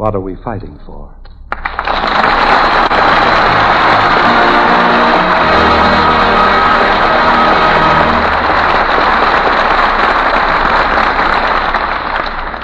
What 0.00 0.14
are 0.14 0.20
we 0.22 0.34
fighting 0.36 0.80
for? 0.86 1.14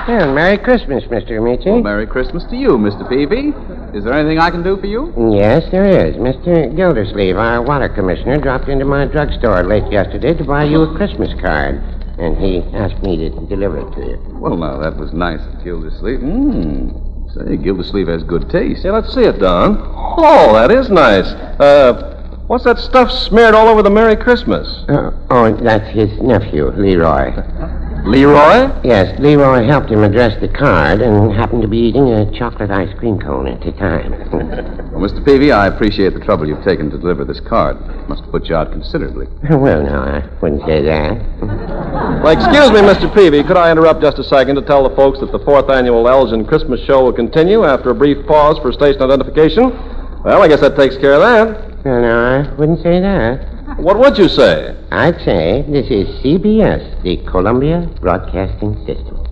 Well, 0.08 0.32
Merry 0.32 0.56
Christmas, 0.56 1.04
Mr. 1.04 1.32
Ameche. 1.32 1.66
Well, 1.66 1.82
Merry 1.82 2.06
Christmas 2.06 2.42
to 2.44 2.56
you, 2.56 2.70
Mr. 2.78 3.06
Peavey. 3.06 3.52
Is 3.94 4.04
there 4.04 4.14
anything 4.14 4.38
I 4.38 4.50
can 4.50 4.62
do 4.62 4.78
for 4.78 4.86
you? 4.86 5.12
Yes, 5.30 5.62
there 5.70 5.84
is. 5.84 6.16
Mr. 6.16 6.74
Gildersleeve, 6.74 7.36
our 7.36 7.60
water 7.60 7.90
commissioner, 7.90 8.38
dropped 8.38 8.70
into 8.70 8.86
my 8.86 9.04
drugstore 9.04 9.62
late 9.62 9.92
yesterday 9.92 10.32
to 10.32 10.44
buy 10.44 10.64
you 10.64 10.84
a 10.84 10.96
Christmas 10.96 11.38
card. 11.42 11.82
And 12.18 12.38
he 12.38 12.60
asked 12.74 13.02
me 13.02 13.18
to 13.18 13.28
deliver 13.46 13.80
it 13.80 13.92
to 13.92 14.00
you. 14.00 14.38
Well, 14.40 14.56
now, 14.56 14.78
that 14.78 14.96
was 14.96 15.12
nice 15.12 15.40
of 15.40 15.62
Gildersleeve. 15.62 16.20
Mmm. 16.20 17.05
Say, 17.36 17.56
Gildersleeve 17.58 18.08
has 18.08 18.22
good 18.22 18.48
taste. 18.48 18.84
Yeah, 18.84 18.92
let's 18.92 19.12
see 19.12 19.22
it, 19.22 19.38
Don. 19.38 19.76
Oh, 20.18 20.54
that 20.54 20.70
is 20.70 20.88
nice. 20.88 21.26
Uh, 21.60 22.42
what's 22.46 22.64
that 22.64 22.78
stuff 22.78 23.10
smeared 23.10 23.54
all 23.54 23.68
over 23.68 23.82
the 23.82 23.90
Merry 23.90 24.16
Christmas? 24.16 24.84
Uh, 24.88 25.10
oh, 25.28 25.52
that's 25.56 25.88
his 25.90 26.18
nephew, 26.20 26.70
Leroy. 26.70 27.32
Leroy? 28.06 28.70
Yes, 28.84 29.18
Leroy 29.18 29.66
helped 29.66 29.90
him 29.90 30.04
address 30.04 30.40
the 30.40 30.46
card 30.46 31.00
and 31.00 31.32
happened 31.32 31.62
to 31.62 31.68
be 31.68 31.78
eating 31.78 32.08
a 32.10 32.30
chocolate 32.38 32.70
ice 32.70 32.92
cream 32.98 33.18
cone 33.18 33.48
at 33.48 33.60
the 33.60 33.72
time. 33.72 34.12
well, 34.92 35.02
Mr. 35.02 35.24
Peavey, 35.24 35.52
I 35.52 35.66
appreciate 35.66 36.14
the 36.14 36.20
trouble 36.20 36.46
you've 36.46 36.62
taken 36.62 36.88
to 36.90 36.98
deliver 36.98 37.24
this 37.24 37.40
card. 37.40 37.76
It 37.76 38.08
Must 38.08 38.22
have 38.22 38.30
put 38.30 38.46
you 38.46 38.54
out 38.54 38.70
considerably. 38.70 39.26
well, 39.50 39.82
no, 39.82 39.98
I 39.98 40.22
wouldn't 40.40 40.62
say 40.66 40.82
that. 40.82 41.18
well, 42.22 42.30
excuse 42.30 42.70
me, 42.70 42.78
Mr. 42.86 43.12
Peavey. 43.12 43.44
Could 43.44 43.56
I 43.56 43.72
interrupt 43.72 44.00
just 44.02 44.20
a 44.20 44.24
second 44.24 44.54
to 44.54 44.62
tell 44.62 44.88
the 44.88 44.94
folks 44.94 45.18
that 45.18 45.32
the 45.32 45.40
fourth 45.40 45.68
annual 45.68 46.08
Elgin 46.08 46.46
Christmas 46.46 46.80
show 46.84 47.02
will 47.02 47.12
continue 47.12 47.64
after 47.64 47.90
a 47.90 47.94
brief 47.94 48.24
pause 48.28 48.56
for 48.62 48.72
station 48.72 49.02
identification? 49.02 49.70
Well, 50.22 50.42
I 50.42 50.48
guess 50.48 50.60
that 50.60 50.76
takes 50.76 50.96
care 50.96 51.14
of 51.14 51.22
that. 51.22 51.84
No, 51.84 52.00
no, 52.00 52.24
I 52.24 52.54
wouldn't 52.54 52.82
say 52.82 53.00
that. 53.00 53.55
What 53.76 53.98
would 53.98 54.16
you 54.16 54.28
say? 54.28 54.74
I'd 54.90 55.20
say 55.20 55.62
this 55.68 55.86
is 55.90 56.08
CBS, 56.24 57.02
the 57.02 57.18
Columbia 57.30 57.86
Broadcasting 58.00 58.74
System. 58.86 59.22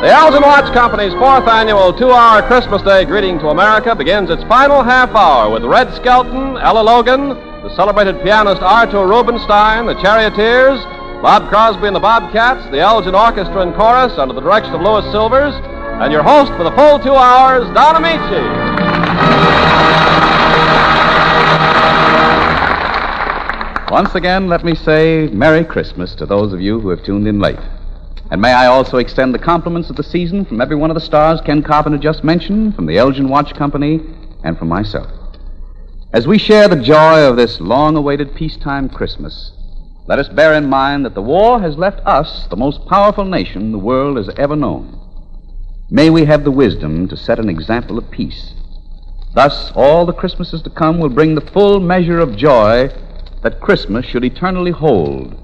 The 0.00 0.08
Elgin 0.08 0.42
Watch 0.42 0.72
Company's 0.74 1.14
fourth 1.14 1.48
annual 1.48 1.92
two 1.92 2.10
hour 2.10 2.42
Christmas 2.42 2.82
Day 2.82 3.06
greeting 3.06 3.38
to 3.38 3.48
America 3.48 3.94
begins 3.94 4.28
its 4.28 4.42
final 4.44 4.82
half 4.82 5.10
hour 5.14 5.50
with 5.50 5.64
Red 5.64 5.94
Skelton, 5.94 6.58
Ella 6.58 6.82
Logan, 6.82 7.30
the 7.62 7.74
celebrated 7.76 8.20
pianist 8.22 8.60
Artur 8.60 9.06
Rubinstein, 9.06 9.86
the 9.86 10.00
Charioteers, 10.02 10.80
Bob 11.22 11.50
Crosby 11.50 11.86
and 11.86 11.94
the 11.94 12.00
Bobcats, 12.00 12.64
the 12.70 12.80
Elgin 12.80 13.14
Orchestra 13.14 13.60
and 13.60 13.74
Chorus 13.74 14.16
under 14.16 14.32
the 14.32 14.40
direction 14.40 14.72
of 14.72 14.80
Louis 14.80 15.04
Silvers, 15.12 15.52
and 16.00 16.10
your 16.10 16.22
host 16.22 16.50
for 16.52 16.64
the 16.64 16.70
full 16.70 16.98
two 16.98 17.12
hours, 17.14 17.64
Don 17.74 18.02
Ameche. 18.02 18.40
Once 23.90 24.14
again, 24.14 24.48
let 24.48 24.64
me 24.64 24.74
say 24.74 25.28
Merry 25.30 25.62
Christmas 25.62 26.14
to 26.14 26.24
those 26.24 26.54
of 26.54 26.62
you 26.62 26.80
who 26.80 26.88
have 26.88 27.04
tuned 27.04 27.28
in 27.28 27.38
late. 27.38 27.60
And 28.30 28.40
may 28.40 28.54
I 28.54 28.64
also 28.66 28.96
extend 28.96 29.34
the 29.34 29.38
compliments 29.38 29.90
of 29.90 29.96
the 29.96 30.02
season 30.02 30.46
from 30.46 30.62
every 30.62 30.76
one 30.76 30.90
of 30.90 30.94
the 30.94 31.02
stars 31.02 31.42
Ken 31.42 31.62
Carpenter 31.62 31.98
just 31.98 32.24
mentioned, 32.24 32.74
from 32.74 32.86
the 32.86 32.96
Elgin 32.96 33.28
Watch 33.28 33.54
Company, 33.54 34.00
and 34.42 34.58
from 34.58 34.68
myself. 34.68 35.10
As 36.14 36.26
we 36.26 36.38
share 36.38 36.66
the 36.66 36.76
joy 36.76 37.24
of 37.24 37.36
this 37.36 37.60
long 37.60 37.94
awaited 37.94 38.34
peacetime 38.34 38.88
Christmas, 38.88 39.52
let 40.10 40.18
us 40.18 40.28
bear 40.28 40.54
in 40.54 40.68
mind 40.68 41.04
that 41.04 41.14
the 41.14 41.22
war 41.22 41.60
has 41.60 41.78
left 41.78 42.04
us 42.04 42.48
the 42.50 42.56
most 42.56 42.84
powerful 42.88 43.24
nation 43.24 43.70
the 43.70 43.78
world 43.78 44.16
has 44.16 44.28
ever 44.36 44.56
known. 44.56 44.98
May 45.88 46.10
we 46.10 46.24
have 46.24 46.42
the 46.42 46.50
wisdom 46.50 47.06
to 47.06 47.16
set 47.16 47.38
an 47.38 47.48
example 47.48 47.96
of 47.96 48.10
peace. 48.10 48.54
Thus, 49.36 49.70
all 49.76 50.04
the 50.04 50.12
Christmases 50.12 50.62
to 50.62 50.70
come 50.70 50.98
will 50.98 51.10
bring 51.10 51.36
the 51.36 51.52
full 51.52 51.78
measure 51.78 52.18
of 52.18 52.36
joy 52.36 52.88
that 53.44 53.60
Christmas 53.60 54.04
should 54.04 54.24
eternally 54.24 54.72
hold, 54.72 55.38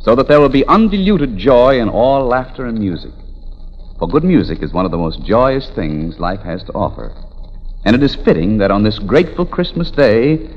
so 0.00 0.14
that 0.14 0.28
there 0.28 0.40
will 0.40 0.48
be 0.48 0.64
undiluted 0.66 1.36
joy 1.36 1.80
in 1.80 1.88
all 1.88 2.24
laughter 2.24 2.64
and 2.64 2.78
music. 2.78 3.10
For 3.98 4.06
good 4.06 4.22
music 4.22 4.62
is 4.62 4.72
one 4.72 4.84
of 4.84 4.92
the 4.92 4.98
most 4.98 5.24
joyous 5.24 5.68
things 5.70 6.20
life 6.20 6.42
has 6.42 6.62
to 6.62 6.72
offer. 6.74 7.12
And 7.84 7.96
it 7.96 8.04
is 8.04 8.14
fitting 8.14 8.58
that 8.58 8.70
on 8.70 8.84
this 8.84 9.00
grateful 9.00 9.46
Christmas 9.46 9.90
day, 9.90 10.48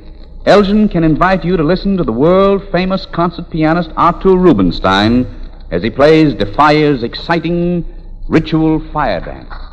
Elgin 0.46 0.88
can 0.88 1.04
invite 1.04 1.44
you 1.44 1.58
to 1.58 1.64
listen 1.64 1.98
to 1.98 2.04
the 2.04 2.12
world 2.12 2.62
famous 2.72 3.08
concert 3.08 3.50
pianist 3.50 3.90
Artur 3.98 4.38
Rubinstein 4.38 5.26
as 5.72 5.82
he 5.82 5.90
plays 5.90 6.36
de 6.36 6.46
Falla's 6.46 7.02
exciting 7.02 7.84
ritual 8.28 8.80
fire 8.92 9.22
dance. 9.22 9.65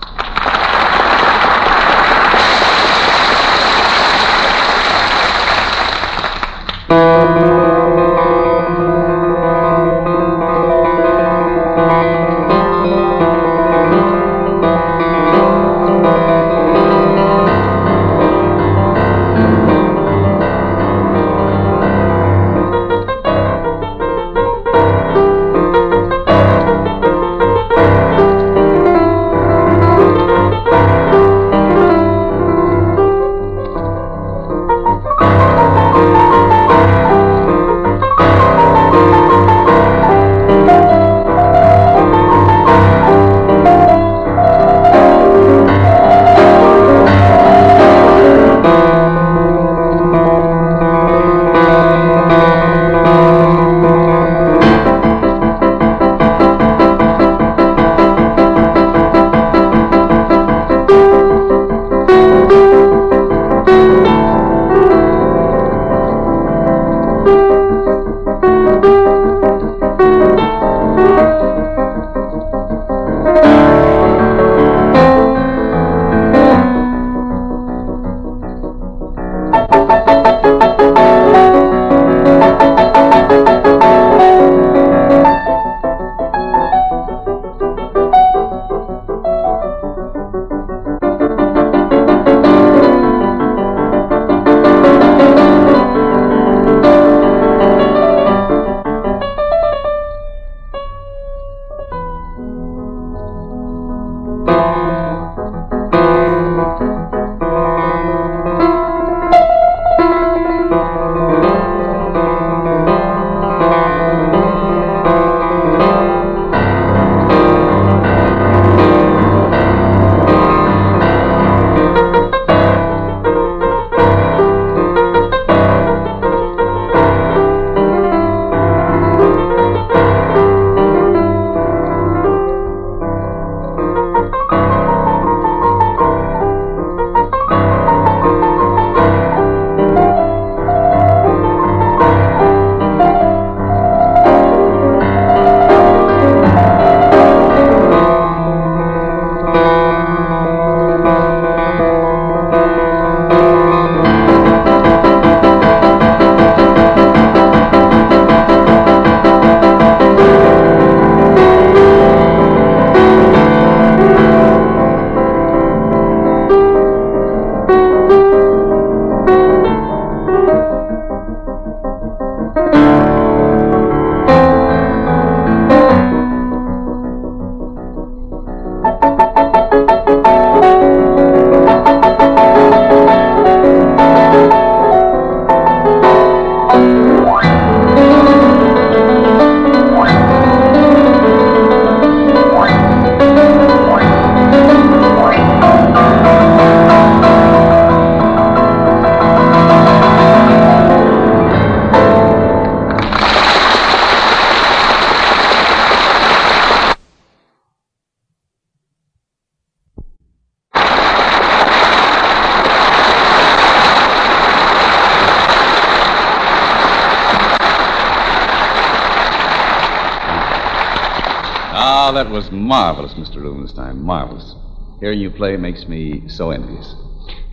That 222.12 222.28
was 222.28 222.50
marvelous, 222.50 223.14
Mr. 223.14 223.36
Rubinstein. 223.36 224.02
Marvelous. 224.02 224.54
Hearing 225.00 225.18
you 225.18 225.30
play 225.30 225.56
makes 225.56 225.88
me 225.88 226.28
so 226.28 226.50
envious. 226.50 226.94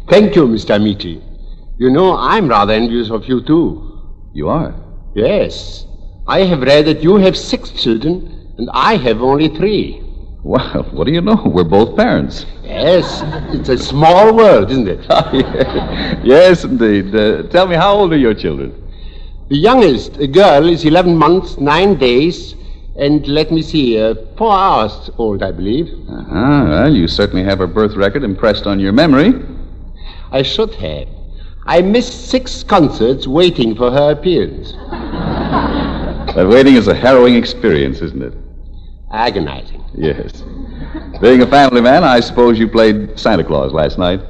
Thank 0.09 0.35
you, 0.35 0.47
Mr. 0.47 0.75
Ameche. 0.75 1.23
You 1.77 1.89
know, 1.89 2.17
I'm 2.17 2.49
rather 2.49 2.73
envious 2.73 3.09
of 3.09 3.23
you, 3.23 3.41
too. 3.41 4.01
You 4.33 4.49
are? 4.49 4.75
Yes. 5.15 5.85
I 6.27 6.41
have 6.41 6.59
read 6.59 6.87
that 6.87 7.01
you 7.01 7.15
have 7.15 7.37
six 7.37 7.71
children, 7.71 8.53
and 8.57 8.69
I 8.73 8.97
have 8.97 9.21
only 9.21 9.47
three. 9.47 10.03
Well, 10.43 10.83
what 10.91 11.05
do 11.05 11.13
you 11.13 11.21
know? 11.21 11.41
We're 11.45 11.63
both 11.63 11.95
parents. 11.95 12.45
Yes, 12.61 13.21
it's 13.55 13.69
a 13.69 13.77
small 13.77 14.35
world, 14.35 14.71
isn't 14.71 14.89
it? 14.89 15.05
yes, 16.25 16.65
indeed. 16.65 17.15
Uh, 17.15 17.43
tell 17.43 17.65
me, 17.65 17.77
how 17.77 17.93
old 17.93 18.11
are 18.11 18.17
your 18.17 18.33
children? 18.33 18.73
The 19.47 19.57
youngest, 19.57 20.17
a 20.17 20.27
girl, 20.27 20.67
is 20.67 20.83
11 20.83 21.15
months, 21.15 21.57
9 21.57 21.95
days, 21.95 22.55
and 22.99 23.25
let 23.27 23.51
me 23.51 23.61
see, 23.61 23.99
uh, 23.99 24.15
4 24.37 24.51
hours 24.51 25.09
old, 25.17 25.41
I 25.41 25.51
believe. 25.51 25.87
Uh-huh. 26.09 26.65
Well, 26.69 26.93
you 26.95 27.07
certainly 27.07 27.43
have 27.43 27.59
her 27.59 27.67
birth 27.67 27.95
record 27.95 28.23
impressed 28.23 28.67
on 28.67 28.79
your 28.79 28.91
memory. 28.91 29.33
I 30.31 30.43
should 30.43 30.75
have. 30.75 31.07
I 31.65 31.81
missed 31.81 32.29
six 32.29 32.63
concerts 32.63 33.27
waiting 33.27 33.75
for 33.75 33.91
her 33.91 34.11
appearance. 34.11 34.73
That 36.35 36.47
waiting 36.47 36.75
is 36.75 36.87
a 36.87 36.93
harrowing 36.93 37.33
experience, 37.33 38.01
isn't 38.01 38.21
it? 38.21 38.33
Agonizing. 39.11 39.83
Yes. 39.95 40.43
Being 41.21 41.41
a 41.41 41.47
family 41.47 41.81
man, 41.81 42.03
I 42.03 42.19
suppose 42.19 42.59
you 42.59 42.67
played 42.67 43.19
Santa 43.19 43.43
Claus 43.43 43.73
last 43.73 43.97
night. 43.97 44.21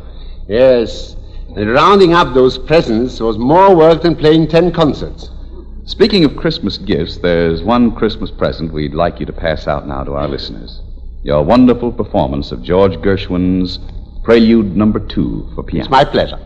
Yes. 0.48 1.18
And 1.58 1.70
rounding 1.70 2.14
up 2.14 2.34
those 2.34 2.58
presents 2.58 3.20
was 3.20 3.38
more 3.38 3.76
work 3.76 4.02
than 4.02 4.16
playing 4.16 4.48
ten 4.48 4.72
concerts. 4.72 5.30
Speaking 5.90 6.24
of 6.24 6.38
Christmas 6.38 6.78
gifts, 6.78 7.18
there's 7.18 7.64
one 7.64 7.95
Christmas 7.95 8.30
present 8.30 8.72
we'd 8.72 8.94
like 8.94 9.20
you 9.20 9.26
to 9.26 9.34
pass 9.34 9.68
out 9.68 9.88
now 9.88 10.03
to 10.03 10.14
our 10.14 10.28
listeners. 10.28 10.80
Your 11.24 11.44
wonderful 11.44 11.91
performance 11.91 12.52
of 12.52 12.61
George 12.61 12.94
Gershwin's 12.98 13.80
Prelude 14.24 14.78
Number 14.78 14.99
Two 14.99 15.49
for 15.56 15.64
piano. 15.64 15.86
It's 15.86 15.90
my 15.90 16.06
pleasure. 16.06 16.40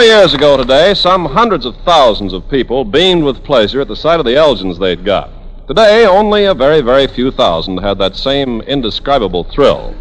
Four 0.00 0.06
years 0.06 0.32
ago 0.32 0.56
today, 0.56 0.94
some 0.94 1.26
hundreds 1.26 1.66
of 1.66 1.76
thousands 1.84 2.32
of 2.32 2.48
people 2.48 2.86
beamed 2.86 3.22
with 3.22 3.44
pleasure 3.44 3.82
at 3.82 3.88
the 3.88 3.94
sight 3.94 4.18
of 4.18 4.24
the 4.24 4.34
Elgins 4.34 4.78
they'd 4.78 5.04
got. 5.04 5.28
Today, 5.68 6.06
only 6.06 6.46
a 6.46 6.54
very, 6.54 6.80
very 6.80 7.06
few 7.06 7.30
thousand 7.30 7.76
had 7.82 7.98
that 7.98 8.16
same 8.16 8.62
indescribable 8.62 9.44
thrill. 9.44 9.94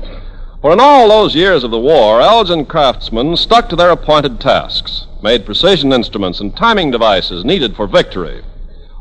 For 0.61 0.71
in 0.71 0.79
all 0.79 1.09
those 1.09 1.35
years 1.35 1.65
of 1.65 1.71
the 1.71 1.79
war, 1.81 2.21
Elgin 2.21 2.65
craftsmen 2.65 3.35
stuck 3.35 3.67
to 3.67 3.75
their 3.75 3.89
appointed 3.89 4.39
tasks, 4.39 5.05
made 5.21 5.45
precision 5.45 5.91
instruments 5.91 6.39
and 6.39 6.55
timing 6.55 6.91
devices 6.91 7.43
needed 7.43 7.75
for 7.75 7.85
victory. 7.85 8.41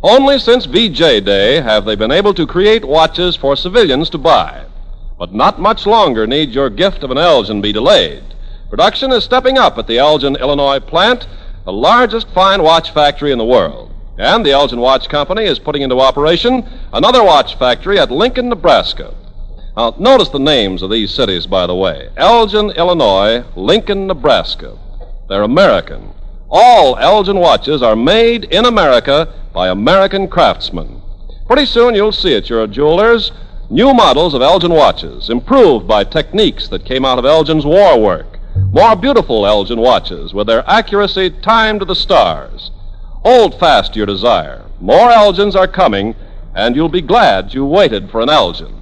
Only 0.02 0.40
since 0.40 0.66
VJ 0.66 1.24
Day 1.24 1.60
have 1.60 1.84
they 1.84 1.94
been 1.94 2.10
able 2.10 2.34
to 2.34 2.44
create 2.44 2.84
watches 2.84 3.36
for 3.36 3.54
civilians 3.54 4.10
to 4.10 4.18
buy. 4.18 4.64
But 5.16 5.32
not 5.32 5.60
much 5.60 5.86
longer 5.86 6.26
need 6.26 6.50
your 6.50 6.70
gift 6.70 7.04
of 7.04 7.12
an 7.12 7.18
Elgin 7.18 7.60
be 7.60 7.72
delayed. 7.72 8.27
Production 8.70 9.12
is 9.12 9.24
stepping 9.24 9.56
up 9.56 9.78
at 9.78 9.86
the 9.86 9.96
Elgin, 9.96 10.36
Illinois 10.36 10.78
plant, 10.78 11.26
the 11.64 11.72
largest 11.72 12.28
fine 12.30 12.62
watch 12.62 12.92
factory 12.92 13.32
in 13.32 13.38
the 13.38 13.44
world. 13.44 13.90
And 14.18 14.44
the 14.44 14.50
Elgin 14.50 14.80
Watch 14.80 15.08
Company 15.08 15.44
is 15.44 15.58
putting 15.58 15.82
into 15.82 16.00
operation 16.00 16.68
another 16.92 17.22
watch 17.22 17.56
factory 17.56 17.98
at 17.98 18.10
Lincoln, 18.10 18.48
Nebraska. 18.48 19.14
Now, 19.76 19.94
notice 19.98 20.28
the 20.28 20.38
names 20.38 20.82
of 20.82 20.90
these 20.90 21.14
cities, 21.14 21.46
by 21.46 21.66
the 21.66 21.74
way 21.74 22.10
Elgin, 22.16 22.70
Illinois, 22.72 23.44
Lincoln, 23.56 24.06
Nebraska. 24.06 24.76
They're 25.28 25.44
American. 25.44 26.10
All 26.50 26.96
Elgin 26.98 27.38
watches 27.38 27.82
are 27.82 27.96
made 27.96 28.44
in 28.44 28.64
America 28.64 29.32
by 29.54 29.68
American 29.68 30.28
craftsmen. 30.28 31.00
Pretty 31.46 31.64
soon 31.64 31.94
you'll 31.94 32.12
see 32.12 32.34
at 32.34 32.50
your 32.50 32.66
jeweler's 32.66 33.32
new 33.70 33.94
models 33.94 34.34
of 34.34 34.42
Elgin 34.42 34.72
watches, 34.72 35.30
improved 35.30 35.86
by 35.86 36.04
techniques 36.04 36.68
that 36.68 36.84
came 36.84 37.04
out 37.04 37.18
of 37.18 37.24
Elgin's 37.24 37.64
war 37.64 37.98
work. 38.00 38.37
More 38.70 38.94
beautiful 38.94 39.46
Elgin 39.46 39.80
watches 39.80 40.34
with 40.34 40.46
their 40.46 40.62
accuracy 40.68 41.30
timed 41.30 41.80
to 41.80 41.86
the 41.86 41.94
stars. 41.94 42.70
Hold 43.24 43.58
fast 43.58 43.96
your 43.96 44.04
desire. 44.04 44.66
More 44.78 45.10
Elgins 45.10 45.56
are 45.56 45.66
coming, 45.66 46.14
and 46.54 46.76
you'll 46.76 46.90
be 46.90 47.00
glad 47.00 47.54
you 47.54 47.64
waited 47.64 48.10
for 48.10 48.20
an 48.20 48.28
Elgin. 48.28 48.74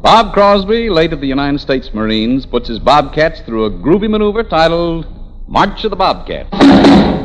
Bob 0.00 0.32
Crosby, 0.32 0.88
late 0.88 1.12
of 1.12 1.20
the 1.20 1.26
United 1.26 1.60
States 1.60 1.92
Marines, 1.92 2.46
puts 2.46 2.68
his 2.68 2.78
Bobcats 2.78 3.42
through 3.42 3.66
a 3.66 3.70
groovy 3.70 4.08
maneuver 4.08 4.42
titled 4.42 5.06
March 5.46 5.84
of 5.84 5.90
the 5.90 5.96
Bobcats. 5.96 7.21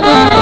Thank 0.00 0.32
you. 0.32 0.37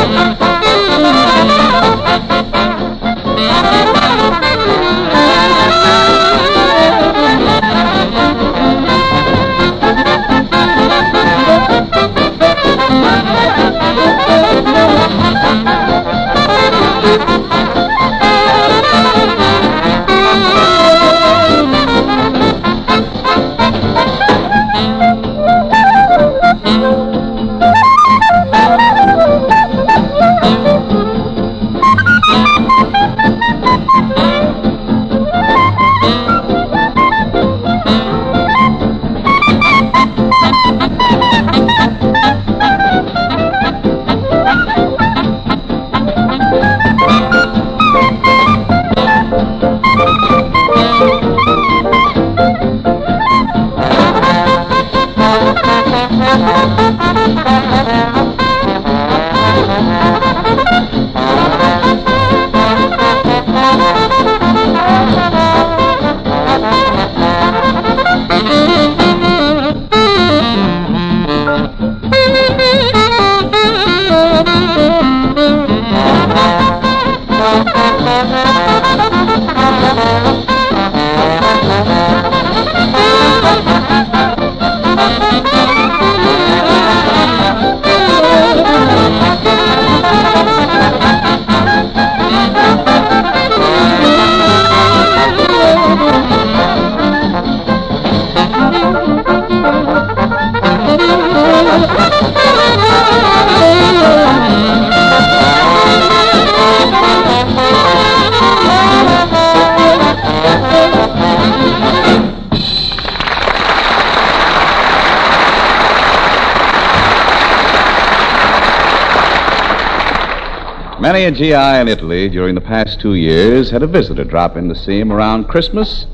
Many 121.17 121.29
a 121.29 121.31
GI 121.31 121.81
in 121.81 121.89
Italy 121.89 122.29
during 122.29 122.55
the 122.55 122.61
past 122.61 123.01
two 123.01 123.15
years 123.15 123.71
had 123.71 123.83
a 123.83 123.87
visitor 123.87 124.23
drop 124.23 124.55
in 124.55 124.69
to 124.69 124.75
see 124.75 125.01
him 125.01 125.11
around 125.11 125.49
Christmas 125.49 126.05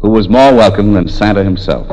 who 0.00 0.10
was 0.10 0.28
more 0.28 0.54
welcome 0.54 0.92
than 0.92 1.08
Santa 1.08 1.42
himself. 1.42 1.88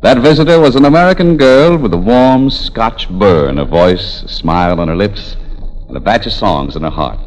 That 0.00 0.18
visitor 0.18 0.60
was 0.60 0.76
an 0.76 0.84
American 0.84 1.36
girl 1.36 1.76
with 1.76 1.92
a 1.92 1.96
warm 1.96 2.48
Scotch 2.48 3.10
burr 3.10 3.48
in 3.48 3.56
her 3.56 3.64
voice, 3.64 4.22
a 4.22 4.28
smile 4.28 4.78
on 4.78 4.86
her 4.86 4.94
lips, 4.94 5.34
and 5.88 5.96
a 5.96 6.00
batch 6.00 6.26
of 6.26 6.32
songs 6.32 6.76
in 6.76 6.84
her 6.84 6.90
heart. 6.90 7.18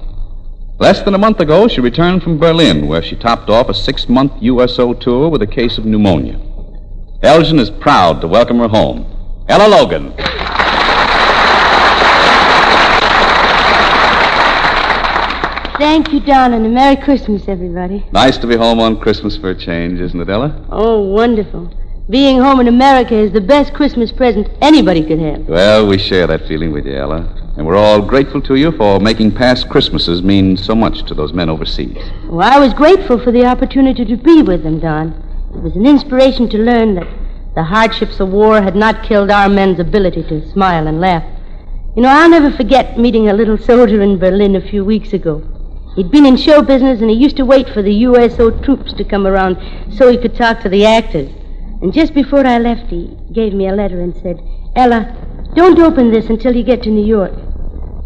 Less 0.79 1.01
than 1.01 1.13
a 1.13 1.17
month 1.17 1.41
ago, 1.41 1.67
she 1.67 1.81
returned 1.81 2.23
from 2.23 2.39
Berlin, 2.39 2.87
where 2.87 3.03
she 3.03 3.17
topped 3.17 3.49
off 3.49 3.67
a 3.67 3.73
six 3.73 4.07
month 4.07 4.31
USO 4.39 4.93
tour 4.93 5.27
with 5.27 5.41
a 5.41 5.47
case 5.47 5.77
of 5.77 5.83
pneumonia. 5.83 6.39
Elgin 7.21 7.59
is 7.59 7.69
proud 7.69 8.21
to 8.21 8.29
welcome 8.29 8.59
her 8.59 8.69
home. 8.69 9.45
Ella 9.49 9.67
Logan. 9.67 10.13
Thank 15.77 16.11
you, 16.11 16.19
Don, 16.19 16.53
and 16.53 16.65
a 16.65 16.69
Merry 16.69 16.95
Christmas, 16.95 17.47
everybody. 17.47 18.03
Nice 18.11 18.39
to 18.39 18.47
be 18.47 18.55
home 18.55 18.79
on 18.79 18.99
Christmas 18.99 19.37
for 19.37 19.51
a 19.51 19.55
change, 19.55 19.99
isn't 19.99 20.19
it, 20.19 20.27
Ella? 20.27 20.65
Oh, 20.71 21.01
wonderful. 21.01 21.71
Being 22.09 22.39
home 22.39 22.59
in 22.59 22.67
America 22.67 23.13
is 23.13 23.31
the 23.31 23.41
best 23.41 23.75
Christmas 23.75 24.11
present 24.11 24.49
anybody 24.59 25.05
could 25.05 25.19
have. 25.19 25.47
Well, 25.47 25.85
we 25.85 25.99
share 25.99 26.25
that 26.25 26.47
feeling 26.47 26.71
with 26.71 26.87
you, 26.87 26.95
Ella. 26.95 27.31
And 27.57 27.67
we're 27.67 27.75
all 27.77 28.01
grateful 28.01 28.41
to 28.43 28.55
you 28.55 28.71
for 28.71 28.99
making 28.99 29.35
past 29.35 29.69
Christmases 29.69 30.23
mean 30.23 30.57
so 30.57 30.73
much 30.73 31.03
to 31.03 31.13
those 31.13 31.31
men 31.31 31.47
overseas. 31.47 31.97
Well, 32.25 32.51
I 32.51 32.57
was 32.57 32.73
grateful 32.73 33.19
for 33.19 33.31
the 33.31 33.45
opportunity 33.45 34.03
to 34.03 34.17
be 34.17 34.41
with 34.41 34.63
them, 34.63 34.79
Don. 34.79 35.09
It 35.53 35.61
was 35.61 35.75
an 35.75 35.85
inspiration 35.85 36.49
to 36.49 36.57
learn 36.57 36.95
that 36.95 37.07
the 37.53 37.63
hardships 37.63 38.19
of 38.19 38.29
war 38.29 38.63
had 38.63 38.75
not 38.75 39.03
killed 39.03 39.29
our 39.29 39.47
men's 39.47 39.79
ability 39.79 40.23
to 40.23 40.51
smile 40.53 40.87
and 40.87 40.99
laugh. 40.99 41.23
You 41.95 42.01
know, 42.01 42.09
I'll 42.09 42.29
never 42.29 42.49
forget 42.49 42.97
meeting 42.97 43.29
a 43.29 43.33
little 43.33 43.59
soldier 43.59 44.01
in 44.01 44.17
Berlin 44.17 44.55
a 44.55 44.67
few 44.67 44.83
weeks 44.83 45.13
ago. 45.13 45.43
He'd 45.97 46.11
been 46.11 46.27
in 46.27 46.37
show 46.37 46.61
business 46.61 47.01
and 47.01 47.09
he 47.09 47.15
used 47.15 47.37
to 47.37 47.43
wait 47.43 47.67
for 47.69 47.81
the 47.81 47.91
USO 47.91 48.51
troops 48.51 48.93
to 48.93 49.03
come 49.03 49.25
around 49.25 49.57
so 49.97 50.11
he 50.11 50.17
could 50.17 50.35
talk 50.35 50.61
to 50.61 50.69
the 50.69 50.85
actors. 50.85 51.31
And 51.81 51.91
just 51.91 52.13
before 52.13 52.45
I 52.45 52.59
left, 52.59 52.91
he 52.91 53.17
gave 53.33 53.51
me 53.51 53.67
a 53.67 53.73
letter 53.73 53.99
and 53.99 54.15
said, 54.15 54.39
Ella, 54.75 55.51
don't 55.55 55.79
open 55.79 56.11
this 56.11 56.29
until 56.29 56.55
you 56.55 56.63
get 56.63 56.83
to 56.83 56.91
New 56.91 57.03
York. 57.03 57.33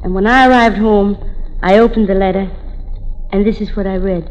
And 0.05 0.15
when 0.15 0.25
I 0.25 0.47
arrived 0.47 0.77
home, 0.77 1.17
I 1.61 1.79
opened 1.79 2.07
the 2.07 2.15
letter, 2.15 2.49
and 3.29 3.45
this 3.45 3.59
is 3.59 3.75
what 3.75 3.85
I 3.85 3.97
read. 3.97 4.29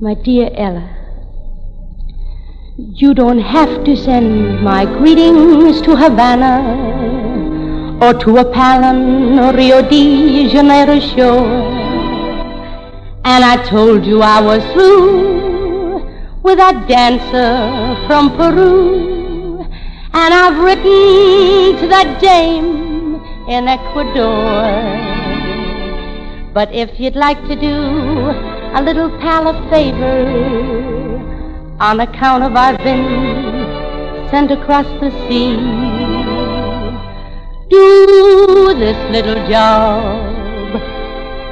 My 0.00 0.14
dear 0.14 0.48
Ella, 0.54 0.88
You 2.76 3.14
don't 3.14 3.40
have 3.40 3.84
to 3.84 3.96
send 3.96 4.62
my 4.62 4.84
greetings 4.84 5.82
to 5.82 5.96
Havana 5.96 6.54
or 8.00 8.14
to 8.14 8.38
a 8.38 8.44
Palan 8.44 9.38
or 9.42 9.56
Rio 9.56 9.82
de 9.82 10.48
Janeiro 10.48 11.00
shore. 11.00 11.73
And 13.26 13.42
I 13.42 13.56
told 13.64 14.04
you 14.04 14.20
I 14.20 14.38
was 14.40 14.62
through 14.74 16.04
with 16.42 16.58
that 16.58 16.86
dancer 16.86 18.06
from 18.06 18.36
Peru. 18.36 19.64
And 20.12 20.34
I've 20.34 20.62
written 20.62 21.80
to 21.80 21.88
that 21.88 22.20
dame 22.20 23.14
in 23.48 23.66
Ecuador. 23.66 24.60
But 26.52 26.70
if 26.74 27.00
you'd 27.00 27.16
like 27.16 27.40
to 27.48 27.56
do 27.56 27.74
a 28.76 28.82
little 28.84 29.08
pal 29.18 29.48
a 29.48 29.70
favor, 29.70 31.24
on 31.80 32.00
account 32.00 32.44
of 32.44 32.54
I've 32.54 32.78
been 32.78 34.28
sent 34.30 34.50
across 34.50 34.86
the 35.00 35.10
sea, 35.26 35.56
do 37.70 38.74
this 38.78 38.98
little 39.10 39.48
job. 39.48 40.43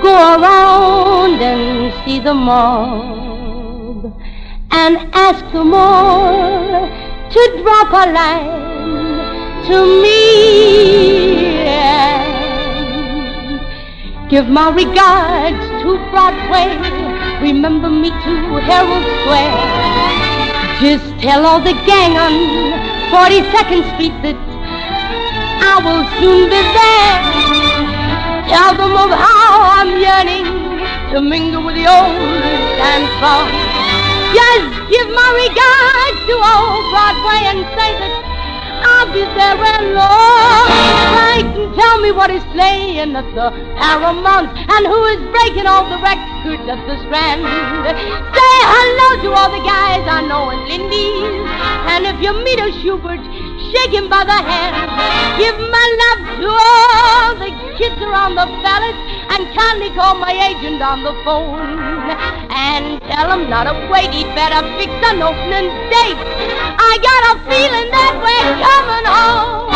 Go 0.03 0.11
around 0.11 1.41
and 1.41 1.93
see 2.05 2.19
the 2.19 2.35
mob 2.35 4.13
and 4.73 4.97
ask 5.15 5.45
them 5.53 5.73
all 5.73 6.89
to 7.31 7.63
drop 7.63 7.91
a 7.93 8.11
line 8.13 9.65
to 9.69 10.03
me. 10.03 11.59
And 11.67 12.33
Give 14.33 14.49
my 14.49 14.71
regards 14.71 15.63
to 15.83 15.99
Broadway. 16.11 16.73
Remember 17.43 17.91
me 17.91 18.09
to 18.09 18.33
Herald 18.65 19.05
Square. 19.21 20.81
Just 20.81 21.21
tell 21.21 21.45
all 21.45 21.61
the 21.61 21.75
gang 21.87 22.17
on 22.17 22.33
42nd 23.13 23.95
Street 23.95 24.17
that 24.23 24.39
I 25.63 25.75
will 25.85 26.05
soon 26.19 26.49
be 26.49 26.63
there. 26.73 27.52
Them 28.51 28.97
of 28.97 29.11
how 29.11 29.79
I'm 29.79 30.01
yearning 30.01 30.45
to 31.13 31.21
mingle 31.21 31.63
with 31.65 31.77
the 31.77 31.87
old 31.87 32.43
and 32.83 33.05
song. 33.21 33.49
Just 34.35 34.91
give 34.91 35.09
my 35.15 35.31
regards 35.47 36.19
to 36.27 36.35
old 36.41 36.85
Broadway 36.91 37.41
and 37.53 37.61
say 37.79 37.93
that 38.01 38.32
I'll 39.03 39.11
be 39.11 39.27
there. 39.35 39.59
Write 39.59 41.51
and 41.59 41.75
tell 41.75 41.99
me 41.99 42.13
what 42.13 42.31
is 42.31 42.45
playing 42.55 43.17
at 43.19 43.27
the 43.35 43.51
Paramount 43.75 44.55
and 44.55 44.87
who 44.87 45.01
is 45.11 45.19
breaking 45.35 45.67
all 45.67 45.91
the 45.91 45.99
records 45.99 46.63
at 46.71 46.79
the 46.87 46.95
Strand. 47.03 47.43
Say 47.43 48.55
hello 48.63 49.09
to 49.27 49.29
all 49.35 49.51
the 49.51 49.59
guys 49.67 50.07
I 50.07 50.23
know 50.23 50.55
in 50.55 50.63
Lindy's. 50.71 51.35
And 51.91 52.07
if 52.07 52.23
you 52.23 52.31
meet 52.47 52.63
a 52.63 52.71
Shubert, 52.79 53.19
shake 53.75 53.91
him 53.91 54.07
by 54.07 54.23
the 54.23 54.39
hand. 54.39 54.79
Give 55.35 55.59
my 55.59 55.87
love 55.99 56.23
to 56.39 56.47
all 56.47 57.35
the 57.43 57.51
kids 57.83 57.99
around 58.07 58.39
the 58.39 58.47
palace 58.63 58.95
and 59.33 59.49
kindly 59.57 59.89
call 59.97 60.15
my 60.15 60.33
agent 60.33 60.83
on 60.83 61.03
the 61.03 61.15
phone. 61.25 61.65
And 62.53 63.01
tell 63.09 63.33
him 63.33 63.49
not 63.49 63.65
to 63.65 63.73
wait, 63.89 64.13
he'd 64.13 64.29
better 64.37 64.61
fix 64.77 64.93
an 65.09 65.23
opening 65.25 65.73
date. 65.89 66.21
I 66.77 66.93
got 67.01 67.23
a 67.33 67.35
feeling 67.49 67.89
that 67.97 68.13
we're 68.21 68.53
coming 68.61 69.07
home 69.09 69.73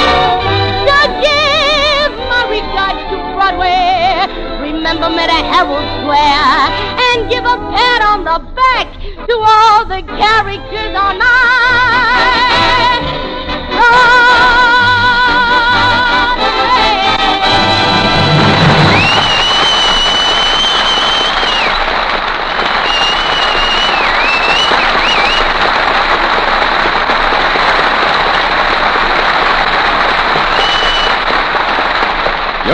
to 0.88 0.98
give 1.24 2.12
my 2.28 2.42
regards 2.52 3.00
to 3.08 3.16
Broadway. 3.32 4.28
Remember 4.60 5.08
me 5.08 5.24
to 5.24 5.40
Herald 5.48 5.88
Square 6.04 6.68
and 7.08 7.30
give 7.30 7.44
a 7.44 7.56
pat 7.72 8.00
on 8.12 8.28
the 8.28 8.38
back 8.52 8.92
to 9.24 9.34
all 9.40 9.86
the 9.88 10.02
characters 10.04 10.92
on 10.94 11.18
my 11.18 11.56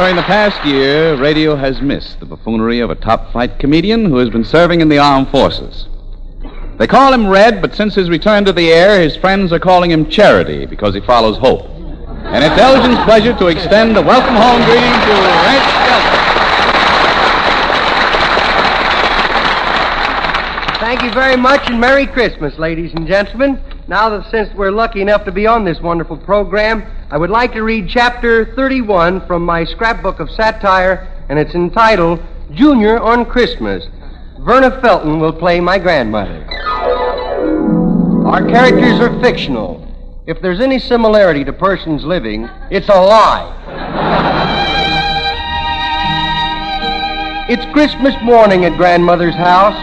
During 0.03 0.17
the 0.17 0.23
past 0.23 0.67
year, 0.67 1.15
radio 1.15 1.55
has 1.55 1.81
missed 1.81 2.19
the 2.19 2.27
buffoonery 2.27 2.81
of 2.81 2.91
a 2.91 2.97
top 2.97 3.31
flight 3.31 3.61
comedian 3.61 4.07
who 4.07 4.17
has 4.17 4.31
been 4.31 4.43
serving 4.43 4.81
in 4.81 4.89
the 4.89 4.99
armed 4.99 5.29
forces. 5.29 5.87
They 6.77 6.89
call 6.89 7.13
him 7.15 7.29
Red, 7.29 7.63
but 7.63 7.77
since 7.77 7.95
his 7.95 8.11
return 8.11 8.45
to 8.47 8.53
the 8.53 8.73
air, 8.73 9.01
his 9.01 9.17
friends 9.17 9.53
are 9.53 9.61
calling 9.61 9.93
him 9.93 10.11
Charity 10.11 10.67
because 10.67 10.93
he 10.93 11.01
follows 11.03 11.39
hope. 11.39 11.69
And 12.25 12.43
it's 12.43 12.61
Elgin's 12.61 12.99
pleasure 13.05 13.33
to 13.33 13.47
extend 13.47 13.97
a 13.97 14.03
welcome 14.03 14.35
home 14.35 14.61
greeting 14.65 14.83
to 14.83 15.15
Red 15.47 15.63
Skelton. 15.71 16.19
Thank 20.81 21.03
you 21.05 21.13
very 21.13 21.37
much 21.37 21.71
and 21.71 21.81
Merry 21.81 22.09
Christmas, 22.09 22.59
ladies 22.59 22.93
and 22.95 23.07
gentlemen. 23.07 23.63
Now 23.93 24.09
that 24.09 24.31
since 24.31 24.49
we're 24.55 24.71
lucky 24.71 25.03
enough 25.03 25.27
to 25.27 25.31
be 25.31 25.47
on 25.47 25.65
this 25.65 25.79
wonderful 25.79 26.17
program, 26.17 26.83
I 27.11 27.19
would 27.19 27.29
like 27.29 27.53
to 27.53 27.63
read 27.63 27.91
chapter 27.91 28.47
31 28.55 29.27
from 29.27 29.45
my 29.45 29.65
scrapbook 29.65 30.19
of 30.19 30.31
satire, 30.31 31.13
and 31.29 31.39
it's 31.39 31.55
entitled 31.55 32.19
Junior 32.53 32.99
on 32.99 33.27
Christmas. 33.27 33.85
Verna 34.39 34.81
Felton 34.81 35.21
will 35.21 35.35
play 35.35 35.61
my 35.61 35.79
grandmother. 35.79 36.43
Our 38.25 38.49
characters 38.49 38.99
are 38.99 39.21
fictional. 39.21 39.87
If 40.27 40.41
there's 40.41 40.61
any 40.61 40.79
similarity 40.79 41.45
to 41.45 41.53
persons 41.53 42.03
living, 42.03 42.49
it's 42.71 42.89
a 42.89 42.99
lie. 42.99 43.45
It's 47.47 47.67
Christmas 47.75 48.15
morning 48.23 48.65
at 48.65 48.75
grandmother's 48.79 49.35
house, 49.35 49.77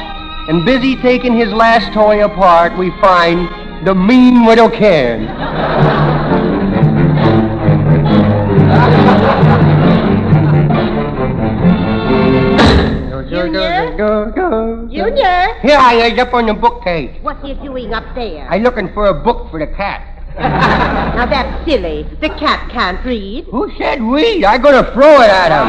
and 0.49 0.65
busy 0.65 0.95
taking 0.95 1.37
his 1.37 1.53
last 1.53 1.93
toy 1.93 2.25
apart, 2.25 2.75
we 2.75 2.89
find 3.01 3.68
the 3.85 3.95
mean 3.95 4.45
widow 4.45 4.69
Karen. 4.69 5.27
Junior? 13.29 13.95
Junior? 14.89 15.53
Here 15.61 15.77
I 15.77 16.11
is 16.11 16.19
up 16.19 16.33
on 16.33 16.47
the 16.47 16.53
bookcase. 16.53 17.21
What 17.21 17.37
are 17.43 17.47
you 17.47 17.55
doing 17.55 17.93
up 17.93 18.03
there? 18.15 18.47
I'm 18.49 18.63
looking 18.63 18.91
for 18.93 19.05
a 19.07 19.13
book 19.13 19.49
for 19.49 19.59
the 19.59 19.67
cat. 19.67 20.05
now 20.39 21.25
that's 21.25 21.65
silly. 21.65 22.03
The 22.21 22.29
cat 22.29 22.69
can't 22.71 23.03
read. 23.05 23.45
Who 23.45 23.71
said 23.77 24.01
we? 24.01 24.45
I'm 24.45 24.61
going 24.61 24.83
to 24.83 24.91
throw 24.93 25.21
it 25.21 25.29
at 25.29 25.51
him. 25.51 25.67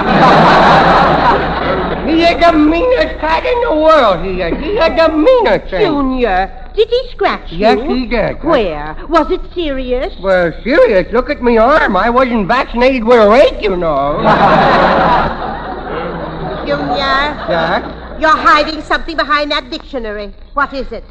he 2.09 2.23
is 2.23 2.41
the 2.41 2.53
meanest 2.53 3.19
cat 3.21 3.45
in 3.45 3.61
the 3.63 3.75
world, 3.83 4.25
he 4.25 4.41
is. 4.43 4.57
He 4.63 4.79
is 4.79 4.97
the 4.97 5.09
meanest 5.17 5.71
thing. 5.71 5.87
Junior, 5.87 6.70
did 6.81 6.89
he 6.89 7.11
scratch 7.11 7.53
you? 7.53 7.59
Yes, 7.59 7.79
he 7.87 8.07
did. 8.07 8.43
Where? 8.43 8.97
Was 9.09 9.31
it 9.31 9.41
serious? 9.53 10.15
Well, 10.21 10.51
serious. 10.63 11.13
Look 11.13 11.29
at 11.29 11.43
me 11.43 11.59
arm. 11.59 11.95
I 11.95 12.09
wasn't 12.09 12.49
vaccinated 12.49 13.05
with 13.05 13.21
a 13.21 13.29
rake, 13.29 13.61
you 13.63 13.77
know. 13.77 14.17
Junior? 16.67 17.19
Jack? 17.51 18.21
You're 18.21 18.37
hiding 18.37 18.81
something 18.83 19.17
behind 19.17 19.51
that 19.51 19.71
dictionary. 19.71 20.33
What 20.55 20.73
is 20.73 20.91
it? 20.93 21.05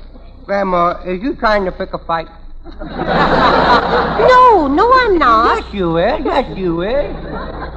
Grandma, 0.45 0.99
are 1.03 1.13
you 1.13 1.35
trying 1.35 1.65
to 1.65 1.71
pick 1.71 1.93
a 1.93 1.99
fight? 1.99 2.27
No, 4.19 4.67
no, 4.67 4.91
I'm 4.93 5.17
not. 5.17 5.63
Yes, 5.63 5.73
you 5.73 5.97
is. 5.97 6.21
Yes, 6.25 6.57
you 6.57 6.81
is. 6.81 7.15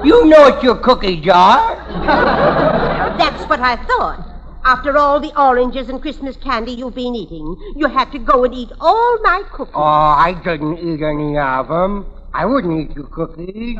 You 0.04 0.24
know 0.26 0.46
it's 0.48 0.62
your 0.62 0.74
cookie 0.76 1.20
jar. 1.20 1.76
That's 3.18 3.48
what 3.48 3.60
I 3.60 3.76
thought. 3.84 4.31
After 4.64 4.96
all 4.96 5.18
the 5.18 5.32
oranges 5.36 5.88
and 5.88 6.00
Christmas 6.00 6.36
candy 6.36 6.72
you've 6.72 6.94
been 6.94 7.16
eating, 7.16 7.56
you 7.74 7.88
had 7.88 8.12
to 8.12 8.18
go 8.20 8.44
and 8.44 8.54
eat 8.54 8.70
all 8.80 9.18
my 9.22 9.42
cookies. 9.50 9.74
Oh, 9.74 9.82
I 9.82 10.40
didn't 10.44 10.78
eat 10.78 11.02
any 11.02 11.36
of 11.36 11.66
them. 11.66 12.06
I 12.34 12.46
wouldn't 12.46 12.90
eat 12.90 12.96
your 12.96 13.04
cookies. 13.06 13.76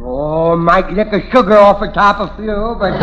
Oh, 0.00 0.56
might 0.56 0.92
lick 0.92 1.10
the 1.10 1.20
sugar 1.32 1.56
off 1.58 1.80
the 1.80 1.88
top 1.88 2.20
of 2.20 2.36
few, 2.36 2.76
but 2.78 2.92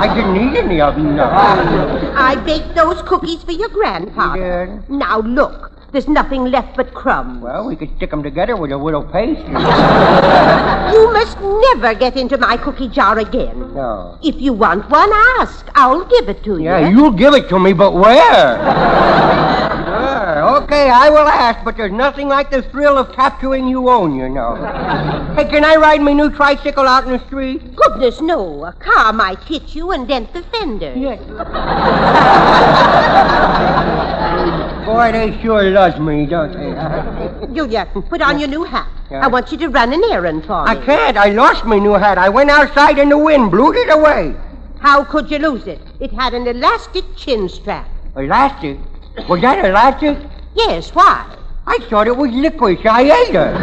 I 0.00 0.14
didn't 0.14 0.36
eat 0.36 0.56
any 0.58 0.80
of 0.80 0.94
them. 0.94 1.16
No. 1.16 1.24
I 1.24 2.34
baked 2.46 2.74
those 2.74 3.02
cookies 3.02 3.42
for 3.42 3.52
your 3.52 3.68
grandfather. 3.68 4.82
Now 4.88 5.20
look, 5.20 5.72
there's 5.92 6.08
nothing 6.08 6.44
left 6.46 6.76
but 6.78 6.94
crumbs. 6.94 7.42
Well, 7.42 7.66
we 7.66 7.76
could 7.76 7.94
stick 7.98 8.10
them 8.10 8.22
together 8.22 8.56
with 8.56 8.72
a 8.72 8.76
little 8.78 9.04
paste. 9.04 9.42
You 10.88 11.12
must 11.12 11.38
never 11.40 11.92
get 11.94 12.16
into 12.16 12.38
my 12.38 12.56
cookie 12.56 12.88
jar 12.88 13.18
again. 13.18 13.74
No. 13.74 14.18
If 14.22 14.40
you 14.40 14.54
want 14.54 14.88
one, 14.88 15.10
ask. 15.38 15.68
I'll 15.74 16.06
give 16.06 16.30
it 16.30 16.42
to 16.44 16.56
you. 16.56 16.64
Yeah, 16.64 16.88
you'll 16.88 17.10
give 17.12 17.34
it 17.34 17.50
to 17.50 17.58
me, 17.58 17.74
but 17.74 17.92
where? 17.92 18.56
Okay, 20.58 20.90
I 20.90 21.08
will 21.08 21.28
ask, 21.28 21.64
but 21.64 21.76
there's 21.76 21.92
nothing 21.92 22.28
like 22.28 22.50
the 22.50 22.62
thrill 22.62 22.98
of 22.98 23.14
capturing 23.14 23.68
you 23.68 23.88
own, 23.88 24.16
you 24.16 24.28
know. 24.28 24.56
hey, 25.36 25.44
can 25.44 25.64
I 25.64 25.76
ride 25.76 26.00
my 26.00 26.12
new 26.12 26.30
tricycle 26.30 26.84
out 26.84 27.04
in 27.04 27.12
the 27.12 27.24
street? 27.26 27.76
Goodness, 27.76 28.20
no. 28.20 28.64
A 28.64 28.72
car 28.72 29.12
might 29.12 29.38
hit 29.44 29.76
you 29.76 29.92
and 29.92 30.08
dent 30.08 30.32
the 30.32 30.42
fender. 30.42 30.92
Yes. 30.96 31.22
Boy, 34.84 35.12
they 35.12 35.40
sure 35.40 35.62
loves 35.70 36.00
me, 36.00 36.26
don't 36.26 36.52
they? 36.52 37.46
Julia, 37.54 37.86
put 38.08 38.20
on 38.20 38.40
your 38.40 38.48
new 38.48 38.64
hat. 38.64 38.88
Yeah. 39.12 39.24
I 39.24 39.28
want 39.28 39.52
you 39.52 39.58
to 39.58 39.68
run 39.68 39.92
an 39.92 40.02
errand 40.10 40.44
for 40.44 40.64
me. 40.64 40.70
I 40.72 40.84
can't. 40.84 41.16
I 41.16 41.30
lost 41.30 41.66
my 41.66 41.78
new 41.78 41.92
hat. 41.92 42.18
I 42.18 42.28
went 42.28 42.50
outside 42.50 42.98
and 42.98 43.12
the 43.12 43.18
wind 43.18 43.52
blew 43.52 43.72
it 43.74 43.90
away. 43.90 44.34
How 44.80 45.04
could 45.04 45.30
you 45.30 45.38
lose 45.38 45.68
it? 45.68 45.80
It 46.00 46.10
had 46.10 46.34
an 46.34 46.48
elastic 46.48 47.04
chin 47.14 47.48
strap. 47.48 47.88
Elastic? 48.16 48.76
Was 49.28 49.40
that 49.42 49.64
elastic? 49.64 50.18
Yes, 50.54 50.90
why? 50.94 51.36
I 51.66 51.78
thought 51.90 52.06
it 52.06 52.16
was 52.16 52.30
licorice. 52.30 52.86
I 52.86 53.02
ate 53.02 53.34
her. 53.34 53.54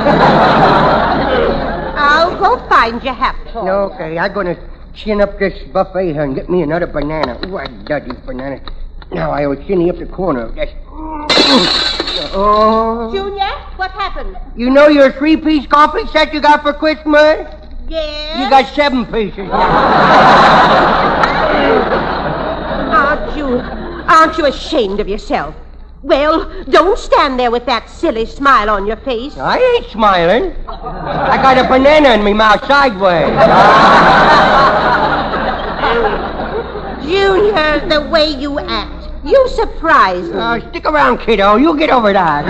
I'll 1.98 2.32
oh, 2.32 2.40
go 2.40 2.58
find 2.70 3.02
your 3.04 3.14
hat 3.14 3.36
you. 3.56 3.60
okay, 3.62 4.18
I'm 4.18 4.34
going 4.34 4.48
to 4.48 4.58
chin 4.94 5.22
up 5.22 5.40
this 5.40 5.54
buffet 5.72 6.14
here 6.14 6.24
and 6.24 6.36
get 6.36 6.50
me 6.50 6.62
another 6.62 6.88
banana. 6.88 7.40
Ooh, 7.48 7.58
I 7.58 7.66
love 7.66 8.06
these 8.06 8.20
bananas. 8.26 8.62
Now 9.12 9.32
I 9.32 9.48
will 9.48 9.56
chinny 9.66 9.90
up 9.90 9.98
the 9.98 10.06
corner 10.06 10.42
of 10.42 10.56
this. 10.56 10.70
Oh. 12.38 13.12
Junior, 13.14 13.46
what 13.76 13.92
happened? 13.92 14.38
You 14.56 14.70
know 14.70 14.88
your 14.88 15.12
three-piece 15.12 15.68
coffee 15.68 16.08
set 16.08 16.34
you 16.34 16.40
got 16.40 16.62
for 16.64 16.72
Christmas? 16.72 17.46
Yes? 17.88 18.40
You 18.40 18.50
got 18.50 18.74
seven 18.74 19.06
pieces 19.06 19.38
now. 19.38 19.52
Aren't 22.96 23.38
you, 23.38 23.46
aren't 24.08 24.38
you 24.38 24.46
ashamed 24.46 25.02
of 25.02 25.10
yourself? 25.10 25.56
Well, 26.06 26.46
don't 26.66 27.00
stand 27.00 27.40
there 27.40 27.50
with 27.50 27.66
that 27.66 27.90
silly 27.90 28.28
smile 28.28 28.70
on 28.70 28.86
your 28.86 28.98
face. 28.98 29.36
I 29.40 29.58
ain't 29.58 29.88
smiling. 29.88 30.54
I 30.68 31.42
got 31.42 31.58
a 31.58 31.68
banana 31.68 32.10
in 32.10 32.24
me 32.24 32.32
mouth 32.32 32.64
sideways. 32.68 33.34
Junior, 37.10 37.90
the 37.90 38.08
way 38.08 38.30
you 38.30 38.60
act, 38.60 39.10
you 39.26 39.48
surprise 39.50 40.30
me. 40.30 40.38
Uh, 40.38 40.70
stick 40.70 40.86
around, 40.86 41.18
kiddo. 41.22 41.56
You'll 41.56 41.74
get 41.74 41.90
over 41.90 42.14
that. 42.14 42.46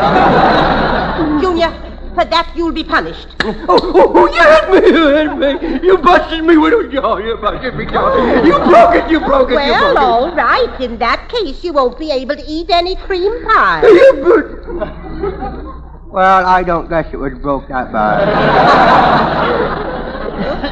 Junior, 1.42 1.72
for 2.16 2.26
that 2.26 2.52
you'll 2.56 2.72
be 2.72 2.84
punished. 2.84 3.28
Oh, 3.44 3.54
oh, 3.70 3.92
oh, 3.94 4.14
oh 4.16 4.28
you 4.34 4.42
hit 4.42 4.70
me, 4.72 4.80
you 4.98 5.08
hit 5.08 5.38
me. 5.38 5.88
You 5.88 5.98
busted 5.98 6.44
me 6.44 6.58
with 6.58 6.74
a 6.74 6.90
jaw. 6.92 7.18
You 7.18 7.38
busted 7.38 7.76
me 7.76 7.86
jaw. 7.86 8.44
You 8.44 8.58
broke 8.58 8.96
it, 8.96 9.10
you 9.10 9.20
broke 9.20 9.50
it, 9.50 9.54
you 9.54 9.58
Well, 9.58 9.94
broke 9.94 10.04
all 10.04 10.36
right. 10.36 10.82
In 10.82 10.98
that 11.00 11.30
case, 11.30 11.64
you 11.64 11.74
won't 11.74 12.00
be 12.00 12.12
able 12.12 12.36
to 12.36 12.44
eat 12.48 12.70
any 12.70 12.96
cream 12.96 13.46
pie. 13.46 13.82
it. 13.84 15.76
Well, 16.08 16.46
I 16.46 16.64
don't 16.64 16.90
guess 16.90 17.08
it 17.12 17.18
was 17.18 17.34
broke 17.40 17.68
that 17.68 17.92
bad. 17.92 18.26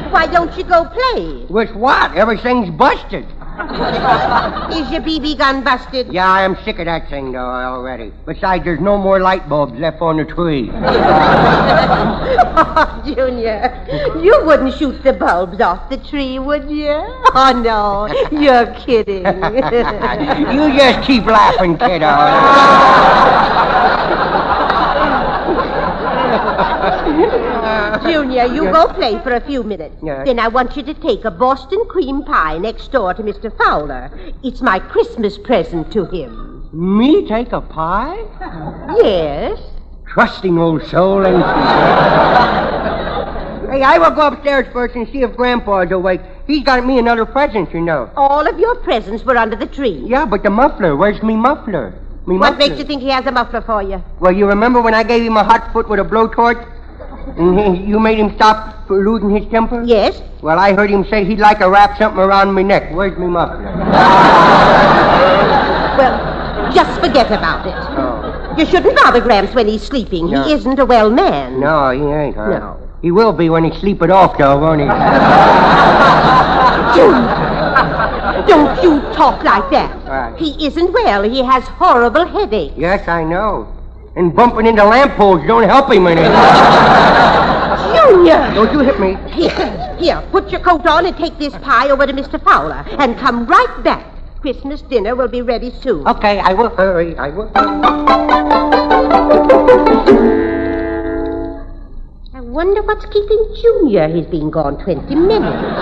Why 0.10 0.26
don't 0.26 0.56
you 0.56 0.64
go 0.64 0.86
play? 0.86 1.44
With 1.50 1.74
what? 1.76 2.16
Everything's 2.16 2.70
busted. 2.70 3.26
Is 4.74 4.90
your 4.90 5.00
BB 5.00 5.38
gun 5.38 5.62
busted? 5.62 6.12
Yeah, 6.12 6.28
I 6.28 6.42
am 6.42 6.56
sick 6.64 6.80
of 6.80 6.86
that 6.86 7.08
thing, 7.08 7.30
though, 7.30 7.38
already. 7.38 8.12
Besides, 8.26 8.64
there's 8.64 8.80
no 8.80 8.98
more 8.98 9.20
light 9.20 9.48
bulbs 9.48 9.78
left 9.78 10.02
on 10.02 10.16
the 10.16 10.24
tree. 10.24 10.70
Oh, 12.56 13.02
Junior, 13.06 13.70
you 14.20 14.42
wouldn't 14.44 14.74
shoot 14.74 15.00
the 15.04 15.12
bulbs 15.12 15.60
off 15.60 15.88
the 15.88 15.98
tree, 15.98 16.40
would 16.40 16.68
you? 16.68 16.90
Oh, 16.90 17.52
no, 17.64 18.08
you're 18.36 18.66
kidding. 18.74 19.24
you 19.24 20.76
just 20.76 21.06
keep 21.06 21.24
laughing, 21.24 21.78
kiddo. 21.78 22.10
Junior, 28.04 28.44
you 28.46 28.64
go 28.72 28.86
play 28.92 29.18
for 29.22 29.34
a 29.34 29.40
few 29.40 29.62
minutes. 29.62 29.96
Yeah. 30.02 30.24
Then 30.24 30.38
I 30.38 30.48
want 30.48 30.76
you 30.76 30.82
to 30.82 30.94
take 30.94 31.24
a 31.24 31.30
Boston 31.30 31.84
cream 31.88 32.24
pie 32.24 32.58
next 32.58 32.92
door 32.92 33.14
to 33.14 33.22
Mr. 33.22 33.56
Fowler. 33.56 34.10
It's 34.42 34.60
my 34.60 34.78
Christmas 34.78 35.38
present 35.38 35.92
to 35.92 36.04
him. 36.06 36.68
Me 36.72 37.26
take 37.28 37.52
a 37.52 37.60
pie? 37.60 38.18
Yes? 39.02 39.60
Trusting 40.06 40.58
old 40.58 40.84
soul, 40.86 41.26
ain't 41.26 41.42
she? 41.42 41.42
hey, 43.72 43.82
I 43.82 43.98
will 43.98 44.10
go 44.10 44.28
upstairs 44.28 44.66
first 44.72 44.94
and 44.94 45.08
see 45.08 45.22
if 45.22 45.34
Grandpa's 45.36 45.90
awake. 45.90 46.20
He's 46.46 46.62
got 46.62 46.84
me 46.84 46.98
another 46.98 47.24
present, 47.24 47.72
you 47.72 47.80
know. 47.80 48.10
All 48.16 48.46
of 48.46 48.58
your 48.58 48.74
presents 48.76 49.24
were 49.24 49.36
under 49.36 49.56
the 49.56 49.66
tree. 49.66 50.02
Yeah, 50.06 50.26
but 50.26 50.42
the 50.42 50.50
muffler, 50.50 50.96
where's 50.96 51.22
me 51.22 51.36
muffler? 51.36 51.94
Me 52.26 52.38
What 52.38 52.52
muffler. 52.52 52.58
makes 52.68 52.78
you 52.78 52.84
think 52.84 53.02
he 53.02 53.08
has 53.08 53.26
a 53.26 53.32
muffler 53.32 53.60
for 53.62 53.82
you? 53.82 54.02
Well, 54.20 54.32
you 54.32 54.46
remember 54.46 54.80
when 54.80 54.94
I 54.94 55.02
gave 55.02 55.22
him 55.22 55.36
a 55.36 55.44
hot 55.44 55.72
foot 55.72 55.88
with 55.88 56.00
a 56.00 56.04
blowtorch? 56.04 56.70
And 57.36 57.76
he, 57.76 57.84
you 57.84 57.98
made 57.98 58.18
him 58.18 58.34
stop 58.36 58.86
for 58.86 59.04
losing 59.04 59.30
his 59.30 59.50
temper? 59.50 59.82
Yes. 59.84 60.20
Well, 60.42 60.58
I 60.58 60.72
heard 60.74 60.90
him 60.90 61.04
say 61.08 61.24
he'd 61.24 61.38
like 61.38 61.58
to 61.58 61.68
wrap 61.70 61.98
something 61.98 62.20
around 62.20 62.54
me 62.54 62.62
neck. 62.62 62.92
Where's 62.92 63.16
me 63.18 63.26
muffler? 63.26 63.64
Well, 65.94 66.72
just 66.72 67.00
forget 67.00 67.26
about 67.28 67.64
it. 67.66 67.74
Oh. 67.96 68.54
You 68.58 68.66
shouldn't 68.66 68.96
bother 68.96 69.20
Gramps 69.20 69.54
when 69.54 69.68
he's 69.68 69.82
sleeping. 69.82 70.28
No. 70.28 70.42
He 70.42 70.52
isn't 70.52 70.78
a 70.80 70.84
well 70.84 71.08
man. 71.08 71.60
No, 71.60 71.90
he 71.90 72.02
ain't, 72.02 72.34
huh? 72.34 72.48
No. 72.48 72.90
He 73.00 73.10
will 73.10 73.32
be 73.32 73.48
when 73.48 73.64
he 73.64 73.78
sleep 73.78 74.02
it 74.02 74.10
off, 74.10 74.36
though, 74.38 74.58
won't 74.58 74.80
he? 74.80 74.86
Don't 78.46 78.82
you 78.82 79.00
talk 79.14 79.42
like 79.44 79.70
that. 79.70 80.04
Right. 80.06 80.36
He 80.38 80.66
isn't 80.66 80.92
well. 80.92 81.22
He 81.22 81.42
has 81.42 81.64
horrible 81.64 82.26
headache. 82.26 82.72
Yes, 82.76 83.06
I 83.08 83.24
know. 83.24 83.73
And 84.16 84.34
bumping 84.34 84.66
into 84.66 84.84
lamp 84.84 85.14
posts 85.16 85.46
don't 85.46 85.64
help 85.64 85.90
him 85.90 86.06
any. 86.06 86.22
Junior! 87.94 88.54
Don't 88.54 88.72
you 88.72 88.78
hit 88.80 89.00
me. 89.00 89.16
Here, 89.32 89.96
here, 89.98 90.22
put 90.30 90.52
your 90.52 90.60
coat 90.60 90.86
on 90.86 91.04
and 91.06 91.16
take 91.16 91.36
this 91.38 91.52
pie 91.54 91.90
over 91.90 92.06
to 92.06 92.12
Mr. 92.12 92.40
Fowler. 92.42 92.84
And 93.00 93.18
come 93.18 93.46
right 93.46 93.82
back. 93.82 94.06
Christmas 94.40 94.82
dinner 94.82 95.16
will 95.16 95.26
be 95.26 95.42
ready 95.42 95.72
soon. 95.80 96.06
Okay, 96.06 96.38
I 96.38 96.52
will 96.52 96.68
hurry. 96.68 97.16
I 97.16 97.30
will. 97.30 97.50
I 102.34 102.40
wonder 102.40 102.82
what's 102.82 103.06
keeping 103.06 103.56
Junior. 103.62 104.06
He's 104.08 104.26
been 104.26 104.50
gone 104.50 104.78
20 104.84 105.12
minutes. 105.14 105.56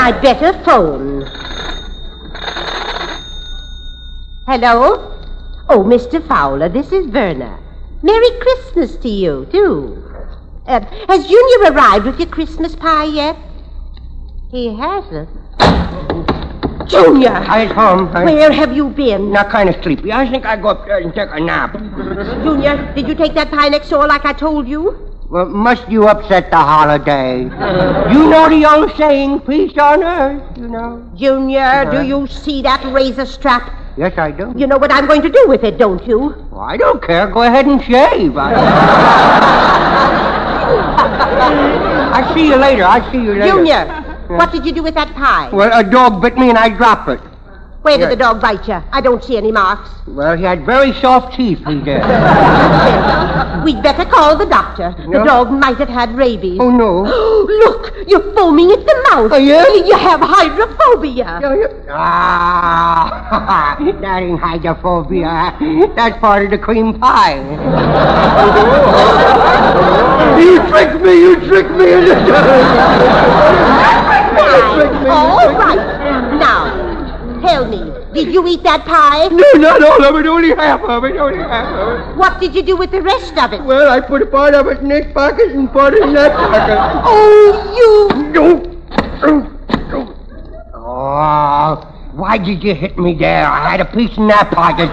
I'd 0.00 0.18
better 0.20 0.52
phone. 0.64 1.22
Hello? 4.46 5.17
Oh, 5.70 5.84
Mr. 5.84 6.26
Fowler, 6.26 6.68
this 6.68 6.92
is 6.92 7.06
Verna. 7.06 7.58
Merry 8.02 8.30
Christmas 8.40 8.96
to 8.96 9.08
you, 9.08 9.46
too. 9.52 10.02
Uh, 10.66 10.80
has 11.08 11.26
Junior 11.26 11.72
arrived 11.72 12.06
with 12.06 12.18
your 12.18 12.28
Christmas 12.28 12.74
pie 12.76 13.04
yet? 13.04 13.36
He 14.50 14.74
hasn't. 14.76 15.28
Junior! 16.88 17.34
I's 17.34 17.70
home. 17.72 18.08
I... 18.16 18.24
Where 18.24 18.50
have 18.50 18.74
you 18.74 18.88
been? 18.88 19.30
Not 19.32 19.50
kind 19.50 19.68
of 19.68 19.82
sleepy. 19.82 20.10
I 20.10 20.28
think 20.30 20.46
I'd 20.46 20.62
go 20.62 20.68
upstairs 20.68 21.04
and 21.04 21.14
take 21.14 21.28
a 21.32 21.40
nap. 21.40 21.74
Junior, 22.42 22.92
did 22.94 23.06
you 23.08 23.14
take 23.14 23.34
that 23.34 23.50
pie 23.50 23.68
next 23.68 23.90
door 23.90 24.06
like 24.06 24.24
I 24.24 24.32
told 24.32 24.66
you? 24.66 25.04
Well, 25.28 25.44
must 25.44 25.86
you 25.90 26.08
upset 26.08 26.50
the 26.50 26.56
holiday? 26.56 27.42
you 27.42 28.30
know 28.30 28.48
the 28.48 28.64
old 28.66 28.96
saying, 28.96 29.40
peace 29.40 29.76
on 29.76 30.02
earth, 30.02 30.56
you 30.56 30.68
know. 30.68 31.10
Junior, 31.14 31.60
Uh-huh. 31.60 31.90
do 32.02 32.06
you 32.08 32.26
see 32.26 32.62
that 32.62 32.82
razor 32.90 33.26
strap? 33.26 33.70
Yes, 33.98 34.16
I 34.16 34.30
do. 34.30 34.54
You 34.56 34.68
know 34.68 34.78
what 34.78 34.92
I'm 34.92 35.08
going 35.08 35.22
to 35.22 35.28
do 35.28 35.46
with 35.48 35.64
it, 35.64 35.76
don't 35.76 36.06
you? 36.06 36.32
Well, 36.52 36.60
I 36.60 36.76
don't 36.76 37.02
care. 37.02 37.26
Go 37.26 37.42
ahead 37.42 37.66
and 37.66 37.82
shave. 37.82 38.36
I... 38.36 38.54
I'll 42.14 42.32
see 42.32 42.46
you 42.46 42.54
later. 42.54 42.84
I'll 42.84 43.10
see 43.10 43.18
you 43.18 43.34
later. 43.34 43.48
Junior, 43.48 43.86
what 44.28 44.52
did 44.52 44.64
you 44.64 44.70
do 44.70 44.84
with 44.84 44.94
that 44.94 45.12
pie? 45.16 45.50
Well, 45.52 45.76
a 45.76 45.82
dog 45.82 46.22
bit 46.22 46.38
me 46.38 46.48
and 46.48 46.56
I 46.56 46.68
dropped 46.68 47.08
it. 47.08 47.18
Where 47.88 47.96
did 47.96 48.10
the 48.10 48.16
dog 48.16 48.42
bite 48.42 48.68
you? 48.68 48.82
I 48.92 49.00
don't 49.00 49.24
see 49.24 49.38
any 49.38 49.50
marks. 49.50 49.88
Well, 50.06 50.36
he 50.36 50.44
had 50.44 50.66
very 50.66 50.92
soft 51.00 51.34
teeth, 51.36 51.58
he 51.66 51.80
did. 51.80 52.02
We'd 53.64 53.82
better 53.82 54.04
call 54.04 54.36
the 54.36 54.44
doctor. 54.44 54.94
The 54.98 55.06
No. 55.18 55.24
dog 55.24 55.50
might 55.50 55.78
have 55.78 55.88
had 55.88 56.14
rabies. 56.14 56.58
Oh, 56.60 56.70
no. 56.70 57.00
Look, 57.64 57.94
you're 58.06 58.34
foaming 58.34 58.70
at 58.72 58.84
the 58.84 58.94
mouth. 59.10 59.32
Oh, 59.32 59.38
yeah? 59.38 59.66
You 59.74 59.96
have 59.96 60.20
hydrophobia. 60.20 61.40
Ah, 61.88 63.76
that 64.02 64.22
ain't 64.22 64.38
hydrophobia. 64.38 65.56
That's 65.96 66.18
part 66.18 66.44
of 66.44 66.50
the 66.50 66.58
cream 66.58 66.98
pie. 67.00 67.38
you 70.38 70.58
tricked 70.68 71.00
me, 71.02 71.14
you 71.20 71.36
tricked 71.46 71.70
me. 71.70 71.90
you 71.90 72.04
tricked 72.06 72.28
me. 72.28 72.34
All 75.08 75.52
right. 75.54 76.07
Tell 77.48 77.66
me, 77.66 77.80
did 78.12 78.30
you 78.30 78.46
eat 78.46 78.62
that 78.64 78.84
pie? 78.84 79.28
No, 79.28 79.52
not 79.54 79.82
all 79.82 80.04
of 80.04 80.16
it, 80.16 80.26
only 80.26 80.50
half 80.50 80.82
of 80.82 81.04
it, 81.04 81.16
only 81.16 81.38
half 81.38 81.66
of 81.66 82.10
it. 82.10 82.16
What 82.18 82.38
did 82.40 82.54
you 82.54 82.62
do 82.62 82.76
with 82.76 82.90
the 82.90 83.00
rest 83.00 83.38
of 83.38 83.54
it? 83.54 83.64
Well, 83.64 83.88
I 83.90 84.00
put 84.00 84.20
a 84.20 84.26
part 84.26 84.52
of 84.52 84.66
it 84.66 84.80
in 84.80 84.88
this 84.88 85.10
pocket 85.14 85.52
and 85.52 85.72
part 85.72 85.94
in 85.94 86.12
that 86.12 86.36
pocket. 86.36 86.76
Oh, 87.06 87.74
you... 87.78 88.08
No. 88.32 88.62
Oh, 90.74 91.76
why 92.12 92.36
did 92.36 92.62
you 92.62 92.74
hit 92.74 92.98
me 92.98 93.14
there? 93.14 93.46
I 93.46 93.70
had 93.70 93.80
a 93.80 93.86
piece 93.86 94.14
in 94.18 94.28
that 94.28 94.50
pocket, 94.50 94.88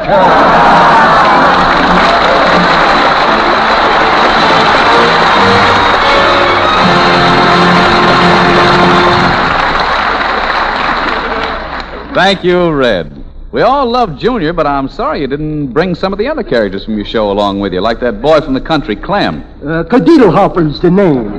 too. 5.66 5.72
Thank 12.16 12.46
you, 12.46 12.72
Red. 12.72 13.26
We 13.52 13.62
all 13.62 13.86
love 13.88 14.18
Junior, 14.18 14.54
but 14.54 14.66
I'm 14.66 14.88
sorry 14.88 15.20
you 15.20 15.28
didn't 15.28 15.74
bring 15.74 15.96
some 15.96 16.14
of 16.14 16.18
the 16.18 16.30
other 16.30 16.44
characters 16.44 16.86
from 16.86 16.96
your 16.96 17.06
show 17.06 17.30
along 17.30 17.60
with 17.60 17.74
you, 17.74 17.82
like 17.82 18.00
that 18.00 18.22
boy 18.22 18.40
from 18.40 18.54
the 18.54 18.62
country, 18.62 18.96
Clem. 18.96 19.44
Uh, 19.62 19.84
Hopper's 19.84 20.80
the 20.80 20.90
name. 20.90 21.38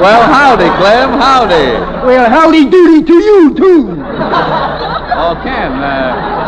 Well, 0.00 0.22
howdy, 0.32 0.64
Clem, 0.78 1.20
howdy. 1.20 2.06
Well, 2.06 2.30
howdy 2.30 2.70
doody 2.70 3.04
to 3.04 3.12
you, 3.12 3.54
too. 3.54 3.90
Oh, 3.90 5.38
Ken, 5.42 5.72
uh, 5.72 6.45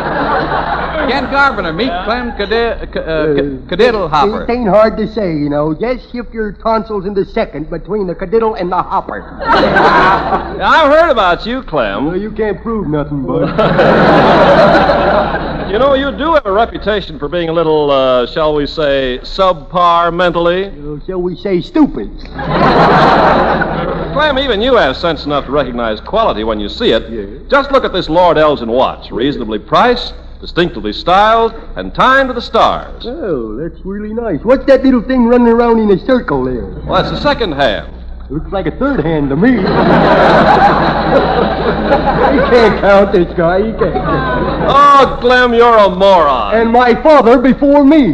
Ken 1.09 1.25
Carpenter, 1.27 1.73
meet 1.73 1.91
Clem 2.05 2.33
Cadid- 2.33 2.97
uh, 2.97 3.69
Kadiddlehopper. 3.69 4.49
It 4.49 4.53
ain't 4.53 4.69
hard 4.69 4.97
to 4.99 5.09
say, 5.13 5.33
you 5.33 5.49
know. 5.49 5.75
Just 5.75 6.13
shift 6.13 6.33
your 6.35 6.53
tonsils 6.53 7.07
in 7.07 7.15
the 7.15 7.25
second 7.25 7.71
between 7.71 8.07
the 8.07 8.15
cadiddle 8.15 8.61
and 8.61 8.71
the 8.71 8.83
hopper. 8.83 9.23
I've 9.43 10.93
heard 10.93 11.11
about 11.11 11.47
you, 11.47 11.63
Clem. 11.63 12.07
Well, 12.07 12.21
you 12.21 12.31
can't 12.31 12.61
prove 12.63 12.87
nothing, 12.89 13.25
bud. 13.27 13.49
You 15.69 15.79
know, 15.79 15.93
you 15.93 16.11
do 16.17 16.33
have 16.33 16.47
a 16.47 16.53
reputation 16.53 17.19
for 17.19 17.29
being 17.29 17.51
a 17.51 17.53
little, 17.53 17.91
uh, 17.91 18.27
shall 18.27 18.55
we 18.55 18.67
say, 18.67 19.19
subpar 19.23 20.11
mentally. 20.15 20.65
Uh, 20.65 20.99
shall 21.05 21.21
we 21.21 21.37
say 21.37 21.61
stupid? 21.61 22.09
Clem, 24.15 24.39
even 24.39 24.63
you 24.63 24.77
have 24.77 24.97
sense 24.97 25.27
enough 25.27 25.45
to 25.45 25.51
recognize 25.51 26.01
quality 26.01 26.43
when 26.43 26.59
you 26.59 26.71
see 26.71 26.93
it. 26.93 27.51
Just 27.51 27.71
look 27.71 27.85
at 27.85 27.93
this 27.93 28.09
Lord 28.09 28.39
Elgin 28.39 28.71
watch, 28.71 29.11
reasonably 29.11 29.59
priced, 29.59 30.15
distinctively 30.41 30.93
styled, 30.93 31.53
and 31.77 31.95
timed 31.95 32.29
to 32.29 32.35
the 32.35 32.41
stars. 32.41 33.05
Oh, 33.07 33.57
that's 33.57 33.85
really 33.85 34.15
nice. 34.15 34.41
What's 34.43 34.65
that 34.67 34.85
little 34.85 35.03
thing 35.03 35.27
running 35.27 35.49
around 35.49 35.79
in 35.81 35.91
a 35.91 35.99
circle 36.07 36.45
there? 36.45 36.67
Well, 36.85 37.03
that's 37.03 37.11
the 37.11 37.21
second 37.21 37.53
hand. 37.53 37.95
Looks 38.31 38.53
like 38.53 38.67
a 38.67 38.73
third 38.73 39.05
hand 39.05 39.31
to 39.31 39.37
me. 39.37 39.53
you 39.53 39.63
can't 42.51 42.79
count 42.81 43.13
this 43.13 43.33
guy. 43.35 43.57
You 43.59 43.73
can't. 43.73 43.97
Oh, 44.69 45.17
Clem, 45.21 45.55
you're 45.55 45.79
a 45.79 45.89
moron. 45.89 46.55
And 46.55 46.71
my 46.71 46.95
father 47.03 47.39
before 47.39 47.85
me. 47.85 48.13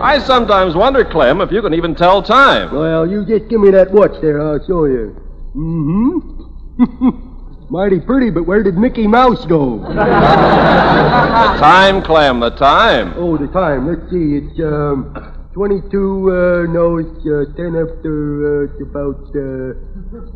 I 0.00 0.18
sometimes 0.18 0.74
wonder, 0.74 1.04
Clem, 1.04 1.42
if 1.42 1.52
you 1.52 1.60
can 1.60 1.74
even 1.74 1.94
tell 1.94 2.22
time. 2.22 2.74
Well, 2.74 3.08
you 3.08 3.26
just 3.26 3.48
give 3.48 3.60
me 3.60 3.70
that 3.70 3.92
watch 3.92 4.20
there. 4.22 4.40
I'll 4.40 4.58
show 4.66 4.86
you. 4.86 5.14
Mm-hmm. 5.54 6.41
Mighty 7.70 8.00
pretty, 8.00 8.30
but 8.30 8.46
where 8.46 8.62
did 8.62 8.76
Mickey 8.76 9.06
Mouse 9.06 9.46
go? 9.46 9.78
The 9.78 9.94
time, 9.94 12.02
Clem, 12.02 12.40
the 12.40 12.50
time. 12.50 13.14
Oh, 13.16 13.38
the 13.38 13.46
time. 13.48 13.86
Let's 13.88 14.10
see. 14.10 14.36
It's 14.36 14.60
um, 14.60 15.14
22. 15.54 15.88
Uh, 15.88 16.66
no, 16.72 16.98
it's 16.98 17.26
uh, 17.26 17.44
10 17.56 17.76
after. 17.76 18.44
Uh, 18.44 18.64
it's 18.64 18.80
about. 18.82 19.20
Uh, 19.34 19.72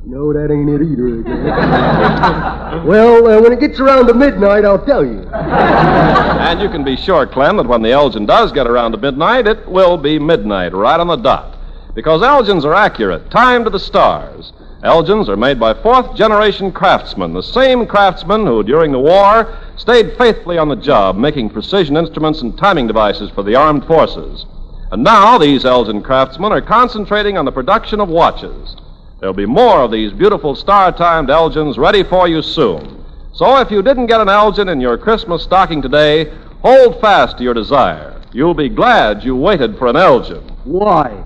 no, 0.04 0.32
that 0.32 0.50
ain't 0.50 0.70
it 0.70 0.80
either. 0.82 1.22
well, 2.86 3.26
uh, 3.26 3.40
when 3.42 3.52
it 3.52 3.60
gets 3.60 3.78
around 3.80 4.06
to 4.06 4.14
midnight, 4.14 4.64
I'll 4.64 4.82
tell 4.84 5.04
you. 5.04 5.28
And 5.28 6.58
you 6.60 6.70
can 6.70 6.84
be 6.84 6.96
sure, 6.96 7.26
Clem, 7.26 7.58
that 7.58 7.66
when 7.66 7.82
the 7.82 7.92
Elgin 7.92 8.24
does 8.24 8.50
get 8.52 8.66
around 8.66 8.92
to 8.92 8.98
midnight, 8.98 9.46
it 9.46 9.68
will 9.68 9.98
be 9.98 10.18
midnight, 10.18 10.72
right 10.72 10.98
on 10.98 11.08
the 11.08 11.16
dot. 11.16 11.58
Because 11.94 12.22
Elgins 12.22 12.64
are 12.64 12.74
accurate, 12.74 13.30
timed 13.30 13.64
to 13.64 13.70
the 13.70 13.80
stars. 13.80 14.52
Elgins 14.82 15.28
are 15.28 15.36
made 15.36 15.58
by 15.58 15.72
fourth 15.72 16.14
generation 16.14 16.70
craftsmen, 16.70 17.32
the 17.32 17.42
same 17.42 17.86
craftsmen 17.86 18.44
who, 18.44 18.62
during 18.62 18.92
the 18.92 18.98
war, 18.98 19.56
stayed 19.76 20.16
faithfully 20.18 20.58
on 20.58 20.68
the 20.68 20.76
job, 20.76 21.16
making 21.16 21.48
precision 21.48 21.96
instruments 21.96 22.42
and 22.42 22.58
timing 22.58 22.86
devices 22.86 23.30
for 23.30 23.42
the 23.42 23.54
armed 23.54 23.86
forces. 23.86 24.44
And 24.92 25.02
now 25.02 25.38
these 25.38 25.64
Elgin 25.64 26.02
craftsmen 26.02 26.52
are 26.52 26.60
concentrating 26.60 27.38
on 27.38 27.46
the 27.46 27.52
production 27.52 28.00
of 28.00 28.08
watches. 28.08 28.76
There'll 29.18 29.34
be 29.34 29.46
more 29.46 29.80
of 29.80 29.90
these 29.90 30.12
beautiful 30.12 30.54
star 30.54 30.92
timed 30.92 31.30
Elgins 31.30 31.78
ready 31.78 32.02
for 32.02 32.28
you 32.28 32.42
soon. 32.42 33.02
So 33.32 33.58
if 33.58 33.70
you 33.70 33.82
didn't 33.82 34.06
get 34.06 34.20
an 34.20 34.28
Elgin 34.28 34.68
in 34.68 34.80
your 34.80 34.98
Christmas 34.98 35.42
stocking 35.42 35.80
today, 35.80 36.30
hold 36.60 37.00
fast 37.00 37.38
to 37.38 37.44
your 37.44 37.54
desire. 37.54 38.20
You'll 38.32 38.54
be 38.54 38.68
glad 38.68 39.24
you 39.24 39.34
waited 39.36 39.78
for 39.78 39.86
an 39.86 39.96
Elgin. 39.96 40.42
Why? 40.64 41.24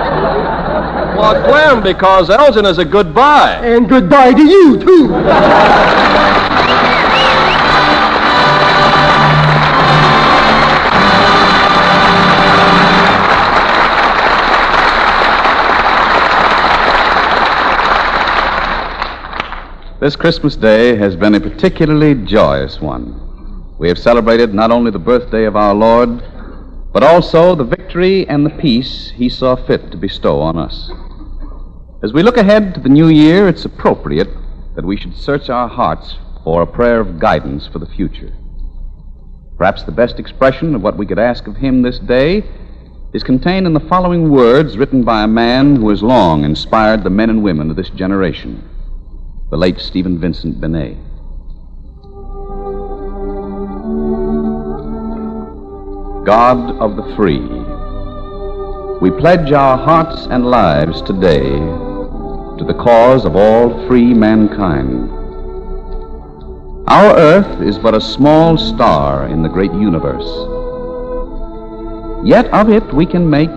Well, 1.24 1.42
Clem, 1.42 1.82
because 1.82 2.28
Elgin 2.28 2.66
is 2.66 2.76
a 2.76 2.84
goodbye. 2.84 3.54
And 3.64 3.88
goodbye 3.88 4.34
to 4.34 4.42
you, 4.42 4.78
too. 4.78 5.08
This 20.00 20.16
Christmas 20.16 20.56
Day 20.56 20.94
has 20.96 21.16
been 21.16 21.34
a 21.34 21.40
particularly 21.40 22.16
joyous 22.26 22.82
one. 22.82 23.18
We 23.78 23.88
have 23.88 23.98
celebrated 23.98 24.52
not 24.52 24.70
only 24.70 24.90
the 24.90 24.98
birthday 24.98 25.46
of 25.46 25.56
our 25.56 25.74
Lord, 25.74 26.22
but 26.92 27.02
also 27.02 27.54
the 27.54 27.64
victory 27.64 28.28
and 28.28 28.44
the 28.44 28.50
peace 28.50 29.10
he 29.16 29.30
saw 29.30 29.56
fit 29.56 29.90
to 29.90 29.96
bestow 29.96 30.42
on 30.42 30.58
us. 30.58 30.90
As 32.04 32.12
we 32.12 32.22
look 32.22 32.36
ahead 32.36 32.74
to 32.74 32.80
the 32.80 32.90
new 32.90 33.08
year, 33.08 33.48
it's 33.48 33.64
appropriate 33.64 34.28
that 34.76 34.84
we 34.84 34.94
should 34.94 35.16
search 35.16 35.48
our 35.48 35.66
hearts 35.66 36.18
for 36.44 36.60
a 36.60 36.66
prayer 36.66 37.00
of 37.00 37.18
guidance 37.18 37.66
for 37.66 37.78
the 37.78 37.86
future. 37.86 38.30
Perhaps 39.56 39.84
the 39.84 39.90
best 39.90 40.18
expression 40.18 40.74
of 40.74 40.82
what 40.82 40.98
we 40.98 41.06
could 41.06 41.18
ask 41.18 41.46
of 41.46 41.56
him 41.56 41.80
this 41.80 41.98
day 41.98 42.44
is 43.14 43.24
contained 43.24 43.66
in 43.66 43.72
the 43.72 43.80
following 43.80 44.30
words 44.30 44.76
written 44.76 45.02
by 45.02 45.22
a 45.22 45.26
man 45.26 45.76
who 45.76 45.88
has 45.88 46.02
long 46.02 46.44
inspired 46.44 47.04
the 47.04 47.08
men 47.08 47.30
and 47.30 47.42
women 47.42 47.70
of 47.70 47.76
this 47.76 47.88
generation, 47.88 48.68
the 49.50 49.56
late 49.56 49.78
Stephen 49.78 50.20
Vincent 50.20 50.60
Benet. 50.60 50.98
God 56.26 56.76
of 56.82 56.96
the 56.96 57.16
free, 57.16 57.40
we 59.00 59.10
pledge 59.18 59.52
our 59.52 59.78
hearts 59.78 60.26
and 60.26 60.44
lives 60.44 61.00
today 61.00 61.93
to 62.58 62.64
the 62.64 62.74
cause 62.74 63.24
of 63.24 63.36
all 63.36 63.86
free 63.86 64.14
mankind. 64.14 65.10
Our 66.88 67.16
earth 67.16 67.62
is 67.62 67.78
but 67.78 67.94
a 67.94 68.00
small 68.00 68.56
star 68.56 69.26
in 69.26 69.42
the 69.42 69.48
great 69.48 69.72
universe. 69.72 70.28
Yet 72.24 72.46
of 72.52 72.70
it 72.70 72.84
we 72.94 73.06
can 73.06 73.28
make, 73.28 73.50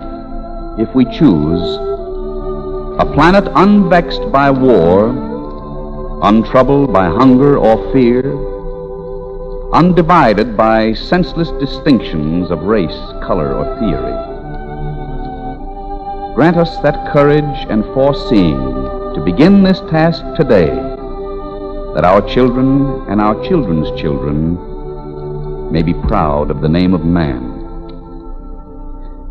if 0.78 0.94
we 0.94 1.04
choose, 1.04 1.62
a 2.98 3.10
planet 3.14 3.44
unvexed 3.54 4.32
by 4.32 4.50
war, 4.50 5.10
untroubled 6.22 6.92
by 6.92 7.06
hunger 7.06 7.56
or 7.56 7.92
fear, 7.92 8.34
undivided 9.72 10.56
by 10.56 10.94
senseless 10.94 11.50
distinctions 11.60 12.50
of 12.50 12.62
race, 12.62 12.98
color, 13.22 13.54
or 13.54 13.78
theory. 13.78 14.27
Grant 16.38 16.56
us 16.56 16.78
that 16.84 17.12
courage 17.12 17.66
and 17.68 17.82
foreseeing 17.86 18.60
to 19.12 19.20
begin 19.24 19.64
this 19.64 19.80
task 19.90 20.22
today, 20.36 20.68
that 21.96 22.04
our 22.04 22.22
children 22.28 23.04
and 23.08 23.20
our 23.20 23.34
children's 23.42 23.90
children 24.00 25.72
may 25.72 25.82
be 25.82 25.94
proud 25.94 26.52
of 26.52 26.60
the 26.60 26.68
name 26.68 26.94
of 26.94 27.04
man. 27.04 27.42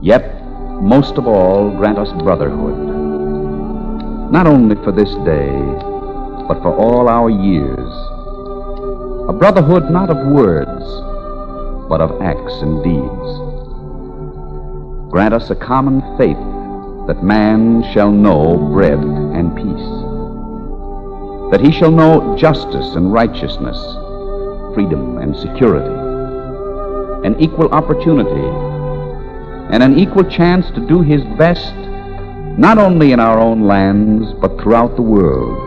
Yet, 0.01 0.43
most 0.81 1.17
of 1.17 1.27
all, 1.27 1.71
grant 1.77 1.97
us 1.97 2.11
brotherhood, 2.23 2.77
not 4.29 4.45
only 4.45 4.75
for 4.83 4.91
this 4.91 5.15
day, 5.23 5.55
but 6.45 6.61
for 6.61 6.75
all 6.75 7.07
our 7.07 7.29
years. 7.29 7.87
A 9.29 9.33
brotherhood 9.39 9.89
not 9.89 10.09
of 10.09 10.27
words, 10.27 10.83
but 11.87 12.01
of 12.01 12.21
acts 12.21 12.55
and 12.55 12.83
deeds. 12.83 13.29
Grant 15.09 15.33
us 15.33 15.49
a 15.49 15.55
common 15.55 16.01
faith 16.17 16.56
that 17.07 17.23
man 17.23 17.83
shall 17.93 18.11
know 18.11 18.57
bread 18.57 18.99
and 18.99 19.55
peace, 19.55 19.89
that 21.51 21.61
he 21.65 21.71
shall 21.71 21.91
know 21.91 22.35
justice 22.37 22.95
and 22.95 23.13
righteousness, 23.13 23.77
freedom 24.73 25.17
and 25.17 25.35
security, 25.35 25.95
an 27.25 27.39
equal 27.39 27.69
opportunity, 27.69 28.47
and 29.73 29.81
an 29.81 29.97
equal 29.97 30.23
chance 30.25 30.69
to 30.71 30.85
do 30.85 31.01
his 31.01 31.23
best, 31.37 31.73
not 32.59 32.77
only 32.77 33.13
in 33.13 33.19
our 33.21 33.39
own 33.39 33.61
lands, 33.61 34.33
but 34.41 34.59
throughout 34.59 34.97
the 34.97 35.01
world. 35.01 35.57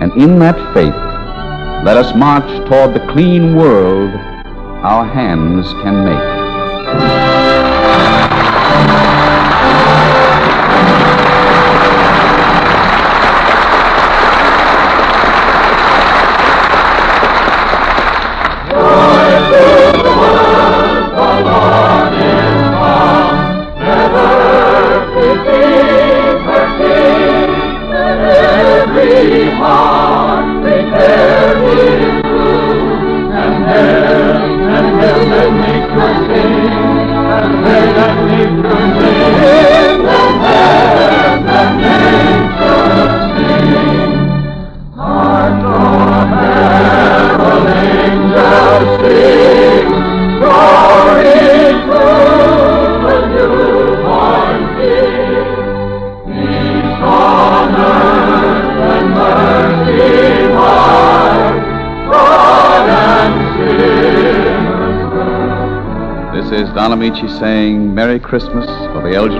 And 0.00 0.12
in 0.22 0.38
that 0.38 0.56
faith, 0.74 0.94
let 1.84 1.96
us 1.96 2.14
march 2.14 2.48
toward 2.68 2.94
the 2.94 3.06
clean 3.12 3.56
world 3.56 4.14
our 4.84 5.04
hands 5.04 5.66
can 5.82 6.04
make. 6.04 7.17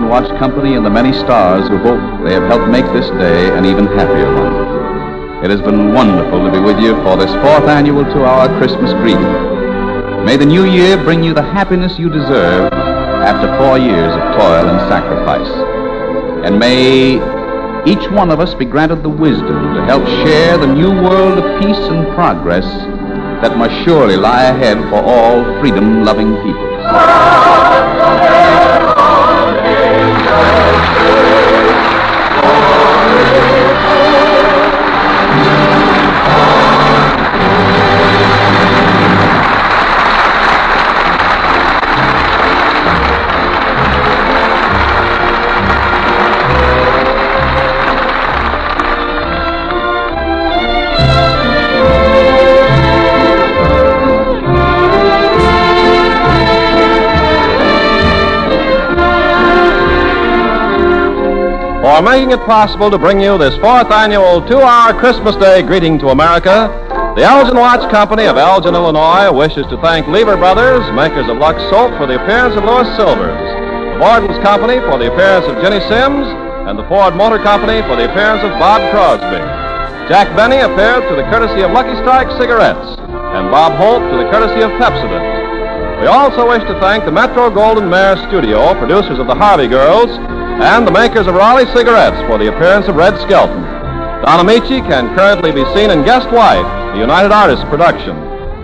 Watch 0.08 0.28
Company 0.38 0.74
and 0.74 0.86
the 0.86 0.90
many 0.90 1.12
stars 1.12 1.68
who 1.68 1.76
hope 1.78 2.24
they 2.24 2.32
have 2.32 2.44
helped 2.44 2.72
make 2.72 2.86
this 2.94 3.10
day 3.20 3.54
an 3.56 3.66
even 3.66 3.86
happier 3.86 4.32
one. 4.34 5.44
It 5.44 5.50
has 5.50 5.60
been 5.60 5.92
wonderful 5.92 6.44
to 6.46 6.50
be 6.50 6.58
with 6.58 6.80
you 6.80 6.96
for 7.02 7.16
this 7.18 7.30
fourth 7.44 7.68
annual 7.68 8.04
two 8.04 8.24
hour 8.24 8.48
Christmas 8.56 8.90
greeting. 8.94 9.20
May 10.24 10.38
the 10.38 10.46
new 10.46 10.64
year 10.64 10.96
bring 10.96 11.22
you 11.22 11.34
the 11.34 11.42
happiness 11.42 11.98
you 11.98 12.08
deserve 12.08 12.72
after 12.72 13.54
four 13.58 13.76
years 13.76 14.10
of 14.14 14.20
toil 14.34 14.66
and 14.66 14.80
sacrifice. 14.88 15.52
And 16.46 16.58
may 16.58 17.20
each 17.84 18.10
one 18.10 18.30
of 18.30 18.40
us 18.40 18.54
be 18.54 18.64
granted 18.64 19.02
the 19.02 19.10
wisdom 19.10 19.74
to 19.74 19.84
help 19.84 20.06
share 20.24 20.56
the 20.56 20.72
new 20.72 20.90
world 20.90 21.38
of 21.38 21.60
peace 21.60 21.76
and 21.76 22.06
progress 22.14 22.64
that 23.42 23.58
must 23.58 23.74
surely 23.84 24.16
lie 24.16 24.44
ahead 24.44 24.78
for 24.88 25.02
all 25.02 25.44
freedom 25.60 26.02
loving 26.02 26.34
people. 26.36 26.68
For 30.48 31.47
making 62.18 62.34
it 62.34 62.46
possible 62.46 62.90
to 62.90 62.98
bring 62.98 63.20
you 63.20 63.38
this 63.38 63.54
fourth 63.62 63.94
annual 63.94 64.42
two 64.50 64.58
hour 64.58 64.90
Christmas 64.98 65.36
Day 65.36 65.62
greeting 65.62 66.00
to 66.02 66.08
America, 66.08 66.66
the 67.14 67.22
Elgin 67.22 67.54
Watch 67.54 67.88
Company 67.94 68.26
of 68.26 68.34
Elgin, 68.34 68.74
Illinois 68.74 69.30
wishes 69.30 69.62
to 69.70 69.78
thank 69.78 70.02
Lever 70.08 70.34
Brothers, 70.34 70.82
makers 70.98 71.30
of 71.30 71.38
Lux 71.38 71.62
Soap, 71.70 71.94
for 71.94 72.10
the 72.10 72.18
appearance 72.18 72.58
of 72.58 72.66
Louis 72.66 72.90
Silvers, 72.98 73.38
the 73.38 74.02
Borden's 74.02 74.34
Company 74.42 74.82
for 74.90 74.98
the 74.98 75.06
appearance 75.06 75.46
of 75.46 75.62
Ginny 75.62 75.78
Simms, 75.86 76.26
and 76.66 76.74
the 76.74 76.82
Ford 76.90 77.14
Motor 77.14 77.38
Company 77.38 77.86
for 77.86 77.94
the 77.94 78.10
appearance 78.10 78.42
of 78.42 78.50
Bob 78.58 78.82
Crosby. 78.90 79.38
Jack 80.10 80.26
Benny 80.34 80.58
appeared 80.58 81.06
to 81.06 81.14
the 81.14 81.22
courtesy 81.30 81.62
of 81.62 81.70
Lucky 81.70 81.94
Strike 82.02 82.34
Cigarettes, 82.34 82.98
and 82.98 83.46
Bob 83.54 83.78
Hope 83.78 84.02
to 84.10 84.18
the 84.18 84.26
courtesy 84.26 84.58
of 84.58 84.74
Pepsodent. 84.82 86.02
We 86.02 86.10
also 86.10 86.50
wish 86.50 86.66
to 86.66 86.74
thank 86.82 87.06
the 87.06 87.14
Metro-Goldwyn-Mayer 87.14 88.26
Studio, 88.26 88.74
producers 88.74 89.22
of 89.22 89.30
the 89.30 89.38
Harvey 89.38 89.70
Girls, 89.70 90.10
and 90.58 90.86
the 90.86 90.90
makers 90.90 91.28
of 91.28 91.34
Raleigh 91.34 91.70
cigarettes 91.70 92.18
for 92.26 92.36
the 92.36 92.48
appearance 92.50 92.88
of 92.88 92.96
Red 92.96 93.14
Skelton. 93.22 93.62
Don 94.26 94.42
Ameche 94.42 94.82
can 94.82 95.14
currently 95.14 95.52
be 95.52 95.62
seen 95.70 95.90
in 95.90 96.02
Guest 96.02 96.26
Wife, 96.34 96.66
the 96.94 96.98
United 96.98 97.30
Artists 97.30 97.64
production. 97.66 98.18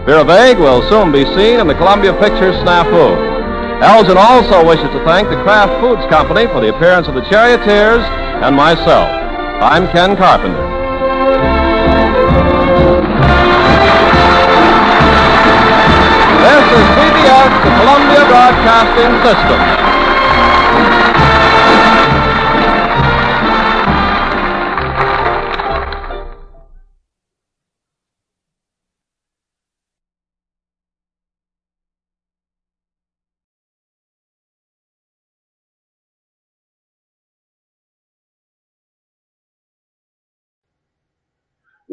Vera 0.05 0.25
Vague 0.25 0.59
will 0.59 0.83
soon 0.91 1.13
be 1.13 1.25
seen 1.39 1.61
in 1.61 1.69
the 1.69 1.75
Columbia 1.75 2.13
Pictures 2.19 2.57
Snafu. 2.67 3.15
Elgin 3.81 4.19
also 4.19 4.67
wishes 4.67 4.91
to 4.91 5.05
thank 5.07 5.29
the 5.31 5.39
Kraft 5.47 5.71
Foods 5.81 6.03
Company 6.11 6.47
for 6.51 6.61
the 6.61 6.75
appearance 6.75 7.07
of 7.07 7.15
the 7.15 7.23
Charioteers 7.31 8.03
and 8.43 8.57
myself. 8.57 9.07
I'm 9.63 9.87
Ken 9.95 10.17
Carpenter. 10.17 10.67
This 16.43 16.65
is 16.75 16.85
CBS, 16.99 17.51
the 17.63 17.73
Columbia 17.79 18.23
Broadcasting 18.27 19.13
System. 19.23 19.94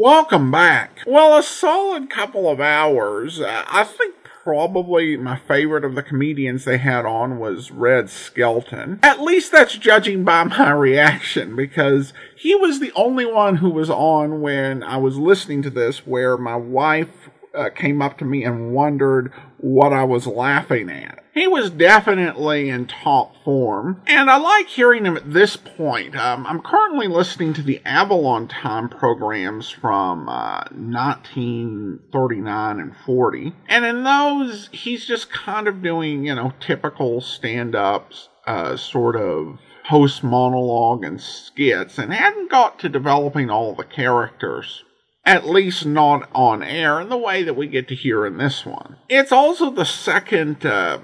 Welcome 0.04 0.50
back. 0.50 1.02
Well, 1.06 1.38
a 1.38 1.44
solid 1.44 2.10
couple 2.10 2.50
of 2.50 2.60
hours. 2.60 3.40
Uh, 3.40 3.64
I 3.68 3.84
think 3.84 4.16
probably 4.44 5.16
my 5.16 5.38
favorite 5.38 5.86
of 5.86 5.94
the 5.94 6.02
comedians 6.02 6.66
they 6.66 6.80
had 6.80 7.06
on 7.06 7.38
was 7.38 7.70
Red 7.70 8.10
Skelton. 8.10 9.00
At 9.04 9.22
least 9.22 9.52
that's 9.52 9.78
judging 9.78 10.24
by 10.24 10.44
my 10.46 10.72
reaction 10.72 11.56
because 11.56 12.14
he 12.36 12.56
was 12.56 12.80
the 12.80 12.92
only 12.94 13.28
one 13.28 13.58
who 13.58 13.70
was 13.70 13.92
on 13.92 14.42
when 14.42 14.82
I 14.82 14.98
was 14.98 15.20
listening 15.20 15.62
to 15.62 15.70
this 15.70 16.00
where 16.00 16.36
my 16.36 16.56
wife 16.56 17.30
uh, 17.54 17.70
came 17.70 18.02
up 18.02 18.18
to 18.18 18.26
me 18.26 18.44
and 18.44 18.74
wondered 18.74 19.32
what 19.58 19.94
I 19.94 20.04
was 20.04 20.26
laughing 20.26 20.90
at. 20.90 21.21
He 21.34 21.48
was 21.48 21.70
definitely 21.70 22.70
in 22.70 22.88
top 22.88 23.34
form, 23.46 24.02
and 24.06 24.30
I 24.30 24.36
like 24.36 24.68
hearing 24.68 25.06
him 25.06 25.16
at 25.16 25.32
this 25.32 25.56
point. 25.56 26.14
Um, 26.14 26.46
I'm 26.46 26.62
currently 26.62 27.08
listening 27.08 27.54
to 27.54 27.62
the 27.62 27.80
Avalon 27.86 28.50
Time 28.50 28.90
programs 28.90 29.70
from 29.70 30.28
uh, 30.28 30.66
1939 30.72 32.80
and 32.82 32.94
40, 33.06 33.54
and 33.70 33.86
in 33.86 34.04
those, 34.04 34.68
he's 34.74 35.06
just 35.06 35.32
kind 35.32 35.70
of 35.70 35.82
doing, 35.82 36.26
you 36.26 36.36
know, 36.36 36.52
typical 36.60 37.22
stand 37.22 37.76
ups, 37.76 38.28
uh, 38.46 38.76
sort 38.76 39.16
of 39.16 39.58
host 39.86 40.26
monologue 40.26 41.06
and 41.06 41.22
skits, 41.22 41.98
and 41.98 42.14
hadn't 42.14 42.52
got 42.52 42.78
to 42.80 42.90
developing 42.90 43.50
all 43.50 43.74
the 43.74 43.86
characters 43.86 44.84
at 45.26 45.48
least 45.48 45.86
not 45.86 46.30
on 46.34 46.64
air 46.64 47.00
in 47.00 47.10
the 47.10 47.18
way 47.18 47.44
that 47.44 47.56
we 47.56 47.68
get 47.68 47.88
to 47.88 47.96
hear 47.96 48.26
in 48.26 48.38
this 48.38 48.66
one. 48.66 48.98
It's 49.08 49.32
also 49.32 49.70
the 49.70 49.86
second 49.86 50.66
uh, 50.66 51.00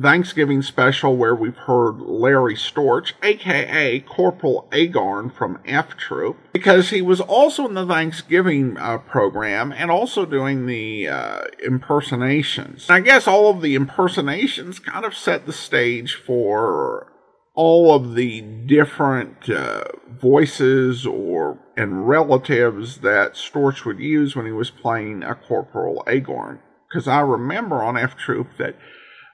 Thanksgiving 0.00 0.62
special 0.62 1.16
where 1.16 1.34
we've 1.34 1.56
heard 1.56 2.00
Larry 2.00 2.54
Storch, 2.54 3.12
aka 3.22 4.00
Corporal 4.00 4.68
Agarn 4.72 5.32
from 5.32 5.60
F 5.64 5.96
Troop, 5.96 6.36
because 6.52 6.90
he 6.90 7.02
was 7.02 7.20
also 7.20 7.66
in 7.66 7.74
the 7.74 7.86
Thanksgiving 7.86 8.76
uh, 8.78 8.98
program 8.98 9.72
and 9.72 9.90
also 9.90 10.24
doing 10.24 10.66
the 10.66 11.08
uh, 11.08 11.42
impersonations. 11.64 12.88
I 12.88 13.00
guess 13.00 13.26
all 13.26 13.50
of 13.50 13.62
the 13.62 13.74
impersonations 13.74 14.78
kind 14.78 15.04
of 15.04 15.16
set 15.16 15.46
the 15.46 15.52
stage 15.52 16.14
for 16.14 17.12
all 17.54 17.94
of 17.94 18.14
the 18.14 18.40
different 18.40 19.48
uh, 19.50 19.84
voices 20.08 21.04
or 21.06 21.58
and 21.76 22.08
relatives 22.08 22.98
that 22.98 23.34
Storch 23.34 23.84
would 23.84 23.98
use 23.98 24.36
when 24.36 24.46
he 24.46 24.52
was 24.52 24.70
playing 24.70 25.22
a 25.22 25.34
Corporal 25.34 26.02
Agarn. 26.06 26.58
Because 26.88 27.08
I 27.08 27.20
remember 27.20 27.82
on 27.82 27.96
F 27.96 28.16
Troop 28.16 28.48
that 28.58 28.76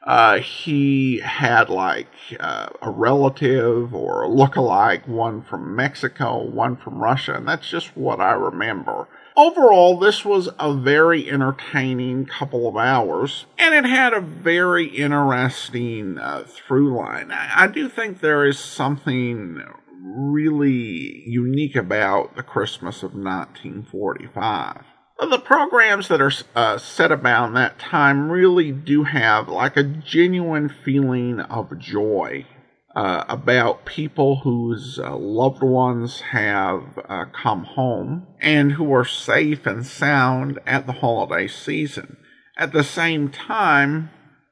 uh, 0.09 0.39
he 0.39 1.21
had 1.21 1.71
like 1.71 2.09
uh, 2.41 2.69
a 2.83 2.91
relative 2.91 3.95
or 3.95 4.23
a 4.23 4.29
look-alike, 4.29 5.07
one 5.07 5.43
from 5.43 5.77
Mexico, 5.77 6.43
one 6.43 6.75
from 6.75 6.99
Russia, 6.99 7.35
and 7.35 7.47
that's 7.47 7.69
just 7.69 7.97
what 7.97 8.21
I 8.21 8.33
remember 8.33 9.07
overall, 9.39 9.99
this 9.99 10.25
was 10.25 10.51
a 10.59 10.75
very 10.75 11.31
entertaining 11.31 12.27
couple 12.27 12.69
of 12.69 12.77
hours, 12.77 13.47
and 13.57 13.75
it 13.75 13.89
had 13.89 14.13
a 14.13 14.21
very 14.21 14.87
interesting 14.87 16.19
uh, 16.19 16.43
through 16.45 16.95
line. 16.95 17.31
I, 17.31 17.65
I 17.65 17.67
do 17.69 17.89
think 17.89 18.21
there 18.21 18.45
is 18.45 18.59
something 18.59 19.63
really 20.03 21.23
unique 21.27 21.77
about 21.77 22.35
the 22.37 22.43
Christmas 22.43 23.03
of 23.03 23.15
1945. 23.15 24.85
The 25.19 25.39
programs 25.39 26.07
that 26.09 26.21
are 26.21 26.33
uh, 26.55 26.79
set 26.79 27.11
about 27.11 27.53
that 27.55 27.81
time 27.81 28.31
really 28.31 28.71
do 28.71 29.03
have 29.03 29.49
like 29.49 29.77
a 29.77 29.83
genuine 29.83 30.69
feeling 30.69 31.41
of 31.41 31.77
joy 31.77 32.47
uh, 32.95 33.25
about 33.29 33.85
people 33.85 34.37
whose 34.37 34.99
uh, 34.99 35.17
loved 35.17 35.61
ones 35.61 36.21
have 36.21 37.01
uh, 37.09 37.25
come 37.33 37.65
home 37.65 38.29
and 38.41 38.73
who 38.73 38.95
are 38.95 39.05
safe 39.05 39.67
and 39.67 39.85
sound 39.85 40.61
at 40.65 40.87
the 40.87 40.93
holiday 40.93 41.49
season. 41.49 42.17
At 42.57 42.73
the 42.73 42.85
same 42.85 43.29
time, 43.29 44.11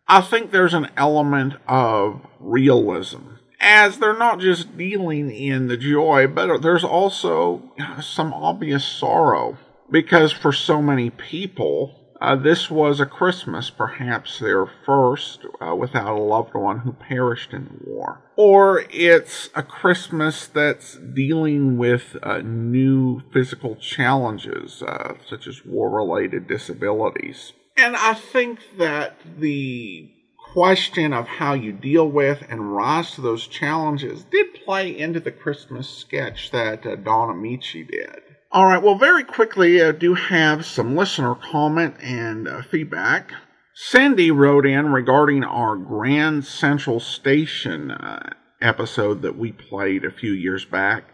I 0.08 0.20
think 0.20 0.50
there's 0.50 0.74
an 0.74 0.90
element 0.96 1.54
of 1.68 2.26
realism. 2.40 3.22
As 3.60 3.98
they're 3.98 4.18
not 4.18 4.40
just 4.40 4.76
dealing 4.76 5.30
in 5.30 5.68
the 5.68 5.76
joy, 5.76 6.26
but 6.26 6.60
there's 6.60 6.84
also 6.84 7.62
some 8.00 8.34
obvious 8.34 8.84
sorrow. 8.84 9.58
Because 9.90 10.32
for 10.32 10.52
so 10.52 10.82
many 10.82 11.10
people, 11.10 12.06
uh, 12.20 12.34
this 12.36 12.70
was 12.70 12.98
a 12.98 13.06
Christmas, 13.06 13.70
perhaps 13.70 14.38
their 14.38 14.66
first, 14.66 15.46
uh, 15.60 15.74
without 15.74 16.16
a 16.16 16.20
loved 16.20 16.54
one 16.54 16.80
who 16.80 16.92
perished 16.92 17.52
in 17.52 17.80
war. 17.84 18.22
Or 18.36 18.84
it's 18.90 19.50
a 19.54 19.62
Christmas 19.62 20.46
that's 20.46 20.96
dealing 20.96 21.76
with 21.78 22.16
uh, 22.22 22.38
new 22.38 23.20
physical 23.32 23.76
challenges, 23.76 24.82
uh, 24.82 25.14
such 25.28 25.46
as 25.46 25.64
war 25.64 25.90
related 25.90 26.46
disabilities. 26.46 27.52
And 27.76 27.94
I 27.96 28.14
think 28.14 28.60
that 28.78 29.18
the 29.38 30.10
question 30.54 31.12
of 31.12 31.26
how 31.26 31.52
you 31.52 31.72
deal 31.72 32.10
with 32.10 32.42
and 32.48 32.74
rise 32.74 33.10
to 33.12 33.20
those 33.20 33.46
challenges 33.46 34.24
did 34.24 34.54
play 34.64 34.96
into 34.96 35.20
the 35.20 35.30
Christmas 35.30 35.88
sketch 35.88 36.50
that 36.50 36.86
uh, 36.86 36.96
Don 36.96 37.28
Ameche 37.28 37.86
did. 37.86 38.22
All 38.52 38.64
right, 38.64 38.82
well, 38.82 38.94
very 38.94 39.24
quickly, 39.24 39.82
I 39.82 39.92
do 39.92 40.14
have 40.14 40.64
some 40.64 40.96
listener 40.96 41.34
comment 41.34 41.96
and 42.00 42.46
uh, 42.46 42.62
feedback. 42.62 43.32
Cindy 43.74 44.30
wrote 44.30 44.64
in 44.64 44.92
regarding 44.92 45.42
our 45.44 45.76
Grand 45.76 46.44
Central 46.44 47.00
Station 47.00 47.90
uh, 47.90 48.30
episode 48.62 49.22
that 49.22 49.36
we 49.36 49.52
played 49.52 50.04
a 50.04 50.12
few 50.12 50.32
years 50.32 50.64
back. 50.64 51.04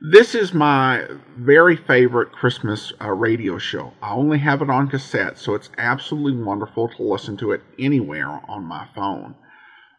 This 0.00 0.34
is 0.34 0.54
my 0.54 1.06
very 1.36 1.74
favorite 1.74 2.30
Christmas 2.30 2.92
uh, 3.02 3.10
radio 3.10 3.58
show. 3.58 3.92
I 4.00 4.12
only 4.12 4.38
have 4.38 4.62
it 4.62 4.70
on 4.70 4.88
cassette, 4.88 5.38
so 5.38 5.54
it's 5.54 5.70
absolutely 5.76 6.42
wonderful 6.42 6.88
to 6.88 7.02
listen 7.02 7.36
to 7.38 7.50
it 7.52 7.62
anywhere 7.78 8.40
on 8.48 8.64
my 8.64 8.86
phone. 8.94 9.34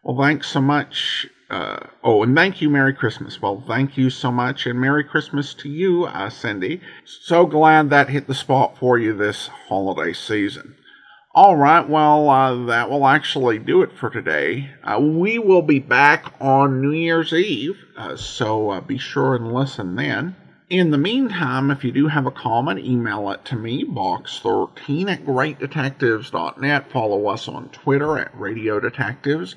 Well, 0.02 0.16
thanks 0.20 0.48
so 0.48 0.60
much. 0.60 1.26
Uh, 1.50 1.78
oh, 2.04 2.22
and 2.22 2.36
thank 2.36 2.60
you, 2.60 2.68
Merry 2.68 2.92
Christmas. 2.92 3.40
Well, 3.40 3.64
thank 3.66 3.96
you 3.96 4.10
so 4.10 4.30
much, 4.30 4.66
and 4.66 4.78
Merry 4.78 5.02
Christmas 5.02 5.54
to 5.54 5.68
you, 5.68 6.04
uh, 6.04 6.28
Cindy. 6.28 6.82
So 7.04 7.46
glad 7.46 7.88
that 7.88 8.10
hit 8.10 8.26
the 8.26 8.34
spot 8.34 8.76
for 8.76 8.98
you 8.98 9.14
this 9.14 9.48
holiday 9.68 10.12
season. 10.12 10.74
All 11.34 11.56
right, 11.56 11.88
well, 11.88 12.28
uh, 12.28 12.66
that 12.66 12.90
will 12.90 13.06
actually 13.06 13.58
do 13.58 13.82
it 13.82 13.92
for 13.92 14.10
today. 14.10 14.70
Uh, 14.82 15.00
we 15.00 15.38
will 15.38 15.62
be 15.62 15.78
back 15.78 16.34
on 16.38 16.82
New 16.82 16.92
Year's 16.92 17.32
Eve, 17.32 17.78
uh, 17.96 18.16
so 18.16 18.70
uh, 18.70 18.80
be 18.80 18.98
sure 18.98 19.34
and 19.34 19.54
listen 19.54 19.96
then. 19.96 20.36
In 20.68 20.90
the 20.90 20.98
meantime, 20.98 21.70
if 21.70 21.82
you 21.82 21.92
do 21.92 22.08
have 22.08 22.26
a 22.26 22.30
comment, 22.30 22.80
email 22.80 23.30
it 23.30 23.42
to 23.46 23.56
me, 23.56 23.84
box13 23.84 25.10
at 25.10 25.24
greatdetectives.net. 25.24 26.92
Follow 26.92 27.26
us 27.28 27.48
on 27.48 27.70
Twitter 27.70 28.18
at 28.18 28.38
Radio 28.38 28.78
Detectives 28.78 29.56